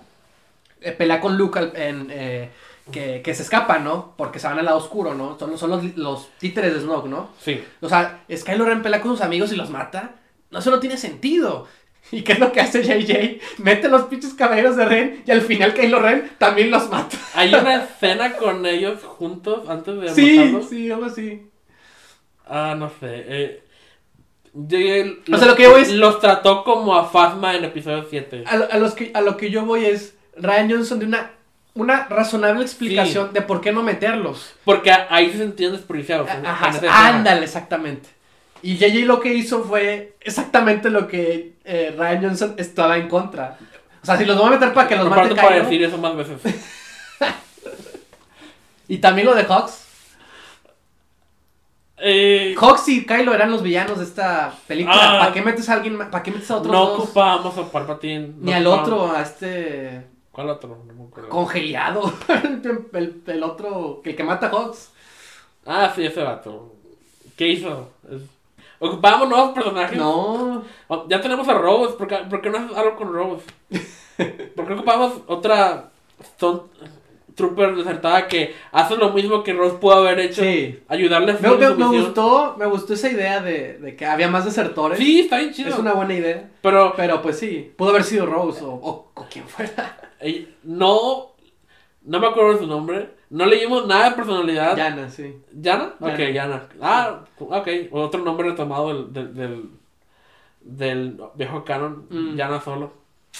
eh, 0.80 0.92
pelea 0.92 1.20
con 1.20 1.36
Luke 1.36 1.58
en, 1.74 2.08
eh, 2.10 2.50
que, 2.92 3.22
que 3.22 3.34
se 3.34 3.42
escapan, 3.42 3.82
¿no? 3.84 4.14
Porque 4.16 4.38
se 4.38 4.46
van 4.46 4.58
al 4.58 4.64
lado 4.66 4.78
oscuro, 4.78 5.14
¿no? 5.14 5.38
Son, 5.38 5.56
son 5.58 5.70
los, 5.70 5.96
los 5.96 6.30
títeres 6.38 6.74
de 6.74 6.80
Snoke, 6.80 7.08
¿no? 7.08 7.30
Sí. 7.40 7.62
O 7.80 7.88
sea, 7.88 8.20
es 8.28 8.44
Kylo 8.44 8.64
Ren 8.64 8.82
pelea 8.82 9.00
con 9.00 9.10
sus 9.12 9.20
amigos 9.22 9.52
y 9.52 9.56
los 9.56 9.70
mata. 9.70 10.16
No, 10.50 10.58
eso 10.60 10.70
no 10.70 10.78
tiene 10.80 10.96
sentido. 10.96 11.66
¿Y 12.10 12.22
qué 12.22 12.32
es 12.32 12.38
lo 12.40 12.52
que 12.52 12.60
hace 12.60 12.82
JJ? 12.82 13.40
Mete 13.62 13.88
los 13.88 14.02
pinches 14.02 14.34
caballeros 14.34 14.76
de 14.76 14.84
Ren 14.84 15.22
y 15.24 15.30
al 15.30 15.40
final 15.40 15.72
Kylo 15.72 16.00
Ren 16.00 16.32
también 16.38 16.70
los 16.70 16.90
mata. 16.90 17.16
Hay 17.34 17.54
una 17.54 17.84
escena 17.84 18.36
con 18.36 18.66
ellos 18.66 19.02
juntos 19.04 19.68
antes 19.68 19.98
de 20.00 20.08
Sí, 20.10 20.36
matarlos. 20.36 20.68
sí, 20.68 20.90
algo 20.90 21.06
así. 21.06 21.46
Ah, 22.46 22.74
no 22.76 22.88
sé. 22.90 22.94
Eh, 23.28 23.62
yo- 24.54 25.34
O 25.34 25.38
sea, 25.38 25.46
lo 25.46 25.56
que 25.56 25.62
yo 25.64 25.70
voy 25.72 25.82
es- 25.82 25.90
Los 25.90 26.20
trató 26.20 26.64
como 26.64 26.94
a 26.96 27.08
Phasma 27.08 27.54
en 27.56 27.64
episodio 27.64 28.06
7. 28.08 28.44
A, 28.46 28.56
lo- 28.56 28.70
a 28.70 28.76
los 28.76 28.92
que, 28.94 29.10
a 29.14 29.20
lo 29.20 29.36
que 29.36 29.50
yo 29.50 29.64
voy 29.64 29.84
es 29.84 30.14
Ryan 30.36 30.70
Johnson 30.70 30.98
de 30.98 31.06
una, 31.06 31.30
una 31.74 32.06
razonable 32.08 32.62
explicación 32.62 33.32
de 33.32 33.42
por 33.42 33.60
qué 33.60 33.72
no 33.72 33.82
meterlos. 33.82 34.52
Porque 34.64 34.90
ahí 34.92 35.30
se 35.32 35.38
sentían 35.38 35.72
desperdiciados. 35.72 36.28
Ajá, 36.28 36.66
ándale, 37.16 37.44
exactamente. 37.44 38.08
Y 38.62 38.76
JJ 38.76 39.06
lo 39.06 39.20
que 39.20 39.34
hizo 39.34 39.64
fue 39.64 40.14
exactamente 40.20 40.88
lo 40.90 41.08
que 41.08 41.54
eh, 41.64 41.94
Ryan 41.98 42.22
Johnson 42.22 42.54
estaba 42.58 42.96
en 42.98 43.08
contra. 43.08 43.58
O 44.02 44.06
sea, 44.06 44.16
si 44.16 44.24
los 44.24 44.36
voy 44.36 44.48
a 44.48 44.50
meter 44.50 44.72
para 44.72 44.88
que 44.88 44.96
los 44.96 45.08
mate 45.08 45.20
Aparte 45.20 45.34
para 45.40 45.56
decir 45.62 45.82
eso 45.82 45.98
más 45.98 46.14
veces. 46.16 46.38
Y 48.88 48.98
también 48.98 49.26
lo 49.26 49.34
de 49.34 49.44
Hawks. 49.44 49.84
Eh, 51.98 52.54
Hawks 52.58 52.88
y 52.88 53.06
Kylo 53.06 53.32
eran 53.34 53.50
los 53.50 53.62
villanos 53.62 53.98
de 53.98 54.04
esta 54.04 54.52
película. 54.66 54.96
Ah. 54.98 55.18
¿Para 55.20 55.32
qué 55.32 55.42
metes 55.42 55.68
a 55.68 55.74
alguien 55.74 55.98
¿Para 55.98 56.22
qué 56.22 56.30
metes 56.32 56.50
a 56.50 56.56
otros 56.56 56.72
no 56.72 56.86
dos? 56.86 56.98
ocupábamos 57.04 57.56
a 57.58 57.70
Palpatine. 57.70 58.28
no 58.28 58.34
Ni 58.40 58.52
al 58.52 58.66
otro, 58.66 59.12
a 59.12 59.22
este. 59.22 60.06
¿Cuál 60.32 60.48
otro? 60.50 60.78
No 60.86 60.94
me 60.94 61.04
acuerdo. 61.04 61.28
Congelado. 61.28 62.12
el, 62.28 62.86
el- 62.94 63.22
el 63.26 63.42
otro. 63.42 64.00
El 64.04 64.16
que 64.16 64.24
mata 64.24 64.46
a 64.46 64.50
Hawks. 64.50 64.90
Ah, 65.66 65.92
sí, 65.94 66.04
ese 66.04 66.22
vato. 66.22 66.74
¿Qué 67.36 67.48
hizo? 67.48 67.90
Es- 68.10 68.22
Ocupábamos 68.80 69.28
nuevos 69.28 69.50
personajes. 69.52 69.96
No. 69.96 70.64
Ya 71.08 71.20
tenemos 71.20 71.46
a 71.48 71.54
Robos. 71.54 71.92
¿Por 71.92 72.08
qué, 72.08 72.16
por 72.28 72.40
qué 72.40 72.50
no 72.50 72.58
haces 72.58 72.76
algo 72.76 72.96
con 72.96 73.12
Robos? 73.12 73.42
¿Por 74.56 74.66
qué 74.66 74.72
ocupamos 74.72 75.18
otra 75.28 75.90
Stone 76.20 76.62
Trooper 77.34 77.74
desertada 77.76 78.28
que 78.28 78.54
hace 78.72 78.96
lo 78.96 79.10
mismo 79.12 79.42
que 79.42 79.52
Rose 79.52 79.76
pudo 79.76 79.94
haber 79.94 80.18
hecho? 80.20 80.42
Sí. 80.42 80.80
Ayudarle 80.88 81.32
a 81.32 81.38
Me, 81.38 81.48
me- 81.56 81.74
me 81.74 81.86
gustó, 81.86 82.56
me 82.58 82.66
gustó 82.66 82.94
esa 82.94 83.10
idea 83.10 83.40
de, 83.40 83.78
de 83.78 83.96
que 83.96 84.04
había 84.06 84.28
más 84.28 84.44
desertores. 84.44 84.98
Sí, 84.98 85.20
está 85.20 85.38
bien 85.38 85.52
chido. 85.52 85.70
Es 85.70 85.78
una 85.78 85.92
buena 85.94 86.14
idea. 86.14 86.50
Pero 86.60 86.92
Pero 86.96 87.22
pues 87.22 87.38
sí, 87.38 87.72
pudo 87.76 87.90
haber 87.90 88.04
sido 88.04 88.26
Rose 88.26 88.62
o, 88.64 88.70
o, 88.72 89.10
o 89.14 89.26
quien 89.30 89.46
fuera. 89.48 89.98
no. 90.64 91.28
No 92.04 92.18
me 92.18 92.26
acuerdo 92.26 92.54
de 92.54 92.58
su 92.58 92.66
nombre. 92.66 93.10
No 93.30 93.46
leímos 93.46 93.86
nada 93.86 94.10
de 94.10 94.16
personalidad. 94.16 94.76
Yana, 94.76 95.08
sí. 95.08 95.36
¿Yana? 95.52 95.94
Ok, 96.00 96.18
Yana. 96.34 96.68
Ah, 96.80 97.20
ok. 97.38 97.68
Otro 97.92 98.22
nombre 98.22 98.50
retomado 98.50 98.88
del, 99.04 99.12
del, 99.12 99.34
del, 99.34 99.70
del 100.62 101.20
viejo 101.36 101.64
canon. 101.64 102.06
Mm. 102.10 102.36
Yana 102.36 102.60
solo. 102.60 102.92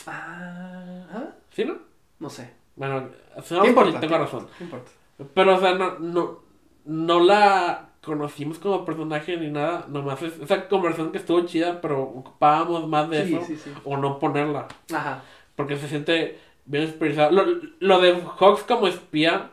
Ah, 0.07 1.05
¿ah? 1.13 1.25
¿Sí, 1.51 1.65
no? 1.65 1.77
no 2.21 2.31
sé. 2.31 2.51
Bueno, 2.89 3.09
si 3.45 3.55
¿Qué 3.55 3.61
no, 3.61 3.67
importa? 3.67 4.01
tengo 4.01 4.19
razón. 4.19 4.49
Importa. 4.61 4.91
Pero, 5.35 5.55
o 5.57 5.61
sea, 5.61 5.75
no, 5.75 5.99
no, 6.01 6.41
no 6.85 7.21
la 7.21 7.91
conocimos 8.03 8.59
como 8.59 8.85
personaje 8.85 9.37
ni 9.37 9.51
nada. 9.51 9.87
Nomás 9.89 10.21
es 10.23 10.37
esa 10.41 10.69
conversación 10.69 11.13
que 11.13 11.19
estuvo 11.19 11.41
chida, 11.47 11.81
pero 11.81 12.03
ocupábamos 12.03 12.89
más 12.89 13.09
de 13.09 13.25
Sí, 13.27 13.35
eso. 13.37 13.45
sí, 13.47 13.57
sí. 13.57 13.73
O 13.85 13.97
no 13.97 14.19
ponerla. 14.19 14.67
Ajada. 14.93 15.23
Porque 15.55 15.77
se 15.77 15.87
siente 15.87 16.41
bien 16.65 16.83
expresado. 16.85 17.31
Lo, 17.31 17.45
lo 17.79 18.01
de 18.01 18.21
Hawks 18.41 18.65
como 18.65 18.89
espía, 18.89 19.51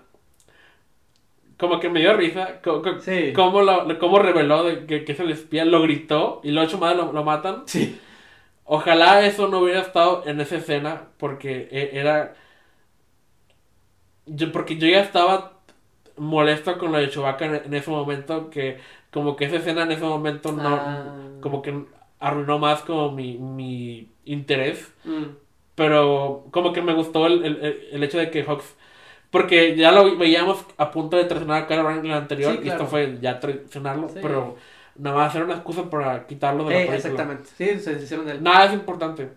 como 1.58 1.80
que 1.80 1.90
me 1.90 2.00
dio 2.00 2.14
risa. 2.16 2.62
co- 2.64 2.82
co- 2.82 3.00
Sí. 3.00 3.34
Cómo, 3.34 3.62
lo, 3.62 3.84
lo- 3.86 4.00
cómo 4.00 4.18
reveló 4.20 4.64
de 4.64 4.86
que, 4.86 5.04
que 5.06 5.12
es 5.12 5.20
el 5.20 5.30
espía, 5.32 5.66
lo 5.66 5.82
gritó 5.82 6.42
y 6.44 6.52
lo 6.52 6.62
ocho 6.62 6.78
más 6.78 6.96
lo, 6.96 7.12
lo 7.12 7.24
matan. 7.24 7.64
Sí. 7.68 8.00
Ojalá 8.64 9.26
eso 9.26 9.48
no 9.48 9.60
hubiera 9.60 9.82
estado 9.82 10.24
en 10.26 10.40
esa 10.42 10.58
escena 10.58 11.04
porque 11.18 11.68
e- 11.72 11.92
era... 11.94 12.34
Yo, 14.30 14.52
porque 14.52 14.78
yo 14.78 14.88
ya 14.88 15.02
estaba 15.02 15.54
molesto 16.18 16.78
con 16.78 16.92
lo 16.92 16.98
de 16.98 17.10
Chewbacca 17.10 17.46
en, 17.46 17.56
en 17.66 17.74
ese 17.74 17.90
momento 17.92 18.50
que 18.50 18.80
como 19.12 19.36
que 19.36 19.46
esa 19.46 19.58
escena 19.58 19.84
en 19.84 19.92
ese 19.92 20.04
momento 20.04 20.52
no... 20.52 20.76
Ah. 20.76 21.16
Como 21.42 21.62
que 21.62 21.86
arruinó 22.20 22.60
más 22.60 22.82
como 22.82 23.12
mi, 23.12 23.38
mi 23.38 24.10
interés. 24.26 24.92
Mm. 25.06 25.24
Pero 25.76 26.46
como 26.52 26.74
que 26.74 26.82
me 26.82 26.94
gustó 26.94 27.28
el, 27.28 27.46
el, 27.46 27.88
el- 27.92 28.04
hecho 28.04 28.18
de 28.18 28.30
que 28.30 28.44
Hawks... 28.44 28.76
Porque 29.32 29.76
ya 29.76 29.92
lo 29.92 30.18
veíamos 30.18 30.66
a 30.78 30.92
punto 30.92 31.16
de 31.16 31.26
traicionar 31.26 31.64
a 31.64 31.68
Kylo 31.68 31.90
en 31.92 32.06
el 32.06 32.12
anterior 32.14 32.54
Sí, 32.54 32.62
y 32.64 32.70
esto 32.70 32.88
fue 32.88 33.18
ya 33.22 33.40
traicionarlo, 33.40 34.10
Sí. 34.10 34.20
pero 34.22 34.58
nada 34.96 35.16
más 35.16 35.36
era 35.36 35.46
una 35.46 35.54
excusa 35.56 35.90
para 35.90 36.26
quitarlo 36.28 36.64
de 36.66 36.72
la 36.74 36.76
Eh, 36.82 36.88
película. 36.88 36.98
exactamente. 36.98 37.50
Sí, 37.56 37.80
se 37.80 37.94
hicieron 37.94 38.26
de 38.26 38.34
él. 38.34 38.44
Nada 38.44 38.66
es 38.66 38.74
importante 38.74 39.30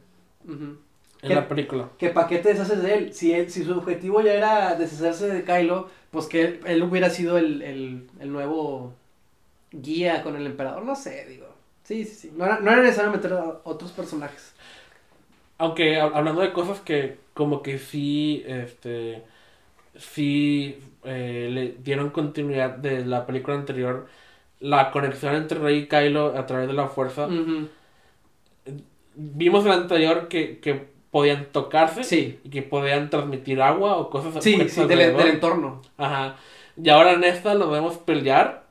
Ujú. 0.48 0.78
En 1.22 1.34
la 1.34 1.48
película. 1.48 1.88
¿Que 1.98 2.08
para 2.10 2.26
qué 2.28 2.38
te 2.38 2.50
deshaces 2.50 2.82
de 2.82 2.94
él? 2.94 3.14
Si, 3.14 3.32
él- 3.32 3.50
si 3.50 3.64
su 3.64 3.72
objetivo 3.78 4.20
ya 4.22 4.34
era 4.34 4.74
deshacerse 4.74 5.28
de 5.28 5.44
Kylo, 5.44 5.88
pues 6.10 6.26
que 6.26 6.42
él, 6.42 6.60
él 6.66 6.82
hubiera 6.82 7.10
sido 7.10 7.38
el, 7.38 7.62
el, 7.62 8.08
el 8.20 8.32
nuevo 8.32 8.92
guía 9.72 10.22
con 10.22 10.36
el 10.36 10.46
emperador. 10.46 10.84
No 10.84 10.96
sé, 10.96 11.26
digo. 11.28 11.46
Sí, 11.84 12.04
sí, 12.04 12.14
sí. 12.14 12.32
No 12.36 12.46
era, 12.46 12.60
no 12.60 12.70
era 12.72 12.82
necesario 12.82 13.10
meter 13.12 13.32
a 13.34 13.60
otros 13.64 13.92
personajes. 13.92 14.54
Aunque 15.58 15.96
hab- 16.00 16.12
hablando 16.14 16.40
de 16.42 16.52
cosas 16.52 16.80
que 16.80 17.18
como 17.34 17.62
que 17.62 17.78
sí, 17.78 18.42
este, 18.46 19.22
sí 19.96 20.78
eh, 21.04 21.48
le 21.52 21.72
dieron 21.82 22.10
continuidad 22.10 22.72
de 22.78 23.04
la 23.06 23.26
película 23.26 23.56
anterior, 23.56 24.08
la 24.60 24.90
conexión 24.92 25.34
entre 25.36 25.58
Rey 25.60 25.78
y 25.80 25.88
Kylo 25.88 26.38
a 26.38 26.46
través 26.46 26.68
de 26.68 26.74
la 26.74 26.88
fuerza. 26.88 27.36
Vimos 29.14 29.64
en 29.64 29.68
la 29.70 29.74
anterior 29.76 30.28
que, 30.28 30.58
que 30.60 30.91
podían 31.12 31.44
tocarse 31.52 32.02
Sí. 32.02 32.40
y 32.42 32.48
que 32.50 32.62
podían 32.62 33.08
transmitir 33.10 33.62
agua 33.62 33.96
o 33.98 34.10
cosas 34.10 34.42
Sí, 34.42 34.68
sí, 34.68 34.84
del, 34.86 35.00
entorno. 35.20 35.80
Ajá. 35.98 36.34
Y 36.82 36.88
ahora 36.88 37.12
en 37.12 37.22
esta 37.22 37.54
los 37.54 37.70
vemos 37.70 37.98
pelear 37.98 38.64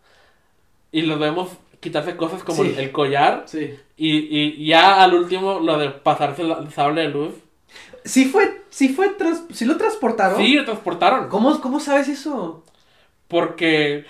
y 0.92 1.04
los 1.04 1.18
vemos 1.20 1.50
quitarse 1.80 2.18
cosas 2.18 2.44
como 2.44 2.64
Sí. 2.64 2.74
el, 2.78 2.92
collar 2.92 3.44
Sí. 3.46 3.76
y, 3.96 4.18
y 4.18 4.66
ya 4.66 5.02
al 5.04 5.14
último 5.14 5.60
lo 5.60 5.78
de 5.78 5.90
pasarse 5.92 6.42
el 6.42 6.72
sable 6.74 7.02
de 7.04 7.08
luz. 7.10 7.34
Sí 8.04 8.26
fue, 8.26 8.64
sí 8.72 8.90
fue, 8.90 9.10
trans- 9.10 9.46
sí 9.54 9.66
lo 9.66 9.78
transportaron. 9.78 10.38
Sí, 10.38 10.56
lo 10.56 10.66
transportaron. 10.66 11.30
¿Cómo, 11.30 11.62
¿Cómo 11.62 11.80
sabes 11.80 12.08
eso? 12.10 12.64
Porque. 13.28 14.06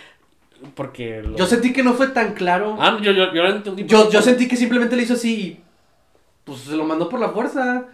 Porque. 0.76 1.22
lo- 1.22 1.36
Yo 1.36 1.46
sentí 1.46 1.74
que 1.74 1.84
no 1.84 1.94
fue 1.96 2.08
tan 2.08 2.34
claro. 2.34 2.78
Ah, 2.80 2.98
yo, 3.02 3.12
yo, 3.12 3.34
yo 3.34 3.44
lo 3.44 3.50
entendí. 3.50 3.86
Yo, 3.86 4.10
yo 4.10 4.22
sentí 4.22 4.48
que 4.48 4.56
simplemente 4.56 4.96
le 4.96 5.04
hizo 5.04 5.16
así 5.16 5.36
y 5.42 5.64
pues 6.46 6.62
se 6.62 6.76
lo 6.78 6.86
mandó 6.86 7.10
por 7.10 7.20
la 7.20 7.30
fuerza. 7.30 7.86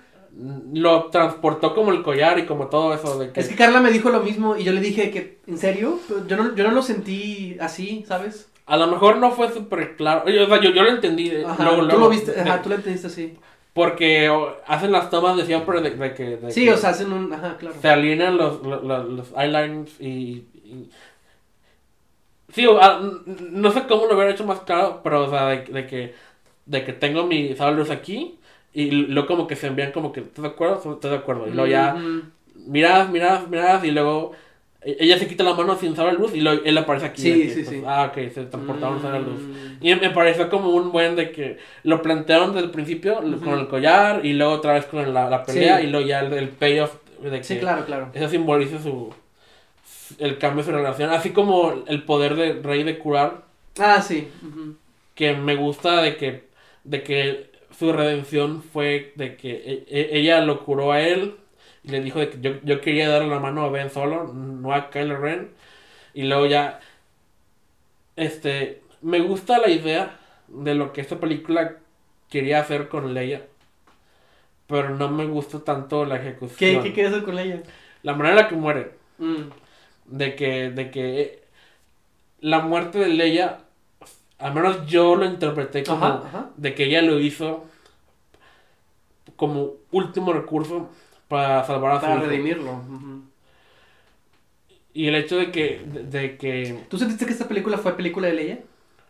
Lo 0.73 1.05
transportó 1.05 1.73
como 1.73 1.91
el 1.91 2.03
collar 2.03 2.37
y 2.39 2.45
como 2.45 2.67
todo 2.67 2.93
eso. 2.93 3.17
De 3.17 3.31
que... 3.31 3.39
Es 3.39 3.47
que 3.49 3.55
Carla 3.55 3.79
me 3.81 3.91
dijo 3.91 4.09
lo 4.09 4.21
mismo 4.21 4.55
y 4.55 4.63
yo 4.63 4.71
le 4.71 4.81
dije 4.81 5.09
que, 5.11 5.39
¿en 5.47 5.57
serio? 5.57 5.99
Yo 6.27 6.37
no, 6.37 6.55
yo 6.55 6.63
no 6.63 6.71
lo 6.71 6.81
sentí 6.81 7.57
así, 7.59 8.03
¿sabes? 8.07 8.49
A 8.65 8.77
lo 8.77 8.87
mejor 8.87 9.17
no 9.17 9.31
fue 9.31 9.51
súper 9.51 9.95
claro. 9.95 10.23
Oye, 10.25 10.41
O 10.41 10.47
sea, 10.47 10.61
yo, 10.61 10.71
yo 10.71 10.83
lo 10.83 10.89
entendí. 10.89 11.29
eh, 11.29 11.43
Ajá, 11.47 11.63
luego, 11.63 11.79
tú 11.81 11.85
luego, 11.87 12.01
lo 12.01 12.09
viste, 12.09 12.39
ajá, 12.39 12.61
tú 12.61 12.69
lo 12.69 12.75
entendiste 12.75 13.07
así. 13.07 13.37
Porque 13.73 14.29
hacen 14.65 14.91
las 14.91 15.09
tomas 15.09 15.37
de 15.37 15.45
siempre 15.45 15.81
de, 15.81 15.91
de 15.91 16.13
que. 16.13 16.23
de 16.37 16.51
Sí, 16.51 16.65
que 16.65 16.73
o 16.73 16.77
sea, 16.77 16.89
hacen 16.89 17.13
un, 17.13 17.31
ajá, 17.31 17.57
claro. 17.57 17.75
Se 17.81 17.87
alinean 17.89 18.35
los, 18.35 18.61
los, 18.63 18.83
los, 18.83 19.27
eyelines 19.37 19.91
y. 20.01 20.45
y- 20.65 20.89
Sí, 22.53 22.65
o, 22.65 22.81
ah, 22.81 22.99
n- 23.01 23.35
no 23.51 23.71
sé 23.71 23.83
cómo 23.87 24.05
lo 24.05 24.15
hubiera 24.15 24.31
hecho 24.31 24.45
más 24.45 24.61
claro, 24.61 25.01
pero 25.03 25.25
o 25.25 25.29
sea, 25.29 25.47
de, 25.47 25.57
de 25.65 25.85
que. 25.87 26.15
De 26.65 26.83
que 26.83 26.91
tengo 26.91 27.25
mi 27.25 27.55
luz 27.55 27.89
aquí. 27.89 28.37
Y 28.79 28.91
luego 28.91 29.27
como 29.27 29.47
que 29.47 29.55
se 29.55 29.65
envían 29.67 29.91
como 29.91 30.11
que, 30.13 30.19
¿estás 30.19 30.43
de 30.43 30.49
acuerdo? 30.49 30.93
¿Estás 30.93 31.09
de 31.11 31.17
acuerdo? 31.17 31.47
Y 31.47 31.51
luego 31.51 31.65
ya. 31.67 31.95
Miradas, 32.67 33.09
miradas, 33.09 33.47
miradas, 33.49 33.83
y 33.83 33.89
luego 33.91 34.33
e- 34.83 34.97
ella 34.99 35.17
se 35.17 35.27
quita 35.27 35.43
la 35.43 35.55
mano 35.55 35.75
sin 35.77 35.95
saber 35.95 36.13
luz 36.13 36.35
y 36.35 36.41
luego 36.41 36.61
él 36.63 36.77
aparece 36.77 37.07
aquí. 37.07 37.21
Sí, 37.21 37.49
sí, 37.49 37.63
pues, 37.63 37.69
sí. 37.69 37.81
Ah, 37.87 38.11
ok, 38.11 38.31
se 38.31 38.43
transportaron 38.45 39.01
sin 39.01 39.11
la 39.11 39.19
luz. 39.19 39.39
Mm. 39.41 39.85
Y 39.87 39.95
me 39.95 40.09
pareció 40.11 40.47
como 40.49 40.69
un 40.69 40.91
buen 40.91 41.15
de 41.15 41.31
que 41.31 41.57
lo 41.83 42.03
plantearon 42.03 42.53
desde 42.53 42.65
el 42.67 42.71
principio 42.71 43.19
lo- 43.21 43.39
con 43.39 43.57
el 43.57 43.67
collar 43.67 44.23
y 44.23 44.33
luego 44.33 44.53
otra 44.53 44.73
vez 44.73 44.85
con 44.85 45.11
la, 45.11 45.27
la 45.29 45.43
pelea 45.43 45.79
Sí. 45.79 45.87
y 45.87 45.89
luego 45.89 46.05
ya 46.05 46.19
el, 46.19 46.31
el 46.33 46.49
payoff 46.49 46.93
de 47.23 47.31
que 47.31 47.43
Sí, 47.43 47.57
claro, 47.57 47.83
claro. 47.85 48.09
eso 48.13 48.29
simboliza 48.29 48.79
su 48.79 49.11
el 50.19 50.37
cambio 50.37 50.63
de 50.63 50.69
su 50.71 50.75
relación, 50.77 51.09
así 51.09 51.31
como 51.31 51.83
el 51.87 52.03
poder 52.03 52.35
de 52.35 52.53
Rey 52.61 52.83
de 52.83 52.97
curar, 52.99 53.41
Ah, 53.79 54.01
sí. 54.01 54.27
que 55.15 55.33
me 55.33 55.55
gusta 55.55 56.01
de 56.03 56.15
que 56.17 56.45
de 56.83 57.03
que 57.03 57.46
su 57.77 57.93
redención 57.93 58.63
fue 58.63 59.13
de 59.15 59.35
que 59.35 59.51
e- 59.51 59.85
e- 59.89 60.17
ella 60.17 60.41
lo 60.41 60.63
curó 60.65 60.91
a 60.91 61.01
él 61.01 61.35
y 61.83 61.89
le 61.89 62.01
dijo 62.01 62.19
de 62.19 62.29
que 62.29 62.41
yo, 62.41 62.51
yo 62.63 62.81
quería 62.81 63.09
darle 63.09 63.29
la 63.29 63.39
mano 63.39 63.63
a 63.63 63.69
Ben 63.69 63.89
Solo, 63.89 64.33
no 64.33 64.73
a 64.73 64.89
Kylo 64.89 65.17
Ren. 65.17 65.51
Y 66.13 66.23
luego 66.23 66.47
ya, 66.47 66.79
este, 68.15 68.81
me 69.01 69.19
gusta 69.19 69.59
la 69.59 69.69
idea 69.69 70.19
de 70.47 70.73
lo 70.73 70.91
que 70.91 71.01
esta 71.01 71.19
película 71.19 71.77
quería 72.29 72.59
hacer 72.59 72.87
con 72.87 73.13
Leia. 73.13 73.45
Pero 74.65 74.89
no 74.89 75.09
me 75.09 75.25
gustó 75.25 75.61
tanto 75.61 76.03
la 76.05 76.17
ejecución. 76.17 76.57
¿Qué, 76.57 76.79
¿Qué 76.81 76.93
quieres 76.93 77.13
hacer 77.13 77.23
con 77.23 77.39
ella? 77.39 77.61
La 78.03 78.13
manera 78.13 78.31
en 78.31 78.43
la 78.43 78.49
que 78.49 78.55
muere. 78.55 78.91
Mm. 79.19 79.49
De 80.07 80.35
que, 80.35 80.71
de 80.71 80.91
que 80.91 81.43
la 82.39 82.59
muerte 82.59 82.99
de 82.99 83.09
Leia, 83.09 83.59
al 84.39 84.53
menos 84.53 84.85
yo 84.87 85.15
lo 85.15 85.25
interpreté 85.25 85.83
como 85.83 86.05
Ajá, 86.05 86.21
ajá. 86.27 86.49
de 86.57 86.73
que 86.75 86.85
ella 86.85 87.01
lo 87.01 87.19
hizo 87.19 87.65
como 89.35 89.71
último 89.91 90.33
recurso 90.33 90.89
para 91.27 91.63
salvar 91.65 91.93
a 91.97 91.99
su 91.99 92.05
Para 92.05 92.19
redimirlo. 92.21 92.81
Y 94.93 95.07
el 95.07 95.15
hecho 95.15 95.37
de 95.37 95.51
que, 95.51 95.81
de, 95.85 96.03
de 96.03 96.37
que, 96.37 96.83
¿Tú 96.89 96.97
sentiste 96.97 97.25
que 97.25 97.31
esta 97.31 97.47
película 97.47 97.77
fue 97.77 97.95
película 97.95 98.27
de 98.27 98.33
Leia? 98.33 98.59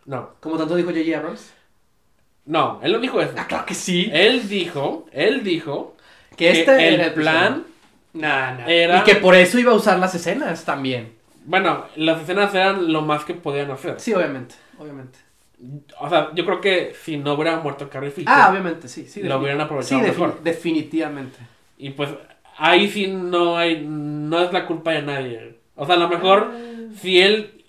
no, 0.04 0.30
Como 0.40 0.56
tanto 0.58 0.76
dijo 0.76 0.90
J.J. 0.90 1.16
Abrams. 1.18 1.52
no, 2.44 2.80
él 2.82 2.92
no 2.92 2.98
dijo 2.98 3.20
eso. 3.20 3.32
Ah, 3.36 3.46
claro 3.46 3.64
que 3.66 3.74
sí. 3.74 4.10
Él 4.12 4.48
dijo, 4.48 5.06
él 5.12 5.42
dijo 5.44 5.96
Que 6.30 6.36
que 6.52 6.60
este 6.60 6.88
el 6.88 7.00
era 7.00 7.14
plan, 7.14 7.64
Nah, 8.14 8.54
nah. 8.54 8.66
era- 8.66 8.98
Y 9.00 9.04
que 9.04 9.14
por 9.16 9.34
eso 9.34 9.58
iba 9.58 9.72
a 9.72 9.76
usar 9.76 9.98
las 9.98 10.14
escenas 10.14 10.64
también. 10.64 11.12
bueno, 11.46 11.84
las 11.96 12.20
escenas 12.22 12.54
eran 12.54 12.92
lo 12.92 13.00
más 13.02 13.24
que 13.24 13.34
podían 13.34 13.70
hacer. 13.70 13.98
Sí, 14.00 14.12
obviamente. 14.12 14.54
Obviamente. 14.78 15.18
O 16.00 16.08
sea, 16.08 16.30
yo 16.34 16.44
creo 16.44 16.60
que 16.60 16.92
si 17.02 17.16
no 17.16 17.34
hubiera 17.34 17.58
muerto 17.58 17.88
Carrie 17.90 18.10
Fisher, 18.12 18.28
Ah, 18.32 18.48
obviamente, 18.50 18.86
sí. 18.88 19.06
sí 19.08 19.22
lo 19.22 19.38
hubieran 19.38 19.60
aprovechado 19.60 20.00
Sí, 20.00 20.06
mejor. 20.06 20.40
definitivamente. 20.42 21.38
Y 21.78 21.90
pues 21.90 22.10
ahí 22.58 22.88
sí 22.88 23.08
no 23.08 23.56
hay, 23.56 23.84
no 23.84 24.42
es 24.44 24.52
la 24.52 24.66
culpa 24.66 24.92
de 24.92 25.02
nadie. 25.02 25.56
O 25.74 25.84
sea, 25.86 25.96
a 25.96 25.98
lo 25.98 26.08
mejor 26.08 26.52
si 27.00 27.20
él 27.20 27.64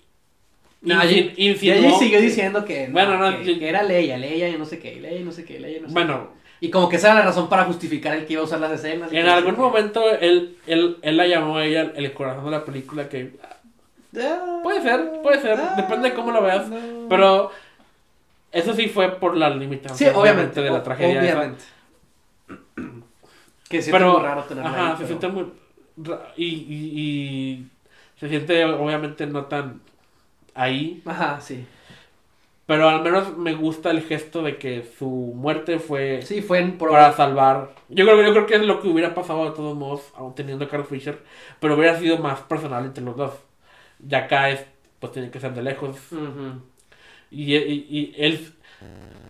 No, 0.82 1.00
ella 1.02 1.92
siguió 1.98 2.20
diciendo 2.20 2.64
que, 2.64 2.86
no, 2.88 2.92
Bueno, 2.94 3.18
no, 3.18 3.38
que, 3.38 3.44
yo- 3.54 3.58
que 3.58 3.68
era 3.68 3.82
Leia, 3.82 4.16
Leia 4.16 4.48
y 4.48 4.56
no 4.56 4.64
sé 4.64 4.78
qué, 4.78 5.00
Leia 5.00 5.18
y 5.20 5.24
no 5.24 5.32
sé 5.32 5.44
qué, 5.44 5.60
Leia 5.60 5.78
y 5.78 5.80
no 5.80 5.88
sé 5.88 5.92
Bueno, 5.94 6.30
qué. 6.60 6.66
Y 6.66 6.70
como 6.70 6.88
que 6.88 6.96
esa 6.96 7.08
era 7.10 7.20
la 7.20 7.26
razón 7.26 7.48
para 7.48 7.64
justificar 7.64 8.14
el 8.16 8.26
que 8.26 8.34
iba 8.34 8.42
a 8.42 8.44
usar 8.44 8.60
las 8.60 8.72
escenas. 8.72 9.12
y 9.12 9.16
en 9.16 9.26
algún 9.26 9.56
momento 9.56 10.02
él, 10.20 10.56
él, 10.66 10.98
él 11.02 11.16
la 11.16 11.26
llamó 11.26 11.56
a 11.58 11.64
ella 11.66 11.92
el 11.96 12.12
corazón 12.12 12.44
de 12.46 12.50
la 12.52 12.64
película 12.64 13.08
que 13.08 13.32
Ah, 13.42 13.56
puede 14.62 14.82
ser, 14.82 15.20
puede 15.22 15.40
ser, 15.40 15.58
ah, 15.60 15.74
depende 15.76 16.10
de 16.10 16.14
cómo 16.14 16.32
lo 16.32 16.42
veas. 16.42 16.68
no. 16.68 17.08
Pero 17.08 17.50
eso 18.52 18.74
sí 18.74 18.88
fue 18.88 19.10
por 19.18 19.36
la 19.36 19.50
Sí, 19.94 20.06
obviamente. 20.14 20.60
de 20.62 20.70
la 20.70 20.82
tragedia. 20.82 21.22
esa. 21.22 21.38
Obviamente. 21.38 21.64
que 23.68 23.82
sí, 23.82 23.90
Pero, 23.92 24.14
muy 24.14 24.22
raro 24.22 24.42
tenerla 24.44 24.70
ajá, 24.70 24.86
ahí, 24.86 24.90
se 24.92 24.96
pero- 24.96 25.06
siente 25.06 25.28
muy... 25.28 25.52
Y, 26.36 26.44
y, 26.46 27.00
y 27.00 27.66
se 28.18 28.28
siente 28.28 28.64
obviamente 28.64 29.26
no 29.26 29.44
tan 29.44 29.80
ahí, 30.54 31.02
Ajá, 31.04 31.40
sí. 31.40 31.64
pero 32.66 32.88
al 32.88 33.02
menos 33.02 33.36
me 33.36 33.54
gusta 33.54 33.90
el 33.90 34.02
gesto 34.02 34.42
de 34.42 34.56
que 34.56 34.90
su 34.98 35.06
muerte 35.08 35.78
fue 35.78 36.22
Sí, 36.22 36.40
fue 36.42 36.58
en 36.60 36.78
para 36.78 37.12
salvar. 37.12 37.70
Yo 37.90 38.04
creo, 38.06 38.22
yo 38.22 38.32
creo 38.32 38.46
que 38.46 38.54
es 38.56 38.62
lo 38.62 38.80
que 38.80 38.88
hubiera 38.88 39.14
pasado 39.14 39.44
de 39.44 39.50
todos 39.54 39.76
modos, 39.76 40.10
aún 40.16 40.34
teniendo 40.34 40.64
a 40.64 40.68
Carl 40.68 40.84
Fisher, 40.84 41.18
pero 41.60 41.74
hubiera 41.76 41.98
sido 41.98 42.18
más 42.18 42.40
personal 42.40 42.84
entre 42.86 43.04
los 43.04 43.16
dos. 43.16 43.32
Ya 44.06 44.18
acá 44.20 44.50
es, 44.50 44.64
pues 44.98 45.12
tiene 45.12 45.30
que 45.30 45.40
ser 45.40 45.54
de 45.54 45.62
lejos. 45.62 45.96
Y, 47.30 47.54
y- 47.56 47.86
y 47.88 48.14
él, 48.18 48.52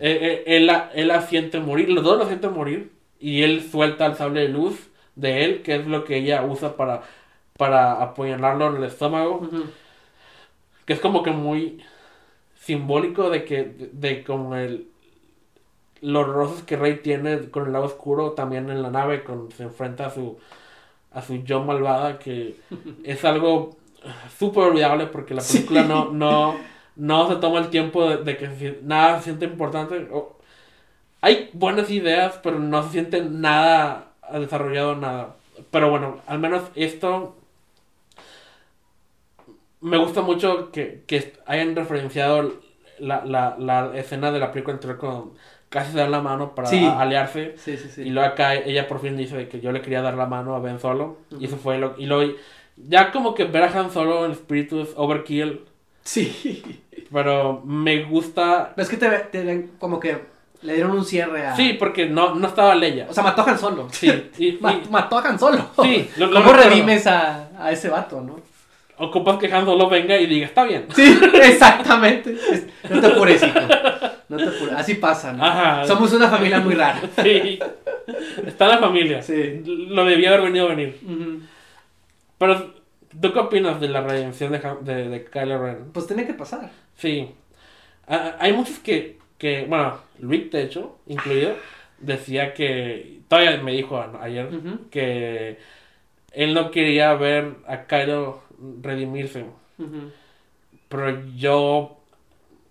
él, 0.01 0.19
él, 0.23 0.43
él 0.47 0.67
la- 0.67 0.91
él 0.95 1.09
la 1.09 1.23
siente 1.23 1.61
morir, 1.61 1.91
los 1.91 2.05
dos 2.05 2.19
la 2.19 2.27
sienten 2.27 2.53
morir, 2.53 2.93
y 3.21 3.43
él 3.43 3.63
suelta 3.71 4.07
el 4.07 4.17
sable 4.17 4.43
de 4.43 4.49
luz 4.49 4.91
de 5.17 5.45
él, 5.45 5.63
que 5.63 5.77
es 5.77 5.87
lo 5.87 6.05
que 6.05 6.17
ella 6.19 6.45
usa 6.45 6.77
para, 6.77 7.03
para 7.59 8.03
apuñalarlo 8.03 8.69
en 8.69 8.77
el 8.77 8.85
estómago, 8.85 9.51
que 10.87 10.93
es 10.95 11.01
como 11.01 11.23
que 11.23 11.31
muy 11.31 11.83
simbólico 12.61 13.31
de 13.31 13.45
que, 13.45 13.65
de, 13.65 13.91
de 13.93 14.25
como 14.25 14.57
el, 14.57 14.89
los 16.01 16.27
rostros 16.27 16.63
que 16.63 16.77
Rey 16.77 17.01
tiene 17.03 17.51
con 17.51 17.67
el 17.67 17.73
lado 17.73 17.85
oscuro 17.85 18.33
también 18.33 18.71
en 18.71 18.83
la 18.83 18.91
nave, 18.91 19.23
cuando 19.23 19.51
se 19.51 19.65
enfrenta 19.65 20.07
a 20.07 20.11
su, 20.11 20.39
a 21.13 21.23
su 21.23 21.37
yo 21.45 21.63
malvada, 21.65 22.19
que 22.21 22.57
es 23.05 23.25
algo 23.27 23.77
súper 24.39 24.65
olvidable 24.65 25.07
porque 25.07 25.35
la 25.35 25.41
Sí. 25.41 25.59
película 25.59 25.83
no, 25.85 26.11
no, 26.13 26.57
no 26.97 27.29
se 27.29 27.37
toma 27.37 27.59
el 27.61 27.69
tiempo 27.71 28.09
de, 28.09 28.19
de 28.19 28.37
que 28.37 28.47
se- 28.57 28.79
nada 28.83 29.19
se 29.19 29.25
siente 29.25 29.45
importante. 29.47 30.09
Hay 31.23 31.51
buenas 31.53 31.91
ideas, 31.91 32.39
pero 32.43 32.59
no 32.59 32.83
se 32.83 32.91
siente 32.91 33.23
nada 33.23 34.13
desarrollado, 34.33 34.97
nada. 34.97 35.37
Pero 35.71 35.91
bueno, 35.91 36.19
al 36.27 36.39
menos 36.39 36.63
esto 36.75 37.37
me 39.81 39.97
gusta 39.97 40.23
mucho 40.23 40.71
que, 40.73 41.03
que 41.07 41.33
hayan 41.47 41.75
referenciado 41.75 42.55
la, 42.99 43.25
la, 43.25 43.57
la 43.59 43.91
escena 43.97 44.31
de 44.31 44.39
la 44.39 44.53
película 44.53 44.75
anterior 44.75 44.99
cuando 44.99 45.35
casi 45.71 45.93
se 45.93 45.99
dan 45.99 46.11
la 46.11 46.21
mano 46.21 46.55
para 46.55 46.69
Sí. 46.69 46.85
aliarse. 46.85 47.55
Sí, 47.57 47.77
sí, 47.77 47.89
sí. 47.89 48.03
Y 48.03 48.11
luego 48.11 48.29
acá 48.29 48.55
ella 48.55 48.89
por 48.89 49.01
fin 49.01 49.17
dice 49.17 49.49
que 49.49 49.61
yo 49.61 49.73
le 49.73 49.81
quería 49.81 50.03
dar 50.03 50.15
la 50.15 50.27
mano 50.27 50.55
a 50.55 50.61
Ben 50.61 50.81
Solo. 50.81 51.19
Y 51.39 51.47
eso 51.47 51.57
fue 51.57 51.79
lo... 51.79 51.95
Y 51.99 52.07
luego 52.07 52.33
ya 52.77 53.11
como 53.13 53.35
que 53.35 53.45
ver 53.45 53.63
a 53.65 53.79
Han 53.79 53.91
Solo 53.91 54.25
en 54.25 54.33
espíritu 54.33 54.81
es 54.81 54.89
overkill. 54.97 55.61
Sí. 56.03 56.63
Pero 57.13 57.63
me 57.65 58.05
gusta... 58.05 58.73
Es 58.77 58.89
que 58.89 58.97
te, 58.97 59.09
te 59.09 59.43
ven 59.45 59.73
como 59.79 59.99
que 60.01 60.19
le 60.63 60.75
dieron 60.75 60.93
un 60.93 61.05
cierre 61.05 61.47
a... 61.47 61.57
Sí, 61.57 61.75
porque 61.79 62.07
no, 62.07 62.35
no 62.35 62.47
estaba 62.49 62.75
Leia. 62.75 63.07
O 63.09 63.15
sea, 63.15 63.23
mató 63.23 63.43
a 63.43 63.51
Han 63.51 63.59
Solo. 63.59 63.89
Sí, 63.91 64.31
y- 64.39 64.53
Ma- 64.61 64.73
y- 64.75 64.89
mató 64.91 65.19
a 65.19 65.23
Han 65.29 65.39
Solo. 65.39 65.67
Sí, 65.83 66.09
lo- 66.17 66.27
lo 66.27 66.41
¿Cómo 66.43 66.53
redimes 66.53 67.07
a, 67.07 67.49
a 67.59 67.71
ese 67.73 67.89
vato, 67.89 68.21
no? 68.21 68.41
Ocupas 68.99 69.39
que 69.39 69.53
Han 69.53 69.65
Solo 69.65 69.89
venga 69.89 70.17
y 70.19 70.27
diga, 70.27 70.47
está 70.47 70.65
bien. 70.65 70.87
Sí, 70.95 71.19
exactamente. 71.43 72.37
No 72.89 73.01
te 73.01 73.07
apures, 73.07 73.43
hijo. 73.43 73.59
No 74.29 74.37
te 74.37 74.45
apures. 74.45 74.75
Así 74.77 74.95
pasa, 74.95 75.33
¿no? 75.33 75.45
Ajá. 75.45 75.87
Somos 75.87 76.13
una 76.13 76.29
familia 76.29 76.61
muy 76.61 76.75
rara. 76.75 77.01
Sí. 77.23 77.59
Está 78.47 78.65
en 78.67 78.71
la 78.73 78.79
familia. 78.79 79.23
Sí. 79.23 79.63
Lo 79.89 80.05
debía 80.05 80.29
haber 80.31 80.43
venido 80.43 80.67
a 80.67 80.69
venir. 80.75 80.99
Pero, 82.41 82.75
¿tú 83.21 83.33
qué 83.33 83.39
opinas 83.39 83.81
de 83.81 83.89
la 83.89 84.01
redención 84.03 84.53
de, 84.53 84.61
de, 84.83 85.09
de 85.11 85.25
Kylo 85.27 85.63
Ren? 85.63 85.93
Pues 85.93 86.07
tenía 86.09 86.27
que 86.27 86.35
pasar. 86.35 86.71
Sí. 86.97 87.35
Ah, 88.09 88.37
hay 88.41 88.53
muchos 88.53 88.79
que, 88.81 89.19
que, 89.39 89.67
bueno, 89.67 90.01
Rick, 90.21 90.53
de 90.53 90.63
hecho, 90.65 90.99
incluido, 91.07 91.55
decía 92.01 92.55
que, 92.55 93.21
todavía 93.29 93.63
me 93.63 93.73
dijo 93.73 94.01
ayer, 94.21 94.49
que 94.91 95.59
él 96.33 96.55
no 96.55 96.71
quería 96.73 97.15
ver 97.15 97.57
a 97.67 97.87
Kylo 97.87 98.43
redimirse. 98.83 99.47
Pero 100.89 101.23
yo, 101.37 102.01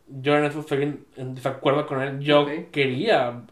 yo 0.08 0.38
en 0.38 0.46
eso 0.46 0.62
estoy 0.62 0.84
en, 0.84 1.06
en 1.18 1.36
desacuerdo 1.36 1.88
con 1.88 2.02
él. 2.02 2.20
Yo 2.22 2.46
quería, 2.72 3.44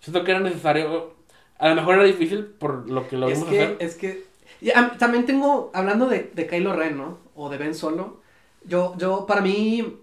siento 0.00 0.24
que 0.24 0.32
era 0.32 0.40
necesario. 0.40 1.14
A 1.58 1.68
lo 1.70 1.76
mejor 1.76 1.96
era 1.96 2.04
difícil 2.04 2.46
por 2.46 2.90
lo 2.90 3.08
que 3.08 3.16
lo 3.18 3.28
Es 3.28 3.38
vimos 3.38 3.50
que, 3.50 3.60
hacer. 3.62 3.76
es 3.80 3.96
que... 3.96 4.24
y, 4.66 4.70
am- 4.72 4.96
también 4.98 5.26
tengo, 5.26 5.70
hablando 5.74 6.06
de, 6.06 6.30
de 6.34 6.46
Kylo 6.46 6.72
Ren, 6.74 6.96
¿no? 6.96 7.18
O 7.36 7.48
de 7.50 7.58
Ben 7.58 7.74
Solo. 7.74 8.20
Yo, 8.64 8.94
yo, 8.98 9.26
para 9.26 9.40
mí... 9.40 9.98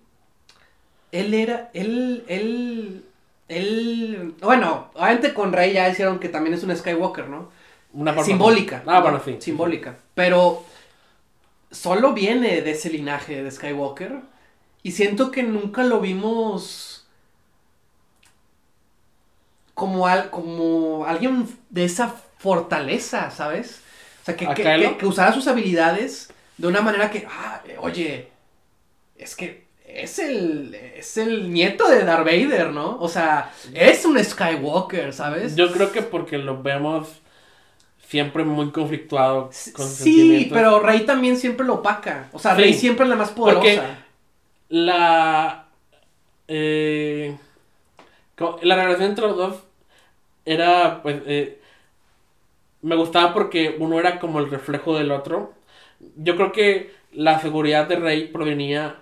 Él 1.11 1.33
era, 1.33 1.69
él, 1.73 2.23
él, 2.27 3.05
él... 3.49 4.33
Bueno, 4.41 4.89
obviamente 4.93 5.33
con 5.33 5.51
Rey 5.51 5.73
ya 5.73 5.89
hicieron 5.89 6.19
que 6.19 6.29
también 6.29 6.53
es 6.53 6.63
un 6.63 6.75
Skywalker, 6.75 7.27
¿no? 7.27 7.49
Una 7.93 8.13
forma- 8.13 8.25
simbólica. 8.25 8.83
Ah, 8.85 8.95
¿no? 8.95 9.01
bueno, 9.01 9.21
sí. 9.23 9.35
Simbólica. 9.39 9.97
Pero 10.15 10.63
solo 11.69 12.13
viene 12.13 12.61
de 12.61 12.71
ese 12.71 12.89
linaje 12.89 13.43
de 13.43 13.51
Skywalker. 13.51 14.21
Y 14.83 14.91
siento 14.93 15.31
que 15.31 15.43
nunca 15.43 15.83
lo 15.83 15.99
vimos 15.99 17.05
como, 19.73 20.07
al, 20.07 20.29
como 20.29 21.05
alguien 21.05 21.47
de 21.69 21.85
esa 21.85 22.15
fortaleza, 22.37 23.31
¿sabes? 23.31 23.81
O 24.21 24.25
sea, 24.25 24.35
que, 24.35 24.45
¿A 24.47 24.53
que, 24.53 24.63
que- 24.63 24.97
que 24.97 25.05
usara 25.05 25.33
sus 25.33 25.47
habilidades 25.47 26.31
de 26.57 26.67
una 26.67 26.81
manera 26.81 27.09
que, 27.09 27.25
ah, 27.29 27.61
oye, 27.79 28.27
es 29.17 29.35
que 29.35 29.65
es 29.85 30.19
el, 30.19 30.73
es 30.75 31.17
el 31.17 31.51
nieto 31.51 31.87
de 31.89 32.03
Darth 32.03 32.25
Vader, 32.25 32.71
¿no? 32.71 32.97
O 32.99 33.07
sea, 33.09 33.51
es 33.73 34.05
un 34.05 34.23
Skywalker, 34.23 35.11
¿sabes? 35.13 35.55
Yo 35.55 35.71
creo 35.71 35.91
que 35.91 36.01
porque 36.01 36.37
lo 36.37 36.61
vemos 36.61 37.07
siempre 38.07 38.43
muy 38.43 38.71
conflictuado 38.71 39.49
con 39.73 39.85
sus 39.87 39.97
Sí, 39.97 40.49
pero 40.53 40.79
Rey 40.79 41.01
también 41.05 41.35
siempre 41.37 41.65
lo 41.65 41.75
opaca. 41.75 42.29
O 42.33 42.39
sea, 42.39 42.55
Sí. 42.55 42.61
Rey 42.61 42.73
siempre 42.73 43.05
es 43.05 43.09
la 43.09 43.15
más 43.15 43.31
poderosa. 43.31 43.61
Porque- 43.61 43.81
La. 44.69 45.65
Eh, 46.47 47.37
la 48.61 48.75
relación 48.75 49.09
entre 49.09 49.27
los 49.27 49.37
dos 49.37 49.55
era, 50.45 51.01
pues. 51.01 51.21
eh, 51.25 51.60
me 52.81 52.95
gustaba 52.95 53.33
porque 53.33 53.75
uno 53.79 53.99
era 53.99 54.19
como 54.19 54.39
el 54.39 54.49
reflejo 54.49 54.97
del 54.97 55.11
otro. 55.11 55.53
Yo 56.17 56.35
creo 56.35 56.51
que 56.51 56.91
la 57.11 57.39
seguridad 57.39 57.87
de 57.87 57.97
Rey 57.97 58.27
provenía 58.29 59.01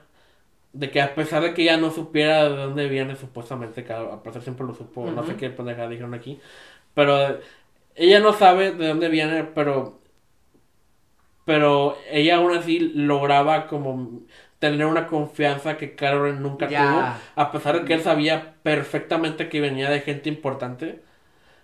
de 0.74 0.92
que 0.92 1.02
a 1.02 1.16
pesar 1.16 1.44
de 1.44 1.54
que 1.54 1.64
ella 1.64 1.78
no 1.78 1.92
supiera 1.92 2.50
de 2.50 2.56
dónde 2.58 2.90
viene, 2.90 3.16
supuestamente, 3.16 3.84
que 3.84 3.94
a 3.94 4.24
pesar 4.24 4.42
siempre 4.44 4.66
lo 4.68 4.76
supo, 4.76 5.12
no 5.12 5.26
sé 5.26 5.36
qué 5.36 5.50
pendeja 5.50 5.88
dijeron 5.90 6.14
aquí, 6.14 6.40
pero 6.94 7.40
ella 7.96 8.20
no 8.22 8.34
sabe 8.34 8.72
de 8.74 8.88
dónde 8.90 9.10
viene, 9.10 9.44
pero 9.46 10.00
pero 11.46 11.98
ella 12.10 12.38
aún 12.38 12.56
así 12.56 12.80
lograba 12.80 13.68
como 13.68 14.22
tener 14.60 14.86
una 14.86 15.08
confianza 15.08 15.78
que 15.78 15.96
Ren 15.98 16.44
nunca 16.44 16.68
tuvo, 16.70 17.10
a 17.36 17.52
pesar 17.52 17.80
de 17.80 17.86
que 17.86 17.94
él 17.96 18.02
sabía 18.02 18.56
perfectamente 18.62 19.50
que 19.50 19.62
venía 19.62 19.90
de 19.90 20.02
gente 20.02 20.30
importante. 20.30 21.02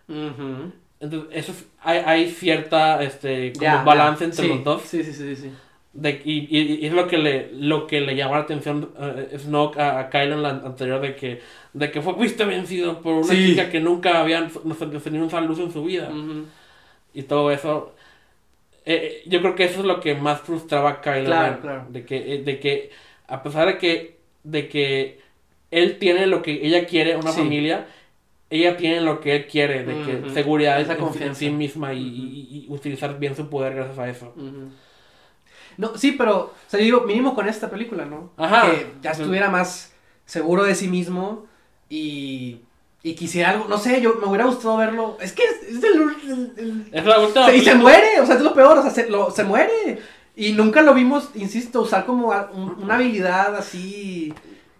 Ujú. 0.10 0.72
Entonces, 1.00 1.30
eso 1.34 1.52
es- 1.52 1.66
hay, 1.82 2.00
hay 2.06 2.30
cierta 2.32 3.04
este 3.04 3.52
como 3.54 3.64
Ya, 3.64 3.84
balance 3.84 4.20
ya. 4.22 4.26
entre 4.26 4.44
Sí, 4.44 4.50
los 4.50 4.64
dos. 4.64 4.82
Sí, 4.84 5.04
sí, 5.04 5.14
sí, 5.14 5.36
sí. 5.36 5.52
De, 5.94 6.22
y, 6.26 6.48
y- 6.50 6.80
y 6.82 6.86
es 6.88 6.94
lo 6.94 7.08
que 7.08 7.18
le 7.18 7.50
lo 7.54 7.88
que 7.88 8.02
le 8.02 8.16
llamó 8.16 8.36
la 8.36 8.42
atención 8.42 8.92
eh, 9.00 9.38
Snoke 9.40 9.78
a, 9.80 10.00
a 10.00 10.10
Kylo 10.10 10.36
en 10.36 10.44
la 10.44 10.50
anterior 10.50 11.00
de 11.00 11.16
que 11.16 11.42
de 11.74 11.90
que 11.92 12.02
fue 12.02 12.16
fuiste 12.16 12.44
vencido 12.44 13.02
por 13.02 13.14
una 13.16 13.28
Sí. 13.34 13.46
chica 13.52 13.70
que 13.70 13.80
nunca 13.80 14.20
habían 14.20 14.52
tenido 15.04 15.26
una 15.26 15.42
luz 15.42 15.60
en 15.60 15.72
su 15.72 15.84
vida 15.86 16.10
Ujú. 16.10 16.46
y 17.14 17.24
todo 17.24 17.50
eso 17.52 17.94
eh, 18.86 19.24
yo 19.26 19.40
creo 19.42 19.56
que 19.56 19.64
eso 19.66 19.80
es 19.80 19.86
lo 19.86 20.00
que 20.02 20.16
más 20.16 20.42
frustraba 20.42 20.90
a 20.90 21.02
Kylo 21.02 21.26
Claro, 21.28 21.62
claro. 21.62 21.86
de 21.90 22.06
que 22.06 22.34
eh, 22.36 22.44
de 22.44 22.60
que 22.60 22.90
a 23.28 23.42
pesar 23.42 23.68
de 23.68 23.78
que 23.78 24.18
de 24.44 24.68
que 24.68 25.20
él 25.72 25.98
tiene 25.98 26.28
lo 26.28 26.42
que 26.42 26.60
ella 26.68 26.86
quiere 26.86 27.16
una 27.16 27.32
Sí. 27.32 27.40
familia 27.40 27.88
ella 28.56 28.78
tiene 28.78 29.02
lo 29.02 29.20
que 29.20 29.36
él 29.36 29.48
quiere 29.48 29.84
de 29.84 30.02
que 30.24 30.30
seguridad 30.34 30.80
Esa 30.82 30.94
en, 30.94 31.00
en 31.00 31.04
confianza. 31.06 31.40
sí 31.40 31.50
misma 31.50 31.94
y, 31.94 32.66
utilizar 32.70 33.18
bien 33.20 33.36
su 33.36 33.50
poder 33.50 33.76
gracias 33.76 34.00
a 34.00 34.10
eso. 34.10 34.34
No, 35.78 35.98
sí, 35.98 36.14
pero, 36.14 36.38
o 36.38 36.54
sea, 36.68 36.80
yo 36.80 36.86
digo, 36.86 37.02
mínimo 37.02 37.36
con 37.36 37.48
esta 37.50 37.70
película, 37.70 38.06
¿no? 38.06 38.32
Ajá. 38.38 38.72
Que 38.72 38.88
ya 39.02 39.12
estuviera 39.12 39.50
más 39.50 39.94
seguro 40.26 40.64
de 40.64 40.74
sí 40.74 40.88
mismo 40.88 41.46
y, 41.90 42.62
y 43.04 43.14
quisiera 43.14 43.50
algo, 43.50 43.66
no 43.68 43.78
sé, 43.78 44.00
yo 44.02 44.16
me 44.16 44.26
hubiera 44.28 44.46
gustado 44.46 44.78
verlo. 44.78 45.18
Es 45.20 45.34
que 45.34 45.44
es, 45.44 45.76
es 45.78 45.84
el, 45.84 45.94
el- 45.94 46.54
el- 46.58 46.88
es 46.94 47.06
la 47.06 47.20
última 47.20 47.46
Se- 47.48 47.58
y 47.58 47.62
se 47.62 47.76
muere, 47.76 48.22
o 48.22 48.26
sea, 48.26 48.36
es 48.36 48.42
lo 48.42 48.54
peor, 48.54 48.78
o 48.78 48.82
sea, 48.82 48.92
se, 48.92 49.10
lo- 49.10 49.32
se 49.32 49.44
muere. 49.44 50.00
Y 50.38 50.54
nunca 50.54 50.82
lo 50.82 50.94
vimos, 50.94 51.30
insisto, 51.36 51.82
usar 51.82 52.06
como 52.06 52.30
un- 52.54 52.78
una 52.84 52.96
habilidad 52.96 53.56
así 53.56 54.34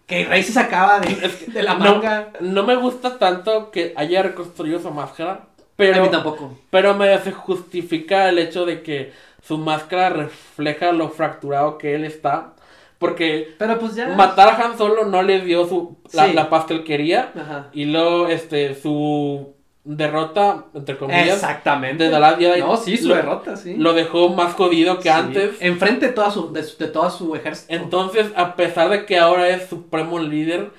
que 0.06 0.24
Rey 0.24 0.42
se 0.42 0.52
sacaba 0.52 1.00
de, 1.00 1.14
de 1.48 1.62
la 1.62 1.74
No, 1.74 1.96
manga. 1.96 2.32
no 2.40 2.62
me 2.64 2.76
gusta 2.76 3.18
tanto 3.18 3.70
que 3.70 3.92
haya 3.96 4.22
reconstruido 4.22 4.78
su 4.80 4.90
máscara, 4.90 5.32
a 5.32 5.46
pero, 5.76 6.02
mí 6.02 6.10
tampoco. 6.10 6.58
pero 6.70 6.94
me 6.94 7.18
se 7.18 7.32
justifica 7.32 8.28
el 8.28 8.38
hecho 8.38 8.64
de 8.66 8.82
que 8.82 9.12
su 9.42 9.58
máscara 9.58 10.10
refleja 10.10 10.92
lo 10.92 11.10
fracturado 11.10 11.78
que 11.78 11.94
él 11.94 12.04
está. 12.04 12.52
Porque 12.98 13.54
Pero 13.58 13.78
pues 13.78 13.94
ya. 13.94 14.08
matar 14.08 14.48
a 14.48 14.64
Han 14.64 14.78
Solo 14.78 15.04
no 15.04 15.22
le 15.22 15.40
dio 15.42 15.66
su, 15.68 15.98
la, 16.12 16.28
Sí. 16.28 16.32
la 16.32 16.48
paz 16.48 16.64
que 16.64 16.74
él 16.74 16.84
quería. 16.84 17.30
Ajá. 17.36 17.68
Y 17.74 17.84
luego 17.86 18.28
este, 18.28 18.74
su 18.74 19.54
derrota, 19.88 20.64
entre 20.74 20.98
comillas, 20.98 21.34
Exactamente. 21.36 22.08
de 22.10 22.18
Last 22.20 22.38
Jedi, 22.40 22.60
No, 22.60 22.76
sí, 22.76 22.96
su 22.96 23.08
lo- 23.08 23.14
derrota, 23.14 23.56
sí. 23.56 23.76
lo 23.76 23.92
dejó 23.94 24.28
más 24.30 24.54
jodido 24.54 24.96
que 24.96 25.04
Sí. 25.04 25.08
antes. 25.10 25.56
Enfrente 25.60 26.08
de, 26.08 26.12
toda 26.12 26.30
su, 26.30 26.52
de, 26.52 26.62
de 26.62 26.86
todo 26.88 27.08
su 27.10 27.34
ejército. 27.36 27.72
Entonces, 27.72 28.26
a 28.36 28.56
pesar 28.56 28.88
de 28.90 29.06
que 29.06 29.18
ahora 29.18 29.48
es 29.48 29.68
supremo 29.68 30.18
líder, 30.18 30.70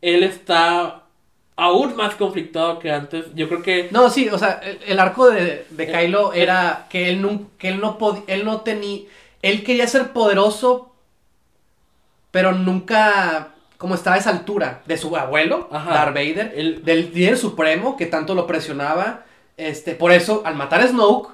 él 0.00 0.22
está 0.22 1.02
aún 1.56 1.96
más 1.96 2.14
conflictado 2.14 2.78
que 2.78 2.90
antes. 2.90 3.26
Yo 3.34 3.48
creo 3.48 3.62
que 3.62 3.88
No, 3.90 4.08
sí, 4.10 4.28
o 4.28 4.38
sea, 4.38 4.60
el, 4.64 4.78
el 4.86 4.98
arco 5.00 5.30
de, 5.30 5.66
de 5.70 5.86
Kylo 5.90 6.32
era 6.32 6.86
que 6.90 7.10
él, 7.10 7.22
nun- 7.22 7.48
que 7.58 7.68
él 7.68 7.80
no 7.80 7.98
podía, 7.98 8.22
él 8.28 8.44
no 8.44 8.62
tenía, 8.62 9.02
él 9.42 9.62
quería 9.64 9.86
ser 9.86 10.12
poderoso, 10.12 10.92
pero 12.30 12.52
nunca, 12.52 13.51
como 13.82 13.94
estaba 13.96 14.16
a 14.16 14.18
esa 14.20 14.30
altura, 14.30 14.80
de 14.86 14.96
su 14.96 15.14
abuelo, 15.14 15.68
Ajá. 15.70 15.90
Darth 15.92 16.14
Vader, 16.14 16.54
él, 16.56 16.82
del 16.84 17.12
líder 17.12 17.36
supremo, 17.36 17.96
que 17.98 18.06
tanto 18.06 18.34
lo 18.34 18.46
presionaba, 18.46 19.24
este, 19.58 19.94
por 19.94 20.12
eso, 20.12 20.40
al 20.46 20.54
matar 20.54 20.80
a 20.80 20.86
Snoke, 20.88 21.30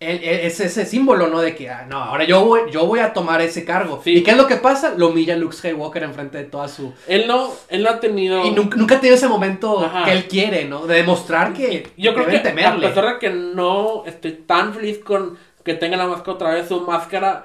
él- 0.00 0.20
él- 0.24 0.40
es 0.42 0.58
ese 0.58 0.84
símbolo, 0.84 1.28
¿no? 1.28 1.40
De 1.40 1.54
que, 1.54 1.70
ah, 1.70 1.86
no, 1.88 1.98
ahora 2.02 2.24
yo 2.24 2.44
voy, 2.44 2.62
yo 2.72 2.84
voy 2.86 2.98
a 2.98 3.12
tomar 3.12 3.40
ese 3.40 3.64
cargo. 3.64 4.00
Sí. 4.02 4.16
¿Y 4.16 4.22
qué 4.24 4.32
es 4.32 4.36
lo 4.36 4.48
que 4.48 4.56
pasa? 4.56 4.94
Lo 4.96 5.08
humilla 5.10 5.36
Luke 5.36 5.54
Skywalker 5.56 6.02
enfrente 6.02 6.38
de 6.38 6.44
toda 6.44 6.66
su... 6.66 6.92
él 7.06 7.26
no, 7.28 7.50
él 7.68 7.84
no 7.84 7.90
ha 7.90 8.00
tenido. 8.00 8.44
Y 8.44 8.50
nunca, 8.50 8.76
nunca 8.76 8.98
tiene 9.00 9.14
ese 9.14 9.28
momento 9.28 9.84
Ajá. 9.84 10.04
que 10.04 10.10
él 10.12 10.26
quiere, 10.26 10.64
¿no? 10.64 10.86
De 10.88 10.96
demostrar 10.96 11.52
que 11.52 11.88
Yo 11.96 12.14
creo 12.14 12.26
que 12.26 12.40
temerle. 12.40 12.84
a 12.86 12.88
pesar 12.90 13.12
de 13.12 13.18
que 13.20 13.30
no 13.30 14.02
estoy 14.04 14.32
tan 14.32 14.74
feliz 14.74 14.98
con 14.98 15.38
que 15.64 15.74
tenga 15.74 15.96
la 15.96 16.08
máscara 16.08 16.32
otra 16.32 16.50
vez, 16.54 16.66
su 16.66 16.80
máscara 16.80 17.44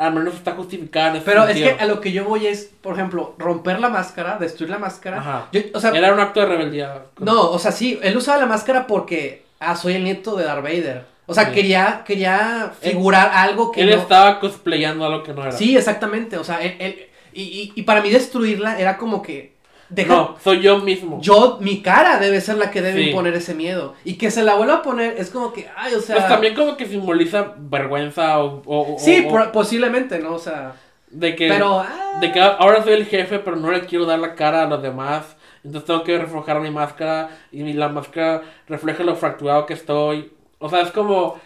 al 0.00 0.14
menos 0.14 0.34
está 0.34 0.52
justificada 0.52 1.16
en 1.16 1.22
Pero 1.22 1.46
es 1.46 1.56
que 1.56 1.70
a 1.78 1.84
lo 1.86 2.00
que 2.00 2.10
yo 2.12 2.24
voy 2.24 2.46
es, 2.46 2.70
por 2.80 2.94
ejemplo, 2.94 3.34
romper 3.38 3.80
la 3.80 3.90
máscara, 3.90 4.38
destruir 4.38 4.70
la 4.70 4.78
máscara. 4.78 5.18
Ajá. 5.18 5.48
Yo- 5.52 5.60
o 5.74 5.80
sea, 5.80 5.90
Era 5.90 6.12
un 6.12 6.20
acto 6.20 6.40
de 6.40 6.46
rebeldía. 6.46 7.02
no, 7.18 7.50
o 7.50 7.58
sea, 7.58 7.70
sí, 7.70 7.98
él 8.02 8.16
usaba 8.16 8.38
la 8.38 8.46
máscara 8.46 8.86
porque, 8.86 9.44
ah, 9.60 9.76
soy 9.76 9.94
el 9.94 10.04
nieto 10.04 10.36
de 10.36 10.44
Darth 10.44 10.62
Vader. 10.62 11.04
O 11.26 11.34
sea, 11.34 11.46
Sí. 11.46 11.52
quería, 11.52 12.02
quería 12.06 12.72
figurar 12.80 13.30
algo 13.34 13.70
que 13.70 13.82
Él 13.82 13.90
no... 13.90 13.96
estaba 13.96 14.40
cosplayando 14.40 15.04
algo 15.04 15.22
que 15.22 15.32
no 15.32 15.42
era. 15.42 15.52
Sí, 15.52 15.76
exactamente, 15.76 16.36
o 16.38 16.44
sea, 16.44 16.60
él, 16.62 16.76
él- 16.80 17.06
y, 17.32 17.42
y, 17.42 17.72
y 17.76 17.82
para 17.82 18.00
mí 18.00 18.10
destruirla 18.10 18.80
era 18.80 18.96
como 18.96 19.22
que, 19.22 19.52
deja, 19.90 20.14
No, 20.14 20.36
soy 20.42 20.60
yo 20.62 20.78
mismo. 20.78 21.20
yo, 21.20 21.58
mi 21.60 21.82
cara 21.82 22.18
debe 22.18 22.40
ser 22.40 22.56
la 22.56 22.70
que 22.70 22.80
debe 22.80 23.02
Sí. 23.02 23.08
imponer 23.10 23.34
ese 23.34 23.54
miedo. 23.54 23.94
Y 24.04 24.14
que 24.14 24.30
se 24.30 24.42
la 24.42 24.54
vuelva 24.54 24.76
a 24.76 24.82
poner, 24.82 25.16
es 25.18 25.30
como 25.30 25.52
que, 25.52 25.68
ay, 25.76 25.94
o 25.94 26.00
sea... 26.00 26.16
pues 26.16 26.28
también 26.28 26.54
como 26.54 26.76
que 26.76 26.86
simboliza 26.86 27.54
vergüenza 27.58 28.38
o... 28.38 28.62
o- 28.66 28.96
Sí, 28.98 29.24
o- 29.26 29.30
por- 29.30 29.52
posiblemente, 29.52 30.18
¿no? 30.20 30.34
O 30.34 30.38
sea, 30.38 30.74
de 31.10 31.34
que... 31.36 31.48
pero... 31.48 31.80
ah, 31.80 32.18
De 32.20 32.32
que 32.32 32.40
ahora 32.40 32.82
soy 32.82 32.92
el 32.94 33.06
jefe, 33.06 33.38
pero 33.40 33.56
no 33.56 33.70
le 33.70 33.80
quiero 33.86 34.06
dar 34.06 34.18
la 34.18 34.34
cara 34.34 34.62
a 34.62 34.66
los 34.66 34.80
demás. 34.82 35.36
Entonces 35.64 35.86
tengo 35.86 36.04
que 36.04 36.16
reflejar 36.18 36.60
mi 36.60 36.70
máscara. 36.70 37.30
Y 37.52 37.72
la 37.74 37.88
máscara 37.88 38.42
refleja 38.66 39.02
lo 39.04 39.14
fracturado 39.16 39.66
que 39.66 39.74
estoy. 39.74 40.32
O 40.58 40.68
sea, 40.70 40.80
es 40.80 40.90
como. 40.90 41.38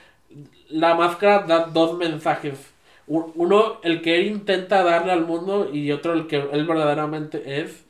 La 0.69 0.95
máscara 0.95 1.41
da 1.47 1.67
dos 1.67 1.97
mensajes. 1.99 2.59
Uno, 3.07 3.79
el 3.83 4.01
que 4.03 4.17
él 4.17 4.27
intenta 4.27 4.83
darle 4.83 5.13
al 5.13 5.27
mundo. 5.27 5.69
Y 5.73 5.91
otro, 5.93 6.13
el 6.13 6.27
que 6.27 6.37
él 6.53 6.67
verdaderamente 6.67 7.61
es. 7.61 7.84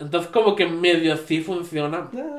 Entonces, 0.00 0.30
como 0.30 0.56
que 0.56 0.66
medio 0.66 1.16
sí 1.16 1.40
funciona. 1.42 2.08
ah. 2.16 2.38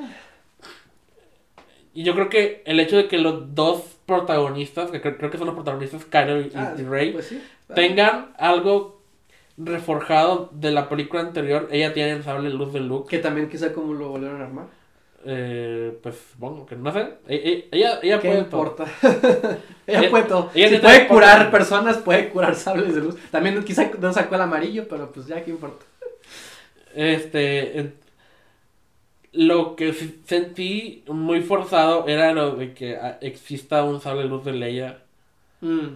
Y 1.93 2.03
yo 2.03 2.13
creo 2.13 2.29
que 2.29 2.61
el 2.65 2.79
hecho 2.79 2.95
de 2.97 3.07
que 3.07 3.17
los 3.17 3.53
dos 3.53 3.83
protagonistas, 4.05 4.91
que 4.91 5.01
creo, 5.01 5.17
creo 5.17 5.29
que 5.29 5.37
son 5.37 5.47
los 5.47 5.55
protagonistas, 5.55 6.05
Kylo 6.05 6.41
y, 6.41 6.51
Ah, 6.55 6.73
y 6.77 6.83
Rey, 6.83 7.11
pues 7.11 7.27
sí. 7.27 7.43
tengan 7.75 8.33
algo 8.37 9.01
reforjado 9.57 10.49
de 10.53 10.71
la 10.71 10.87
película 10.89 11.21
anterior. 11.21 11.67
Ella 11.71 11.93
tiene 11.93 12.11
el 12.11 12.23
sable 12.23 12.49
luz 12.49 12.71
de 12.73 12.79
Luke. 12.79 13.09
Que 13.09 13.21
también 13.21 13.49
quizá 13.49 13.73
como 13.73 13.93
lo 13.93 14.09
volvieron 14.09 14.41
a 14.41 14.45
armar. 14.45 14.65
Eh, 15.25 15.99
pues 16.01 16.15
supongo 16.31 16.65
que 16.65 16.75
no 16.77 16.91
sé. 16.91 17.01
E- 17.27 17.35
e- 17.35 17.67
Ella, 17.71 17.99
ella 18.01 18.19
¿Qué 18.19 18.29
puede 18.29 18.43
todo. 18.45 18.63
importa? 18.63 18.85
ella 19.85 19.99
Ella- 19.99 20.09
puede 20.09 20.23
todo. 20.23 20.49
ella 20.55 20.69
Si 20.69 20.77
puede 20.77 21.07
curar 21.07 21.51
personas, 21.51 21.97
puede 21.97 22.29
curar 22.29 22.55
sables 22.55 22.95
de 22.95 23.01
luz. 23.01 23.15
También 23.29 23.61
quizá 23.63 23.91
no 23.99 24.11
sacó 24.13 24.35
el 24.35 24.41
amarillo, 24.41 24.87
pero 24.89 25.11
pues 25.11 25.27
ya, 25.27 25.43
¿qué 25.43 25.51
importa? 25.51 25.85
Este. 26.95 27.93
lo 29.33 29.75
que 29.77 29.93
sentí 30.25 31.03
muy 31.07 31.41
forzado 31.41 32.07
era 32.07 32.33
lo 32.33 32.55
de 32.55 32.73
que 32.73 32.97
ah, 32.97 33.17
exista 33.21 33.83
un 33.83 34.01
sable 34.01 34.25
luz 34.25 34.43
de 34.43 34.53
Leia. 34.53 35.03
Mm. 35.61 35.87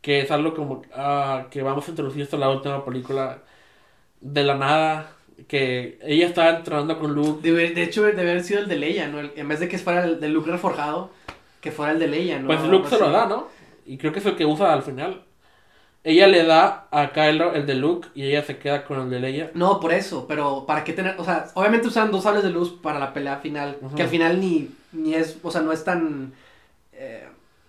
Que 0.00 0.20
es 0.20 0.30
algo 0.30 0.54
como 0.54 0.82
ah, 0.94 1.46
que 1.50 1.62
vamos 1.62 1.86
a 1.86 1.90
introducir 1.90 2.22
esto 2.22 2.36
en 2.36 2.40
la 2.40 2.50
última 2.50 2.84
película. 2.84 3.42
De 4.20 4.42
la 4.44 4.56
nada. 4.56 5.10
Que 5.48 5.98
ella 6.02 6.26
estaba 6.26 6.50
entrenando 6.58 6.98
con 6.98 7.12
Luke. 7.14 7.42
De, 7.48 7.70
de 7.70 7.82
hecho, 7.82 8.02
debe 8.04 8.20
haber 8.22 8.44
sido 8.44 8.60
el 8.60 8.68
de 8.68 8.76
Leia, 8.76 9.08
¿no? 9.08 9.18
El- 9.20 9.32
en 9.36 9.48
vez 9.48 9.60
de 9.60 9.68
que 9.68 9.78
fuera 9.78 10.04
el 10.04 10.20
de 10.20 10.28
Luke 10.28 10.50
reforjado, 10.50 11.10
que 11.60 11.72
fuera 11.72 11.92
el 11.92 11.98
de 11.98 12.06
Leia, 12.06 12.38
¿no? 12.38 12.46
Pues 12.46 12.62
Luke 12.62 12.88
se 12.88 12.98
lo 13.00 13.10
da, 13.10 13.26
¿no? 13.26 13.48
Y 13.84 13.98
creo 13.98 14.12
que 14.12 14.20
es 14.20 14.26
el 14.26 14.36
que 14.36 14.46
usa 14.46 14.72
al 14.72 14.82
final. 14.82 15.22
Ella 16.06 16.26
le 16.26 16.44
da 16.44 16.86
a 16.90 17.12
Kylo 17.12 17.54
el 17.54 17.64
de 17.64 17.74
Luke 17.76 18.08
y 18.14 18.24
ella 18.24 18.42
se 18.44 18.58
queda 18.58 18.84
con 18.84 19.00
el 19.00 19.08
de 19.10 19.20
Leia. 19.20 19.50
No, 19.54 19.80
por 19.80 19.90
eso, 19.92 20.26
pero 20.28 20.66
¿para 20.66 20.84
qué 20.84 20.92
tener? 20.92 21.14
O 21.18 21.24
sea, 21.24 21.46
obviamente 21.54 21.88
usan 21.88 22.10
dos 22.10 22.24
sables 22.24 22.42
de 22.42 22.50
luz 22.50 22.74
para 22.82 22.98
la 22.98 23.14
pelea 23.14 23.38
final, 23.38 23.78
que 23.96 24.02
al 24.02 24.08
final 24.08 24.38
ni, 24.38 24.68
ni 24.92 25.14
es, 25.14 25.38
o 25.42 25.50
sea, 25.50 25.62
no 25.62 25.72
es 25.72 25.82
tan, 25.82 26.34
eh, 26.92 27.26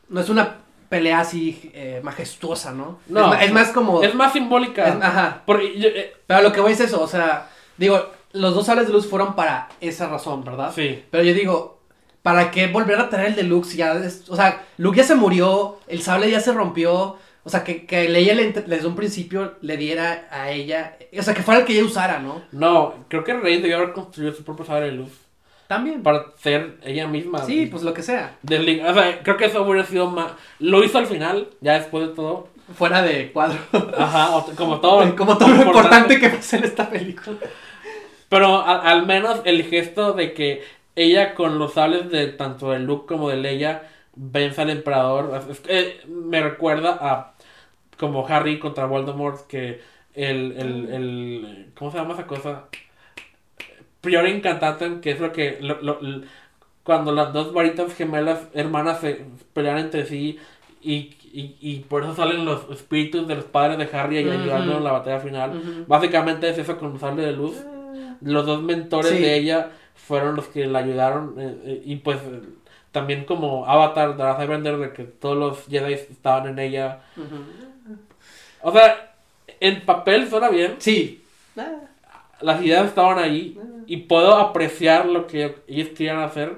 no 0.10 0.20
es 0.20 0.28
una 0.28 0.58
pelea 0.90 1.22
así 1.22 1.72
eh, 1.74 2.02
majestuosa, 2.04 2.72
¿no? 2.74 3.00
No. 3.08 3.34
Es, 3.36 3.54
más 3.54 3.70
como, 3.70 4.04
Es 4.04 4.14
más 4.14 4.34
simbólica. 4.34 4.86
es- 4.90 5.02
ajá, 5.02 5.42
Porque 5.46 5.80
yo- 5.80 5.88
eh, 5.90 6.14
pero 6.28 6.42
lo 6.42 6.52
que 6.52 6.60
voy 6.60 6.74
es 6.74 6.80
eso, 6.82 7.02
o 7.02 7.08
sea, 7.08 7.50
digo, 7.78 8.06
los 8.34 8.54
dos 8.54 8.66
sables 8.66 8.88
de 8.88 8.92
luz 8.94 9.08
fueron 9.10 9.34
para 9.36 9.70
esa 9.80 10.10
razón, 10.10 10.44
¿verdad? 10.44 10.74
sí. 10.76 11.04
Pero 11.10 11.24
yo 11.24 11.34
digo, 11.34 11.80
¿para 12.22 12.52
qué 12.52 12.68
volver 12.68 13.00
a 13.00 13.10
traer 13.10 13.30
el 13.30 13.36
de 13.36 13.44
Luke 13.44 13.66
si 13.70 13.78
ya, 13.78 13.94
es- 13.94 14.30
o 14.30 14.36
sea, 14.36 14.66
Luke 14.78 14.98
ya 14.98 15.06
se 15.06 15.16
murió, 15.16 15.78
el 15.88 16.02
sable 16.02 16.30
ya 16.30 16.42
se 16.42 16.52
rompió, 16.52 17.18
o 17.46 17.50
sea, 17.50 17.64
que, 17.64 17.86
que 17.86 18.10
Leia 18.10 18.34
le, 18.36 18.52
desde 18.52 18.88
un 18.88 18.96
principio 18.96 19.54
le 19.62 19.78
diera 19.78 20.28
a 20.32 20.52
ella, 20.52 20.98
o 21.18 21.22
sea, 21.22 21.34
que 21.34 21.44
fuera 21.44 21.62
el 21.62 21.66
que 21.66 21.74
ella 21.74 21.86
usara, 21.86 22.20
¿no? 22.20 22.42
No, 22.52 22.96
creo 23.08 23.24
que 23.24 23.34
Rey 23.36 23.62
debió 23.62 23.78
haber 23.78 23.94
construido 23.94 24.34
su 24.34 24.44
propio 24.44 24.66
sable 24.66 24.88
de 24.88 24.92
luz. 24.94 25.12
También. 25.68 26.04
Para 26.04 26.26
ser 26.38 26.78
ella 26.84 27.08
misma. 27.08 27.40
Sí, 27.46 27.66
pues 27.66 27.82
lo 27.82 27.94
que 27.94 28.04
sea. 28.04 28.36
Deslig- 28.44 28.88
O 28.88 28.94
sea, 28.94 29.20
creo 29.24 29.38
que 29.38 29.46
eso 29.46 29.64
hubiera 29.64 29.84
sido 29.88 30.12
más. 30.12 30.32
Lo 30.60 30.84
hizo 30.84 30.98
al 31.00 31.08
final, 31.08 31.48
ya 31.62 31.74
después 31.80 32.08
de 32.10 32.14
todo. 32.14 32.50
Fuera 32.78 33.02
de 33.02 33.32
cuadro. 33.32 33.58
Ajá, 33.98 34.30
como 34.56 34.80
todo. 34.82 35.16
Como 35.16 35.38
todo 35.38 35.50
lo 35.50 35.64
importante 35.64 36.20
que 36.20 36.30
pasa 36.30 36.58
en 36.58 36.66
esta 36.66 36.88
película. 36.90 37.38
Pero 38.30 38.58
a- 38.58 38.82
al 38.92 39.06
menos 39.06 39.42
el 39.46 39.64
gesto 39.64 40.14
de 40.14 40.34
que 40.34 40.64
ella 40.96 41.34
con 41.36 41.58
los 41.60 41.74
sables 41.74 42.10
de 42.10 42.28
tanto 42.28 42.72
de 42.72 42.80
Luke 42.80 43.06
como 43.08 43.30
de 43.30 43.38
Leia 43.38 43.90
vence 44.16 44.62
al 44.62 44.70
emperador. 44.70 45.32
es- 45.50 45.50
es 45.50 45.60
que 45.62 46.02
me 46.08 46.42
recuerda 46.42 46.98
a 47.02 47.35
como 47.98 48.26
Harry 48.28 48.60
contra 48.60 48.86
Voldemort, 48.86 49.48
que 49.48 49.82
el, 50.14 50.54
el, 50.58 50.90
el 50.94 51.68
¿cómo 51.78 51.92
se 51.92 51.98
llama 51.98 52.14
esa 52.14 52.28
cosa? 52.28 52.66
Prior 54.02 54.28
Incantatem, 54.28 55.02
que 55.02 55.12
es 55.12 55.20
lo 55.20 55.32
que, 55.32 55.58
lo, 55.62 55.82
lo- 55.82 56.00
cuando 56.84 57.12
las 57.12 57.34
dos 57.34 57.52
varitas 57.54 57.94
gemelas 57.96 58.48
hermanas 58.54 59.00
se 59.00 59.26
pelean 59.54 59.80
entre 59.80 60.06
sí 60.06 60.38
y, 60.82 61.16
y, 61.34 61.56
y 61.60 61.80
por 61.90 62.04
eso 62.04 62.14
salen 62.14 62.46
los 62.46 62.70
espíritus 62.70 63.28
de 63.28 63.36
los 63.36 63.46
padres 63.46 63.78
de 63.80 63.98
Harry 63.98 64.20
y 64.20 64.30
ayudando 64.30 64.78
en 64.78 64.84
la 64.84 64.92
batalla 64.92 65.20
final. 65.20 65.58
Ujú. 65.58 65.86
Básicamente 65.88 66.48
es 66.50 66.60
eso 66.60 66.78
con 66.78 67.00
sable 67.00 67.24
de 67.24 67.32
luz. 67.32 67.56
Los 68.22 68.46
dos 68.46 68.62
mentores 68.62 69.12
Sí. 69.12 69.18
de 69.18 69.36
ella 69.36 69.72
fueron 69.96 70.36
los 70.36 70.46
que 70.48 70.68
la 70.68 70.80
ayudaron 70.80 71.34
eh, 71.40 71.58
eh, 71.66 71.82
y 71.86 71.96
pues 71.96 72.20
eh, 72.20 72.42
también 72.92 73.26
como 73.26 73.66
Avatar 73.66 74.16
de 74.16 74.24
la 74.24 74.78
de 74.78 74.94
que 74.94 75.04
todos 75.06 75.38
los 75.38 75.66
Jedi 75.66 75.94
estaban 75.94 76.48
en 76.48 76.60
ella. 76.60 77.02
Ujú. 77.18 77.74
O 78.68 78.72
sea, 78.72 79.14
en 79.60 79.86
papel 79.86 80.28
suena 80.30 80.50
bien, 80.50 80.76
Sí. 80.80 81.22
Las 82.42 82.62
ideas 82.64 82.88
estaban 82.88 83.18
ahí 83.20 83.58
y 83.88 83.98
puedo 83.98 84.36
apreciar 84.36 85.06
lo 85.06 85.28
que 85.28 85.56
ellos 85.68 85.90
querían 85.90 86.20
hacer. 86.20 86.58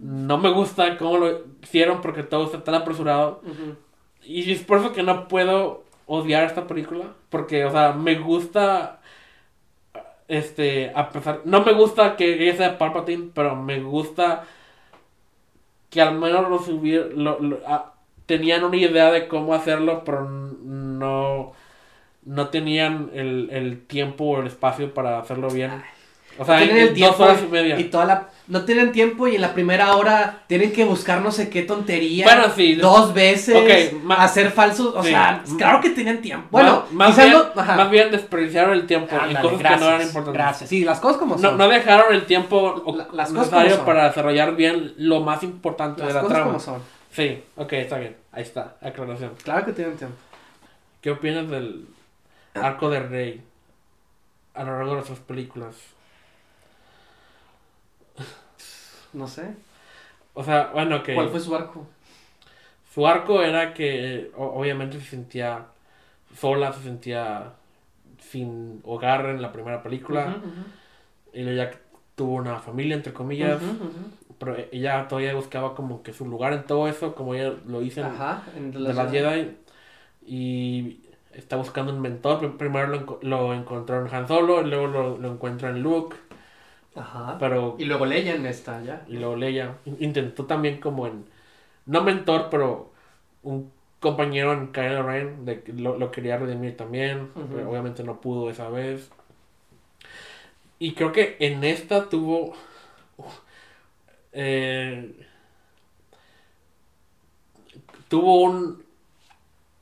No 0.00 0.38
me 0.38 0.50
gusta 0.50 0.96
cómo 0.98 1.18
lo 1.18 1.42
hicieron 1.62 2.00
porque 2.00 2.22
todo 2.22 2.46
está 2.46 2.64
tan 2.64 2.74
apresurado. 2.74 3.40
Y 4.24 4.50
es 4.50 4.62
por 4.64 4.78
eso 4.78 4.92
que 4.92 5.02
no 5.02 5.28
puedo 5.28 5.84
odiar 6.06 6.44
esta 6.44 6.66
película. 6.66 7.04
Porque, 7.30 7.64
o 7.64 7.70
sea, 7.70 7.92
me 7.92 8.16
gusta. 8.18 9.00
Este, 10.28 10.90
a 10.94 11.10
pesar. 11.10 11.42
No 11.44 11.62
me 11.64 11.72
gusta 11.72 12.16
que 12.16 12.42
ella 12.42 12.56
sea 12.56 12.78
Palpatine, 12.78 13.30
pero 13.34 13.54
me 13.54 13.80
gusta 13.82 14.44
que 15.90 16.00
al 16.00 16.18
menos 16.18 16.66
lo- 16.68 17.38
lo- 17.40 17.60
ah, 17.66 17.92
tenían 18.26 18.64
una 18.64 18.76
idea 18.76 19.10
de 19.10 19.28
cómo 19.28 19.54
hacerlo, 19.54 20.02
pero 20.04 20.28
no. 20.28 21.52
No 22.24 22.48
tenían 22.50 23.10
el, 23.14 23.48
el 23.50 23.80
tiempo 23.86 24.24
o 24.24 24.40
el 24.40 24.46
espacio 24.46 24.94
para 24.94 25.18
hacerlo 25.18 25.50
bien. 25.50 25.82
O 26.38 26.44
sea, 26.44 26.58
tienen 26.58 26.76
en 26.76 26.82
el 26.82 26.88
dos 26.90 26.94
tiempo 26.96 27.22
horas 27.24 27.40
y 27.42 27.50
media. 27.50 27.78
y 27.80 27.84
toda 27.84 28.04
la 28.06 28.28
no 28.46 28.64
tienen 28.64 28.90
tiempo 28.92 29.26
y 29.28 29.34
en 29.34 29.40
la 29.42 29.52
primera 29.52 29.96
hora 29.96 30.44
tienen 30.46 30.72
que 30.72 30.84
buscar 30.84 31.20
no 31.20 31.30
sé 31.30 31.50
qué 31.50 31.62
tontería 31.62 32.24
Bueno, 32.24 32.44
sí. 32.56 32.74
dos 32.76 33.12
veces 33.12 33.92
hacer 34.16 34.50
falsos 34.50 34.94
o 34.94 35.02
Sí. 35.02 35.10
sea 35.10 35.42
claro 35.58 35.80
que 35.80 35.90
tenían 35.90 36.22
tiempo 36.22 36.48
bueno 36.50 36.84
más, 36.92 37.14
bien, 37.16 37.32
no- 37.32 37.60
ajá. 37.60 37.76
más 37.76 37.90
bien 37.90 38.10
desperdiciaron 38.10 38.72
el 38.72 38.86
tiempo 38.86 39.14
en 39.14 39.20
Ándale, 39.20 39.40
cosas 39.42 39.58
que 39.74 39.76
no 39.80 39.88
eran 39.88 40.02
importantes. 40.02 40.32
gracias 40.32 40.70
sí 40.70 40.84
las 40.84 41.00
cosas 41.00 41.18
como 41.18 41.34
No, 41.36 41.40
son 41.50 41.58
no 41.58 41.68
dejaron 41.68 42.14
el 42.14 42.24
tiempo 42.24 42.82
La- 42.96 43.08
las 43.12 43.30
necesario 43.30 43.84
para 43.84 44.04
desarrollar 44.08 44.56
bien 44.56 44.94
lo 44.96 45.20
más 45.20 45.42
importante 45.42 46.00
las 46.00 46.08
de 46.08 46.14
la 46.14 46.20
cosas 46.20 46.34
trama. 46.36 46.46
como 46.52 46.60
son 46.60 46.80
Sí, 47.12 47.44
ok, 47.56 47.72
está 47.74 47.98
bien. 47.98 48.16
Ahí 48.32 48.42
está, 48.42 48.76
aclaración. 48.80 49.34
claro 49.42 49.66
que 49.66 49.72
tienen 49.72 49.96
tiempo 49.96 50.16
¿Qué 51.00 51.10
opinas 51.10 51.48
del 51.48 51.86
arco 52.54 52.88
de 52.88 53.00
Rey 53.00 53.42
a 54.54 54.64
lo 54.64 54.78
largo 54.78 54.96
de 54.96 55.04
sus 55.04 55.18
películas? 55.18 55.76
no 59.12 59.26
sé 59.26 59.54
O 60.34 60.44
sea, 60.44 60.70
bueno, 60.72 61.02
que 61.02 61.14
cuál 61.14 61.28
fue 61.28 61.40
su 61.40 61.54
arco 61.54 61.86
su 62.94 63.06
arco 63.06 63.42
era 63.42 63.72
que 63.72 64.30
obviamente 64.36 65.00
se 65.00 65.06
sentía 65.06 65.64
sola, 66.36 66.72
se 66.72 66.82
sentía 66.82 67.52
sin 68.18 68.80
hogar 68.84 69.26
en 69.26 69.40
la 69.40 69.50
primera 69.50 69.82
película. 69.82 70.26
Ujú, 70.26 70.48
ujú. 70.48 70.64
Y 71.32 71.42
luego 71.42 71.56
ya 71.56 71.78
tuvo 72.14 72.34
una 72.34 72.58
familia, 72.58 72.96
entre 72.96 73.14
comillas. 73.14 73.62
Pero 74.42 74.56
ella 74.72 75.06
todavía 75.08 75.34
buscaba 75.34 75.74
como 75.74 76.02
que 76.02 76.12
su 76.12 76.26
lugar 76.26 76.52
en 76.52 76.64
todo 76.66 76.88
eso, 76.88 77.14
como 77.14 77.34
ella 77.34 77.54
lo 77.66 77.80
hizo 77.82 78.00
en, 78.00 78.06
ajá 78.08 78.42
en 78.56 78.72
de 78.72 78.80
las- 78.80 78.96
las 78.96 79.12
Jedi. 79.12 79.56
Y 80.26 81.00
está 81.32 81.56
buscando 81.56 81.92
un 81.92 82.00
mentor. 82.00 82.38
Prim- 82.40 82.58
Primero 82.58 82.86
lo, 82.88 83.18
lo 83.22 83.54
encontró 83.54 84.04
en 84.04 84.12
Han 84.14 84.26
Solo, 84.28 84.62
y 84.62 84.66
luego 84.70 84.86
lo, 84.88 85.18
lo 85.18 85.32
encuentra 85.32 85.70
en 85.70 85.82
Luke. 85.82 86.16
ajá 86.96 87.36
Pero. 87.38 87.76
y 87.78 87.84
luego 87.84 88.04
Leia 88.06 88.34
está 88.48 88.82
ya 88.82 89.04
Y 89.08 89.16
luego 89.16 89.36
Leia. 89.36 89.76
In- 89.84 89.96
Intentó 90.00 90.44
también 90.46 90.80
como 90.80 91.06
en. 91.06 91.24
No 91.86 92.02
mentor, 92.02 92.48
pero 92.50 92.92
un 93.42 93.70
compañero 94.00 94.52
en 94.52 94.68
Kylo 94.72 95.02
Ren. 95.04 95.44
De, 95.44 95.62
lo, 95.76 95.98
lo 95.98 96.10
quería 96.10 96.36
redimir 96.36 96.76
también. 96.76 97.30
Pero 97.54 97.70
obviamente 97.70 98.02
no 98.04 98.20
pudo 98.20 98.50
esa 98.50 98.68
vez. 98.68 99.10
Y 100.78 100.94
creo 100.94 101.12
que 101.12 101.36
en 101.40 101.64
esta 101.64 102.08
tuvo. 102.08 102.54
uf, 103.16 103.38
eh, 104.32 105.14
tuvo 108.08 108.42
un 108.42 108.82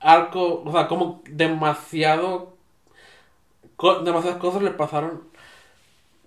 arco, 0.00 0.62
o 0.64 0.72
sea, 0.72 0.88
como 0.88 1.22
demasiado, 1.30 2.56
demasiadas 4.04 4.38
cosas 4.40 4.62
le 4.62 4.70
pasaron, 4.70 5.22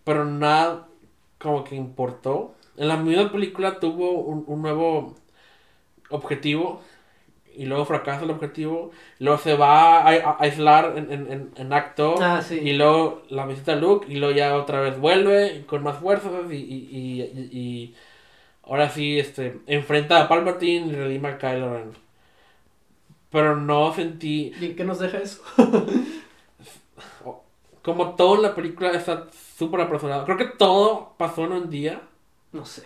pero 0.03 0.25
nada 0.25 0.87
como 1.39 1.63
que 1.63 1.75
importó. 1.75 2.55
En 2.77 2.87
la 2.87 2.97
misma 2.97 3.31
película 3.31 3.79
tuvo 3.79 4.11
un, 4.11 4.43
un 4.47 4.61
nuevo 4.61 5.15
objetivo 6.09 6.81
y 7.55 7.65
luego 7.65 7.85
fracasa 7.85 8.23
el 8.25 8.31
objetivo, 8.31 8.91
luego 9.19 9.39
se 9.39 9.55
va 9.55 9.99
a, 10.01 10.09
a- 10.09 10.37
aislar 10.41 10.93
en, 10.97 11.11
en, 11.11 11.31
en, 11.31 11.51
en 11.57 11.73
acto 11.73 12.15
ah 12.23 12.41
sí 12.41 12.59
y 12.59 12.73
luego 12.73 13.23
la 13.29 13.45
visita 13.47 13.73
a 13.73 13.75
Luke 13.77 14.07
y 14.11 14.17
luego 14.17 14.35
ya 14.35 14.55
otra 14.57 14.81
vez 14.81 14.99
vuelve 14.99 15.65
con 15.67 15.83
más 15.83 15.99
fuerzas 15.99 16.31
y, 16.51 16.55
y, 16.55 16.89
y, 16.91 17.23
y- 17.23 17.49
y 17.51 17.95
ahora 18.63 18.89
sí 18.89 19.19
este 19.19 19.59
enfrenta 19.67 20.21
a 20.21 20.27
Palpatine 20.27 20.87
y 20.87 20.91
redima 20.95 21.29
a 21.29 21.37
Kylo 21.37 21.73
Ren. 21.73 21.91
Pero 23.29 23.55
no 23.55 23.93
sentí 23.93 24.53
¿Y 24.59 24.65
en 24.65 24.75
qué 24.75 24.83
nos 24.83 24.99
deja 24.99 25.17
eso? 25.17 25.41
como 27.81 28.15
todo 28.15 28.35
en 28.35 28.41
la 28.43 28.55
película 28.55 28.91
está 28.91 29.27
súper 29.57 29.81
apresurado. 29.81 30.23
Creo 30.25 30.37
que 30.37 30.45
todo 30.45 31.13
pasó 31.17 31.43
en 31.45 31.51
un 31.53 31.69
día. 31.69 32.01
No 32.51 32.65
sé. 32.65 32.83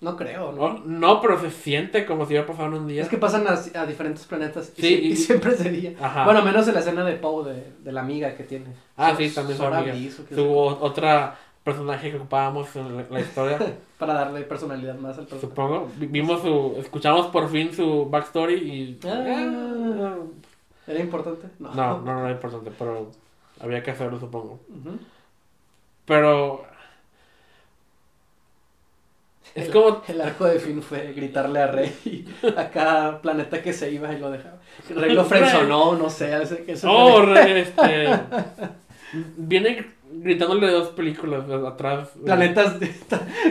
No 0.00 0.16
creo, 0.16 0.50
¿no? 0.52 0.72
No, 0.72 0.82
no, 0.86 1.20
pero 1.20 1.38
se 1.38 1.50
siente 1.50 2.06
como 2.06 2.24
si 2.24 2.30
hubiera 2.30 2.46
pasado 2.46 2.68
en 2.68 2.74
un 2.74 2.88
día. 2.88 3.02
Es 3.02 3.08
que 3.08 3.18
pasan 3.18 3.46
a, 3.46 3.52
a 3.80 3.86
diferentes 3.86 4.24
planetas 4.24 4.72
y, 4.76 4.80
Sí, 4.80 4.94
y 4.94 5.06
y- 5.12 5.16
siempre. 5.16 5.54
Ajá. 6.00 6.24
Bueno, 6.24 6.42
menos 6.42 6.66
en 6.68 6.74
la 6.74 6.80
escena 6.80 7.04
de 7.04 7.16
Poe, 7.16 7.52
de, 7.52 7.72
de 7.84 7.92
la 7.92 8.00
amiga 8.00 8.34
que 8.34 8.44
tiene. 8.44 8.66
ah, 8.96 9.10
So- 9.10 9.18
sí, 9.18 9.30
también 9.30 9.58
su 9.58 9.64
amiga. 9.66 9.94
Tuvo 10.34 10.78
otra 10.80 11.38
personaje 11.64 12.10
que 12.10 12.16
ocupábamos 12.16 12.74
en 12.76 13.06
la, 13.10 13.20
historia. 13.20 13.58
Para 13.98 14.14
darle 14.14 14.42
personalidad 14.42 14.94
más 14.94 15.18
al 15.18 15.24
personaje. 15.26 15.46
Supongo. 15.46 15.88
Vi- 15.96 16.06
Vimos 16.06 16.40
su. 16.42 16.74
Escuchamos 16.78 17.26
por 17.26 17.48
fin 17.50 17.72
su 17.74 18.06
backstory 18.08 18.54
y. 18.54 18.98
Ah. 19.06 20.14
¿Era 20.86 21.00
importante? 21.00 21.46
No. 21.58 21.74
No, 21.74 22.00
no, 22.00 22.14
no 22.14 22.20
era 22.22 22.30
importante, 22.32 22.70
pero 22.78 23.10
había 23.60 23.82
que 23.82 23.90
hacerlo, 23.90 24.18
supongo. 24.18 24.58
Pero. 26.06 26.64
Es 29.54 29.66
el, 29.66 29.72
como. 29.72 30.02
El 30.08 30.20
arco 30.20 30.44
de 30.46 30.58
Finn 30.60 30.80
fue 30.82 31.12
gritarle 31.12 31.60
a 31.60 31.66
Rey 31.66 32.24
a 32.56 32.70
cada 32.70 33.20
planeta 33.20 33.60
que 33.62 33.72
se 33.72 33.90
iba 33.90 34.12
y 34.12 34.18
lo 34.18 34.30
dejaba. 34.30 34.56
Rey 34.88 35.12
lo 35.12 35.24
frenzonó, 35.26 35.94
no 35.96 36.08
sé. 36.08 36.42
ese- 36.42 36.64
Oh, 36.86 37.18
fue- 37.22 37.26
re- 37.34 37.60
este. 37.60 38.08
Viene 39.36 39.90
gritándole 40.12 40.66
de 40.66 40.72
dos 40.72 40.88
películas 40.88 41.46
de 41.48 41.54
atrás. 41.66 42.10
Planetas. 42.24 42.78
de- 42.80 42.90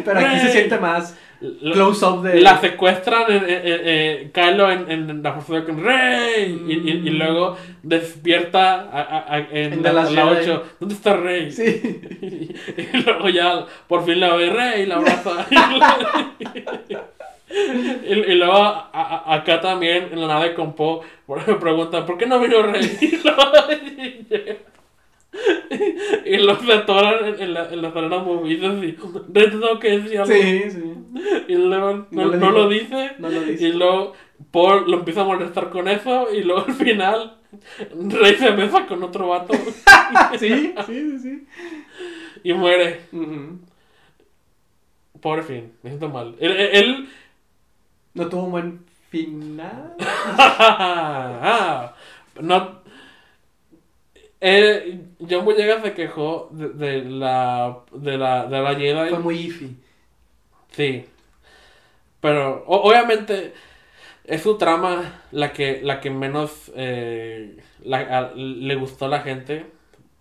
pero 0.06 0.20
aquí 0.20 0.40
se 0.40 0.52
siente 0.52 0.78
más 0.78 1.18
La, 1.42 1.74
close 1.74 2.06
up 2.06 2.22
de. 2.24 2.42
la 2.42 2.60
secuestran 2.60 3.24
en, 3.30 3.44
en- 3.44 3.50
en- 3.50 3.82
eh, 3.86 4.32
Kylo 4.34 4.70
en, 4.72 4.92
en 4.92 5.24
la 5.24 5.34
fuerza 5.40 5.66
con 5.66 5.84
Rey. 5.84 6.64
Y, 6.68 6.74
y- 6.74 7.08
y 7.08 7.12
Mm. 7.12 7.18
luego 7.18 7.58
despierta 7.82 8.82
a- 8.82 9.02
a- 9.02 9.34
a- 9.36 9.40
en, 9.40 9.74
En 9.74 9.84
la, 9.84 9.94
la 9.94 10.06
Jedi. 10.06 10.22
8. 10.50 10.64
¿Dónde 10.80 10.96
está 10.96 11.14
Rey? 11.16 11.52
Sí. 11.52 12.02
Y, 12.78 12.98
luego 13.04 13.30
ya 13.30 13.66
por 13.88 14.06
fin 14.06 14.20
la 14.20 14.36
ve 14.36 14.50
Rey, 14.50 14.86
la 14.86 14.96
abraza. 14.96 15.48
y, 17.50 18.14
y 18.14 18.36
luego 18.36 18.54
a- 18.58 18.90
a- 18.94 19.34
acá 19.36 19.60
también 19.62 20.10
en 20.12 20.22
la 20.22 20.28
nave 20.28 20.54
con 20.54 20.74
Poe 20.76 21.02
me 21.28 21.56
preguntan 21.56 22.06
¿por 22.06 22.18
qué 22.18 22.26
no 22.28 22.40
vino 22.40 22.62
Rey? 22.64 22.82
Y 26.26 26.34
y 26.36 26.38
los 26.38 26.58
atoran 26.70 27.26
en, 27.26 27.42
en, 27.42 27.54
la- 27.54 27.70
en 27.70 27.82
las 27.82 27.96
arenas 27.96 28.24
movidas 28.26 28.84
y 28.84 28.94
te 29.34 29.48
tengo 29.48 29.80
que 29.80 30.00
decir 30.00 30.20
algo. 30.20 30.34
Sí, 30.34 30.72
sí. 30.72 30.84
Y 31.48 31.56
no, 31.56 32.08
No 32.12 32.26
no 32.36 32.52
lo 32.52 32.70
dice. 32.70 33.12
No 33.20 33.30
lo 33.30 33.42
Y 33.44 33.52
dice. 33.52 33.70
luego 33.74 34.14
Paul 34.52 34.90
lo 34.90 34.98
empieza 35.00 35.22
a 35.22 35.26
molestar 35.26 35.70
con 35.70 35.88
eso 35.88 36.28
y 36.34 36.44
luego 36.44 36.66
al 36.68 36.74
final 36.74 37.36
Rey 37.94 38.36
se 38.36 38.52
besa 38.52 38.86
con 38.86 39.02
otro 39.04 39.28
vato 39.30 39.54
Sí, 40.40 40.74
sí, 40.86 41.20
sí. 41.20 41.48
y 42.44 42.54
muere. 42.54 43.02
Ujú. 43.12 43.60
Pobre 45.22 45.44
fin, 45.44 45.74
me 45.84 45.90
siento 45.90 46.10
mal. 46.10 46.36
Él, 46.40 46.52
él- 46.52 47.10
No 48.14 48.28
tuvo 48.30 48.44
un 48.46 48.52
buen 48.52 48.80
final. 49.10 49.96
No. 52.42 52.80
Eh, 54.40 55.02
John 55.20 55.44
Boyega 55.46 55.82
se 55.82 55.94
quejó 55.94 56.50
de, 56.52 56.70
de 56.70 57.02
la 57.04 57.80
de 57.92 58.18
la 58.18 58.46
de 58.46 58.62
la 58.62 58.76
Jedi. 58.76 59.10
Fue 59.10 59.20
muy 59.20 59.36
iffy. 59.40 59.76
Sí. 60.72 61.06
Pero 62.22 62.64
o- 62.68 62.90
obviamente 62.90 63.54
es 64.26 64.42
su 64.44 64.58
trama 64.58 65.22
la 65.32 65.52
que, 65.54 65.82
la 65.84 66.00
que 66.02 66.10
menos 66.10 66.72
eh, 66.76 67.58
la- 67.84 68.18
a- 68.18 68.32
le 68.36 68.76
gustó 68.76 69.06
a 69.06 69.10
la 69.10 69.22
gente. 69.22 69.66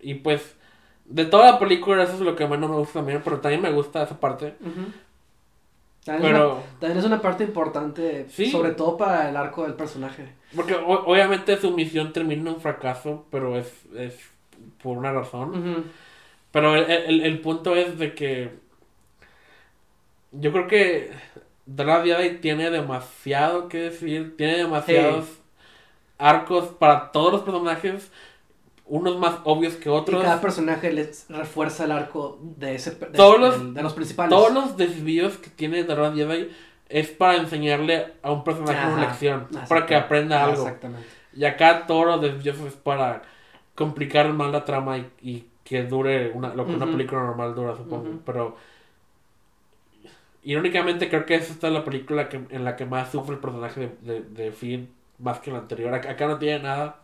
Y 0.01 0.15
pues, 0.15 0.55
de 1.05 1.25
toda 1.25 1.51
la 1.51 1.59
película, 1.59 2.03
eso 2.03 2.13
es 2.13 2.19
lo 2.21 2.35
que 2.35 2.47
menos 2.47 2.69
me 2.69 2.77
gusta 2.77 2.93
también, 2.99 3.21
pero 3.23 3.39
también 3.39 3.61
me 3.61 3.71
gusta 3.71 4.03
esa 4.03 4.19
parte. 4.19 4.55
También, 6.05 6.25
es 6.27 6.31
Pero, 6.31 6.53
una, 6.55 6.63
también 6.79 6.97
es 6.99 7.05
una 7.05 7.21
parte 7.21 7.43
importante, 7.43 8.25
Sí. 8.29 8.49
sobre 8.49 8.71
todo 8.71 8.97
para 8.97 9.29
el 9.29 9.35
arco 9.37 9.63
del 9.63 9.73
personaje. 9.73 10.29
porque 10.55 10.73
o- 10.73 11.05
obviamente 11.05 11.57
su 11.57 11.71
misión 11.71 12.11
termina 12.13 12.41
en 12.41 12.47
un 12.55 12.61
fracaso, 12.61 13.25
pero 13.29 13.57
es, 13.57 13.71
es 13.95 14.17
por 14.81 14.97
una 14.97 15.11
razón. 15.11 15.85
Pero 16.51 16.75
el, 16.75 16.89
el, 16.89 17.21
el 17.21 17.39
punto 17.41 17.75
es 17.75 17.97
de 17.99 18.13
que 18.15 18.51
yo 20.31 20.51
creo 20.51 20.67
que 20.67 21.11
Darth 21.65 22.07
Vader 22.07 22.41
tiene 22.41 22.69
demasiado 22.69 23.67
que 23.67 23.77
decir, 23.79 24.35
tiene 24.37 24.57
demasiados 24.57 25.25
arcos 26.17 26.65
para 26.79 27.11
todos 27.11 27.31
los 27.33 27.41
personajes, 27.43 28.11
unos 28.85 29.17
más 29.19 29.35
obvios 29.43 29.75
que 29.75 29.89
Y 29.89 29.91
otros. 29.91 30.21
cada 30.23 30.41
personaje 30.41 30.91
les 30.91 31.25
refuerza 31.29 31.85
el 31.85 31.91
arco 31.91 32.39
de 32.41 32.75
ese 32.75 32.91
de, 32.91 33.05
Todos 33.07 33.39
los- 33.39 33.73
de 33.73 33.83
los 33.83 33.93
principales. 33.93 34.29
Todos 34.29 34.51
los 34.53 34.77
desvíos 34.77 35.37
que 35.37 35.49
tiene 35.49 35.83
Darth 35.83 36.15
Jedi 36.15 36.49
es 36.89 37.09
para 37.09 37.35
enseñarle 37.37 38.13
a 38.23 38.31
un 38.31 38.43
personaje 38.43 38.87
una 38.87 39.01
lección, 39.01 39.47
para 39.67 39.85
que 39.85 39.95
aprenda 39.95 40.43
algo. 40.43 40.63
Exactamente. 40.63 41.07
Y 41.35 41.45
acá 41.45 41.85
todos 41.85 42.05
los 42.07 42.21
desvíos 42.21 42.57
es 42.61 42.73
para 42.73 43.21
complicar 43.79 44.31
más 44.33 44.51
la 44.51 44.65
trama 44.65 44.97
y, 44.97 45.09
y 45.21 45.47
que 45.63 45.83
dure 45.83 46.31
una, 46.31 46.53
lo 46.53 46.65
que 46.65 46.73
una 46.73 46.85
película 46.85 47.23
normal 47.23 47.55
dura, 47.55 47.75
supongo. 47.77 48.19
Pero 48.25 48.57
irónicamente 50.43 51.09
creo 51.09 51.25
que 51.25 51.35
esta 51.35 51.67
es 51.67 51.73
la 51.73 51.85
película 51.85 52.27
que, 52.27 52.41
en 52.49 52.65
la 52.65 52.75
que 52.75 52.85
más 52.85 53.11
sufre 53.11 53.35
el 53.35 53.41
personaje 53.41 53.79
de, 54.01 54.13
de, 54.13 54.21
de 54.21 54.51
Finn, 54.51 54.89
más 55.19 55.39
que 55.39 55.51
la 55.51 55.59
anterior. 55.59 55.93
Acá, 55.93 56.27
no 56.27 56.37
tiene 56.37 56.63
nada. 56.63 56.99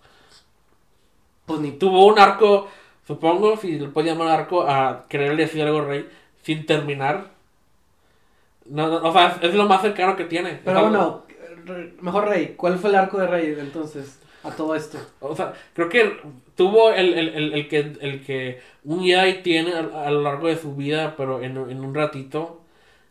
Pues 1.45 1.60
ni 1.61 1.72
Tuvo 1.72 2.07
un 2.07 2.19
arco, 2.19 2.68
supongo, 3.07 3.56
si 3.56 3.80
le 3.80 3.88
puedo 3.88 4.07
llamar 4.07 4.27
arco, 4.30 4.64
a 4.68 5.06
quererle 5.07 5.43
decir 5.43 5.61
algo 5.61 5.81
Rey 5.81 6.10
sin 6.43 6.65
terminar. 6.65 7.31
No, 8.65 8.88
no, 8.88 9.07
o 9.07 9.14
sea, 9.14 9.27
es, 9.27 9.49
es 9.49 9.56
lo 9.56 9.65
más 9.65 9.81
cercano 9.81 10.15
que 10.15 10.26
tiene. 10.26 10.60
Pero 10.65 10.81
bueno, 10.81 11.23
mejor 12.02 12.27
Rey. 12.27 12.56
¿Cuál 12.57 12.80
fue 12.80 12.89
el 12.89 12.95
arco 12.95 13.18
de 13.19 13.27
Rey 13.27 13.56
entonces 13.60 14.19
a 14.43 14.52
todo 14.52 14.76
esto? 14.76 14.97
O 15.19 15.35
sea, 15.35 15.53
creo 15.73 15.89
que 15.89 16.19
tuvo 16.56 16.91
el, 16.91 17.14
el, 17.14 17.30
el, 17.30 17.53
el 17.53 17.68
que, 17.68 17.80
el 18.02 18.23
que 18.26 18.60
un 18.84 19.03
Jedi 19.03 19.41
tiene 19.44 19.73
a, 19.73 20.07
a 20.07 20.11
lo 20.11 20.22
largo 20.22 20.48
de 20.48 20.56
su 20.57 20.76
vida, 20.76 21.15
pero 21.18 21.41
en, 21.41 21.57
en 21.57 21.84
un 21.84 21.94
ratito. 21.94 22.61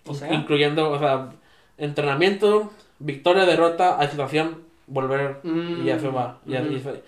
O 0.06 0.14
sea. 0.14 0.32
Incluyendo, 0.34 0.90
o 0.90 0.98
sea, 0.98 1.30
entrenamiento, 1.78 2.70
victoria, 2.98 3.44
derrota, 3.46 3.98
aislación, 4.00 4.58
volver 4.86 5.38
y 5.44 5.84
ya 5.84 5.98
se 5.98 6.08
va. 6.08 6.40
Y, 6.46 6.54
Mm, 6.56 6.72
y 6.76 6.80
se- 6.80 7.02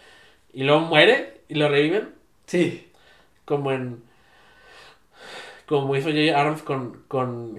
y 0.55 0.65
luego 0.65 0.81
muere 0.81 1.41
y 1.49 1.55
lo 1.57 1.69
reviven, 1.69 2.09
Sí. 2.47 2.89
como 3.45 3.73
en. 3.73 4.03
Como 5.67 5.97
hizo 5.97 6.11
J. 6.11 6.39
Arms 6.41 6.63
con, 6.63 7.03
con, 7.09 7.59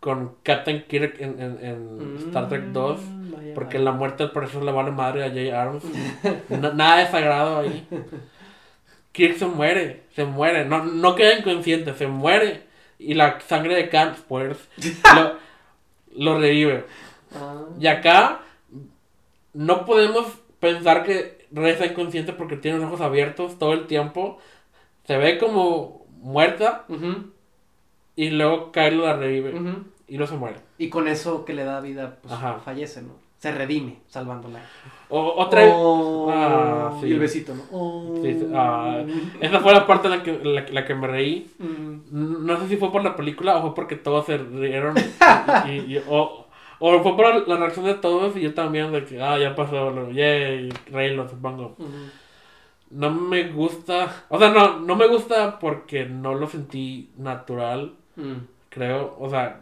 con 0.00 0.36
Captain 0.42 0.84
Kirk 0.88 1.20
en, 1.20 1.40
en, 1.40 1.58
en 1.64 2.16
Star 2.28 2.48
Trek 2.48 2.64
2. 2.72 3.00
Mm, 3.02 3.25
vaya, 3.36 3.54
Porque 3.54 3.78
vaya. 3.78 3.90
la 3.90 3.92
muerte 3.96 4.22
al 4.24 4.32
parecer 4.32 4.62
le 4.62 4.72
vale 4.72 4.90
madre 4.90 5.24
a 5.24 5.28
J. 5.28 5.60
Arms. 5.62 5.84
Na- 6.48 6.72
nada 6.72 6.98
de 6.98 7.06
sagrado 7.10 7.58
ahí. 7.58 7.86
Kirk 9.12 9.36
se 9.36 9.46
muere, 9.46 10.02
se 10.14 10.24
muere. 10.24 10.64
No, 10.64 10.84
no 10.84 11.14
queda 11.14 11.38
inconsciente, 11.38 11.94
se 11.94 12.06
muere. 12.06 12.64
Y 12.98 13.14
la 13.14 13.40
sangre 13.40 13.74
de 13.74 13.88
Khan, 13.88 14.14
pues, 14.28 14.56
lo, 15.14 15.34
lo 16.16 16.38
revive. 16.40 16.84
Ah. 17.34 17.64
Y 17.78 17.86
acá 17.86 18.40
no 19.52 19.84
podemos 19.84 20.26
pensar 20.60 21.02
que 21.04 21.46
Rey 21.52 21.72
está 21.72 21.86
inconsciente 21.86 22.32
porque 22.32 22.56
tiene 22.56 22.78
los 22.78 22.86
ojos 22.88 23.00
abiertos 23.00 23.58
todo 23.58 23.72
el 23.72 23.86
tiempo. 23.86 24.38
Se 25.06 25.16
ve 25.16 25.38
como 25.38 26.04
muerta 26.18 26.84
y 28.16 28.30
luego 28.30 28.72
Kylo 28.72 29.06
la 29.06 29.16
revive. 29.16 29.54
Y 30.08 30.16
luego 30.16 30.32
se 30.32 30.38
muere. 30.38 30.56
Y 30.78 30.88
con 30.88 31.08
eso 31.08 31.44
que 31.44 31.52
le 31.54 31.64
da 31.64 31.80
vida, 31.80 32.18
pues 32.22 32.32
Ajá. 32.34 32.58
fallece, 32.64 33.02
¿no? 33.02 33.14
Se 33.46 33.52
redime 33.56 33.98
salvándola. 34.08 34.58
O, 35.08 35.34
otra 35.36 35.62
Oh, 35.66 36.28
Ah, 36.32 36.98
sí. 37.00 37.06
Y 37.06 37.12
el 37.12 37.20
besito, 37.20 37.54
¿no? 37.54 37.62
Oh. 37.70 38.18
Sí, 38.22 38.36
ah. 38.52 39.04
Esa 39.40 39.60
fue 39.60 39.72
la 39.72 39.86
parte 39.86 40.08
en 40.08 40.10
la 40.16 40.22
que, 40.24 40.32
la, 40.42 40.64
la 40.68 40.84
que 40.84 40.94
me 40.96 41.06
reí. 41.06 41.48
Mm. 41.60 42.44
No 42.44 42.58
sé 42.60 42.66
si 42.68 42.76
fue 42.76 42.90
por 42.90 43.04
la 43.04 43.14
película 43.14 43.56
o 43.58 43.62
fue 43.62 43.74
porque 43.76 43.94
todos 43.94 44.26
se 44.26 44.36
rieron. 44.36 44.94
y, 45.66 45.70
y- 45.70 45.96
y- 45.96 46.02
o, 46.08 46.46
o 46.80 47.02
fue 47.04 47.16
por 47.16 47.48
la 47.48 47.56
reacción 47.56 47.84
de 47.84 47.94
todos 47.94 48.36
y 48.36 48.40
yo 48.40 48.52
también, 48.52 48.90
de 48.90 49.04
que, 49.04 49.22
ah, 49.22 49.38
ya 49.38 49.54
pasó, 49.54 49.90
lo- 49.92 50.10
yay, 50.10 50.68
reírlo, 50.90 51.28
supongo. 51.28 51.76
Ujú. 51.78 51.88
No 52.90 53.10
me 53.12 53.48
gusta, 53.50 54.24
o 54.28 54.38
sea, 54.40 54.50
no, 54.50 54.80
no 54.80 54.96
me 54.96 55.06
gusta 55.06 55.60
porque 55.60 56.04
no 56.06 56.34
lo 56.34 56.48
sentí 56.48 57.10
natural, 57.16 57.92
Mm. 58.16 58.38
creo. 58.70 59.14
O 59.20 59.30
sea, 59.30 59.60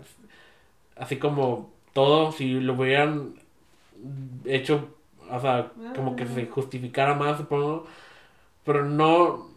así 0.97 1.17
como 1.19 1.71
todo, 1.93 2.33
si 2.33 2.55
lo 2.61 2.73
hubieran 2.75 3.35
hecho, 4.45 4.89
o 5.31 5.41
sea, 5.41 5.73
como 5.95 6.17
que 6.17 6.27
se 6.27 6.47
justificara 6.47 7.15
más, 7.15 7.39
supongo. 7.39 7.87
Pero 8.65 8.85
no, 8.85 9.49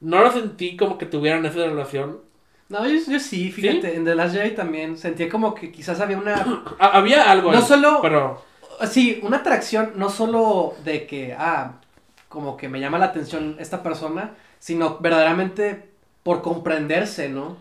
no 0.00 0.22
lo 0.22 0.30
sentí 0.32 0.76
como 0.76 0.98
que 0.98 1.06
tuvieran 1.06 1.44
esa 1.46 1.56
relación. 1.58 2.20
No, 2.68 2.86
yo, 2.86 2.94
yo 3.10 3.18
sí, 3.20 3.52
fíjate, 3.52 3.96
en 3.96 4.04
The 4.04 4.14
Last 4.14 4.34
Jedi 4.34 4.52
también 4.54 4.96
sentía 4.96 5.28
como 5.28 5.54
que 5.54 5.70
quizás 5.70 6.00
había 6.00 6.18
una... 6.18 6.64
Ha- 6.78 6.96
había 6.98 7.30
algo 7.30 7.52
No 7.52 7.58
ahí, 7.58 7.64
solo- 7.64 8.00
pero 8.02 8.42
Sí, 8.88 9.20
una 9.22 9.38
atracción 9.38 9.92
no 9.96 10.08
solo 10.08 10.74
de 10.84 11.06
que, 11.06 11.34
ah, 11.38 11.74
como 12.28 12.56
que 12.56 12.68
me 12.68 12.80
llama 12.80 12.98
la 12.98 13.06
atención 13.06 13.56
esta 13.60 13.82
persona, 13.82 14.34
sino 14.58 14.98
verdaderamente 14.98 15.90
por 16.22 16.40
comprenderse, 16.42 17.28
¿no? 17.28 17.56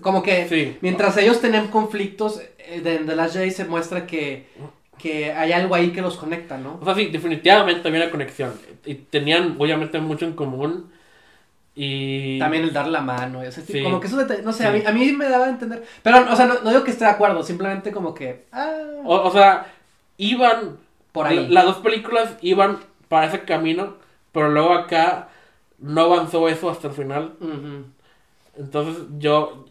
Como 0.00 0.22
que 0.22 0.48
sí. 0.48 0.76
mientras 0.80 1.16
ellos 1.18 1.40
tenían 1.40 1.68
conflictos, 1.68 2.40
eh, 2.58 2.82
en 2.84 3.06
The 3.06 3.14
Last 3.14 3.34
Jedi 3.34 3.50
se 3.52 3.64
muestra 3.66 4.06
que, 4.06 4.48
que 4.98 5.32
hay 5.32 5.52
algo 5.52 5.74
ahí 5.74 5.90
que 5.92 6.00
los 6.02 6.16
conecta, 6.16 6.56
¿no? 6.58 6.78
O 6.80 6.84
sea, 6.84 6.94
sí, 6.94 7.06
definitivamente 7.06 7.86
había 7.88 8.02
una 8.02 8.10
conexión. 8.10 8.52
Y 8.84 8.94
tenían, 8.94 9.56
obviamente, 9.58 10.00
mucho 10.00 10.24
en 10.24 10.32
común. 10.34 10.90
Y. 11.74 12.38
También 12.38 12.62
el 12.64 12.72
dar 12.72 12.88
la 12.88 13.02
mano, 13.02 13.42
ese 13.42 13.60
tipo, 13.62 13.78
Sí. 13.78 13.84
como 13.84 14.00
que 14.00 14.06
eso 14.06 14.16
no 14.42 14.52
sé, 14.52 14.66
a, 14.66 14.72
mí, 14.72 14.82
a 14.86 14.92
mí 14.92 15.12
me 15.12 15.28
daba 15.28 15.46
a 15.46 15.50
entender. 15.50 15.84
Pero, 16.02 16.32
o 16.32 16.34
sea, 16.36 16.46
no, 16.46 16.54
no 16.62 16.70
digo 16.70 16.84
que 16.84 16.90
esté 16.90 17.04
de 17.04 17.10
acuerdo, 17.10 17.42
simplemente 17.42 17.92
como 17.92 18.14
que, 18.14 18.46
ah, 18.52 18.72
O, 19.04 19.14
o 19.16 19.30
sea, 19.30 19.66
iban. 20.16 20.78
por 21.12 21.26
ahí. 21.26 21.46
Las 21.48 21.64
dos 21.66 21.76
películas 21.78 22.34
iban 22.40 22.78
para 23.08 23.26
ese 23.26 23.42
camino. 23.42 23.94
Pero 24.32 24.50
luego 24.50 24.72
acá 24.74 25.28
no 25.78 26.00
avanzó 26.02 26.48
eso 26.48 26.68
hasta 26.70 26.88
el 26.88 26.94
final. 26.94 27.34
Entonces 28.58 29.04
yo 29.18 29.65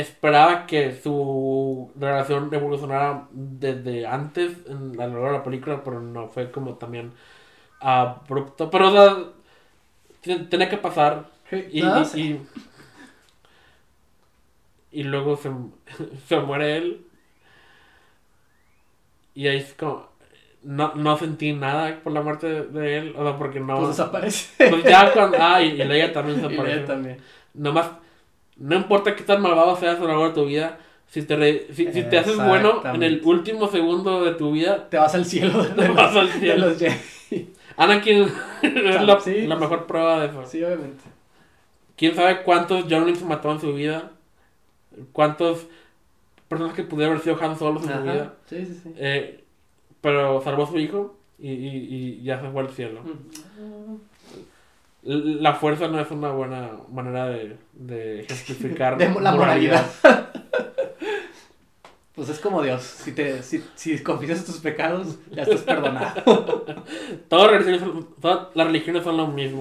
esperaba 0.00 0.66
que 0.66 0.94
su 0.94 1.90
relación 1.98 2.52
evolucionara 2.52 3.28
desde 3.32 4.06
antes 4.06 4.52
en 4.68 5.00
a 5.00 5.06
lo 5.06 5.14
largo 5.14 5.26
de 5.26 5.32
la 5.38 5.44
película, 5.44 5.82
pero 5.84 6.00
no 6.00 6.28
fue 6.28 6.50
como 6.50 6.74
también 6.76 7.12
abrupto. 7.80 8.70
Pero 8.70 8.88
o 8.88 8.92
sea, 8.92 9.16
ten- 10.22 10.48
tenía 10.48 10.68
que 10.68 10.78
pasar. 10.78 11.30
Y, 11.52 11.80
y- 11.80 12.04
sé. 12.04 12.20
y, 12.20 12.40
y 14.90 15.02
luego 15.04 15.36
se, 15.36 15.50
se 16.28 16.40
muere 16.40 16.76
él. 16.76 17.06
Y 19.34 19.48
ahí 19.48 19.58
es 19.58 19.74
como... 19.74 20.08
No, 20.62 20.94
no 20.94 21.16
sentí 21.16 21.52
nada 21.52 22.00
por 22.02 22.12
la 22.12 22.22
muerte 22.22 22.64
de, 22.64 22.98
él. 22.98 23.14
O 23.16 23.22
sea, 23.22 23.38
porque 23.38 23.60
no... 23.60 23.76
Pues 23.76 23.88
desaparece. 23.90 24.68
Pues 24.68 24.82
ya 24.84 25.12
cuando... 25.12 25.36
Ah, 25.40 25.62
y, 25.62 25.80
y 25.80 25.84
Leia 25.84 26.12
también 26.12 26.40
se 26.40 26.46
Y. 26.52 26.56
Leia 26.56 26.84
también. 26.84 27.18
Nomás, 27.54 27.90
no 28.56 28.76
importa 28.76 29.14
qué 29.16 29.22
tan 29.24 29.42
malvado 29.42 29.76
seas 29.76 29.96
a 29.96 30.00
lo 30.00 30.08
largo 30.08 30.28
de 30.28 30.34
tu 30.34 30.44
vida, 30.46 30.78
si 31.08 31.22
te, 31.22 31.36
re- 31.36 31.66
si, 31.72 31.92
si 31.92 32.02
te 32.04 32.18
haces 32.18 32.36
bueno 32.36 32.82
en 32.92 33.02
el 33.02 33.20
último 33.24 33.68
segundo 33.68 34.24
de 34.24 34.32
tu 34.34 34.52
vida, 34.52 34.88
Te 34.88 34.96
vas 34.98 35.14
al 35.14 35.24
cielo 35.24 35.62
de, 35.62 35.70
te 35.74 35.86
los- 35.88 35.96
vas 35.96 36.16
al 36.16 36.26
de 36.32 36.38
cielo. 36.40 36.68
los 36.68 36.78
Jedi. 36.78 37.50
Anakin 37.76 38.26
es 38.62 39.02
la, 39.02 39.20
Sí. 39.20 39.46
la 39.46 39.56
mejor 39.56 39.86
prueba 39.86 40.20
de 40.20 40.26
eso. 40.28 40.44
Sí, 40.46 40.62
obviamente. 40.64 41.04
¿Quién 41.96 42.14
sabe 42.14 42.42
cuántos 42.42 42.84
Journeys 42.90 43.22
mató 43.22 43.52
en 43.52 43.60
su 43.60 43.72
vida? 43.74 44.12
¿Cuántos 45.12 45.66
personas 46.48 46.74
que 46.74 46.82
pudieron 46.82 47.14
haber 47.14 47.24
sido 47.24 47.38
Han 47.42 47.58
Solos 47.58 47.82
en 47.84 47.92
su 47.96 48.02
vida? 48.02 48.22
Ajá. 48.22 48.34
Sí, 48.48 48.64
sí, 48.66 48.80
sí. 48.82 48.92
Eh, 48.96 49.44
pero 50.00 50.40
salvó 50.42 50.64
a 50.64 50.66
su 50.68 50.78
hijo 50.78 51.16
y, 51.38 51.50
y, 51.52 51.68
y 52.20 52.22
ya 52.22 52.40
se 52.40 52.48
fue 52.50 52.62
al 52.62 52.70
cielo. 52.70 53.00
L- 53.04 53.98
La 55.06 55.54
fuerza 55.54 55.86
no 55.88 56.00
es 56.00 56.10
una 56.10 56.30
buena 56.32 56.72
manera 56.90 57.28
de, 57.28 57.56
de 57.74 58.26
justificar 58.28 58.96
De 58.98 59.08
la 59.20 59.32
moralidad. 59.32 59.86
Pues 62.14 62.30
es 62.30 62.38
como 62.40 62.62
Dios. 62.62 62.82
Si, 62.82 63.12
te, 63.12 63.42
si, 63.42 63.62
si 63.74 64.02
confiesas 64.02 64.46
tus 64.46 64.56
pecados, 64.60 65.18
ya 65.30 65.42
estás 65.42 65.60
perdonado. 65.60 66.64
Todas, 67.28 67.50
las 68.54 68.66
religiones 68.68 69.04
son- 69.04 69.16
lo 69.18 69.26
mismo. 69.26 69.60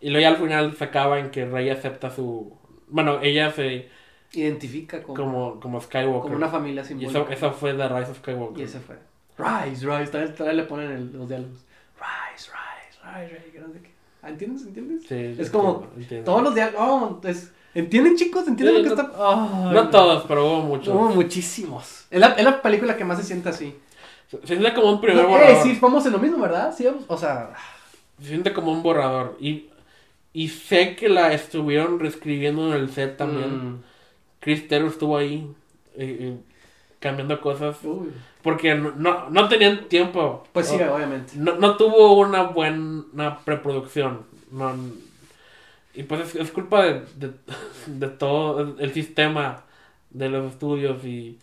y 0.00 0.10
luego 0.10 0.22
ya 0.22 0.28
al 0.30 0.36
final 0.38 0.74
se 0.76 0.82
acaba 0.82 1.20
en 1.20 1.30
que 1.30 1.44
Rey 1.46 1.70
acepta 1.70 2.10
su... 2.10 2.58
Bueno, 2.88 3.20
ella 3.22 3.52
se 3.52 3.88
identifica 4.32 5.04
como, 5.04 5.14
como, 5.14 5.32
como, 5.50 5.60
como 5.60 5.80
Skywalker. 5.82 6.34
una 6.34 6.48
familia 6.48 6.82
y 6.82 6.86
simbólica. 6.86 7.20
eso, 7.20 7.30
eso 7.30 7.52
fue 7.52 7.72
The 7.74 7.88
Rise 7.88 8.10
of 8.10 8.18
Skywalker. 8.18 8.58
Y 8.60 8.64
ese 8.64 8.80
fue. 8.80 8.96
Rise, 9.38 9.86
Rise, 9.86 10.10
todavía, 10.10 10.34
todavía 10.34 10.62
le 10.62 10.68
ponen 10.68 10.90
el- 10.90 11.12
los 11.12 11.28
diálogos. 11.28 11.64
Rise, 11.94 12.50
Rise, 12.50 12.65
Rise, 13.14 13.34
Rise, 13.38 13.50
que 13.52 13.60
no 13.60 13.66
sé 13.72 13.80
qué. 13.82 13.90
Ah, 14.22 14.28
¿Entiendes? 14.30 14.62
¿Entiendes? 14.66 15.02
Sí, 15.08 15.36
Es 15.40 15.50
como 15.50 15.68
entiendo, 15.74 15.94
entiendo. 16.00 16.24
Todos 16.24 16.42
los 16.42 16.54
diálogos. 16.54 16.88
Oh, 17.22 17.28
es- 17.28 17.52
¿Entienden, 17.74 18.16
chicos? 18.16 18.48
¿Entienden 18.48 18.76
Sí, 18.76 18.82
lo 18.82 18.96
que 18.96 19.02
no- 19.02 19.08
está.? 19.08 19.68
Ay, 19.68 19.74
No 19.74 19.90
todos, 19.90 20.24
pero 20.26 20.46
hubo 20.46 20.62
muchos. 20.62 20.94
Hubo 20.94 21.10
muchísimos. 21.10 22.06
Es 22.10 22.18
la, 22.20 22.28
es 22.28 22.44
la 22.44 22.62
película 22.62 22.96
que 22.96 23.04
más 23.04 23.18
se 23.18 23.24
siente 23.24 23.48
así. 23.50 23.74
Se 24.30 24.44
siente 24.46 24.72
como 24.74 24.90
un 24.92 25.00
primer 25.00 25.24
No, 25.24 25.28
borrador. 25.30 25.52
eh, 25.56 25.60
sí, 25.62 25.78
vamos 25.80 26.04
en 26.06 26.12
lo 26.12 26.18
mismo, 26.18 26.38
¿verdad? 26.38 26.74
Sí, 26.76 26.84
vamos- 26.84 27.04
o 27.06 27.16
sea. 27.16 27.52
Se 28.20 28.28
siente 28.28 28.52
como 28.54 28.72
un 28.72 28.82
borrador. 28.82 29.36
Y, 29.40 29.66
y 30.32 30.48
sé 30.48 30.96
que 30.96 31.08
la 31.10 31.32
estuvieron 31.34 32.00
reescribiendo 32.00 32.74
en 32.74 32.80
el 32.80 32.90
set 32.90 33.16
también. 33.18 33.72
mm, 33.74 33.82
Chris 34.40 34.66
Terrell 34.68 34.88
estuvo 34.88 35.16
ahí 35.16 35.46
eh, 35.96 36.16
eh, 36.20 36.36
cambiando 37.00 37.40
cosas. 37.40 37.76
uy. 37.84 38.10
Porque 38.42 38.74
no, 38.74 38.92
no, 38.96 39.28
no 39.30 39.48
tenían 39.48 39.88
tiempo. 39.88 40.46
Pues 40.52 40.68
sí, 40.68 40.76
obviamente. 40.76 41.32
No, 41.36 41.54
no 41.56 41.76
tuvo 41.76 42.14
una 42.18 42.42
buena 42.42 43.40
preproducción. 43.44 44.24
No, 44.50 44.74
y 45.94 46.02
pues 46.02 46.20
es, 46.28 46.34
es 46.36 46.50
culpa 46.50 46.84
de, 46.84 47.00
de, 47.16 47.32
de 47.86 48.08
todo 48.08 48.60
el, 48.60 48.74
el 48.78 48.92
sistema 48.92 49.64
de 50.10 50.28
los 50.28 50.52
estudios 50.52 51.04
y, 51.04 51.38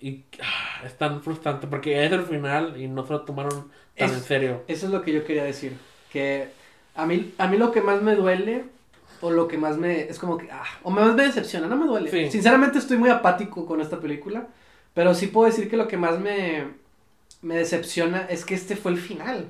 y 0.00 0.24
ah, 0.42 0.82
es 0.86 0.96
tan 0.98 1.22
frustrante 1.22 1.66
porque 1.66 2.04
es 2.04 2.12
el 2.12 2.22
final 2.24 2.80
y 2.80 2.88
no 2.88 3.06
se 3.06 3.12
lo 3.14 3.22
tomaron 3.22 3.70
tan 3.96 4.10
Es- 4.10 4.16
en 4.16 4.20
serio. 4.22 4.62
Eso 4.68 4.86
es 4.86 4.92
lo 4.92 5.02
que 5.02 5.12
yo 5.12 5.24
quería 5.24 5.44
decir. 5.44 5.74
Que 6.12 6.48
a 6.94 7.06
mí, 7.06 7.32
a 7.38 7.46
mí 7.48 7.56
lo 7.58 7.70
que 7.72 7.80
más 7.82 8.02
me 8.02 8.14
duele, 8.16 8.64
o 9.20 9.30
lo 9.30 9.48
que 9.48 9.58
más 9.58 9.76
me. 9.76 10.02
Es 10.02 10.18
como 10.18 10.38
que. 10.38 10.48
ah, 10.50 10.64
o 10.82 10.90
más 10.90 11.14
me 11.14 11.24
decepciona, 11.24 11.66
no 11.66 11.76
me 11.76 11.86
duele. 11.86 12.10
Sí. 12.10 12.30
Sinceramente 12.30 12.78
estoy 12.78 12.96
muy 12.96 13.10
apático 13.10 13.66
con 13.66 13.80
esta 13.80 13.98
película. 14.00 14.48
Pero 14.94 15.14
sí 15.14 15.28
puedo 15.28 15.48
decir 15.48 15.68
que 15.70 15.76
lo 15.76 15.88
que 15.88 15.96
más 15.96 16.18
me. 16.18 16.64
Me 17.40 17.56
decepciona 17.56 18.26
es 18.28 18.44
que 18.44 18.54
este 18.54 18.74
fue 18.76 18.90
el 18.92 18.98
final. 18.98 19.48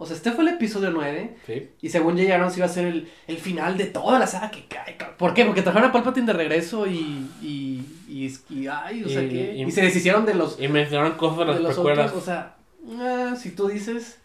O 0.00 0.06
sea, 0.06 0.14
este 0.16 0.30
fue 0.32 0.44
el 0.44 0.54
episodio 0.54 0.90
9. 0.90 1.36
Sí. 1.46 1.68
Y 1.82 1.88
según 1.90 2.16
J. 2.18 2.32
Abrams 2.34 2.56
iba 2.56 2.66
a 2.66 2.68
ser 2.68 2.86
el, 2.86 3.08
el 3.26 3.36
final 3.38 3.76
de 3.76 3.86
toda 3.86 4.18
la 4.20 4.26
saga 4.28 4.50
que 4.50 4.66
cae. 4.66 4.96
ca- 4.96 5.16
¿Por 5.16 5.34
qué? 5.34 5.44
Porque 5.44 5.62
trajeron 5.62 5.88
a 5.88 5.92
Palpatine 5.92 6.26
de 6.26 6.32
regreso 6.34 6.86
y. 6.86 7.28
Y. 7.42 7.84
Y. 8.08 8.32
y- 8.50 8.66
ay, 8.68 9.02
o 9.04 9.08
sea, 9.08 9.22
Y- 9.22 9.28
¿qué? 9.28 9.54
y- 9.56 9.64
Y, 9.64 9.70
se 9.72 9.82
deshicieron 9.82 10.24
de 10.24 10.34
los. 10.34 10.60
Y 10.60 10.68
mencionaron 10.68 11.16
cosas 11.18 11.38
de 11.38 11.44
las 11.46 11.56
de 11.56 11.62
los 11.62 11.78
otros. 11.78 12.12
O 12.12 12.20
sea, 12.20 12.56
ah, 13.00 13.34
si 13.36 13.50
tú 13.52 13.68
dices. 13.68 14.18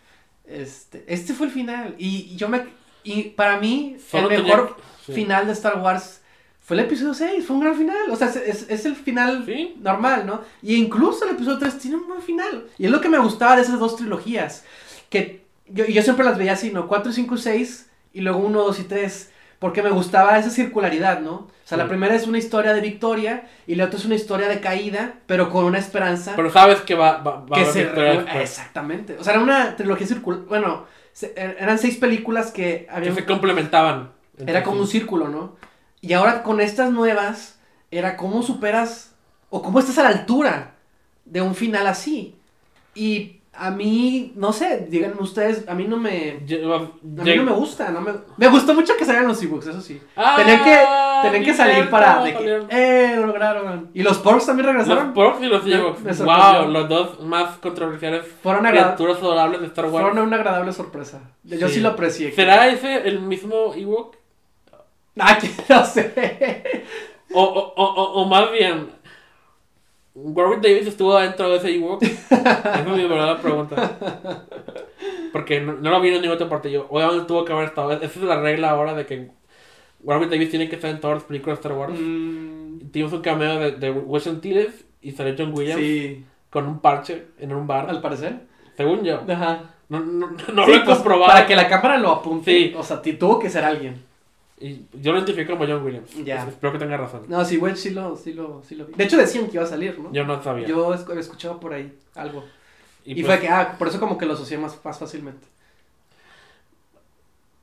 Este, 0.46 1.04
este 1.08 1.34
fue 1.34 1.48
el 1.48 1.52
final. 1.54 1.96
Y, 1.98 2.30
y 2.32 2.36
yo 2.36 2.50
me. 2.50 2.64
Y 3.04 3.24
para 3.32 3.58
mí, 3.60 3.98
Solo 4.10 4.30
el 4.30 4.44
mejor 4.44 4.78
sí. 5.06 5.14
final 5.14 5.46
de 5.48 5.54
Star 5.54 5.80
Wars 5.80 6.22
fue 6.62 6.78
el 6.78 6.84
episodio 6.86 7.14
6. 7.14 7.46
Fue 7.46 7.56
un 7.56 7.62
gran 7.62 7.76
final. 7.76 8.10
O 8.12 8.16
sea, 8.16 8.28
es, 8.30 8.66
es- 8.70 8.86
el 8.86 8.96
final 8.96 9.44
Sí. 9.46 9.76
normal, 9.82 10.26
¿no? 10.26 10.42
Y 10.62 10.76
incluso 10.76 11.26
el 11.26 11.32
episodio 11.32 11.58
3 11.60 11.78
tiene 11.80 11.98
un 11.98 12.08
buen 12.08 12.22
final. 12.22 12.66
Y 12.78 12.86
es 12.86 12.92
lo 12.92 13.02
que 13.02 13.10
me 13.10 13.20
gustaba 13.20 13.56
de 13.56 13.64
esas 13.64 13.80
dos 13.80 13.96
trilogías. 13.98 14.64
Que 15.10 15.44
yo, 15.68 15.86
yo 15.86 16.02
siempre 16.02 16.26
las 16.26 16.38
veía 16.38 16.54
así, 16.54 16.72
¿no? 16.72 16.88
4, 16.88 17.12
5, 17.12 17.38
6 17.38 17.90
y 18.14 18.22
luego 18.22 18.40
1, 18.40 18.62
2 18.64 18.80
y 18.80 18.84
3. 18.84 19.30
Porque 19.60 19.82
me 19.82 19.90
gustaba 19.92 20.38
esa 20.38 20.50
circularidad, 20.50 21.22
¿no? 21.22 21.34
O 21.36 21.50
sea, 21.66 21.78
la 21.78 21.86
Sí. 21.86 21.90
primera 21.90 22.14
es 22.16 22.28
una 22.28 22.38
historia 22.38 22.74
de 22.74 22.82
victoria 22.82 23.48
y 23.66 23.76
la 23.76 23.86
otra 23.86 23.98
es 23.98 24.04
una 24.06 24.16
historia 24.16 24.50
de 24.50 24.60
caída, 24.60 25.14
pero 25.26 25.50
con 25.50 25.64
una 25.64 25.80
esperanza 25.80 26.34
Pero 26.36 26.52
sabes 26.52 26.82
que 26.82 26.96
va, 26.96 27.20
va, 27.20 27.46
va 27.46 27.58
a 27.58 27.64
que 27.64 27.70
haber 27.70 28.26
se. 28.28 28.42
Exactamente. 28.42 29.18
O 29.18 29.24
sea, 29.24 29.34
era 29.34 29.42
una 29.44 29.76
trilogía 29.78 30.06
circular. 30.08 30.42
Bueno, 30.50 30.86
se- 31.14 31.34
er- 31.36 31.56
eran 31.60 31.80
seis 31.80 31.96
películas 31.98 32.52
que 32.52 32.86
Que 32.86 32.88
habían 32.92 33.16
se 33.16 33.26
complementaban. 33.26 34.12
era 34.46 34.64
como 34.64 34.82
un 34.82 34.88
círculo, 34.88 35.30
¿no? 35.30 35.56
Y 36.02 36.14
ahora 36.14 36.44
con 36.44 36.60
estas 36.60 36.92
nuevas, 36.92 37.60
era 37.92 38.18
cómo 38.18 38.44
superas 38.44 39.14
o 39.50 39.62
cómo 39.62 39.80
estás 39.80 39.98
a 40.00 40.04
la 40.04 40.10
altura 40.10 40.74
de 41.26 41.42
un 41.42 41.56
final 41.56 41.88
así. 41.88 42.36
Y 42.96 43.38
a 43.68 43.72
mí, 43.72 44.34
no 44.36 44.52
sé, 44.52 44.88
díganme 44.90 45.16
ustedes, 45.22 45.68
a 45.68 45.74
mí 45.76 45.86
no 45.86 45.98
me... 45.98 46.40
Yo- 46.46 46.76
A 46.76 46.80
mí 47.24 47.36
no 47.36 47.44
me 47.44 47.52
gusta, 47.52 47.90
no 47.92 48.02
me... 48.02 48.12
Me 48.38 48.48
gustó 48.48 48.74
mucho 48.74 48.96
que 48.98 49.06
salieran 49.06 49.28
los 49.28 49.42
ebooks, 49.42 49.68
eso 49.68 49.82
sí. 49.82 50.02
Ah, 50.16 50.34
tenían 50.38 50.64
que, 50.64 50.80
tenían 51.24 51.44
que 51.44 51.54
salir 51.54 51.76
cierto, 51.76 51.92
para... 51.92 52.24
De 52.24 52.34
que, 52.36 52.66
eh, 52.70 53.16
lo 53.18 53.28
lograron. 53.28 53.90
Y 53.94 54.04
los 54.04 54.18
porks 54.18 54.46
también 54.46 54.68
Los 54.68 54.76
regresaron. 54.76 55.14
Porks 55.14 55.42
y 55.42 55.46
los 55.46 55.64
Me- 55.64 55.76
Ewoks. 55.76 56.02
me 56.02 56.14
sorprendió. 56.14 56.62
Wow, 56.62 56.72
los 56.72 56.90
dos 56.90 57.20
más 57.22 57.58
controversiales 57.60 58.26
Fueron, 58.44 58.66
criaturas 58.66 59.18
adorables 59.20 59.62
de 59.62 59.68
Star 59.68 59.86
Wars. 59.86 60.04
fueron 60.06 60.28
una 60.28 60.36
agradable 60.36 60.74
sorpresa. 60.74 61.22
Yo 61.44 61.68
sí, 61.68 61.76
Sí. 61.76 61.80
lo 61.80 61.90
aprecié. 61.90 62.32
¿Será 62.32 62.68
ese 62.68 63.08
el 63.08 63.20
mismo 63.22 63.74
Ewok? 63.76 64.16
Ah, 65.20 65.38
que 65.42 65.50
no 65.70 65.86
sé. 65.86 66.84
O, 67.34 67.42
o, 67.44 67.74
o, 67.76 67.84
o, 67.84 68.22
o 68.22 68.26
más 68.28 68.52
bien, 68.52 68.90
Warwick 70.16 70.62
Davis 70.62 70.88
estuvo 70.88 71.18
dentro 71.18 71.50
de 71.50 71.58
ese 71.58 71.76
Ewok. 71.76 72.04
Esa 72.30 72.80
es 72.80 72.88
mi 72.88 73.04
verdadera 73.08 73.42
pregunta. 73.42 74.00
Porque 75.32 75.60
no, 75.62 75.74
no 75.74 75.90
lo 75.90 76.02
vi 76.02 76.10
en 76.10 76.16
ninguna 76.16 76.34
otra 76.36 76.50
parte. 76.50 76.72
Yo, 76.72 76.86
obviamente 76.90 77.26
tuvo 77.26 77.44
que 77.46 77.54
haber 77.54 77.66
estado. 77.66 77.92
Esa 77.94 78.06
es 78.06 78.18
la 78.18 78.40
regla 78.40 78.70
ahora 78.70 78.94
de 78.94 79.06
que 79.06 79.32
Warwick 80.04 80.30
Davis 80.30 80.50
tiene 80.50 80.70
que 80.70 80.76
estar 80.76 80.92
en 80.92 81.00
todas 81.00 81.18
las 81.18 81.24
películas 81.24 81.58
de 81.58 81.62
Star 81.62 81.78
Wars. 81.78 81.94
Mm, 82.00 82.92
Tuvimos 82.92 83.14
un 83.14 83.22
cameo 83.22 83.60
de, 83.60 83.72
de 83.72 84.30
Antilles 84.30 84.86
y 85.02 85.12
salió 85.12 85.34
John 85.38 85.54
Williams 85.56 85.82
sí, 85.82 86.24
con 86.50 86.68
un 86.68 86.80
parche 86.80 87.26
en 87.40 87.54
un 87.54 87.66
bar. 87.66 87.90
al 87.90 88.02
parecer. 88.02 88.42
Según 88.78 89.04
yo. 89.04 89.22
Ajá. 89.28 89.72
No, 89.90 90.00
no, 90.00 90.28
no 90.32 90.66
Sí, 90.66 90.72
lo 90.72 90.78
he 90.78 90.80
pues, 90.82 90.98
comprobado. 90.98 91.32
Para 91.32 91.48
que 91.48 91.56
la 91.56 91.68
cámara 91.68 91.98
lo 91.98 92.12
apunte. 92.12 92.52
Sí. 92.52 92.74
O 92.78 92.84
sea, 92.84 93.02
tuvo 93.02 93.40
que 93.40 93.50
ser 93.50 93.64
alguien. 93.64 94.04
Y 94.66 94.86
yo 94.94 95.12
lo 95.12 95.18
identifico 95.18 95.54
como 95.58 95.66
John 95.70 95.84
Williams. 95.84 96.10
Ya. 96.24 96.48
Espero 96.48 96.72
que 96.72 96.80
tenga 96.80 96.96
razón. 96.96 97.24
No, 97.28 97.44
sí, 97.44 97.58
güey, 97.58 97.76
sí 97.76 97.90
lo, 97.90 98.16
sí 98.16 98.34
lo, 98.34 98.64
sí 98.64 98.76
lo 98.76 98.86
vi. 98.86 98.94
De 98.94 99.04
hecho 99.04 99.18
decían 99.18 99.48
que 99.48 99.56
iba 99.58 99.64
a 99.64 99.68
salir, 99.68 100.00
¿no? 100.00 100.12
Yo 100.14 100.24
no 100.26 100.42
sabía. 100.42 100.66
Yo 100.66 100.94
esc- 100.94 101.18
escuchaba 101.18 101.60
por 101.60 101.74
ahí 101.74 101.94
algo. 102.16 102.46
Y, 103.04 103.16
pues, 103.16 103.26
fue 103.26 103.40
que, 103.42 103.50
ah, 103.50 103.76
por 103.78 103.90
eso 103.90 104.00
como 104.00 104.18
que 104.18 104.26
lo 104.26 104.34
asocié 104.34 104.58
más, 104.58 104.80
más 104.86 104.98
fácilmente. 104.98 105.46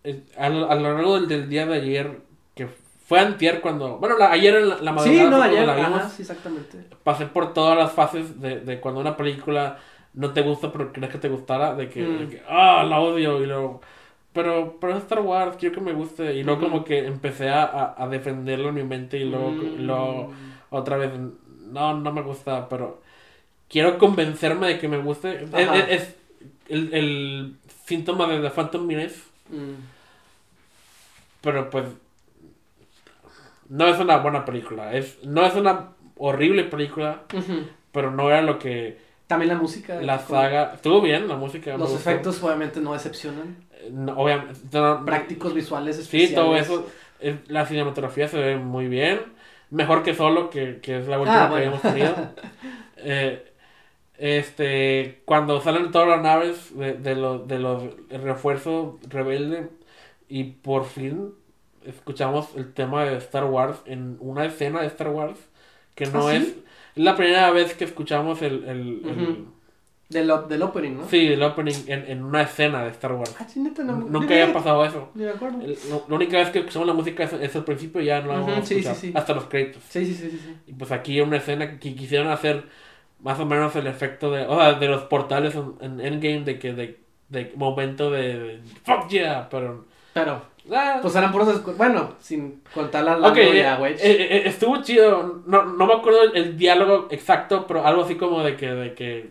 eh, 0.04 0.22
a, 0.36 0.48
lo, 0.48 0.70
a 0.70 0.74
lo 0.74 0.92
largo 0.94 1.14
del, 1.16 1.28
del 1.28 1.48
día 1.48 1.66
de 1.66 1.74
ayer, 1.74 2.20
que 2.54 2.68
fue 3.06 3.20
antier 3.20 3.60
cuando... 3.60 3.98
Bueno, 3.98 4.16
la- 4.18 4.30
ayer 4.32 4.54
en 4.56 4.68
la, 4.68 4.76
la 4.80 4.92
madrugada 4.92 5.24
Sí, 5.24 5.30
no, 5.30 5.36
cuando 5.38 5.56
ayer. 5.56 5.66
la 5.66 5.74
vimos, 5.76 6.00
Ajá, 6.00 6.08
sí, 6.10 6.22
exactamente. 6.22 6.84
pasé 7.04 7.26
por 7.26 7.52
todas 7.52 7.76
las 7.78 7.92
fases 7.92 8.40
de, 8.40 8.60
de 8.60 8.80
cuando 8.80 9.00
una 9.00 9.16
película 9.16 9.78
no 10.14 10.32
te 10.32 10.42
gusta 10.42 10.72
pero 10.72 10.92
crees 10.92 11.10
que 11.12 11.18
te 11.18 11.28
gustara, 11.28 11.74
de 11.74 11.88
que, 11.88 12.02
Mm. 12.02 12.18
de 12.18 12.28
que, 12.28 12.42
ah, 12.48 12.84
la 12.88 13.00
odio 13.00 13.42
y 13.42 13.46
luego... 13.46 13.80
Pero, 14.32 14.78
pero 14.80 14.96
es 14.96 15.02
Star 15.02 15.20
Wars, 15.20 15.56
quiero 15.58 15.74
que 15.74 15.80
me 15.80 15.92
guste. 15.92 16.34
Y 16.34 16.44
luego 16.44 16.60
como 16.60 16.84
que 16.84 17.04
empecé 17.06 17.48
a, 17.48 17.94
a, 17.96 18.06
defenderlo 18.08 18.68
en 18.68 18.74
mi 18.76 18.84
mente 18.84 19.18
y 19.18 19.24
luego, 19.24 19.50
Mm. 19.50 19.86
luego 19.86 20.32
otra 20.70 20.96
vez, 20.96 21.10
no, 21.72 21.94
no 21.98 22.12
me 22.12 22.22
gusta, 22.22 22.68
pero 22.68 23.02
quiero 23.68 23.98
convencerme 23.98 24.68
de 24.68 24.78
que 24.78 24.86
me 24.88 24.98
guste. 24.98 25.44
Es, 25.44 25.50
es- 25.52 25.88
es 25.88 26.16
el, 26.68 26.94
el 26.94 27.56
síntoma 27.86 28.28
de 28.28 28.40
The 28.40 28.50
Phantom 28.50 28.86
Menace, 28.86 29.16
Mm. 29.48 29.74
pero 31.40 31.68
pues 31.70 31.86
no 33.68 33.86
es 33.88 33.98
una 33.98 34.18
buena 34.18 34.44
película. 34.44 34.92
Es, 34.94 35.22
no 35.24 35.44
es 35.44 35.54
una 35.54 35.88
horrible 36.16 36.64
película, 36.64 37.22
pero 37.92 38.10
no 38.10 38.28
era 38.28 38.42
lo 38.42 38.58
que 38.58 38.98
También 39.26 39.48
la 39.48 39.58
música. 39.60 40.00
la 40.00 40.18
saga... 40.18 40.72
Estuvo 40.74 41.00
bien 41.00 41.28
la 41.28 41.36
música. 41.36 41.76
Los 41.76 41.94
efectos 41.94 42.42
obviamente 42.42 42.80
no 42.80 42.92
decepcionan. 42.92 43.56
No, 43.90 44.12
obviamente, 44.18 44.54
no- 44.72 45.04
Prácticos 45.04 45.54
visuales 45.54 45.96
Sí, 45.96 46.02
especiales. 46.02 46.34
todo 46.34 46.56
eso. 46.56 46.86
eh, 47.20 47.38
La 47.48 47.66
cinematografía 47.66 48.28
se 48.28 48.38
ve 48.38 48.56
muy 48.56 48.88
bien. 48.88 49.20
Mejor 49.70 50.02
que 50.02 50.14
solo, 50.14 50.50
que, 50.50 50.80
que 50.80 50.98
es 50.98 51.06
la 51.08 51.18
última 51.18 51.44
Ah, 51.44 51.48
que 51.48 51.56
habíamos 51.56 51.82
tenido. 51.82 52.14
Eh, 53.02 53.46
este, 54.18 55.22
cuando 55.24 55.60
salen 55.60 55.90
todas 55.90 56.08
las 56.08 56.22
naves 56.22 56.76
de, 56.76 56.94
de 56.94 57.14
los 57.16 57.48
de 57.48 57.58
los 57.58 57.84
el 58.10 58.22
refuerzo 58.22 58.98
rebelde 59.08 59.70
y 60.28 60.44
por 60.44 60.84
fin 60.84 61.32
escuchamos 61.86 62.54
el 62.56 62.72
tema 62.74 63.04
de 63.04 63.16
Star 63.16 63.44
Wars 63.44 63.78
en 63.86 64.18
una 64.20 64.44
escena 64.44 64.82
de 64.82 64.88
Star 64.88 65.08
Wars 65.08 65.38
que 65.94 66.06
no 66.06 66.28
¿Ah, 66.28 66.32
sí? 66.32 66.36
es 66.36 66.56
la 66.96 67.16
primera 67.16 67.50
vez 67.52 67.74
que 67.74 67.84
escuchamos 67.84 68.42
el, 68.42 68.64
el, 68.64 69.02
el- 69.06 69.22
Ujú. 69.22 69.46
Del, 70.10 70.30
del 70.48 70.62
opening, 70.62 70.96
¿no? 70.98 71.08
sí 71.08 71.28
el 71.28 71.42
opening 71.42 71.74
en, 71.86 72.04
en 72.10 72.24
una 72.24 72.42
escena 72.42 72.82
de 72.84 72.90
Star 72.90 73.12
Wars 73.12 73.34
Ah, 73.38 73.46
sí, 73.48 73.60
neta, 73.60 73.84
no, 73.84 73.94
nunca 73.94 74.34
había 74.34 74.52
pasado 74.52 74.84
eso 74.84 75.08
ni 75.14 75.22
me 75.24 75.30
acuerdo. 75.30 75.60
el- 75.62 75.78
lo- 75.88 76.04
la 76.08 76.14
única 76.16 76.36
vez 76.38 76.50
que 76.50 76.58
escuchamos 76.58 76.88
la 76.88 76.94
música 76.94 77.22
es, 77.24 77.32
es 77.32 77.54
al 77.56 77.64
principio 77.64 78.00
y 78.02 78.06
ya 78.06 78.20
no 78.20 78.28
la 78.28 78.40
vamos 78.40 78.58
a 78.58 78.66
sí, 78.66 78.74
escuchar 78.74 78.96
sí, 78.96 79.06
sí. 79.08 79.12
hasta 79.16 79.34
los 79.34 79.44
créditos 79.44 79.82
Sí, 79.88 80.04
sí, 80.04 80.14
sí, 80.14 80.30
sí. 80.30 80.56
y 80.66 80.72
pues 80.72 80.90
aquí 80.92 81.20
una 81.20 81.36
escena 81.36 81.78
que 81.78 81.94
quisieron 81.94 82.28
hacer 82.28 82.64
más 83.20 83.38
o 83.38 83.46
menos 83.46 83.76
el 83.76 83.86
efecto 83.86 84.30
de, 84.32 84.46
o 84.46 84.56
sea, 84.58 84.72
de 84.74 84.88
los 84.88 85.02
portales 85.04 85.54
en, 85.54 85.74
en 85.80 86.00
Endgame 86.00 86.40
de 86.44 86.58
que 86.58 86.72
de, 86.72 87.00
de 87.28 87.52
momento 87.56 88.10
de, 88.10 88.38
de 88.38 88.60
fuck 88.84 89.08
yeah, 89.08 89.48
pero 89.50 89.84
Pero, 90.12 90.42
ah, 90.72 90.98
pues 91.02 91.14
eran 91.14 91.30
puros. 91.30 91.76
Bueno, 91.76 92.14
sin 92.18 92.62
contar 92.74 93.04
la 93.04 93.16
ok, 93.16 93.22
Lando 93.36 93.40
y 93.54 93.58
eh, 93.58 93.66
a 93.68 93.78
Wedge. 93.78 94.00
eh, 94.04 94.36
eh, 94.38 94.42
estuvo 94.46 94.82
chido, 94.82 95.42
no, 95.46 95.64
no 95.64 95.86
me 95.86 95.94
acuerdo 95.94 96.22
el, 96.24 96.36
el 96.36 96.56
diálogo 96.56 97.08
exacto, 97.10 97.66
pero 97.66 97.84
algo 97.86 98.02
así 98.02 98.16
como 98.16 98.42
de 98.42 98.56
que, 98.56 98.66
de 98.70 98.94
que 98.94 99.30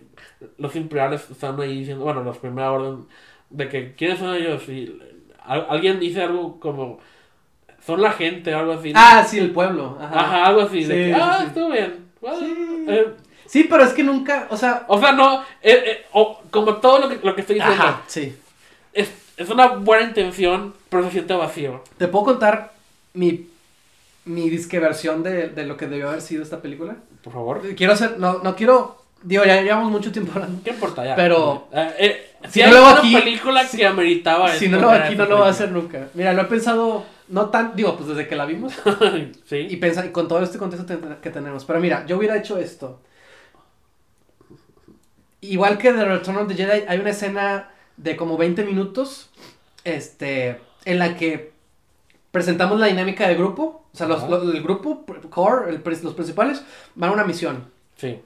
los 0.58 0.76
imperiales 0.76 1.30
están 1.30 1.60
ahí 1.60 1.80
diciendo, 1.80 2.04
bueno, 2.06 2.24
los 2.24 2.38
primera 2.38 2.72
orden, 2.72 3.06
de 3.50 3.68
que 3.70 3.94
quiénes 3.96 4.20
son 4.20 4.36
ellos 4.36 4.68
y 4.70 4.98
al- 5.46 5.66
alguien 5.70 6.00
dice 6.00 6.22
algo 6.22 6.60
como 6.60 7.00
son 7.86 8.02
la 8.02 8.12
gente 8.12 8.54
algo 8.54 8.74
así. 8.74 8.92
Ah, 8.96 9.26
sí, 9.28 9.40
el 9.40 9.52
pueblo. 9.52 9.98
Ajá. 10.00 10.20
Ajá, 10.20 10.46
algo 10.46 10.62
así. 10.62 10.84
de 10.84 10.86
Sí, 10.86 10.90
que, 10.90 11.14
sí, 11.14 11.20
ah, 11.22 11.38
sí. 11.42 11.46
estuvo 11.48 11.70
bien. 11.72 12.06
Bueno, 12.22 12.38
Sí. 12.40 12.86
eh, 12.88 13.08
Sí, 13.48 13.64
pero 13.68 13.84
es 13.84 13.94
que 13.94 14.04
nunca, 14.04 14.46
o 14.52 14.58
sea... 14.58 14.86
o 14.88 15.00
sea, 15.00 15.12
no, 15.12 15.42
eh, 15.64 15.84
eh, 15.86 16.06
o- 16.14 16.40
como 16.52 16.76
todo 16.76 17.00
lo 17.00 17.10
que, 17.10 17.20
lo 17.26 17.34
que 17.34 17.42
estoy 17.42 17.56
diciendo, 17.56 17.84
Ajá, 17.84 18.04
sí. 18.06 18.38
es, 18.94 19.12
es 19.38 19.50
una 19.50 19.70
buena 19.70 20.04
intención, 20.06 20.76
pero 20.90 21.06
se 21.06 21.12
siente 21.12 21.34
vacío. 21.34 21.84
¿Te 21.98 22.08
puedo 22.08 22.26
contar 22.26 22.74
mi, 23.16 23.48
mi 24.26 24.52
disque 24.52 24.78
versión 24.78 25.24
de, 25.24 25.48
de 25.50 25.66
lo 25.66 25.78
que 25.78 25.88
debió 25.88 26.10
haber 26.10 26.22
sido 26.22 26.44
esta 26.44 26.62
película? 26.62 26.98
Por 27.24 27.34
favor. 27.34 27.62
Quiero 27.76 27.94
hacer, 27.94 28.20
no, 28.20 28.38
no 28.44 28.56
quiero, 28.56 28.99
digo, 29.24 29.44
ya 29.46 29.62
llevamos 29.62 29.92
mucho 29.92 30.12
tiempo 30.12 30.32
hablando. 30.36 30.62
¿Qué 30.64 30.72
importa 30.72 31.06
ya? 31.06 31.16
Pero- 31.16 31.68
Eh, 31.72 31.94
eh, 32.00 32.26
Si 32.46 32.52
si 32.54 32.60
no 32.62 32.66
hay 32.68 32.72
lo 32.72 32.78
hago 32.80 32.90
una 32.92 33.00
aquí- 33.00 33.14
película 33.16 33.68
que 33.70 33.86
ameritaba 33.86 34.52
Si 34.54 34.66
esto, 34.66 34.78
no 34.78 34.82
lo 34.84 34.92
aquí 34.92 35.16
no 35.16 35.26
lo 35.26 35.40
va 35.40 35.48
a 35.48 35.50
hacer 35.52 35.72
nunca. 35.72 36.08
Mira, 36.14 36.34
lo 36.34 36.42
he 36.44 36.46
pensado, 36.46 37.04
no 37.28 37.50
tan, 37.50 37.76
digo, 37.76 37.96
pues 37.98 38.08
desde 38.10 38.28
que 38.28 38.36
la 38.36 38.46
vimos. 38.46 38.74
sí. 39.46 39.68
Y 39.70 39.76
pensa, 39.78 40.06
y 40.06 40.10
con 40.12 40.28
todo 40.28 40.42
este 40.42 40.58
contexto 40.58 40.88
que 41.22 41.30
tenemos. 41.30 41.66
Pero 41.66 41.80
mira, 41.80 42.06
yo 42.06 42.18
hubiera 42.18 42.38
hecho 42.38 42.58
esto. 42.58 43.02
Igual 45.42 45.78
que 45.78 45.94
de 45.94 46.04
Return 46.06 46.38
of 46.38 46.48
the 46.48 46.56
Jedi, 46.56 46.84
hay 46.88 47.00
una 47.00 47.12
escena 47.12 47.70
de 47.98 48.16
como 48.16 48.38
20 48.38 48.64
minutos. 48.66 49.30
Este. 49.84 50.60
En 50.86 51.00
la 51.00 51.16
que 51.16 51.52
presentamos 52.32 52.80
la 52.80 52.88
dinámica 52.88 53.28
de 53.28 53.36
grupo. 53.36 53.86
O 53.94 53.98
sea, 53.98 54.08
los, 54.08 54.28
los- 54.30 54.54
el 54.54 54.62
grupo, 54.62 55.06
core, 55.30 55.70
el 55.72 55.82
los 56.04 56.14
principales, 56.14 56.64
van 56.96 57.10
a 57.10 57.14
una 57.14 57.24
misión. 57.24 57.66
Sí. 57.98 58.20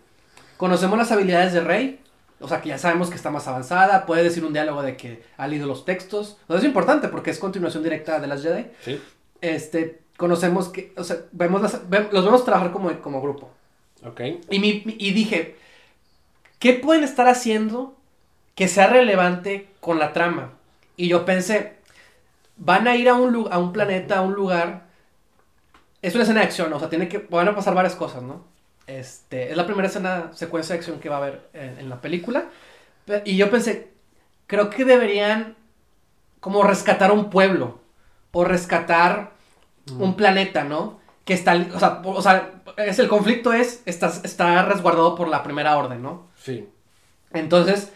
Conocemos 0.64 0.98
las 0.98 1.12
habilidades 1.12 1.52
de 1.52 1.60
Rey. 1.60 2.00
O 2.40 2.48
sea, 2.48 2.62
que 2.62 2.70
ya 2.70 2.78
sabemos 2.78 3.10
que 3.10 3.18
está 3.18 3.30
más 3.30 3.46
avanzada. 3.50 4.06
Puede 4.06 4.24
decir 4.24 4.46
un 4.46 4.54
diálogo 4.54 4.82
de 4.82 4.96
que 4.96 5.22
ha 5.36 5.46
leído 5.46 5.68
los 5.68 5.84
textos. 5.84 6.38
Es 6.48 6.64
importante 6.64 7.10
porque 7.10 7.32
es 7.32 7.38
continuación 7.38 7.84
directa 7.84 8.22
de 8.22 8.28
las 8.28 8.42
Jedi 8.44 8.68
Sí. 8.86 9.02
este, 9.42 10.00
conocemos 10.16 10.70
que, 10.70 10.94
o 10.96 11.04
sea, 11.04 11.18
vemos 11.34 11.62
las, 11.62 11.90
ve- 11.90 12.08
los 12.14 12.24
vemos 12.24 12.46
trabajar 12.46 12.72
como, 12.72 12.98
como 13.02 13.22
grupo. 13.22 13.52
Ok. 14.06 14.22
Y, 14.52 14.60
mi- 14.60 14.84
y 14.86 15.12
dije, 15.12 15.58
¿qué 16.60 16.72
pueden 16.76 17.04
estar 17.04 17.28
haciendo 17.28 17.98
que 18.56 18.70
sea 18.70 18.88
relevante 18.88 19.68
con 19.82 20.00
la 20.00 20.14
trama? 20.14 20.52
Y 20.96 21.10
yo 21.10 21.26
pensé, 21.26 21.74
van 22.56 22.88
a 22.88 22.96
ir 22.96 23.10
a 23.10 23.16
un, 23.16 23.50
a 23.52 23.58
un 23.60 23.74
planeta, 23.74 24.20
a 24.20 24.22
un 24.22 24.32
lugar. 24.34 24.84
Es 26.02 26.14
una 26.16 26.24
escena 26.24 26.40
de 26.40 26.46
acción, 26.46 26.72
o 26.72 26.80
sea, 26.80 26.88
tiene 26.90 27.10
que, 27.10 27.18
van 27.18 27.50
a 27.50 27.54
pasar 27.56 27.74
varias 27.76 27.96
cosas, 27.96 28.24
¿no? 28.24 28.53
Este, 28.88 29.52
es 29.52 29.58
la 29.58 29.66
primera 29.66 29.88
escena, 29.88 30.32
secuencia 30.34 30.74
de 30.74 30.80
acción 30.80 31.00
que 31.00 31.10
va 31.10 31.16
a 31.16 31.20
haber 31.20 31.50
en, 31.54 31.80
en 31.80 31.90
la 31.90 32.02
película. 32.02 32.46
Pe- 33.06 33.22
Y 33.26 33.38
yo 33.38 33.50
pensé, 33.50 33.92
creo 34.48 34.70
que 34.70 34.86
deberían 34.86 35.56
como 36.40 36.64
rescatar 36.64 37.12
un 37.12 37.30
pueblo 37.30 37.80
o 38.32 38.44
rescatar 38.44 39.32
un 40.00 40.16
planeta, 40.16 40.64
¿no? 40.64 41.00
Que 41.26 41.34
está, 41.34 41.54
o 41.74 41.80
sea, 41.80 42.02
o 42.04 42.22
sea, 42.22 42.52
es, 42.78 43.00
el 43.00 43.08
conflicto 43.08 43.54
es, 43.54 43.82
está, 43.86 44.08
está 44.08 44.64
resguardado 44.66 45.16
por 45.16 45.28
la 45.28 45.44
primera 45.44 45.78
orden, 45.78 46.02
¿no? 46.02 46.28
Sí. 46.38 46.70
Entonces, 47.32 47.92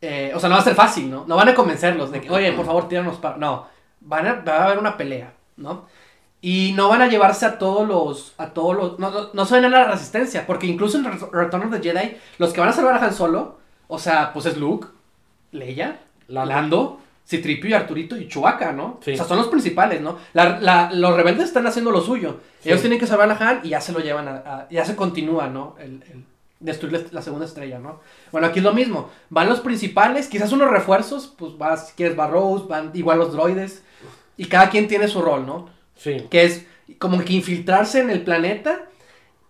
eh, 0.00 0.32
o 0.34 0.40
sea, 0.40 0.48
no 0.48 0.54
va 0.56 0.60
a 0.60 0.64
ser 0.64 0.74
fácil, 0.74 1.10
¿no? 1.10 1.24
No 1.26 1.36
van 1.36 1.48
a 1.48 1.54
convencerlos 1.54 2.10
de 2.12 2.20
que, 2.20 2.30
oye, 2.30 2.52
por 2.52 2.66
favor, 2.66 2.88
tíranos 2.88 3.18
para... 3.18 3.36
No, 3.36 3.66
van 4.00 4.26
a, 4.26 4.34
va 4.40 4.56
a 4.58 4.64
haber 4.66 4.78
una 4.78 4.96
pelea, 4.96 5.32
¿no? 5.56 5.86
Y 6.42 6.72
no 6.74 6.88
van 6.88 7.02
a 7.02 7.08
llevarse 7.08 7.44
a 7.44 7.58
todos 7.58 7.86
los, 7.86 8.32
a 8.38 8.48
todos 8.54 8.74
los, 8.76 8.98
no, 8.98 9.10
no, 9.10 9.28
no 9.32 9.44
se 9.44 9.54
van 9.54 9.64
a 9.66 9.68
la 9.68 9.84
resistencia, 9.84 10.46
porque 10.46 10.66
incluso 10.66 10.96
en 10.98 11.04
Re- 11.04 11.18
Return 11.32 11.64
of 11.64 11.70
the 11.80 11.82
Jedi, 11.86 12.16
los 12.38 12.52
que 12.52 12.60
van 12.60 12.70
a 12.70 12.72
salvar 12.72 12.94
a 12.94 13.04
Han 13.04 13.12
Solo, 13.12 13.58
o 13.88 13.98
sea, 13.98 14.32
pues 14.32 14.46
es 14.46 14.56
Luke, 14.56 14.88
Leia, 15.52 16.00
Lando. 16.28 16.48
Lando, 16.54 17.00
Citripio 17.28 17.70
y 17.70 17.72
Arturito 17.74 18.16
y 18.16 18.26
Chewbacca, 18.28 18.72
¿no? 18.72 18.98
Sí. 19.04 19.12
O 19.12 19.16
sea, 19.16 19.26
son 19.26 19.36
los 19.36 19.48
principales, 19.48 20.00
¿no? 20.00 20.16
La- 20.32 20.58
la- 20.60 20.90
los 20.92 21.14
rebeldes 21.14 21.48
están 21.48 21.66
haciendo 21.66 21.90
lo 21.90 22.00
suyo. 22.00 22.40
Sí. 22.60 22.68
Ellos 22.70 22.80
tienen 22.80 22.98
que 22.98 23.06
salvar 23.06 23.30
a 23.30 23.34
Han 23.36 23.60
y 23.62 23.68
ya 23.70 23.80
se 23.80 23.92
lo 23.92 24.00
llevan 24.00 24.26
a... 24.28 24.32
a- 24.36 24.68
ya 24.70 24.84
se 24.84 24.96
continúa, 24.96 25.48
¿no? 25.48 25.74
El, 25.78 26.02
el 26.10 26.24
destruir 26.58 26.92
la, 26.94 27.00
la 27.12 27.22
segunda 27.22 27.46
estrella, 27.46 27.78
¿no? 27.78 28.00
Bueno, 28.32 28.46
aquí 28.46 28.58
es 28.60 28.64
lo 28.64 28.72
mismo. 28.72 29.10
Van 29.28 29.48
los 29.48 29.60
principales, 29.60 30.28
quizás 30.28 30.52
unos 30.52 30.70
refuerzos, 30.70 31.32
pues 31.38 31.56
vas, 31.58 31.88
si 31.88 31.94
quieres, 31.94 32.18
va 32.18 32.26
Rose, 32.28 32.64
van 32.68 32.90
igual 32.94 33.18
los 33.18 33.32
droides. 33.32 33.82
Y 34.36 34.46
cada 34.46 34.70
quien 34.70 34.88
tiene 34.88 35.06
su 35.06 35.20
rol, 35.20 35.44
¿no? 35.46 35.68
Sí. 36.00 36.26
Que 36.30 36.44
es 36.44 36.66
como 36.98 37.22
que 37.22 37.34
infiltrarse 37.34 38.00
en 38.00 38.08
el 38.08 38.22
planeta 38.22 38.86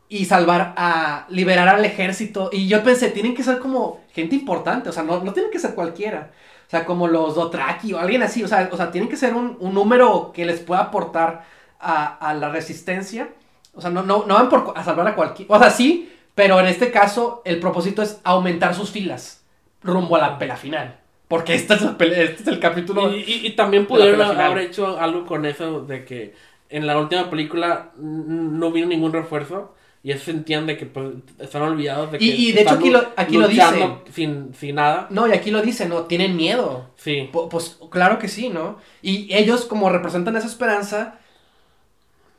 y 0.08 0.24
salvar 0.24 0.74
a... 0.76 1.26
liberar 1.28 1.68
al 1.68 1.84
ejército. 1.84 2.50
Y 2.52 2.66
yo 2.66 2.82
pensé, 2.82 3.10
tienen 3.10 3.34
que 3.34 3.44
ser 3.44 3.60
como 3.60 4.00
gente 4.12 4.34
importante, 4.34 4.88
o 4.88 4.92
sea, 4.92 5.04
no, 5.04 5.22
no 5.22 5.32
tienen 5.32 5.52
que 5.52 5.60
ser 5.60 5.74
cualquiera. 5.74 6.32
O 6.66 6.70
sea, 6.70 6.84
como 6.84 7.06
los 7.06 7.36
Dothraki 7.36 7.92
o 7.92 7.98
alguien 7.98 8.22
así. 8.22 8.42
O 8.42 8.48
sea, 8.48 8.68
o 8.70 8.76
sea 8.76 8.90
tienen 8.90 9.08
que 9.08 9.16
ser 9.16 9.34
un, 9.34 9.56
un 9.60 9.74
número 9.74 10.32
que 10.32 10.44
les 10.44 10.60
pueda 10.60 10.80
aportar 10.82 11.44
a, 11.78 12.16
a 12.16 12.34
la 12.34 12.48
resistencia. 12.48 13.28
O 13.74 13.80
sea, 13.80 13.90
no, 13.90 14.02
no, 14.02 14.24
no 14.26 14.34
van 14.34 14.48
por, 14.48 14.72
a 14.76 14.84
salvar 14.84 15.06
a 15.06 15.14
cualquiera. 15.14 15.54
O 15.54 15.58
sea, 15.58 15.70
sí, 15.70 16.12
pero 16.34 16.58
en 16.60 16.66
este 16.66 16.90
caso 16.90 17.42
el 17.44 17.60
propósito 17.60 18.02
es 18.02 18.18
aumentar 18.24 18.74
sus 18.74 18.90
filas 18.90 19.44
rumbo 19.82 20.16
a 20.16 20.20
la 20.20 20.38
pelea 20.38 20.56
final. 20.56 20.99
Porque 21.30 21.54
esta 21.54 21.74
es 21.74 21.82
la 21.82 21.96
pelea- 21.96 22.22
este 22.24 22.42
es 22.42 22.48
el 22.48 22.58
capítulo... 22.58 23.14
Y, 23.14 23.20
y- 23.20 23.46
y 23.46 23.50
también 23.50 23.84
de 23.84 23.88
pudieron 23.88 24.20
haber 24.20 24.58
hecho 24.58 24.98
algo 24.98 25.24
con 25.24 25.46
eso 25.46 25.80
de 25.82 26.04
que 26.04 26.34
en 26.68 26.88
la 26.88 26.98
última 26.98 27.30
película 27.30 27.92
no 27.96 28.72
vino 28.72 28.88
ningún 28.88 29.12
refuerzo 29.12 29.72
y 30.02 30.10
eso 30.10 30.24
se 30.24 30.30
entiende 30.32 30.76
que 30.76 30.86
pues, 30.86 31.12
están 31.38 31.62
olvidados 31.62 32.10
de 32.10 32.18
que 32.18 32.24
Y- 32.24 32.48
y 32.48 32.52
de 32.52 32.62
hecho 32.62 32.74
aquí 32.74 32.90
lo- 32.90 33.06
aquí 33.14 33.36
lo 33.36 33.46
luchando 33.46 34.02
sin, 34.12 34.52
sin 34.54 34.74
nada. 34.74 35.06
No, 35.10 35.28
y 35.28 35.32
aquí 35.32 35.52
lo 35.52 35.62
dice, 35.62 35.86
¿no? 35.86 36.02
Tienen 36.06 36.34
miedo. 36.36 36.90
Sí. 36.96 37.30
Pues 37.32 37.78
claro 37.90 38.18
que 38.18 38.26
sí, 38.26 38.48
¿no? 38.48 38.78
Y 39.00 39.32
ellos, 39.32 39.66
como 39.66 39.88
representan 39.88 40.34
esa 40.36 40.48
esperanza, 40.48 41.20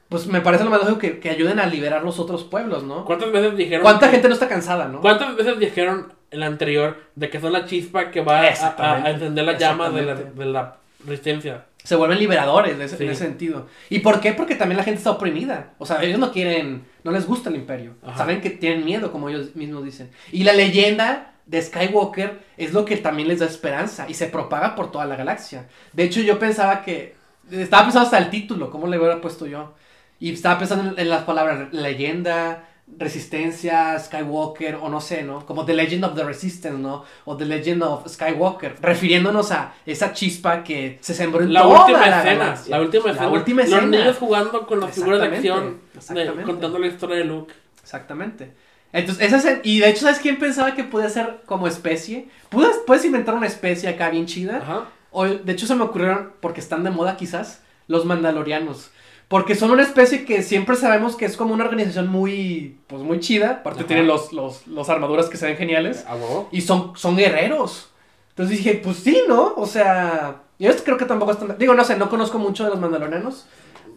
pues 0.09 0.27
me 0.27 0.41
parece 0.41 0.65
lo 0.65 0.69
más 0.69 0.81
lógico 0.81 0.99
que, 0.99 1.19
que 1.21 1.29
ayuden 1.29 1.59
a 1.61 1.65
liberar 1.67 2.03
los 2.03 2.19
otros 2.19 2.43
pueblos, 2.43 2.83
¿no? 2.83 3.05
¿Cuántas 3.05 3.31
veces 3.31 3.55
dijeron? 3.55 3.83
¿Cuánta 3.83 4.07
que- 4.07 4.13
gente 4.15 4.27
no 4.27 4.33
está 4.33 4.49
cansada, 4.49 4.89
no? 4.89 4.99
¿Cuántas 4.99 5.33
veces 5.37 5.57
dijeron 5.59 6.11
en 6.31 6.39
la 6.39 6.47
anterior 6.47 6.97
de 7.15 7.29
que 7.29 7.39
son 7.39 7.53
la 7.53 7.65
chispa 7.65 8.09
que 8.11 8.21
va 8.21 8.41
a- 8.41 9.03
a, 9.05 9.09
encender 9.11 9.45
la 9.45 9.57
llama 9.57 9.89
de 9.89 10.01
la, 10.01 10.15
de 10.15 10.45
la 10.45 10.77
resistencia? 11.05 11.65
Se 11.83 11.95
vuelven 11.95 12.19
liberadores 12.19 12.75
en 12.75 12.81
ese, 12.81 12.97
Sí. 12.97 13.03
en 13.03 13.09
ese 13.09 13.25
sentido. 13.25 13.67
¿Y 13.89 13.99
por 13.99 14.19
qué? 14.21 14.33
Porque 14.33 14.55
también 14.55 14.77
la 14.77 14.83
gente 14.83 14.99
está 14.99 15.11
oprimida. 15.11 15.73
O 15.79 15.85
sea, 15.85 16.01
ellos 16.03 16.19
no 16.19 16.31
quieren, 16.31 16.83
no 17.03 17.11
les 17.11 17.25
gusta 17.25 17.49
el 17.49 17.55
imperio. 17.55 17.95
Ajá. 18.05 18.17
Saben 18.19 18.39
que 18.41 18.51
tienen 18.51 18.85
miedo, 18.85 19.11
como 19.11 19.29
ellos 19.29 19.55
mismos 19.55 19.83
dicen. 19.83 20.11
Y 20.31 20.43
la 20.43 20.53
leyenda 20.53 21.33
de 21.47 21.61
Skywalker 21.61 22.39
es 22.55 22.71
lo 22.73 22.85
que 22.85 22.97
también 22.97 23.27
les 23.27 23.39
da 23.39 23.47
esperanza 23.47 24.05
y 24.07 24.13
se 24.13 24.27
propaga 24.27 24.75
por 24.75 24.91
toda 24.91 25.05
la 25.05 25.15
galaxia. 25.15 25.67
De 25.91 26.03
hecho, 26.03 26.21
yo 26.21 26.37
pensaba 26.37 26.83
que, 26.83 27.15
estaba 27.49 27.83
pensando 27.83 28.05
hasta 28.05 28.19
el 28.19 28.29
título, 28.29 28.69
¿cómo 28.69 28.85
le 28.87 28.97
hubiera 28.99 29.19
puesto 29.19 29.47
yo? 29.47 29.73
Y 30.19 30.31
estaba 30.31 30.59
pensando 30.59 30.91
en, 30.91 30.99
en 30.99 31.09
las 31.09 31.23
palabras 31.23 31.73
leyenda, 31.73 32.69
resistencia, 32.97 33.97
Skywalker, 33.99 34.75
o 34.75 34.89
no 34.89 35.01
sé, 35.01 35.23
¿no? 35.23 35.45
Como 35.45 35.65
The 35.65 35.73
Legend 35.73 36.05
of 36.05 36.15
the 36.15 36.23
Resistance, 36.23 36.77
¿no? 36.77 37.03
O 37.25 37.35
The 37.37 37.45
Legend 37.45 37.83
of 37.83 38.07
Skywalker, 38.07 38.75
refiriéndonos 38.81 39.51
a 39.51 39.73
esa 39.85 40.13
chispa 40.13 40.63
que 40.63 40.97
se 41.01 41.13
sembró 41.13 41.41
en 41.43 41.53
La 41.53 41.61
toda 41.63 41.81
última 41.81 41.99
la 42.07 42.19
escena. 42.21 42.39
galaxia. 42.43 42.77
La 42.77 42.81
última 42.83 43.05
La 43.07 43.11
escena. 43.11 43.29
última 43.29 43.61
Los 43.63 43.71
escena. 43.73 43.87
niños 43.97 44.17
jugando 44.17 44.65
con 44.67 44.79
las 44.79 44.91
figuras 44.95 45.19
de 45.21 45.27
acción. 45.27 45.81
de- 46.09 46.43
contando 46.43 46.79
la 46.79 46.87
historia 46.87 47.17
de 47.17 47.25
Luke. 47.25 47.53
Exactamente. 47.81 48.53
Entonces, 48.93 49.31
esa 49.33 49.51
es, 49.51 49.59
y 49.63 49.79
de 49.79 49.89
hecho, 49.89 50.01
¿sabes 50.01 50.19
quién 50.19 50.37
pensaba 50.37 50.73
que 50.75 50.83
puede 50.83 51.09
ser 51.09 51.41
como 51.45 51.67
especie? 51.67 52.27
Puedes, 52.49 52.77
puedes 52.85 53.05
inventar 53.05 53.35
una 53.35 53.47
especie 53.47 53.87
acá 53.89 54.09
bien 54.09 54.25
chida. 54.25 54.57
Ajá. 54.57 54.85
O, 55.11 55.25
de 55.25 55.51
hecho, 55.51 55.65
se 55.65 55.75
me 55.75 55.83
ocurrieron, 55.83 56.33
porque 56.41 56.59
están 56.59 56.83
de 56.83 56.89
moda 56.89 57.15
quizás, 57.17 57.61
los 57.87 58.05
mandalorianos. 58.05 58.91
Porque 59.31 59.55
son 59.55 59.71
una 59.71 59.81
especie 59.81 60.25
que 60.25 60.43
siempre 60.43 60.75
sabemos 60.75 61.15
que 61.15 61.23
es 61.23 61.37
como 61.37 61.53
una 61.53 61.63
organización 61.63 62.09
muy, 62.09 62.77
pues 62.87 63.01
muy 63.01 63.21
chida. 63.21 63.51
Aparte 63.61 63.79
Ajá. 63.79 63.87
tienen 63.87 64.05
los, 64.05 64.33
los, 64.33 64.67
los 64.67 64.89
armaduras 64.89 65.29
que 65.29 65.37
se 65.37 65.45
ven 65.45 65.55
geniales. 65.55 66.05
A 66.05 66.15
huevo. 66.15 66.49
Y 66.51 66.59
son, 66.59 66.91
son 66.97 67.15
guerreros. 67.15 67.89
Entonces 68.31 68.57
dije, 68.57 68.81
pues 68.83 68.97
sí, 68.97 69.21
¿no? 69.29 69.53
O 69.55 69.65
sea, 69.65 70.41
yo 70.59 70.75
creo 70.83 70.97
que 70.97 71.05
tampoco 71.05 71.31
están... 71.31 71.57
Digo, 71.57 71.73
no 71.73 71.85
sé, 71.85 71.95
no 71.95 72.09
conozco 72.09 72.39
mucho 72.39 72.65
de 72.65 72.71
los 72.71 72.79
mandalorianos. 72.81 73.47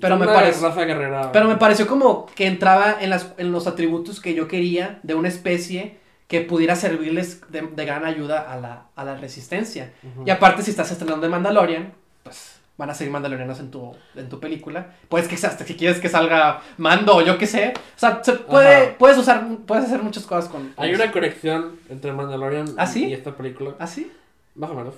Pero 0.00 0.16
me 0.16 0.26
guerrera. 0.26 1.32
Pero 1.32 1.48
me 1.48 1.56
pareció 1.56 1.88
como 1.88 2.26
que 2.26 2.46
entraba 2.46 2.98
en, 3.00 3.10
las, 3.10 3.32
en 3.36 3.50
los 3.50 3.66
atributos 3.66 4.20
que 4.20 4.34
yo 4.34 4.46
quería 4.46 5.00
de 5.02 5.16
una 5.16 5.26
especie 5.26 5.98
que 6.28 6.42
pudiera 6.42 6.76
servirles 6.76 7.40
de, 7.50 7.62
de 7.62 7.84
gran 7.84 8.04
ayuda 8.04 8.40
a 8.40 8.56
la, 8.56 8.86
a 8.94 9.04
la 9.04 9.16
resistencia. 9.16 9.92
Ujú. 10.02 10.26
Y 10.26 10.30
aparte, 10.30 10.62
si 10.62 10.70
estás 10.70 10.92
estrenando 10.92 11.26
de 11.26 11.30
Mandalorian, 11.30 11.92
pues 12.22 12.53
van 12.76 12.90
a 12.90 12.94
ser 12.94 13.08
mandalorianos 13.10 13.60
en 13.60 13.70
tu, 13.70 13.94
en 14.16 14.28
tu 14.28 14.40
película. 14.40 14.94
Puedes 15.08 15.28
que 15.28 15.34
hasta 15.34 15.64
si 15.64 15.74
quieres 15.76 16.00
que 16.00 16.08
salga 16.08 16.60
Mando 16.76 17.16
o 17.16 17.22
yo 17.22 17.38
qué 17.38 17.46
sé. 17.46 17.72
O 17.76 17.98
sea, 17.98 18.22
se 18.24 18.32
puede, 18.34 18.76
Ajá. 18.88 18.98
puedes 18.98 19.16
usar, 19.18 19.46
puedes 19.66 19.84
hacer 19.84 20.02
muchas 20.02 20.24
cosas 20.26 20.48
con. 20.50 20.70
con 20.70 20.84
Hay 20.84 20.90
eso. 20.92 21.02
una 21.02 21.12
conexión 21.12 21.78
entre 21.88 22.12
Mandalorian 22.12 22.66
¿Ah, 22.76 22.86
sí? 22.86 23.06
y 23.06 23.12
esta 23.12 23.32
película. 23.36 23.74
¿Ah, 23.78 23.86
sí? 23.86 24.10
Más 24.56 24.70
o 24.70 24.74
menos. 24.74 24.94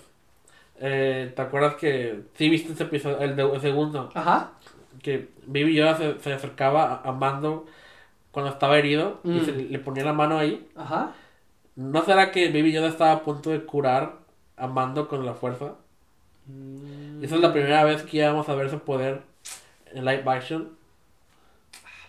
Eh, 0.81 1.33
¿Te 1.35 1.43
acuerdas 1.43 1.75
que 1.77 2.21
sí 2.35 2.49
viste 2.51 2.73
ese 2.73 2.83
episodio, 2.85 3.19
el, 3.21 3.35
de, 3.37 3.43
el 3.43 3.61
segundo? 3.61 4.11
Ajá. 4.15 4.53
Que 5.03 5.29
Baby 5.47 5.75
Yoda 5.75 5.97
se, 5.97 6.19
se 6.21 6.33
acercaba 6.33 7.01
a, 7.05 7.09
a 7.09 7.13
Mando 7.13 7.67
cuando 8.31 8.51
estaba 8.53 8.79
herido 8.79 9.21
y 9.25 9.31
Mm. 9.31 9.45
se 9.45 9.53
le, 9.53 9.65
le 9.65 9.79
ponía 9.79 10.05
la 10.05 10.13
mano 10.13 10.39
ahí. 10.39 10.67
Ajá. 10.77 11.13
¿No 11.77 12.03
será 12.05 12.31
que 12.31 12.49
Baby 12.49 12.73
Yoda 12.73 12.89
estaba 12.89 13.13
a 13.13 13.23
punto 13.23 13.51
de 13.51 13.61
curar 13.65 14.15
a 14.57 14.67
Mando 14.67 15.09
con 15.09 15.25
la 15.27 15.35
fuerza? 15.35 15.75
Mm. 16.47 16.96
Y 17.21 17.25
esa 17.25 17.35
es 17.37 17.41
la 17.41 17.53
primera 17.53 17.85
vez 17.85 18.03
que 18.03 18.17
íbamos 18.19 18.49
a 18.49 18.55
ver 18.55 18.71
su 18.71 18.79
poder 18.81 19.23
en 19.93 20.05
live 20.05 20.23
action. 20.27 20.71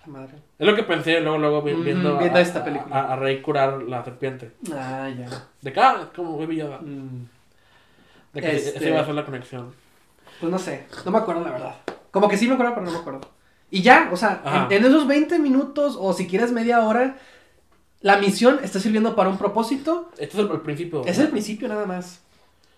La 0.05 0.11
madre. 0.13 0.35
Es 0.57 0.65
lo 0.67 0.75
que 0.75 0.83
pensé 0.83 1.19
luego, 1.19 1.37
luego 1.37 1.61
vi- 1.61 1.73
Mm, 1.73 1.83
viendo, 1.83 2.17
viendo 2.17 2.37
a, 2.37 2.41
esta 2.41 2.63
película. 2.63 2.95
A, 2.95 3.13
a 3.13 3.15
Rey 3.17 3.41
curar 3.41 3.83
la 3.83 4.03
serpiente. 4.03 4.51
Ah, 4.73 5.09
ya. 5.09 5.27
De 5.61 5.73
ah, 5.79 5.97
es 6.03 6.07
como 6.15 6.37
Baby 6.37 6.57
Yoda. 6.57 6.79
Mm, 6.79 7.27
De 8.33 8.41
que 8.41 8.55
Este- 8.55 8.77
esa 8.79 8.89
iba 8.89 9.01
a 9.01 9.05
ser 9.05 9.15
la 9.15 9.25
conexión. 9.25 9.73
Pues 10.39 10.51
no 10.51 10.59
sé, 10.59 10.85
no 11.05 11.11
me 11.11 11.17
acuerdo 11.17 11.43
la 11.43 11.51
verdad. 11.51 11.75
Como 12.11 12.27
que 12.27 12.37
sí 12.37 12.47
me 12.47 12.53
acuerdo, 12.53 12.73
pero 12.75 12.85
no 12.85 12.91
me 12.91 12.97
acuerdo. 12.99 13.21
Y 13.71 13.81
ya, 13.81 14.09
o 14.13 14.15
sea, 14.15 14.67
en, 14.69 14.77
en 14.77 14.85
esos 14.85 15.07
20 15.07 15.39
minutos 15.39 15.97
o 15.99 16.13
si 16.13 16.27
quieres 16.27 16.51
media 16.51 16.81
hora, 16.81 17.17
la 18.01 18.17
misión 18.17 18.59
está 18.63 18.79
sirviendo 18.79 19.15
para 19.15 19.29
un 19.29 19.37
propósito. 19.37 20.09
Esto 20.17 20.37
es 20.41 20.45
el, 20.45 20.51
el 20.51 20.61
principio. 20.61 21.03
Es 21.05 21.17
el 21.19 21.29
principio 21.29 21.67
nada 21.67 21.85
más. 21.85 22.21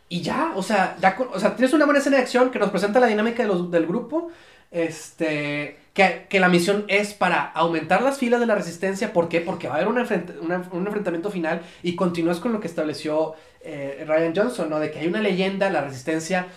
Y 0.10 0.22
ya, 0.22 0.54
o 0.56 0.64
sea, 0.64 0.98
ya 1.00 1.16
o 1.32 1.40
sea, 1.40 1.56
tienes 1.56 1.74
una 1.74 1.86
buena 1.86 2.00
escena 2.00 2.18
de 2.18 2.24
acción 2.24 2.50
que 2.52 2.60
nos 2.60 2.72
presenta 2.72 3.00
la 3.00 3.08
dinámica 3.08 3.44
de 3.44 3.48
los- 3.50 3.70
del 3.72 3.86
grupo. 3.86 4.30
Este, 4.72 5.78
que, 5.94 6.28
que 6.30 6.40
la 6.40 6.48
misión 6.50 6.86
es 6.88 7.14
para 7.14 7.44
aumentar 7.44 8.02
las 8.04 8.18
filas 8.20 8.40
de 8.40 8.46
la 8.46 8.56
resistencia. 8.56 9.14
¿Por 9.14 9.28
qué? 9.30 9.42
Porque 9.42 9.68
va 9.68 9.76
a 9.76 9.78
haber 9.78 9.88
un, 9.90 9.98
una- 10.42 10.70
un 10.72 10.86
enfrentamiento 10.88 11.32
final 11.32 11.62
y 11.84 11.96
continúas 11.96 12.40
con 12.40 12.54
lo 12.54 12.60
que 12.60 12.68
estableció 12.68 13.34
eh, 13.62 14.04
Ryan 14.08 14.34
Johnson, 14.36 14.70
¿no? 14.70 14.80
De 14.80 14.92
que 14.92 15.00
hay 15.00 15.08
una 15.08 15.22
leyenda, 15.22 15.70
la 15.70 15.82
resistencia. 15.82 16.48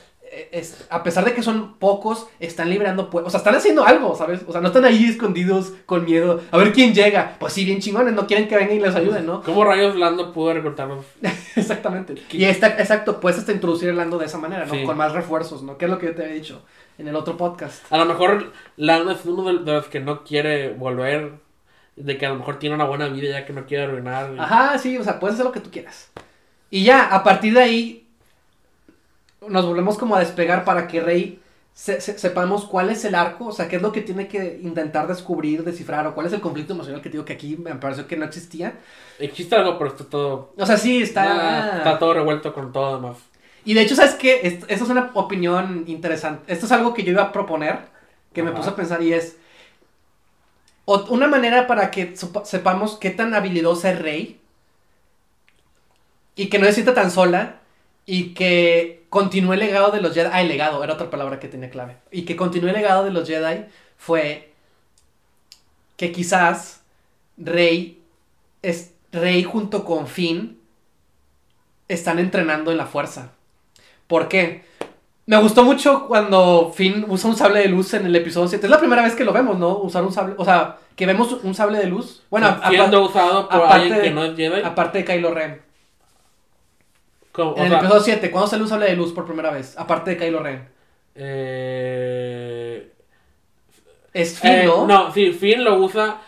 Es, 0.51 0.87
a 0.89 1.03
pesar 1.03 1.25
de 1.27 1.35
que 1.35 1.43
son 1.43 1.75
pocos, 1.75 2.27
están 2.41 2.71
liberando 2.71 3.11
pue- 3.11 3.23
O 3.25 3.29
sea, 3.29 3.39
están 3.39 3.55
haciendo 3.55 3.85
algo, 3.85 4.17
¿sabes? 4.17 4.41
O 4.47 4.53
sea, 4.53 4.63
no 4.63 4.69
están 4.69 4.85
ahí 4.87 5.05
escondidos 5.05 5.73
con 5.85 6.05
miedo. 6.07 6.41
A 6.51 6.57
ver 6.57 6.73
quién 6.73 6.95
llega. 6.95 7.37
Pues 7.39 7.53
sí, 7.53 7.65
bien 7.67 7.81
chingones, 7.81 8.15
no 8.15 8.27
quieren 8.27 8.49
que 8.49 8.57
vengan 8.57 8.77
y 8.77 8.81
les 8.81 8.95
ayuden, 8.95 9.27
¿no? 9.27 9.43
¿Cómo 9.43 9.63
rayos 9.65 9.95
Lando 9.97 10.33
pudo 10.33 10.55
reclutarlos? 10.55 11.05
Exactamente. 11.57 12.15
Y 12.31 12.45
está, 12.45 12.69
exacto, 12.69 13.21
puedes 13.21 13.39
hasta 13.39 13.53
introducir 13.53 13.91
el 13.91 13.97
Lando 13.97 14.19
de 14.19 14.27
esa 14.27 14.39
manera, 14.39 14.65
¿no? 14.65 14.73
Sí. 14.75 14.85
Con 14.85 14.97
más 14.97 15.13
refuerzos, 15.13 15.63
¿no? 15.63 15.77
Que 15.77 15.85
es 15.85 15.91
lo 15.91 15.99
que 15.99 16.07
yo 16.07 16.15
te 16.15 16.23
había 16.23 16.35
dicho 16.35 16.63
en 16.99 17.09
el 17.09 17.17
otro 17.17 17.37
podcast. 17.37 17.85
A 17.93 17.99
lo 17.99 18.07
mejor 18.07 18.53
Lando 18.77 19.11
es 19.13 19.25
uno 19.27 19.45
de, 19.53 19.65
de 19.65 19.73
los 19.73 19.87
que 19.87 20.01
no 20.01 20.25
quiere 20.25 20.71
volver. 20.73 21.33
De 21.95 22.17
que 22.17 22.25
a 22.25 22.31
lo 22.31 22.37
mejor 22.37 22.59
tiene 22.59 22.75
una 22.75 22.85
buena 22.87 23.07
vida 23.09 23.29
ya 23.39 23.45
que 23.45 23.53
no 23.53 23.67
quiere 23.67 23.85
arruinar. 23.85 24.35
Ajá, 24.39 24.79
sí, 24.79 24.97
o 24.97 25.05
sea, 25.05 25.21
puedes 25.21 25.35
hacer 25.35 25.45
lo 25.45 25.53
que 25.53 25.61
tú 25.61 25.71
quieras. 25.71 26.11
Y 26.71 26.85
ya, 26.85 27.15
a 27.15 27.23
partir 27.23 27.53
de 27.53 27.61
ahí, 27.61 28.02
nos 29.49 29.67
volvemos 29.67 29.99
como 29.99 30.17
a 30.17 30.21
despegar 30.21 30.65
para 30.65 30.87
que 30.89 31.01
Rey 31.01 31.41
se- 31.75 32.01
se- 32.01 32.19
sepamos 32.19 32.65
cuál 32.67 32.91
es 32.91 33.05
el 33.05 33.15
arco, 33.15 33.47
o 33.47 33.53
sea, 33.53 33.69
qué 33.69 33.77
es 33.77 33.83
lo 33.83 33.93
que 33.93 34.03
tiene 34.03 34.29
que 34.29 34.61
intentar 34.63 35.07
descubrir, 35.07 35.65
descifrar, 35.65 36.07
o 36.07 36.15
cuál 36.15 36.27
es 36.27 36.33
el 36.33 36.41
conflicto 36.41 36.75
emocional 36.75 37.01
que 37.03 37.09
digo 37.11 37.25
que 37.25 37.33
aquí 37.33 37.57
me 37.57 37.75
pareció 37.77 38.07
que 38.07 38.17
no 38.17 38.25
existía. 38.27 38.75
Existe 39.19 39.55
algo, 39.57 39.79
pero 39.79 39.91
está 39.91 40.05
todo. 40.05 40.53
O 40.57 40.67
sea, 40.67 40.77
sí, 40.77 40.99
Ah, 41.01 41.03
está... 41.05 41.77
está 41.79 41.99
todo 41.99 42.15
revuelto 42.15 42.53
con 42.53 42.73
todo 42.73 42.97
demás. 42.97 43.17
Y 43.65 43.75
de 43.75 43.83
hecho, 43.83 43.95
¿sabes 43.95 44.15
qué? 44.15 44.41
Esto, 44.43 44.67
esto 44.69 44.85
es 44.85 44.91
una 44.91 45.11
opinión 45.15 45.85
interesante. 45.87 46.53
Esto 46.53 46.67
es 46.67 46.73
algo 46.73 46.93
que 46.95 47.05
yo 47.05 47.13
iba 47.13 47.23
a 47.23 47.33
proponer, 47.33 47.79
que 48.33 48.43
me 48.43 48.53
puse 48.53 48.71
a 48.71 48.77
pensar 48.77 49.03
y 49.03 49.13
es 49.15 49.37
o- 50.85 51.07
una 51.11 51.27
manera 51.29 51.67
para 51.67 51.91
que 51.91 52.15
sepamos 52.45 52.97
qué 52.99 53.11
tan 53.11 53.35
habilidosa 53.35 53.91
es 53.93 53.99
Rey 54.01 54.41
y 56.35 56.49
que 56.49 56.59
no 56.59 56.67
se 56.67 56.73
sienta 56.75 56.95
tan 56.95 57.11
sola 57.11 57.61
y 58.07 58.35
que 58.35 59.05
continúe 59.09 59.55
el 59.55 59.61
legado 59.61 59.91
de 59.91 60.01
los 60.01 60.15
Jedi. 60.15 60.31
Ah, 60.33 60.43
el 60.43 60.49
legado, 60.49 60.83
era 60.83 60.95
otra 60.95 61.11
palabra 61.11 61.39
que 61.39 61.49
tenía 61.49 61.71
clave. 61.71 61.97
Y 62.11 62.23
que 62.23 62.37
continúe 62.37 62.69
el 62.69 62.75
legado 62.75 63.05
de 63.05 63.11
los 63.11 63.29
Jedi 63.29 63.67
fue 63.97 64.53
que 65.97 66.13
quizás 66.13 66.83
Rey 67.37 68.01
es 68.63 68.93
Rey 69.13 69.45
junto 69.45 69.85
con 69.85 70.07
Finn 70.07 70.59
están 71.89 72.19
entrenando 72.19 72.71
en 72.71 72.79
la 72.79 72.87
fuerza. 72.87 73.33
¿Por 74.07 74.29
qué? 74.29 74.65
Me 75.27 75.37
gustó 75.41 75.63
mucho 75.63 76.07
cuando 76.09 76.73
Finn 76.75 77.05
usa 77.09 77.31
un 77.31 77.37
sable 77.37 77.61
de 77.61 77.69
luz 77.69 77.95
en 77.95 78.07
el 78.07 78.17
episodio 78.17 78.49
7. 78.49 78.67
Es 78.67 78.71
la 78.71 78.81
primera 78.81 79.03
vez 79.03 79.15
que 79.15 79.25
lo 79.25 79.33
vemos, 79.33 79.59
¿no? 79.59 79.79
Usar 79.79 80.03
un 80.03 80.13
sable, 80.13 80.35
o 80.37 80.45
sea, 80.45 80.79
que 80.97 81.07
vemos 81.07 81.33
un 81.43 81.55
sable 81.55 81.79
de 81.79 81.87
luz. 81.87 82.23
Bueno, 82.29 82.59
siendo 82.69 83.05
usado 83.05 83.49
por 83.49 83.63
aparte 83.63 83.95
alguien 83.95 84.35
que 84.35 84.49
no 84.49 84.67
aparte 84.67 84.99
de 84.99 85.05
Kylo 85.05 85.33
Ren. 85.33 85.72
Como- 87.33 87.53
o 87.53 87.57
En 87.59 87.67
el 87.67 87.73
episodio 87.73 88.01
7, 88.01 88.31
¿cuándo 88.31 88.47
sale 88.49 88.63
un 88.63 88.69
sable 88.69 88.87
de 88.87 88.97
luz 88.97 89.13
por 89.13 89.25
primera 89.27 89.51
vez? 89.51 89.77
Aparte 89.79 90.11
de 90.13 90.17
Kylo 90.19 90.43
Ren. 90.43 90.69
eh, 91.15 92.93
Es 94.13 94.39
Finn, 94.39 94.51
eh, 94.53 94.65
¿no? 94.67 94.87
no, 94.87 95.13
sí, 95.13 95.33
Finn 95.33 95.65
lo 95.65 95.77
usa 95.77 96.19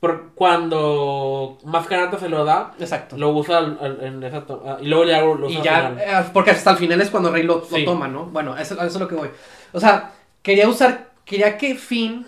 por 0.00 0.30
cuando 0.34 1.58
Mascarata 1.64 2.18
se 2.18 2.28
lo 2.28 2.44
da. 2.44 2.72
Exacto. 2.78 3.16
Lo 3.16 3.30
usa 3.30 3.58
al- 3.58 3.78
al- 3.80 3.98
en 4.02 4.22
esa 4.22 4.44
to- 4.46 4.62
ah, 4.66 4.78
y 4.80 4.86
luego 4.86 5.04
ya 5.04 5.20
lo 5.20 5.46
usa 5.46 5.50
y 5.50 5.56
al 5.58 5.62
ya, 5.62 5.76
final. 5.90 5.98
eh, 6.00 6.30
porque 6.32 6.50
hasta 6.52 6.70
el 6.72 6.76
final 6.76 7.00
es 7.00 7.10
cuando 7.10 7.30
Rey 7.30 7.42
lo, 7.44 7.60
toma, 7.84 8.08
¿no? 8.08 8.26
Bueno, 8.26 8.56
eso, 8.56 8.74
eso 8.74 8.84
es 8.86 8.96
lo 8.98 9.08
que 9.08 9.14
voy. 9.16 9.28
O 9.72 9.80
sea, 9.80 10.12
quería 10.42 10.68
usar, 10.68 11.10
quería 11.24 11.56
que 11.58 11.74
Finn 11.76 12.26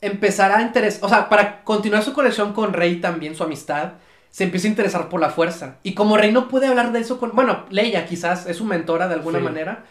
empezara 0.00 0.58
a 0.58 0.62
interesar, 0.62 1.04
o 1.04 1.08
sea, 1.08 1.28
para 1.28 1.62
continuar 1.64 2.02
su 2.02 2.12
conexión 2.12 2.52
con 2.52 2.72
Rey 2.72 2.96
también, 3.00 3.34
su 3.34 3.44
amistad, 3.44 3.92
se 4.30 4.44
empieza 4.44 4.66
a 4.66 4.70
interesar 4.70 5.08
por 5.08 5.20
la 5.20 5.30
fuerza. 5.30 5.76
Y 5.82 5.94
como 5.94 6.16
Rey 6.16 6.30
no 6.32 6.48
puede 6.48 6.66
hablar 6.66 6.92
de 6.92 7.00
eso 7.00 7.18
con, 7.18 7.32
bueno, 7.34 7.64
Leia 7.70 8.06
quizás 8.06 8.46
es 8.46 8.56
su 8.58 8.64
mentora 8.64 9.08
de 9.08 9.14
alguna 9.14 9.38
Sí. 9.38 9.44
manera, 9.44 9.84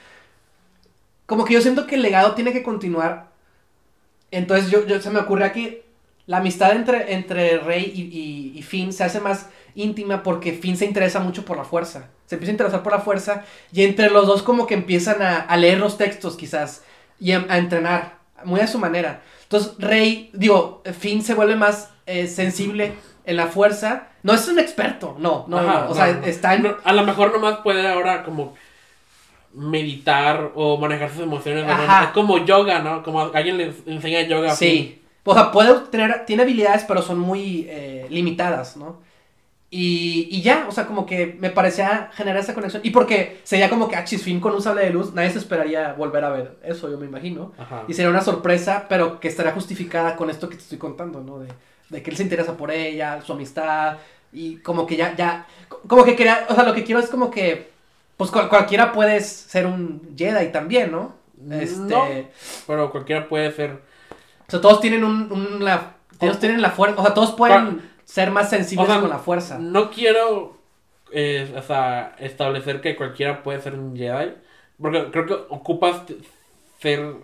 como 1.26 1.44
que 1.46 1.54
yo 1.54 1.62
siento 1.62 1.88
que 1.88 1.96
el 1.96 2.02
legado 2.02 2.34
tiene 2.36 2.54
que 2.54 2.64
continuar. 2.64 3.28
Entonces 4.32 4.70
yo, 4.72 4.86
yo 4.86 5.02
se 5.02 5.10
me 5.10 5.20
ocurre 5.20 5.46
aquí, 5.46 5.80
la 6.26 6.38
amistad 6.38 6.74
entre, 6.76 7.14
entre 7.14 7.58
Rey 7.60 7.92
y, 7.94 8.02
y- 8.56 8.58
y 8.60 8.62
Finn 8.64 8.92
se 8.92 9.04
hace 9.04 9.20
más 9.22 9.48
íntima 9.76 10.24
porque 10.24 10.54
Finn 10.54 10.76
se 10.78 10.86
interesa 10.86 11.20
mucho 11.20 11.46
por 11.46 11.56
la 11.58 11.64
fuerza. 11.64 12.08
Se 12.26 12.36
empieza 12.36 12.52
a 12.52 12.54
interesar 12.54 12.84
por 12.84 12.92
la 12.94 13.00
fuerza 13.00 13.44
y 13.72 13.84
entre 13.84 14.10
los 14.10 14.28
dos 14.28 14.44
como 14.44 14.68
que 14.68 14.74
empiezan 14.74 15.22
a, 15.22 15.38
a 15.40 15.56
leer 15.58 15.80
los 15.80 15.98
textos 15.98 16.36
quizás 16.36 16.84
y 17.20 17.32
a, 17.32 17.46
a 17.50 17.58
entrenar, 17.58 18.16
muy 18.44 18.60
a 18.60 18.68
su 18.68 18.78
manera. 18.80 19.22
Entonces 19.44 19.74
Rey, 19.80 20.30
digo, 20.34 20.84
Finn 21.00 21.24
se 21.24 21.34
vuelve 21.34 21.56
más 21.56 21.90
eh, 22.06 22.28
sensible 22.28 22.94
en 23.28 23.38
la 23.38 23.48
fuerza. 23.48 24.08
No 24.24 24.34
es 24.34 24.48
un 24.48 24.58
experto, 24.58 25.16
no, 25.20 25.46
no, 25.48 25.60
Ajá, 25.60 25.86
no, 25.86 25.92
o 25.92 25.94
sea, 25.94 26.14
no. 26.14 26.26
está 26.26 26.56
en... 26.56 26.76
A 26.84 26.94
lo 26.94 27.04
mejor 27.04 27.32
nomás 27.32 27.58
puede 27.58 27.88
ahora 27.88 28.24
como 28.24 28.56
meditar 29.54 30.52
o 30.56 30.78
manejar 30.78 31.12
sus 31.12 31.22
emociones. 31.22 31.66
Es 31.68 32.08
como 32.14 32.44
yoga, 32.46 32.80
¿no? 32.80 33.04
Como 33.04 33.22
alguien 33.22 33.58
le 33.58 33.74
enseña 33.86 34.22
yoga. 34.22 34.56
Sí. 34.56 35.02
O 35.24 35.34
sea, 35.34 35.52
puede 35.52 35.74
tener, 35.92 36.26
tiene 36.26 36.44
habilidades, 36.44 36.86
pero 36.88 37.02
son 37.02 37.20
muy 37.20 37.68
eh, 37.70 38.08
limitadas, 38.10 38.78
¿no? 38.78 39.06
Y, 39.70 40.30
y 40.32 40.42
ya, 40.42 40.66
o 40.70 40.72
sea, 40.72 40.86
como 40.88 41.06
que 41.06 41.36
me 41.40 41.50
parecía 41.50 42.10
generar 42.14 42.42
esa 42.42 42.54
conexión. 42.54 42.82
Y 42.86 42.92
porque 42.92 43.42
sería 43.44 43.70
como 43.70 43.90
que, 43.90 43.98
ah, 43.98 44.06
chis, 44.06 44.24
Finn 44.24 44.40
con 44.40 44.54
un 44.54 44.62
sable 44.62 44.86
de 44.86 44.92
luz, 44.92 45.14
nadie 45.14 45.32
se 45.32 45.40
esperaría 45.40 45.92
volver 45.94 46.24
a 46.24 46.30
ver 46.30 46.58
eso, 46.64 46.90
yo 46.90 46.98
me 46.98 47.06
imagino. 47.06 47.52
Ajá. 47.58 47.84
Y 47.90 47.94
sería 47.94 48.10
una 48.10 48.22
sorpresa, 48.22 48.86
pero 48.88 49.20
que 49.20 49.28
estaría 49.28 49.52
justificada 49.52 50.16
con 50.16 50.30
esto 50.30 50.48
que 50.48 50.56
te 50.56 50.62
estoy 50.62 50.78
contando, 50.78 51.20
¿no? 51.20 51.40
De, 51.40 51.50
de 51.90 52.02
que 52.04 52.10
él 52.12 52.18
se 52.18 52.24
interesa 52.24 52.58
por 52.58 52.72
ella, 52.72 53.22
su 53.22 53.34
amistad, 53.34 53.98
y 54.32 54.58
como 54.58 54.86
que 54.86 54.96
ya, 54.98 55.16
ya, 55.16 55.46
como 55.88 56.04
que 56.04 56.16
quería, 56.16 56.46
o 56.50 56.56
sea, 56.56 56.64
lo 56.64 56.74
que 56.74 56.84
quiero 56.84 57.00
es 57.00 57.10
como 57.10 57.32
que, 57.32 57.70
pues 58.18 58.30
cual- 58.32 58.50
cualquiera 58.50 58.92
puede 58.92 59.22
ser 59.22 59.66
un 59.66 60.14
Jedi 60.18 60.52
también, 60.52 60.92
¿no? 60.92 61.16
Este, 61.52 61.78
No. 61.78 62.06
Pero 62.66 62.92
cualquiera 62.92 63.28
puede 63.28 63.52
ser. 63.52 63.72
o 64.48 64.52
sea, 64.52 64.60
todos 64.62 64.82
tienen 64.82 65.04
un, 65.04 65.32
un- 65.32 65.64
la, 65.64 65.94
todos 66.20 66.40
tienen 66.40 66.62
la 66.62 66.72
fuerza, 66.72 67.00
o 67.00 67.04
sea, 67.06 67.14
todos 67.14 67.32
pueden 67.34 67.82
ser 68.06 68.32
más 68.32 68.50
sensibles 68.50 68.88
O 68.88 68.92
sea, 68.92 69.02
con 69.02 69.10
la 69.10 69.20
fuerza. 69.20 69.60
No 69.60 69.92
quiero 69.92 70.58
eh, 71.12 71.54
o 71.58 71.62
sea, 71.62 72.16
establecer 72.20 72.82
que 72.82 72.96
cualquiera 72.96 73.44
puede 73.44 73.62
ser 73.62 73.76
un 73.76 73.96
Jedi. 73.96 74.34
Porque 74.82 75.10
creo 75.12 75.26
que 75.26 75.34
ocupas 75.50 76.02
ser. 76.82 77.16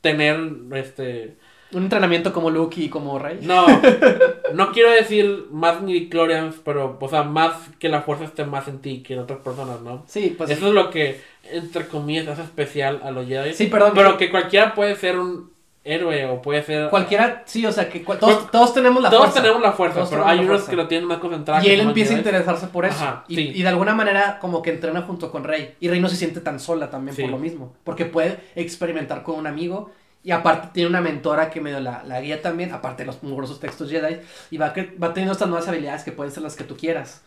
Tener 0.00 0.38
este. 0.74 1.36
Un 1.74 1.82
entrenamiento 1.84 2.32
como 2.32 2.50
Luke 2.50 2.80
y 2.80 2.88
como 2.88 3.18
Rey. 3.18 3.38
No, 3.42 3.66
no 4.54 4.72
quiero 4.72 4.90
decir 4.90 5.46
más 5.50 5.80
midichlorians, 5.80 6.56
pero, 6.64 6.96
o 7.00 7.08
sea, 7.08 7.22
más 7.24 7.52
que 7.78 7.88
la 7.88 8.02
fuerza 8.02 8.24
esté 8.24 8.44
más 8.44 8.68
en 8.68 8.78
ti 8.80 9.02
que 9.02 9.14
en 9.14 9.20
otras 9.20 9.40
personas, 9.40 9.80
¿no? 9.80 10.04
Sí, 10.06 10.34
pues. 10.36 10.50
Eso 10.50 10.68
es 10.68 10.72
lo 10.74 10.90
que, 10.90 11.20
entre 11.50 11.86
comillas, 11.88 12.28
hace 12.28 12.42
especial 12.42 13.00
a 13.04 13.10
los 13.10 13.26
Jedi. 13.26 13.52
sí, 13.54 13.66
perdón. 13.66 13.92
Pero 13.94 14.16
que 14.16 14.30
cualquiera 14.30 14.74
puede 14.74 14.96
ser 14.96 15.18
un 15.18 15.52
héroe 15.86 16.24
o 16.24 16.40
puede 16.40 16.62
ser... 16.62 16.88
Cualquiera, 16.88 17.42
sí, 17.44 17.66
o 17.66 17.70
sea, 17.72 17.90
que 17.90 18.00
todos, 18.00 18.50
todos 18.50 18.72
tenemos 18.72 19.02
la 19.02 19.10
Todos 19.10 19.24
fuerza. 19.24 19.42
tenemos 19.42 19.60
la 19.62 19.72
fuerza, 19.72 19.94
Todos 19.96 20.08
pero 20.08 20.24
hay 20.26 20.38
unos 20.38 20.48
fuerza. 20.48 20.70
que 20.70 20.76
lo 20.76 20.88
tienen 20.88 21.06
más 21.06 21.18
concentrada. 21.18 21.62
Y 21.62 21.68
él 21.70 21.80
empieza 21.80 22.14
a 22.14 22.16
interesarse 22.16 22.68
por 22.68 22.86
eso. 22.86 22.94
Ajá, 23.04 23.24
y, 23.28 23.36
sí. 23.36 23.52
y 23.54 23.62
de 23.62 23.68
alguna 23.68 23.94
manera 23.94 24.38
como 24.40 24.62
que 24.62 24.70
entrena 24.70 25.02
junto 25.02 25.30
con 25.30 25.44
Rey. 25.44 25.74
Y 25.80 25.88
Rey 25.88 26.00
no 26.00 26.08
se 26.08 26.16
siente 26.16 26.40
tan 26.40 26.58
sola 26.58 26.88
también 26.88 27.14
Sí. 27.14 27.20
por 27.22 27.32
lo 27.32 27.38
mismo. 27.38 27.74
Porque 27.84 28.06
puede 28.06 28.38
experimentar 28.56 29.22
con 29.22 29.34
un 29.36 29.46
amigo. 29.46 29.90
Y 30.24 30.30
aparte 30.32 30.68
tiene 30.72 30.88
una 30.88 31.00
mentora 31.02 31.50
que 31.50 31.60
medio 31.60 31.80
la, 31.80 32.02
la 32.04 32.20
guía 32.20 32.42
también. 32.42 32.72
Aparte 32.72 33.02
de 33.02 33.06
los 33.08 33.22
numerosos 33.22 33.60
textos 33.60 33.90
Jedi. 33.90 34.20
Y 34.50 34.56
va, 34.56 34.72
va 35.02 35.12
teniendo 35.14 35.32
estas 35.32 35.48
nuevas 35.48 35.68
habilidades 35.68 36.02
que 36.02 36.12
pueden 36.12 36.32
ser 36.32 36.42
las 36.42 36.56
que 36.56 36.64
tú 36.64 36.76
quieras. 36.76 37.22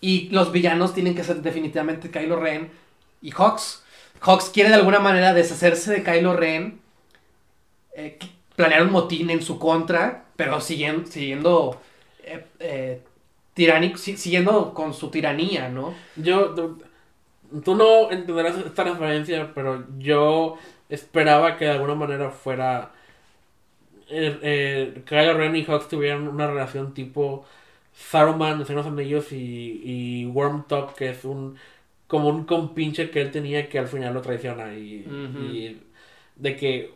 Y 0.00 0.28
los 0.30 0.52
villanos 0.52 0.94
tienen 0.94 1.14
que 1.14 1.24
ser 1.24 1.36
definitivamente 1.42 2.10
Kylo 2.10 2.36
Ren 2.38 2.70
y 3.22 3.30
Hawks. 3.32 3.82
Hawks 4.20 4.50
quiere 4.50 4.68
de 4.70 4.76
alguna 4.76 5.00
manera 5.00 5.34
deshacerse 5.34 5.92
de 5.92 6.02
Kylo 6.04 6.36
Ren. 6.36 6.80
eh, 7.94 8.18
planear 8.56 8.82
un 8.82 8.92
motín 8.92 9.30
en 9.30 9.42
su 9.42 9.58
contra. 9.58 10.24
Pero 10.36 10.60
siguiendo, 10.60 11.06
siguiendo 11.10 11.80
eh, 12.24 12.44
eh, 12.58 13.02
tiránico, 13.54 13.98
si- 13.98 14.16
siguiendo 14.16 14.74
con 14.74 14.92
su 14.94 15.10
tiranía, 15.10 15.68
¿no? 15.68 15.94
Yo, 16.16 16.54
tú 17.64 17.76
no 17.76 18.10
entenderás 18.10 18.56
esta 18.58 18.84
referencia, 18.84 19.52
pero 19.54 19.84
yo 19.98 20.56
esperaba 20.94 21.56
que 21.56 21.66
de 21.66 21.72
alguna 21.72 21.94
manera 21.94 22.30
fuera. 22.30 22.92
Eh, 24.10 24.38
eh, 24.42 25.02
Kylo 25.06 25.34
Ren 25.34 25.56
y 25.56 25.62
Hux 25.62 25.88
tuvieran 25.88 26.28
una 26.28 26.46
relación 26.46 26.92
tipo 26.92 27.46
Saruman 27.92 28.58
los 28.58 28.86
Anillos 28.86 29.32
y, 29.32 29.80
y 29.84 30.26
Wormtop, 30.26 30.94
que 30.94 31.10
es 31.10 31.24
un. 31.24 31.56
como 32.06 32.28
un 32.28 32.44
compinche 32.44 33.10
que 33.10 33.20
él 33.22 33.30
tenía 33.30 33.68
que 33.68 33.78
al 33.78 33.88
final 33.88 34.12
lo 34.14 34.20
traiciona. 34.20 34.74
Y, 34.74 35.80
de 36.36 36.56
que. 36.56 36.92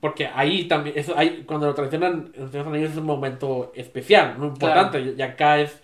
Porque 0.00 0.26
ahí 0.26 0.64
también. 0.68 0.98
Eso, 0.98 1.14
ahí, 1.16 1.44
cuando 1.46 1.66
lo 1.66 1.74
traicionan 1.74 2.32
los 2.36 2.54
Anillos 2.54 2.92
es 2.92 2.96
un 2.98 3.06
momento 3.06 3.72
especial, 3.74 4.38
muy 4.38 4.48
importante. 4.48 5.14
Y 5.16 5.22
acá 5.22 5.60
es. 5.60 5.80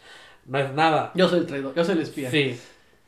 no 0.46 0.58
es 0.58 0.72
nada. 0.72 1.10
Yo 1.14 1.28
soy 1.28 1.40
el 1.40 1.46
traidor, 1.46 1.74
yo 1.74 1.84
soy 1.84 1.96
el 1.96 2.02
espía. 2.02 2.30
Sí. 2.30 2.58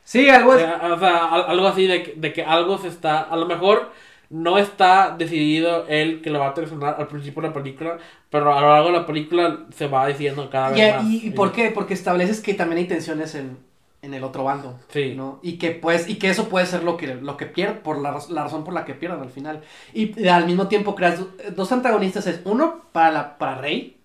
Sí, 0.03 0.29
algo 0.29 0.53
es... 0.53 0.61
sea, 0.61 0.93
o 0.93 0.99
sea, 0.99 1.27
al- 1.27 1.45
algo 1.49 1.67
así 1.67 1.85
de 1.85 2.13
de 2.15 2.33
que 2.33 2.41
algo 2.43 2.77
se 2.77 2.87
está. 2.87 3.21
A 3.21 3.35
lo 3.35 3.45
mejor 3.45 3.91
no 4.29 4.57
está 4.57 5.15
decidido 5.17 5.85
él 5.87 6.21
que 6.21 6.29
lo 6.29 6.39
va 6.39 6.47
a 6.49 6.53
traicionar 6.53 6.95
al 6.99 7.07
principio 7.07 7.41
de 7.41 7.47
la 7.49 7.53
película, 7.53 7.97
pero 8.29 8.53
a 8.53 8.61
lo 8.61 8.69
largo 8.73 8.87
de 8.87 8.97
la 8.99 9.05
película 9.05 9.65
se 9.75 9.87
va 9.87 10.05
diciendo 10.07 10.49
cada 10.49 10.69
vez 10.69 10.95
más. 10.95 11.05
y- 11.05 11.27
y 11.27 11.31
por 11.31 11.51
qué? 11.51 11.71
Porque 11.71 11.93
estableces 11.93 12.41
que 12.41 12.53
también 12.53 12.79
hay 12.79 12.85
tensiones 12.87 13.35
en, 13.35 13.57
en 14.01 14.13
el 14.13 14.23
otro 14.23 14.43
bando. 14.43 14.79
Sí. 14.89 15.13
¿no? 15.15 15.39
Y 15.41 15.57
que 15.57 15.71
pues, 15.71 16.09
y 16.09 16.15
que 16.15 16.29
eso 16.29 16.49
puede 16.49 16.65
ser 16.65 16.83
lo 16.83 16.97
que, 16.97 17.15
lo 17.15 17.37
que 17.37 17.45
pierden, 17.45 17.79
por 17.79 17.99
la, 17.99 18.19
la 18.29 18.43
razón 18.43 18.63
por 18.63 18.73
la 18.73 18.83
que 18.85 18.93
pierdan 18.93 19.21
al 19.21 19.29
final. 19.29 19.61
Y 19.93 20.27
al 20.27 20.45
mismo 20.45 20.67
tiempo 20.67 20.93
creas 20.95 21.19
do- 21.19 21.31
dos 21.55 21.71
antagonistas, 21.71 22.27
es 22.27 22.41
uno 22.43 22.81
para 22.91 23.11
la, 23.11 23.37
para 23.37 23.55
Rey, 23.61 23.97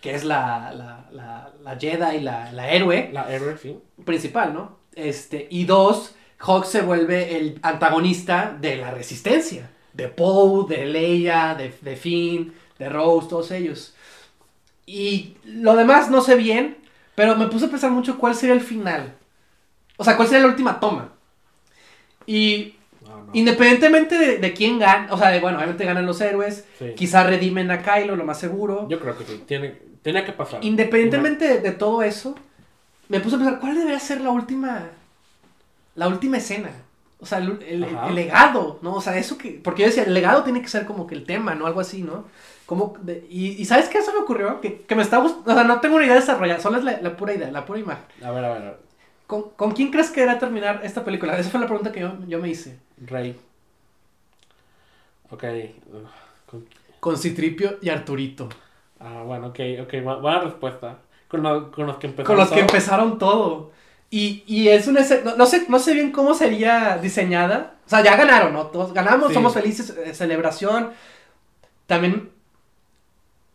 que 0.00 0.14
es 0.14 0.24
la, 0.24 0.72
la, 0.74 1.04
la, 1.12 1.50
la 1.62 1.76
Jedi 1.78 2.16
y 2.16 2.20
la, 2.20 2.50
la 2.52 2.70
héroe 2.72 3.10
La 3.12 3.30
héroe, 3.32 3.56
sí. 3.58 3.78
principal, 4.04 4.52
¿no? 4.54 4.78
Este, 4.96 5.46
y 5.50 5.64
dos, 5.64 6.16
Hawk 6.40 6.64
se 6.64 6.80
vuelve 6.82 7.36
el 7.38 7.58
antagonista 7.62 8.56
de 8.60 8.76
la 8.76 8.90
resistencia. 8.90 9.70
De 9.92 10.08
Poe, 10.08 10.66
de 10.68 10.86
Leia, 10.86 11.54
de, 11.54 11.74
de 11.80 11.96
Finn, 11.96 12.54
de 12.78 12.88
Rose, 12.88 13.28
todos 13.28 13.50
ellos. 13.50 13.94
Y 14.86 15.36
lo 15.44 15.76
demás 15.76 16.10
no 16.10 16.20
sé 16.22 16.36
bien, 16.36 16.78
pero 17.14 17.36
me 17.36 17.46
puse 17.48 17.66
a 17.66 17.70
pensar 17.70 17.90
mucho 17.90 18.16
cuál 18.18 18.34
sería 18.34 18.54
el 18.54 18.60
final. 18.60 19.14
O 19.96 20.04
sea, 20.04 20.16
cuál 20.16 20.28
sería 20.28 20.44
la 20.44 20.50
última 20.50 20.80
toma. 20.80 21.12
Y 22.26 22.74
No, 23.02 23.24
no. 23.24 23.30
independientemente 23.32 24.16
de, 24.18 24.38
de 24.38 24.52
quién 24.54 24.78
gana, 24.78 25.12
o 25.12 25.18
sea, 25.18 25.30
de, 25.30 25.40
bueno, 25.40 25.58
obviamente 25.58 25.84
ganan 25.84 26.06
los 26.06 26.20
héroes, 26.20 26.64
Sí. 26.78 26.94
quizá 26.96 27.24
redimen 27.24 27.70
a 27.70 27.82
Kylo, 27.82 28.16
lo 28.16 28.24
más 28.24 28.38
seguro. 28.38 28.88
Yo 28.88 29.00
creo 29.00 29.16
que 29.18 29.24
sí. 29.24 29.42
Tiene, 29.46 29.74
tiene 30.02 30.24
que 30.24 30.32
pasar. 30.32 30.64
Independientemente 30.64 31.46
de, 31.48 31.60
de 31.60 31.72
todo 31.72 32.02
eso, 32.02 32.34
me 33.08 33.20
puse 33.20 33.36
a 33.36 33.38
pensar, 33.38 33.60
¿cuál 33.60 33.74
debería 33.74 33.98
ser 34.00 34.20
la 34.20 34.30
última, 34.30 34.88
la 35.94 36.08
última 36.08 36.36
escena? 36.38 36.70
O 37.20 37.26
sea, 37.26 37.38
el, 37.38 37.62
el- 37.62 37.84
Ajá. 37.84 38.08
el 38.08 38.14
legado, 38.14 38.78
¿no? 38.82 38.94
O 38.94 39.00
sea, 39.00 39.16
eso 39.18 39.36
que, 39.36 39.60
porque 39.62 39.82
yo 39.82 39.88
decía, 39.88 40.04
el 40.04 40.14
legado 40.14 40.42
tiene 40.42 40.62
que 40.62 40.68
ser 40.68 40.86
como 40.86 41.06
que 41.06 41.14
el 41.14 41.24
tema, 41.26 41.54
¿no? 41.54 41.66
Algo 41.66 41.80
así, 41.80 42.02
¿no? 42.02 42.24
Como, 42.66 42.96
de- 43.02 43.26
y, 43.28 43.60
y 43.60 43.64
¿sabes 43.66 43.88
qué? 43.88 43.98
Eso 43.98 44.12
me 44.12 44.20
ocurrió, 44.20 44.60
que, 44.60 44.82
que 44.82 44.94
me 44.94 45.02
está 45.02 45.18
gustando, 45.18 45.50
o 45.50 45.54
sea, 45.54 45.64
no 45.64 45.80
tengo 45.80 45.96
una 45.96 46.06
idea 46.06 46.14
desarrollada, 46.14 46.60
solo 46.60 46.78
es 46.78 46.84
la, 46.84 47.00
la 47.00 47.16
pura 47.16 47.34
idea, 47.34 47.50
la 47.50 47.66
pura 47.66 47.78
imagen. 47.80 48.04
A 48.24 48.30
ver, 48.30 48.44
a 48.44 48.52
ver. 48.54 48.62
a 48.62 48.64
ver. 48.64 48.78
¿Con, 49.26 49.50
con 49.50 49.72
quién 49.72 49.90
crees 49.90 50.10
que 50.10 50.20
debería 50.20 50.40
terminar 50.40 50.80
esta 50.82 51.04
película? 51.04 51.36
Esa 51.38 51.50
fue 51.50 51.60
la 51.60 51.66
pregunta 51.66 51.92
que 51.92 52.00
yo, 52.00 52.14
yo 52.26 52.38
me 52.40 52.48
hice. 52.48 52.78
Rey. 53.06 53.38
Ok. 55.30 55.44
con- 56.46 56.66
Con 57.00 57.16
Citripio 57.16 57.78
y 57.80 57.88
Arturito. 57.90 58.48
Ah, 58.98 59.22
bueno, 59.24 59.48
ok, 59.48 59.60
ok. 59.82 59.92
bu- 59.94 60.20
Buena 60.20 60.40
respuesta. 60.40 60.98
Con, 61.28 61.42
lo- 61.42 61.70
con 61.70 61.86
los 61.86 61.96
que 61.98 62.08
empezaron. 62.08 62.26
Con 62.26 62.36
los 62.38 62.48
que 62.48 62.54
todo. 62.56 62.62
empezaron 62.62 63.18
todo. 63.18 63.72
Y, 64.10 64.42
y 64.46 64.68
es 64.68 64.88
una 64.88 65.00
escena, 65.00 65.22
no, 65.32 65.36
no 65.36 65.46
sé, 65.46 65.66
no 65.68 65.78
sé 65.78 65.94
bien 65.94 66.10
cómo 66.12 66.34
sería 66.34 66.98
diseñada. 67.00 67.74
O 67.86 67.88
sea, 67.88 68.02
ya 68.02 68.16
ganaron, 68.16 68.52
¿no? 68.52 68.66
Todos 68.66 68.92
ganamos, 68.92 69.28
Sí. 69.28 69.34
somos 69.34 69.54
felices, 69.54 69.90
eh, 70.04 70.14
celebración. 70.14 70.90
También... 71.86 72.30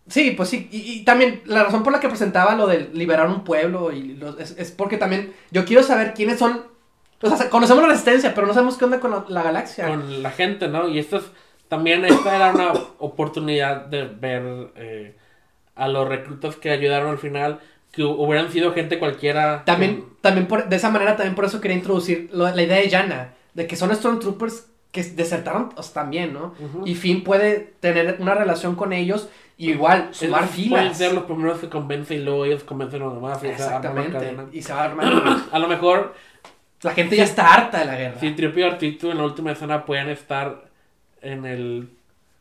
Sí, 0.07 0.31
pues 0.31 0.49
sí. 0.49 0.69
Y, 0.71 0.99
y 0.99 1.03
también 1.03 1.41
la 1.45 1.63
razón 1.63 1.81
por 1.83 1.91
la 1.91 1.99
que 1.99 2.07
presentaba 2.09 2.55
lo 2.55 2.67
de 2.67 2.89
liberar 2.93 3.27
un 3.27 3.43
pueblo 3.43 3.91
y 3.91 4.13
los- 4.13 4.39
es, 4.39 4.55
es 4.57 4.71
porque 4.71 4.97
también 4.97 5.33
yo 5.51 5.65
quiero 5.65 5.83
saber 5.83 6.13
quiénes 6.13 6.39
son... 6.39 6.63
O 7.21 7.35
sea, 7.35 7.49
conocemos 7.49 7.81
la 7.81 7.89
resistencia, 7.89 8.33
pero 8.35 8.45
no 8.45 8.53
sabemos 8.53 8.77
qué 8.77 8.85
onda 8.85 8.99
con 8.99 9.09
la, 9.11 9.25
la 9.29 9.41
galaxia. 9.41 9.87
con 9.87 10.21
la 10.21 10.29
gente, 10.31 10.67
¿no? 10.67 10.87
Y 10.87 10.99
esto 10.99 11.17
es, 11.17 11.23
también 11.69 12.05
esta 12.05 12.35
era 12.35 12.51
una 12.53 12.73
oportunidad 12.99 13.85
de 13.85 14.03
ver 14.05 14.71
eh, 14.75 15.17
a 15.75 15.87
los 15.87 16.07
reclutas 16.07 16.55
que 16.57 16.69
ayudaron 16.69 17.09
al 17.09 17.17
final, 17.17 17.61
que 17.95 18.03
hu- 18.03 18.15
hubieran 18.17 18.51
sido 18.51 18.73
gente 18.73 18.99
cualquiera. 18.99 19.63
También, 19.65 20.01
con- 20.01 20.15
también 20.21 20.47
por, 20.47 20.67
de 20.67 20.75
esa 20.75 20.89
manera, 20.89 21.15
también 21.15 21.35
por 21.35 21.45
eso 21.45 21.61
quería 21.61 21.77
introducir 21.77 22.29
lo- 22.33 22.49
la 22.53 22.61
idea 22.63 22.77
de 22.77 22.89
Yana, 22.89 23.33
de 23.53 23.67
que 23.67 23.75
son 23.75 23.93
Stormtroopers 23.95 24.67
que 24.91 25.03
desertaron 25.03 25.69
pues, 25.69 25.91
también, 25.91 26.31
¿no? 26.33 26.53
Y 26.85 26.95
Finn 26.95 27.23
puede 27.23 27.73
tener 27.81 28.15
una 28.19 28.33
relación 28.33 28.75
con 28.75 28.93
ellos, 28.93 29.27
y 29.57 29.71
igual 29.71 30.09
sumar 30.11 30.43
Esos 30.43 30.55
Pueden 30.55 30.69
filas. 30.85 30.97
ser 30.97 31.13
los 31.13 31.23
primeros 31.25 31.59
que 31.59 31.69
convencen 31.69 32.19
y 32.21 32.23
luego 32.23 32.45
ellos 32.45 32.63
convencen 32.63 33.01
a 33.01 33.05
los 33.05 33.15
demás. 33.15 33.43
Exactamente. 33.43 34.35
Y 34.53 34.61
se 34.61 34.73
va 34.73 34.83
armando. 34.85 35.21
A 35.51 35.59
lo 35.59 35.67
mejor, 35.67 36.13
La 36.81 36.91
gente 36.93 37.15
ya 37.15 37.23
está 37.23 37.53
harta 37.53 37.79
de 37.79 37.85
la 37.85 37.95
guerra. 37.95 38.19
si 38.19 38.31
Tripio 38.31 38.65
y 38.67 38.69
Artito 38.69 39.11
en 39.11 39.17
la 39.17 39.23
última 39.23 39.51
escena 39.51 39.85
pueden 39.85 40.09
estar 40.09 40.65
en 41.21 41.45
el 41.45 41.89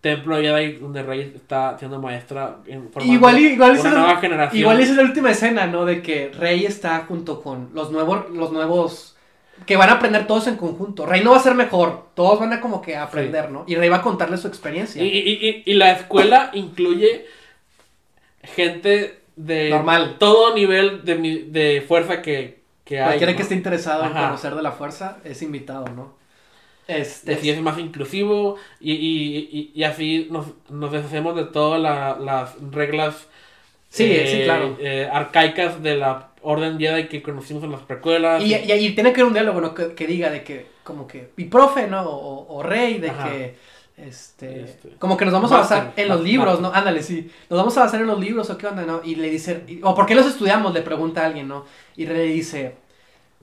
templo 0.04 0.36
Jedi 0.36 0.72
donde 0.74 1.02
Rey 1.02 1.32
está 1.34 1.78
siendo 1.78 1.98
maestra. 1.98 2.58
En, 2.66 2.90
Igual, 3.00 3.38
igual, 3.38 3.74
esa 3.76 3.88
es 3.88 3.94
nueva 3.94 4.16
generación. 4.18 4.60
igual 4.60 4.80
esa 4.80 4.90
es 4.92 4.96
la 4.98 5.02
última 5.04 5.30
escena, 5.30 5.66
¿no? 5.66 5.84
De 5.86 6.02
que 6.02 6.30
Rey 6.38 6.66
está 6.66 7.06
junto 7.08 7.42
con 7.42 7.70
los 7.72 7.90
nuevos, 7.90 8.30
los 8.30 8.52
nuevos 8.52 9.16
que 9.66 9.76
van 9.76 9.88
a 9.88 9.92
aprender 9.94 10.26
todos 10.26 10.46
en 10.46 10.56
conjunto. 10.56 11.06
Rey 11.06 11.24
no 11.24 11.30
va 11.30 11.38
a 11.38 11.40
ser 11.40 11.54
mejor, 11.54 12.08
todos 12.14 12.38
van 12.38 12.52
a 12.52 12.60
como 12.60 12.82
que 12.82 12.96
aprender, 12.96 13.50
¿no? 13.50 13.64
Y 13.66 13.76
Rey 13.76 13.88
va 13.88 13.96
a 13.96 14.02
contarle 14.02 14.36
su 14.36 14.46
experiencia. 14.46 15.02
Y, 15.02 15.06
y- 15.08 15.48
y- 15.48 15.62
y 15.64 15.74
la 15.74 15.92
escuela 15.92 16.50
incluye 16.52 17.24
gente 18.42 19.20
de 19.36 19.70
Normal. 19.70 20.16
todo 20.18 20.54
nivel 20.54 21.04
de, 21.04 21.14
de 21.48 21.82
fuerza 21.86 22.20
que, 22.22 22.60
que 22.84 23.00
hay. 23.00 23.04
Cualquiera 23.06 23.32
¿no? 23.32 23.36
que 23.36 23.42
esté 23.42 23.54
interesado 23.54 24.04
en 24.04 24.12
conocer 24.12 24.54
de 24.54 24.62
la 24.62 24.72
fuerza 24.72 25.18
es 25.24 25.40
invitado, 25.42 25.86
¿no? 25.88 26.22
Este, 26.86 27.34
Así 27.34 27.48
es 27.50 27.60
más 27.62 27.78
inclusivo 27.78 28.56
y, 28.78 28.92
y, 28.92 29.38
y, 29.50 29.72
y 29.74 29.84
así 29.84 30.28
nos, 30.30 30.46
nos 30.68 30.92
deshacemos 30.92 31.34
de 31.34 31.44
todas 31.44 31.80
la- 31.80 32.18
las 32.20 32.56
reglas 32.72 33.26
Sí, 33.88 34.04
eh, 34.10 34.26
sí, 34.26 34.44
claro. 34.44 34.76
eh, 34.80 35.08
arcaicas 35.10 35.82
de 35.82 35.96
la 35.96 36.30
Orden 36.42 36.78
Jedi 36.78 37.06
que 37.08 37.22
conocimos 37.22 37.62
en 37.62 37.70
las 37.70 37.80
precuelas. 37.82 38.42
Y, 38.42 38.52
y, 38.54 38.90
tiene 38.94 39.12
que 39.12 39.20
haber 39.20 39.26
un 39.26 39.32
diálogo, 39.34 39.60
¿no? 39.60 39.72
Que, 39.72 39.94
que 39.94 40.06
diga 40.06 40.30
de 40.30 40.42
que, 40.42 40.66
como 40.82 41.06
que, 41.06 41.30
y 41.36 41.44
profe, 41.44 41.86
¿no? 41.86 42.02
O, 42.02 42.56
o 42.58 42.62
rey, 42.62 42.98
de 42.98 43.10
Ajá. 43.10 43.30
que, 43.30 43.56
este, 43.96 44.64
Este, 44.64 44.88
como 44.98 45.16
que 45.16 45.24
nos 45.24 45.32
vamos 45.32 45.52
a 45.52 45.58
basar 45.58 45.92
en 45.96 46.08
los 46.08 46.22
libros, 46.22 46.60
¿no? 46.60 46.72
Ándale, 46.74 47.02
sí. 47.04 47.30
Nos 47.48 47.56
vamos 47.56 47.76
a 47.78 47.82
basar 47.84 48.00
en 48.00 48.08
los 48.08 48.18
libros, 48.18 48.50
¿o 48.50 48.58
qué 48.58 48.66
onda, 48.66 48.82
no? 48.84 49.00
Y 49.04 49.14
le 49.14 49.30
dice, 49.30 49.62
o 49.82 49.94
¿por 49.94 50.06
qué 50.06 50.16
los 50.16 50.26
estudiamos? 50.26 50.74
Le 50.74 50.82
pregunta 50.82 51.22
a 51.22 51.26
alguien, 51.26 51.46
¿no? 51.46 51.64
Y 51.96 52.04
Rey 52.06 52.28
le 52.28 52.34
dice, 52.34 52.74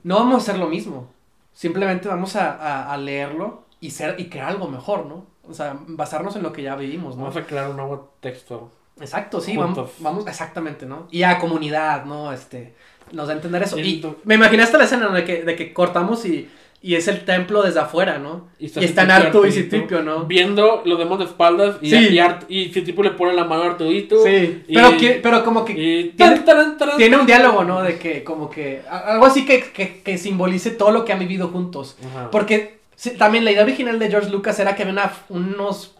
no 0.03 0.15
vamos 0.15 0.33
a 0.35 0.37
hacer 0.39 0.57
lo 0.59 0.67
mismo. 0.67 1.09
Simplemente 1.53 2.07
vamos 2.07 2.35
a, 2.35 2.51
a- 2.55 2.93
a 2.93 2.97
leerlo 2.97 3.65
y 3.79 3.91
ser, 3.91 4.19
y 4.19 4.29
crear 4.29 4.49
algo 4.49 4.67
mejor, 4.67 5.05
¿no? 5.05 5.25
O 5.47 5.53
sea, 5.53 5.77
basarnos 5.87 6.35
en 6.35 6.43
lo 6.43 6.53
que 6.53 6.61
ya 6.63 6.75
vivimos, 6.75 7.15
¿no? 7.15 7.23
Vamos 7.23 7.37
a 7.37 7.45
crear 7.45 7.69
un 7.69 7.77
nuevo 7.77 8.13
texto. 8.19 8.71
Exacto, 8.99 9.41
sí, 9.41 9.57
vamos, 9.57 9.75
vamos, 9.99 10.27
exactamente, 10.27 10.85
¿no? 10.85 11.07
Y 11.11 11.23
a 11.23 11.39
comunidad, 11.39 12.05
¿no? 12.05 12.31
Este, 12.31 12.75
nos 13.11 13.27
da 13.27 13.33
a 13.33 13.35
entender 13.37 13.63
eso. 13.63 13.77
Y 13.79 13.81
me 14.25 14.35
imaginé 14.35 14.63
hasta 14.63 14.77
la 14.77 14.83
escena 14.83 15.09
de 15.09 15.25
que, 15.25 15.43
de 15.43 15.55
que 15.55 15.73
cortamos 15.73 16.23
y, 16.25 16.49
y 16.83 16.95
es 16.95 17.07
el 17.07 17.25
templo 17.25 17.61
desde 17.61 17.79
afuera, 17.79 18.17
¿no? 18.17 18.47
Y, 18.59 18.65
está 18.65 18.81
están 18.81 19.11
Artu 19.11 19.45
y 19.45 19.51
Citripio, 19.51 20.01
¿no? 20.01 20.25
Viendo 20.25 20.81
los 20.83 20.97
demás 20.97 21.19
de 21.19 21.25
espaldas 21.25 21.75
y, 21.81 21.91
Sí. 21.91 22.07
y, 22.09 22.17
Art- 22.19 22.45
y 22.49 22.69
Citripio 22.69 23.03
le 23.03 23.11
pone 23.11 23.33
la 23.33 23.43
mano 23.43 23.63
a 23.63 23.65
Artudito. 23.67 24.23
Sí, 24.23 24.63
y- 24.67 24.73
pero, 24.73 24.97
que- 24.97 25.19
pero 25.21 25.43
como 25.45 25.63
que 25.63 25.73
tiene- 25.75 26.03
tan, 26.17 26.43
taran, 26.45 26.77
taran, 26.79 26.97
tiene 26.97 27.17
un 27.17 27.25
diálogo, 27.27 27.63
¿no? 27.63 27.83
De 27.83 27.99
que 27.99 28.23
como 28.23 28.49
que, 28.49 28.81
algo 28.89 29.25
así 29.27 29.45
que, 29.45 29.61
que, 29.71 30.01
que 30.01 30.17
simbolice 30.17 30.71
todo 30.71 30.89
lo 30.91 31.05
que 31.05 31.13
han 31.13 31.19
vivido 31.19 31.49
juntos. 31.49 31.97
Ajá. 32.03 32.31
Porque 32.31 32.79
sí, 32.95 33.11
también 33.11 33.45
la 33.45 33.51
idea 33.51 33.63
original 33.63 33.99
de 33.99 34.09
George 34.09 34.31
Lucas 34.31 34.59
era 34.59 34.75
que 34.75 34.81
había 34.81 34.93
una- 34.93 35.13
unos 35.29 35.95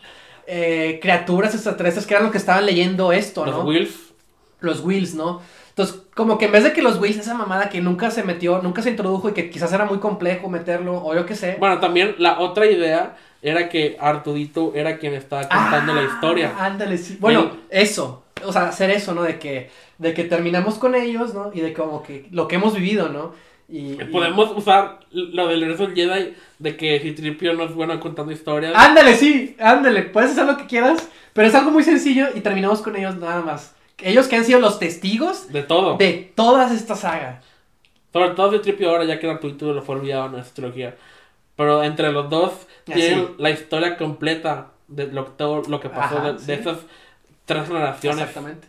eh, 0.48 1.00
criaturas 1.02 1.54
extraterrestres 1.54 2.06
que 2.08 2.14
eran 2.16 2.24
los 2.24 2.32
que 2.32 2.38
estaban 2.40 2.66
leyendo 2.66 3.14
esto, 3.14 3.46
los 3.46 3.56
¿no? 3.56 3.64
Los 4.62 4.80
Wills, 4.84 5.14
¿no? 5.16 5.42
Entonces, 5.70 6.02
como 6.16 6.38
que 6.38 6.46
en 6.46 6.52
vez 6.52 6.64
de 6.64 6.74
que 6.74 6.82
los 6.82 7.00
Wills, 7.00 7.18
esa 7.18 7.34
mamada 7.34 7.70
que 7.70 7.82
nunca 7.82 8.12
se 8.12 8.24
metió, 8.24 8.62
nunca 8.62 8.82
se 8.82 8.90
introdujo 8.92 9.30
y 9.30 9.34
que 9.34 9.50
quizás 9.50 9.72
era 9.74 9.86
muy 9.86 10.00
complejo 10.00 10.50
meterlo, 10.50 11.04
o 11.04 11.14
yo 11.16 11.26
qué 11.26 11.36
sé. 11.36 11.56
Bueno, 11.60 11.80
también 11.80 12.16
la 12.18 12.40
otra 12.40 12.66
idea 12.66 13.16
era 13.42 13.70
que 13.70 13.98
Artudito 14.00 14.74
era 14.76 14.98
quien 14.98 15.14
estaba 15.14 15.44
contando 15.50 15.94
la 15.94 16.02
Ah, 16.02 16.10
historia. 16.14 16.54
Ándale, 16.60 16.98
sí. 16.98 17.18
Bueno, 17.20 17.52
eso. 17.70 18.24
O 18.46 18.52
sea, 18.52 18.64
hacer 18.70 18.90
eso, 18.92 19.14
¿no? 19.14 19.24
De 19.24 19.40
que, 19.40 19.70
de 19.98 20.14
que 20.14 20.24
terminamos 20.26 20.76
con 20.76 20.94
ellos, 20.96 21.34
¿no? 21.34 21.52
Y 21.54 21.62
de 21.62 21.74
como 21.74 22.04
que 22.04 22.28
lo 22.32 22.48
que 22.48 22.56
hemos 22.56 22.74
vivido, 22.76 23.10
¿no? 23.10 23.34
Y, 23.70 23.94
y- 23.94 24.06
Podemos 24.12 24.52
usar 24.56 25.00
lo 25.12 25.48
del 25.48 25.62
regreso 25.62 25.88
Jedi 25.96 26.34
de 26.60 26.76
que 26.76 27.00
Citripio 27.00 27.54
no 27.54 27.64
es 27.64 27.74
bueno 27.74 27.98
contando 28.00 28.32
historias. 28.34 28.74
Ándale, 28.76 29.16
sí, 29.16 29.56
ándale, 29.60 30.02
puedes 30.04 30.32
hacer 30.32 30.46
lo 30.46 30.58
que 30.58 30.66
quieras, 30.66 31.08
pero 31.34 31.48
es 31.48 31.56
algo 31.56 31.72
muy 31.72 31.84
sencillo 31.84 32.28
y 32.36 32.42
terminamos 32.42 32.82
con 32.82 32.96
ellos 32.98 33.16
nada 33.16 33.42
más. 33.42 33.74
Ellos 34.02 34.28
que 34.28 34.36
han 34.36 34.46
sido 34.46 34.60
los 34.60 34.80
testigos 34.80 35.52
De 35.52 35.64
todo. 35.64 35.98
de 35.98 36.32
toda 36.36 36.74
esta 36.74 36.96
saga. 36.96 37.42
Sobre 38.14 38.32
todo 38.32 38.52
Citripio 38.52 38.90
ahora, 38.90 39.06
ya 39.06 39.20
que 39.20 39.30
Artudito 39.30 39.74
lo 39.74 39.82
fue 39.82 39.96
olvidado 39.96 40.28
en 40.28 40.36
esta 40.42 40.54
trilogía. 40.56 40.96
Pero 41.56 41.84
entre 41.84 42.12
los 42.12 42.30
dos 42.30 42.54
tienen 42.86 43.36
la 43.38 43.52
historia 43.52 43.98
completa 43.98 44.72
de 44.88 45.08
lo, 45.08 45.26
todo 45.26 45.62
lo 45.68 45.80
que 45.80 45.90
pasó 45.90 46.18
Ajá, 46.18 46.34
de, 46.34 46.40
sí. 46.40 46.46
de 46.48 46.54
esas 46.56 46.78
tres 47.46 47.68
generaciones. 47.68 48.20
Exactamente. 48.22 48.68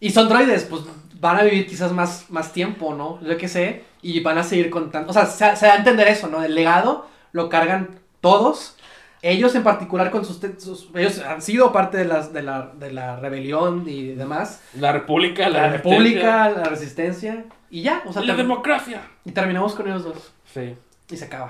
Y 0.00 0.10
son 0.10 0.28
droides, 0.28 0.64
pues 0.64 0.82
van 1.20 1.38
a 1.38 1.42
vivir 1.44 1.66
quizás 1.66 1.92
más, 1.92 2.28
más 2.30 2.52
tiempo, 2.52 2.94
¿no? 2.94 3.20
Yo 3.22 3.36
qué 3.36 3.48
sé. 3.48 3.84
Y 4.02 4.20
van 4.20 4.38
a 4.38 4.42
seguir 4.42 4.70
contando. 4.70 5.10
O 5.10 5.12
sea, 5.12 5.26
se, 5.26 5.54
se 5.56 5.66
da 5.66 5.74
a 5.74 5.76
entender 5.76 6.08
eso, 6.08 6.26
¿no? 6.26 6.42
El 6.42 6.54
legado 6.56 7.06
lo 7.32 7.48
cargan 7.48 8.00
todos. 8.20 8.76
Ellos 9.22 9.54
en 9.54 9.62
particular 9.62 10.10
con 10.10 10.24
sus, 10.24 10.40
sus- 10.58 10.88
ellos 10.96 11.20
han 11.20 11.40
sido 11.40 11.70
parte 11.72 11.96
de, 11.96 12.04
las, 12.06 12.32
de, 12.32 12.42
la, 12.42 12.72
de 12.78 12.92
la 12.92 13.16
rebelión 13.20 13.84
y 13.88 14.08
demás. 14.08 14.60
La 14.78 14.90
República, 14.92 15.48
la, 15.48 15.60
La 15.62 15.68
Resistencia, 15.68 15.92
república, 15.92 16.50
la 16.50 16.64
resistencia. 16.64 17.44
Y 17.70 17.82
ya, 17.82 18.02
o 18.04 18.12
sea, 18.12 18.22
la 18.22 18.34
democracia. 18.34 19.00
y 19.24 19.30
terminamos 19.30 19.74
con 19.74 19.86
ellos 19.86 20.02
dos. 20.04 20.32
Sí. 20.52 20.74
Y 21.10 21.16
se 21.16 21.24
acaba. 21.26 21.48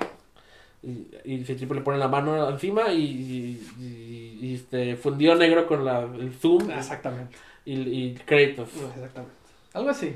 Y, 0.83 1.07
y 1.25 1.39
tipo 1.45 1.75
le 1.75 1.81
pone 1.81 1.97
la 1.99 2.09
mano 2.09 2.49
encima 2.51 2.89
y, 2.93 3.01
y, 3.03 3.69
y- 3.81 4.39
y, 4.43 4.55
este 4.57 4.97
fundido 4.97 5.35
negro 5.37 5.67
con 5.67 5.85
la, 5.85 6.01
el 6.01 6.33
zoom 6.35 6.71
Exactamente. 6.73 7.37
y, 7.65 7.75
y 7.81 8.15
créditos. 8.27 8.69
Exactamente. 8.95 9.35
Algo 9.73 9.91
así. 9.91 10.15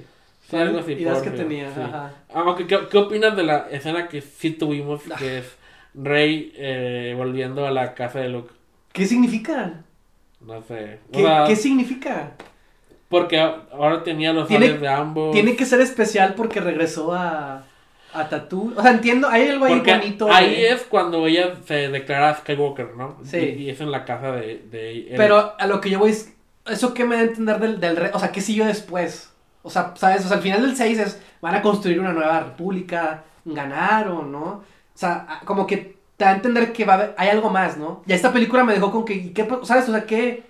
Sí, 0.50 0.56
algo 0.56 0.78
así. 0.80 0.92
Ideas 0.92 1.22
que 1.22 1.30
tenía. 1.30 1.72
sí. 1.74 1.80
Ajá. 1.80 2.12
Aunque, 2.34 2.66
¿qué, 2.66 2.80
qué 2.90 2.98
opinas 2.98 3.34
de 3.36 3.44
la 3.44 3.68
escena 3.70 4.08
que 4.08 4.20
sí 4.20 4.50
tuvimos? 4.50 5.02
Ah. 5.10 5.16
Que 5.18 5.38
es 5.38 5.55
Rey 5.96 6.52
eh, 6.56 7.14
volviendo 7.16 7.66
a 7.66 7.70
la 7.70 7.94
casa 7.94 8.20
de 8.20 8.28
Luke. 8.28 8.52
¿Qué 8.92 9.06
significa? 9.06 9.82
No 10.40 10.62
sé. 10.62 11.00
O 11.08 11.12
¿Qué, 11.12 11.22
sea, 11.22 11.44
qué 11.46 11.56
significa? 11.56 12.32
porque 13.08 13.38
ahora 13.38 14.02
tenía 14.02 14.32
los 14.32 14.48
Tiene- 14.48 14.66
sables 14.66 14.80
de 14.82 14.88
ambos. 14.88 15.32
Tiene 15.32 15.56
que 15.56 15.64
ser 15.64 15.80
especial 15.80 16.34
porque 16.34 16.60
regresó 16.60 17.14
a, 17.14 17.64
a 18.12 18.28
Tatoo. 18.28 18.72
O 18.76 18.82
sea, 18.82 18.90
entiendo, 18.90 19.28
hay 19.28 19.48
algo 19.48 19.64
ahí 19.64 19.74
Porque 19.76 19.96
bonito. 19.96 20.28
ahí 20.32 20.50
de- 20.50 20.72
es 20.72 20.82
cuando 20.82 21.26
ella 21.26 21.54
se 21.66 21.88
declara 21.88 22.34
Skywalker, 22.36 22.94
¿no? 22.96 23.16
Sí. 23.24 23.38
Y, 23.38 23.62
y 23.64 23.70
es 23.70 23.80
en 23.80 23.90
la 23.90 24.04
casa 24.04 24.32
de, 24.32 24.58
de. 24.70 25.14
Pero 25.16 25.54
a 25.58 25.66
lo 25.66 25.80
que 25.80 25.90
yo 25.90 25.98
voy 25.98 26.10
es. 26.10 26.32
¿Eso 26.66 26.94
qué 26.94 27.04
me 27.04 27.14
da 27.14 27.20
a 27.22 27.24
entender 27.26 27.60
del, 27.60 27.78
del 27.80 27.96
re- 27.96 28.10
O 28.12 28.18
sea, 28.18 28.32
¿qué 28.32 28.40
siguió 28.40 28.66
después? 28.66 29.32
O 29.62 29.70
sea, 29.70 29.92
¿sabes? 29.96 30.24
O 30.24 30.28
sea, 30.28 30.38
al 30.38 30.42
final 30.42 30.62
del 30.62 30.76
6 30.76 30.98
es. 30.98 31.22
Van 31.40 31.54
a 31.54 31.62
construir 31.62 32.00
una 32.00 32.12
nueva 32.12 32.40
república. 32.40 33.22
Ganaron, 33.44 34.32
¿no? 34.32 34.64
O 34.96 34.98
sea, 34.98 35.42
como 35.44 35.66
que 35.66 35.96
te 36.16 36.24
da 36.24 36.30
a 36.30 36.34
entender 36.36 36.72
que 36.72 36.86
va 36.86 36.94
a 36.94 36.96
haber, 36.96 37.14
hay 37.18 37.28
algo 37.28 37.50
más, 37.50 37.76
¿no? 37.76 38.02
Y 38.06 38.14
esta 38.14 38.32
película 38.32 38.64
me 38.64 38.72
dejó 38.72 38.90
con 38.90 39.04
que. 39.04 39.12
¿y 39.12 39.30
¿Qué, 39.34 39.46
¿Sabes? 39.62 39.86
O 39.90 39.92
sea, 39.92 40.06
¿qué, 40.06 40.44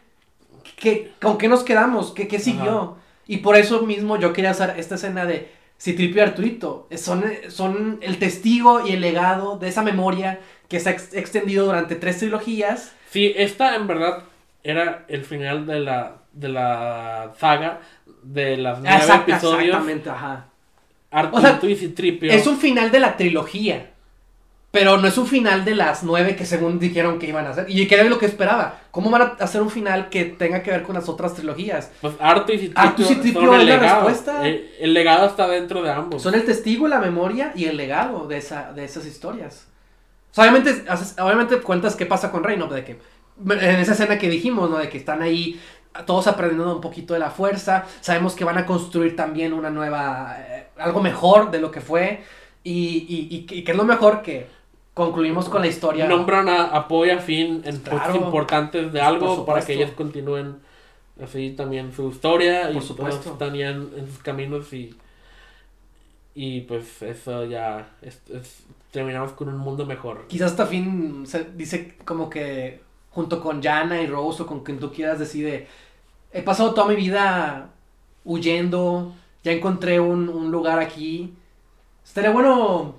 qué, 0.76 1.12
¿con 1.20 1.36
qué 1.36 1.48
nos 1.48 1.64
quedamos? 1.64 2.12
¿Qué, 2.12 2.28
qué 2.28 2.38
siguió? 2.38 2.96
Y 3.26 3.38
por 3.38 3.56
eso 3.56 3.82
mismo 3.82 4.16
yo 4.16 4.32
quería 4.32 4.52
hacer 4.52 4.74
esta 4.76 4.94
escena 4.94 5.24
de 5.26 5.50
Citripio 5.80 6.22
y 6.22 6.26
Arturito. 6.26 6.86
Son, 6.96 7.24
son 7.48 7.98
el 8.02 8.20
testigo 8.20 8.86
y 8.86 8.92
el 8.92 9.00
legado 9.00 9.58
de 9.58 9.66
esa 9.68 9.82
memoria 9.82 10.38
que 10.68 10.78
se 10.78 10.90
ha 10.90 10.92
ex- 10.92 11.12
extendido 11.12 11.66
durante 11.66 11.96
tres 11.96 12.18
trilogías. 12.18 12.92
Sí, 13.10 13.32
esta 13.36 13.74
en 13.74 13.88
verdad 13.88 14.22
era 14.62 15.04
el 15.08 15.24
final 15.24 15.66
de 15.66 15.80
la, 15.80 16.18
de 16.32 16.48
la 16.50 17.32
saga 17.36 17.80
de 18.22 18.56
las 18.56 18.78
nueve 18.80 18.96
episodios. 18.96 19.62
Exactamente, 19.64 20.10
ajá. 20.10 20.46
Arturito 21.10 21.48
O 21.48 21.58
sea, 21.60 21.70
y 21.70 21.76
Citripio. 21.76 22.30
Es 22.30 22.46
un 22.46 22.58
final 22.58 22.92
de 22.92 23.00
la 23.00 23.16
trilogía. 23.16 23.90
Pero 24.78 24.98
no 24.98 25.08
es 25.08 25.16
un 25.16 25.26
final 25.26 25.64
de 25.64 25.74
las 25.74 26.02
nueve 26.02 26.36
que 26.36 26.44
según 26.44 26.78
dijeron 26.78 27.18
que 27.18 27.26
iban 27.26 27.46
a 27.46 27.50
hacer. 27.50 27.64
Y 27.68 27.86
que 27.88 27.94
era 27.94 28.04
lo 28.04 28.18
que 28.18 28.26
esperaba. 28.26 28.80
¿Cómo 28.90 29.08
van 29.10 29.22
a 29.22 29.24
hacer 29.40 29.62
un 29.62 29.70
final 29.70 30.10
que 30.10 30.24
tenga 30.26 30.62
que 30.62 30.70
ver 30.70 30.82
con 30.82 30.94
las 30.94 31.08
otras 31.08 31.32
trilogías? 31.34 31.90
Pues 32.02 32.14
Arto 32.20 32.52
y 32.52 32.58
Citripio, 32.58 32.82
es 33.54 33.66
la 33.66 33.78
respuesta. 33.94 34.46
El, 34.46 34.70
el 34.80 34.92
legado 34.94 35.26
está 35.26 35.48
dentro 35.48 35.82
de 35.82 35.90
ambos. 35.90 36.22
Son 36.22 36.34
el 36.34 36.44
testigo, 36.44 36.88
la 36.88 36.98
memoria 36.98 37.52
y 37.56 37.64
el 37.64 37.76
legado 37.78 38.28
de, 38.28 38.36
esa, 38.36 38.72
de 38.74 38.84
esas 38.84 39.06
historias. 39.06 39.66
O 40.30 40.34
sea, 40.34 40.44
obviamente, 40.44 40.84
haces- 40.90 41.18
obviamente 41.22 41.56
cuentas 41.60 41.96
qué 41.96 42.04
pasa 42.04 42.30
con 42.30 42.44
Rey, 42.44 42.58
¿no? 42.58 42.66
De 42.66 42.84
que, 42.84 42.98
en 43.48 43.76
esa 43.80 43.92
escena 43.92 44.18
que 44.18 44.28
dijimos, 44.28 44.68
¿no? 44.68 44.76
De 44.76 44.88
que 44.90 44.98
están 44.98 45.22
ahí 45.22 45.58
todos 46.04 46.26
aprendiendo 46.26 46.74
un 46.74 46.82
poquito 46.82 47.14
de 47.14 47.20
la 47.20 47.30
fuerza. 47.30 47.84
Sabemos 48.02 48.34
que 48.34 48.44
van 48.44 48.58
a 48.58 48.66
construir 48.66 49.16
también 49.16 49.54
una 49.54 49.70
nueva, 49.70 50.36
eh, 50.38 50.66
algo 50.76 51.00
mejor 51.00 51.50
de 51.50 51.60
lo 51.60 51.70
que 51.70 51.80
fue. 51.80 52.22
Y, 52.62 53.06
y, 53.08 53.28
y, 53.36 53.46
que- 53.46 53.54
y 53.56 53.64
que 53.64 53.70
es 53.72 53.76
lo 53.78 53.84
mejor 53.84 54.22
que 54.22 54.48
concluimos 54.96 55.50
con 55.50 55.60
la 55.60 55.66
historia. 55.68 56.06
Nombran 56.08 56.48
a, 56.48 56.64
a 56.74 56.88
Poe 56.88 57.12
a 57.12 57.18
Finn 57.18 57.60
en 57.66 57.80
puestos 57.80 57.90
Claro. 58.00 58.16
importantes 58.16 58.90
de 58.94 59.00
algo 59.02 59.44
para 59.44 59.60
que 59.64 59.74
ellos 59.74 59.90
continúen 59.90 60.56
así 61.22 61.50
también 61.50 61.92
su 61.92 62.08
historia 62.08 62.68
Por 62.72 62.82
y 62.82 62.86
supuesto. 62.86 63.20
todos 63.20 63.32
están 63.34 63.54
ya 63.54 63.68
en, 63.68 63.90
en 63.94 64.06
sus 64.08 64.18
caminos 64.22 64.72
y 64.72 64.96
y 66.34 66.62
pues 66.62 67.02
eso 67.02 67.44
ya 67.44 67.88
es- 68.02 68.20
es- 68.30 68.64
terminamos 68.90 69.32
con 69.32 69.48
un 69.48 69.58
mundo 69.58 69.84
mejor. 69.86 70.26
Quizás 70.28 70.52
hasta 70.52 70.66
fin 70.66 71.26
se 71.26 71.44
dice 71.44 71.96
como 72.06 72.28
que 72.30 72.80
junto 73.10 73.42
con 73.42 73.62
Jana 73.62 74.00
y 74.00 74.06
Rose 74.06 74.42
o 74.42 74.46
con 74.46 74.60
quien 74.64 74.78
tú 74.78 74.90
quieras 74.92 75.18
decide, 75.18 75.66
he 76.32 76.40
pasado 76.42 76.72
toda 76.74 76.88
mi 76.88 76.96
vida 76.96 77.68
huyendo, 78.24 79.12
ya 79.44 79.52
encontré 79.52 80.00
un, 80.00 80.28
un 80.30 80.50
lugar 80.50 80.78
aquí. 80.78 81.34
Estaría 82.04 82.30
bueno 82.30 82.96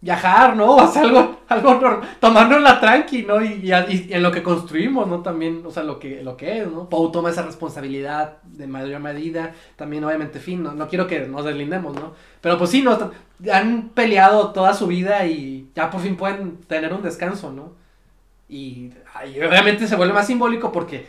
viajar, 0.00 0.56
¿no? 0.56 0.76
O 0.76 0.80
hacer 0.80 1.04
algo, 1.04 1.40
algo 1.48 2.00
tomarnos 2.20 2.60
la 2.62 2.80
tranqui, 2.80 3.22
¿no? 3.24 3.42
Y, 3.42 3.70
en 3.72 4.22
lo 4.22 4.30
que 4.30 4.42
construimos, 4.42 5.06
¿no? 5.06 5.20
También, 5.20 5.62
o 5.64 5.70
sea, 5.70 5.82
lo 5.82 5.98
que, 5.98 6.22
lo 6.22 6.36
que 6.36 6.62
es, 6.62 6.68
¿no? 6.70 6.88
Poe 6.88 7.10
toma 7.12 7.30
esa 7.30 7.42
responsabilidad 7.42 8.38
de 8.42 8.66
mayor 8.66 9.00
medida, 9.00 9.54
también 9.76 10.04
obviamente 10.04 10.40
Finn, 10.40 10.62
¿no? 10.62 10.72
No 10.72 10.88
quiero 10.88 11.06
que 11.06 11.20
nos 11.20 11.44
deslindemos, 11.44 11.94
¿no? 11.94 12.12
Pero 12.40 12.58
pues 12.58 12.70
sí, 12.70 12.82
¿no? 12.82 12.98
Han 13.52 13.90
peleado 13.90 14.52
toda 14.52 14.74
su 14.74 14.86
vida 14.86 15.26
y 15.26 15.70
ya 15.74 15.90
por 15.90 16.00
fin 16.00 16.16
pueden 16.16 16.58
tener 16.62 16.92
un 16.92 17.02
descanso, 17.02 17.52
¿no? 17.52 17.72
Y, 18.48 18.92
obviamente 19.46 19.86
se 19.86 19.96
vuelve 19.96 20.14
más 20.14 20.26
simbólico 20.26 20.72
porque 20.72 21.06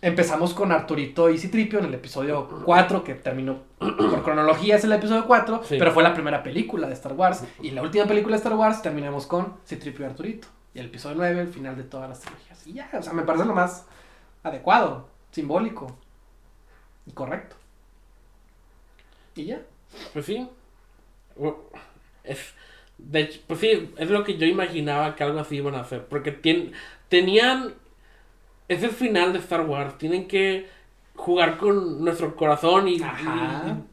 empezamos 0.00 0.54
con 0.54 0.70
Arturito 0.72 1.28
y 1.30 1.38
Citripio 1.38 1.78
en 1.80 1.86
el 1.86 1.94
episodio 1.94 2.48
4, 2.64 3.02
que 3.04 3.14
terminó 3.14 3.62
por 3.78 4.22
cronología, 4.22 4.76
es 4.76 4.84
el 4.84 4.92
episodio 4.92 5.26
4, 5.26 5.62
Sí. 5.64 5.76
pero 5.78 5.92
fue 5.92 6.02
la 6.02 6.14
primera 6.14 6.42
película 6.42 6.86
de 6.86 6.94
Star 6.94 7.12
Wars. 7.14 7.44
Y 7.60 7.70
la 7.72 7.82
última 7.82 8.06
película 8.06 8.36
de 8.36 8.38
Star 8.42 8.54
Wars 8.54 8.82
terminamos 8.82 9.26
con 9.26 9.54
Citripio 9.66 10.06
y 10.06 10.08
Arturito. 10.08 10.48
Y 10.74 10.78
el 10.80 10.86
episodio 10.86 11.16
9, 11.16 11.40
el 11.40 11.48
final 11.48 11.76
de 11.76 11.82
todas 11.84 12.08
las 12.08 12.20
trilogías. 12.20 12.66
Y 12.66 12.74
ya, 12.74 12.88
o 12.92 13.02
sea, 13.02 13.12
me 13.12 13.22
parece 13.22 13.44
lo 13.44 13.54
más 13.54 13.86
adecuado, 14.42 15.08
simbólico 15.32 15.96
y 17.06 17.12
correcto. 17.12 17.56
Y 19.34 19.46
ya. 19.46 19.62
Pues 20.12 20.26
sí. 20.26 20.48
Es, 22.24 22.54
de 22.98 23.20
hecho, 23.20 23.40
pues 23.46 23.60
sí, 23.60 23.94
es 23.96 24.10
lo 24.10 24.24
que 24.24 24.36
yo 24.36 24.46
imaginaba 24.46 25.14
que 25.14 25.24
algo 25.24 25.38
así 25.40 25.56
iban 25.56 25.74
a 25.74 25.80
hacer. 25.80 26.04
Porque 26.06 26.32
tien- 26.42 26.72
tenían. 27.08 27.74
Es 28.68 28.82
el 28.82 28.90
final 28.90 29.32
de 29.32 29.38
Star 29.38 29.62
Wars. 29.62 29.96
Tienen 29.98 30.28
que 30.28 30.68
jugar 31.14 31.56
con 31.56 32.04
nuestro 32.04 32.36
corazón 32.36 32.86
y, 32.88 33.00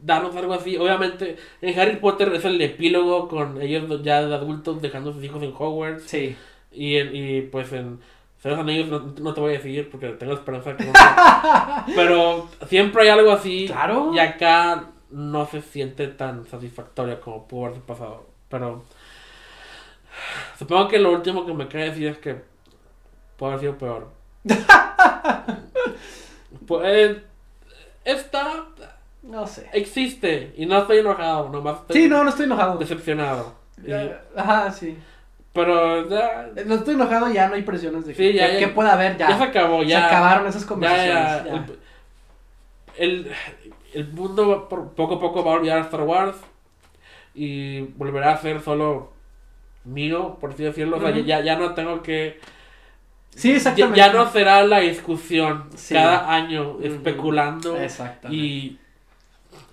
darnos 0.00 0.36
algo 0.36 0.54
así. 0.54 0.76
Obviamente, 0.76 1.36
en 1.60 1.78
Harry 1.78 1.96
Potter 1.96 2.32
es 2.34 2.44
el 2.44 2.60
epílogo 2.60 3.28
con 3.28 3.60
ellos 3.60 4.02
ya 4.02 4.24
de 4.24 4.34
adultos 4.34 4.80
dejando 4.80 5.10
a 5.10 5.12
sus 5.14 5.24
hijos 5.24 5.42
en 5.42 5.52
Hogwarts. 5.56 6.04
Sí. 6.04 6.36
Y, 6.70 6.96
en- 6.96 7.16
y 7.16 7.40
pues 7.42 7.72
en 7.72 7.98
Seres 8.38 8.58
Anillos 8.58 8.88
no, 8.88 9.14
no 9.18 9.34
te 9.34 9.40
voy 9.40 9.54
a 9.54 9.56
decir 9.58 9.90
porque 9.90 10.08
tengo 10.10 10.34
esperanza 10.34 10.76
que 10.76 10.84
no. 10.84 10.92
Pero 11.96 12.48
siempre 12.68 13.02
hay 13.02 13.08
algo 13.08 13.32
así. 13.32 13.66
Claro. 13.66 14.12
Y 14.14 14.18
acá 14.18 14.90
no 15.10 15.46
se 15.46 15.62
siente 15.62 16.08
tan 16.08 16.44
satisfactoria 16.46 17.20
como 17.20 17.48
pudo 17.48 17.66
haberse 17.66 17.80
pasado. 17.82 18.26
Pero 18.48 18.84
supongo 20.58 20.88
que 20.88 20.98
lo 20.98 21.12
último 21.12 21.44
que 21.46 21.54
me 21.54 21.68
queda 21.68 21.84
decir 21.84 22.08
es 22.08 22.18
que 22.18 22.36
puede 23.36 23.52
haber 23.54 23.60
sido 23.60 23.78
peor. 23.78 24.15
pues 26.66 27.16
esta 28.04 28.64
No 29.22 29.46
sé. 29.46 29.68
existe 29.72 30.54
y 30.56 30.66
no 30.66 30.78
estoy 30.78 30.98
enojado, 30.98 31.48
nomás 31.48 31.80
estoy 31.80 32.02
Sí, 32.02 32.08
no, 32.08 32.22
no 32.24 32.30
estoy 32.30 32.46
enojado. 32.46 32.78
decepcionado. 32.78 33.54
Y- 33.84 33.92
Eh, 33.92 34.16
Ajá, 34.36 34.70
sí. 34.70 34.96
pero 35.52 36.08
ya, 36.08 36.48
Eh, 36.56 36.64
No 36.66 36.76
estoy 36.76 36.94
enojado, 36.94 37.30
ya 37.32 37.48
no 37.48 37.54
hay 37.54 37.62
presiones 37.62 38.06
de 38.06 38.14
Sí, 38.14 38.22
que, 38.22 38.32
ya, 38.34 38.46
que- 38.48 38.52
ya. 38.54 38.58
que 38.60 38.68
pueda 38.68 38.92
haber, 38.92 39.16
ya. 39.16 39.28
ya 39.30 39.38
se 39.38 39.44
acabó, 39.44 39.82
ya. 39.82 40.00
Se 40.00 40.04
acabaron 40.06 40.46
esas 40.46 40.62
Ya, 40.62 40.68
conversaciones. 40.68 41.44
ya, 41.44 41.44
ya. 41.44 41.66
El, 42.98 43.30
el, 43.92 44.08
mundo 44.12 44.68
poco 44.96 45.14
a 45.16 45.20
poco 45.20 45.44
va 45.44 45.52
a 45.52 45.54
olvidar 45.56 45.78
a 45.78 45.82
Star 45.82 46.02
Wars 46.02 46.36
y 47.34 47.82
volverá 47.82 48.32
a 48.32 48.38
ser 48.38 48.62
solo 48.62 49.12
mío, 49.84 50.38
por 50.40 50.52
así 50.52 50.62
decirlo. 50.64 50.96
O 50.96 51.00
sea, 51.00 51.10
ya, 51.10 51.40
ya 51.40 51.56
no 51.56 51.74
tengo 51.74 52.02
que. 52.02 52.40
Sí, 53.36 53.50
Ya, 53.50 53.56
exactamente. 53.56 53.98
ya 53.98 54.12
no 54.12 54.30
será 54.30 54.64
la 54.64 54.80
discusión 54.80 55.66
Sí. 55.76 55.94
cada 55.94 56.32
año 56.34 56.78
especulando 56.82 57.76
Exactamente. 57.76 58.36
y. 58.44 58.78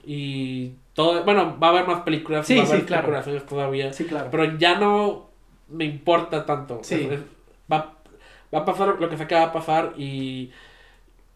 Y 0.06 0.72
todo. 0.94 1.24
Bueno, 1.24 1.58
va 1.62 1.68
a 1.68 1.70
haber 1.72 1.88
más 1.88 2.02
películas, 2.02 2.46
Sí, 2.46 2.58
va 2.58 2.64
a 2.64 2.66
haber 2.68 2.80
sí, 2.82 2.86
claro. 2.86 3.24
todavía. 3.48 3.94
Sí, 3.94 4.06
claro. 4.06 4.28
Pero 4.32 4.58
ya 4.58 4.78
no 4.78 5.30
me 5.70 5.86
importa 5.86 6.46
tanto. 6.46 6.80
Sí. 6.84 6.96
Es- 6.96 7.12
es- 7.14 7.20
va, 7.72 7.94
va 8.54 8.60
a 8.60 8.66
pasar 8.66 8.98
lo 9.00 9.10
que 9.10 9.18
se 9.18 9.24
acaba 9.24 9.48
de 9.48 9.52
pasar 9.54 9.94
y, 9.98 10.52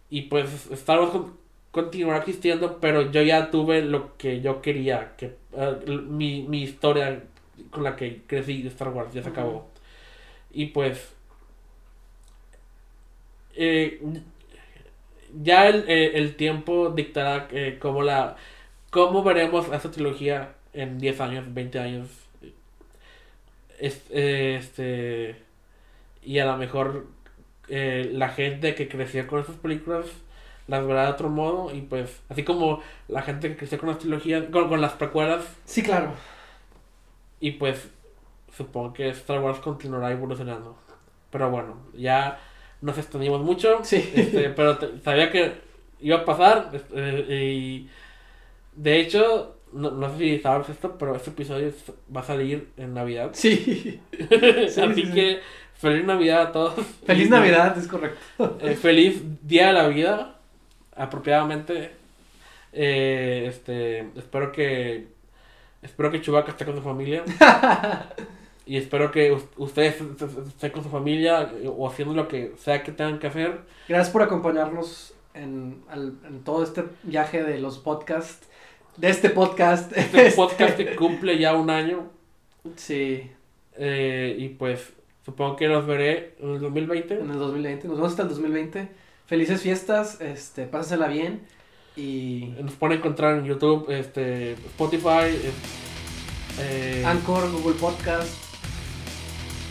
y 0.10 0.24
pues 0.24 0.70
Star 0.72 1.00
Wars 1.00 1.12
con- 1.12 1.38
continuará 1.72 2.20
existiendo, 2.20 2.78
pero 2.82 3.10
yo 3.12 3.22
ya 3.22 3.50
tuve 3.52 3.82
lo 3.84 4.18
que 4.18 4.42
yo 4.42 4.62
quería, 4.62 5.14
que 5.18 5.36
eh, 5.56 5.76
mi, 6.08 6.44
mi 6.44 6.64
historia 6.64 7.24
con 7.72 7.84
la 7.84 7.96
que 7.96 8.22
crecí 8.28 8.62
de 8.64 8.70
Star 8.70 8.90
Wars, 8.90 9.14
ya 9.14 9.24
se 9.24 9.30
acabó. 9.30 9.68
Y 10.52 10.68
pues 10.68 11.14
eh, 13.58 14.02
ya 15.44 15.68
el, 15.68 15.86
eh, 15.90 16.18
el 16.18 16.36
tiempo 16.36 16.90
dictará 16.90 17.48
eh, 17.52 17.78
cómo 17.82 18.02
la 18.04 18.38
cómo 18.90 19.24
veremos 19.24 19.70
a 19.72 19.76
esta 19.78 19.92
trilogía 19.92 20.56
en 20.74 20.98
10 21.00 21.20
años, 21.22 21.54
20 21.54 21.80
años. 21.80 22.10
Es- 23.80 24.06
eh, 24.10 24.56
Este 24.60 25.44
y 26.24 26.40
a 26.40 26.46
lo 26.46 26.58
mejor 26.58 27.08
eh, 27.70 28.10
la 28.14 28.30
gente 28.30 28.76
que 28.76 28.90
creció 28.90 29.28
con 29.28 29.40
estas 29.42 29.58
películas 29.58 30.08
las 30.68 30.86
verá 30.88 31.06
de 31.06 31.12
otro 31.14 31.30
modo 31.30 31.74
y 31.76 31.82
pues 31.82 32.22
así 32.30 32.44
como 32.44 32.82
la 33.10 33.22
gente 33.24 33.50
que 33.50 33.58
creció 33.58 33.80
con 33.80 33.90
las 33.90 34.00
trilogías 34.00 34.46
con, 34.52 34.70
con 34.70 34.82
las 34.82 34.94
precuelas 34.94 35.46
Sí, 35.66 35.84
claro. 35.84 36.14
y 37.40 37.52
pues 37.52 37.90
supongo 38.56 38.94
que 38.94 39.10
Star 39.10 39.40
Wars 39.42 39.60
continuará 39.60 40.12
evolucionando 40.12 40.78
pero 41.32 41.50
bueno 41.50 41.78
ya 41.94 42.40
nos 42.82 42.98
extendimos 42.98 43.42
mucho 43.42 43.80
Sí. 43.84 44.10
este, 44.16 44.50
pero 44.56 44.78
te- 44.78 45.00
sabía 45.04 45.32
que 45.32 45.54
iba 46.00 46.18
a 46.18 46.26
pasar 46.26 46.70
este, 46.74 47.44
y 47.46 47.90
de 48.76 49.00
hecho 49.00 49.56
no, 49.74 49.92
no 49.92 50.10
sé 50.12 50.18
si 50.20 50.40
sabes 50.40 50.70
esto 50.70 50.96
pero 50.98 51.16
este 51.16 51.32
episodio 51.32 51.72
va 52.16 52.22
a 52.22 52.26
salir 52.26 52.70
en 52.78 52.94
Navidad 52.94 53.32
Sí. 53.34 54.00
así 54.68 54.94
sí, 55.06 55.12
que 55.12 55.40
feliz 55.76 56.06
Navidad 56.06 56.42
a 56.42 56.52
todos 56.52 56.74
Feliz 57.06 57.30
Navidad, 57.30 57.78
es 57.78 57.88
correcto. 57.88 58.58
eh, 58.62 58.76
feliz 58.76 59.22
Día 59.44 59.68
de 59.68 59.74
la 59.74 59.88
Vida, 59.88 60.36
apropiadamente. 60.96 61.92
Eh, 62.74 63.46
este, 63.48 64.10
espero 64.16 64.52
que 64.52 65.08
espero 65.82 66.12
que 66.12 66.22
Chewbacca 66.22 66.52
esté 66.52 66.66
con 66.66 66.76
su 66.76 66.82
familia 66.82 67.24
y 68.68 68.78
espero 68.78 69.12
que 69.12 69.32
us- 69.32 69.46
ustedes 69.58 70.02
est- 70.02 70.22
est- 70.22 70.48
estén 70.48 70.72
con 70.72 70.84
su 70.84 70.90
familia 70.90 71.52
eh, 71.62 71.68
o 71.74 71.88
haciendo 71.90 72.14
lo 72.14 72.28
que 72.28 72.54
sea 72.58 72.84
que 72.84 72.92
tengan 72.92 73.18
que 73.20 73.28
hacer. 73.28 73.62
Gracias 73.88 74.10
por 74.12 74.22
acompañarnos 74.22 75.14
en, 75.34 75.82
al- 75.90 76.18
en 76.28 76.44
todo 76.44 76.64
este 76.64 76.84
viaje 77.04 77.44
de 77.44 77.58
los 77.60 77.80
podcasts. 77.80 78.48
De 78.98 79.10
este 79.10 79.30
podcast. 79.30 79.96
Este 79.96 80.32
podcast 80.32 80.76
que 80.78 80.96
cumple 80.96 81.38
ya 81.38 81.56
un 81.56 81.70
año 81.70 82.10
Sí, 82.76 83.30
eh, 83.78 84.36
y 84.38 84.50
pues 84.50 84.92
supongo 85.24 85.56
que 85.56 85.68
los 85.68 85.86
veré 85.88 86.36
en 86.40 86.56
el 86.56 86.60
2020. 86.60 87.14
en 87.20 87.30
el 87.32 87.38
2020. 87.40 87.88
Nos 87.88 87.98
vemos 87.98 88.12
hasta 88.12 88.24
el 88.24 88.30
2020. 88.30 88.90
Felices 89.26 89.62
fiestas, 89.62 90.20
este, 90.22 90.66
pásensela 90.66 91.08
bien. 91.08 91.42
Y 91.96 92.54
Nos 92.62 92.74
pueden 92.76 92.98
encontrar 93.00 93.38
en 93.40 93.46
YouTube, 93.46 93.90
este, 93.90 94.54
Spotify, 94.54 95.36
eh, 96.60 97.04
Anchor, 97.06 97.52
Google 97.52 97.76
Podcast 97.80 98.47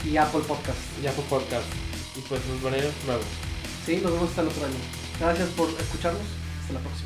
y 0.07 0.17
Apple 0.17 0.43
Podcast. 0.47 0.79
y 1.03 1.07
Apple 1.07 1.25
Podcast. 1.29 1.67
Y 2.17 2.21
pues 2.21 2.41
nos 2.47 2.63
veré 2.63 2.91
luego. 3.07 3.23
Sí, 3.85 4.01
nos 4.03 4.13
vemos 4.13 4.31
hasta 4.31 4.43
el 4.43 4.49
otro 4.49 4.65
año. 4.65 4.75
Gracias 5.21 5.49
por 5.51 5.69
escucharnos. 5.69 6.23
Hasta 6.61 6.73
la 6.75 6.81
próxima. 6.81 7.06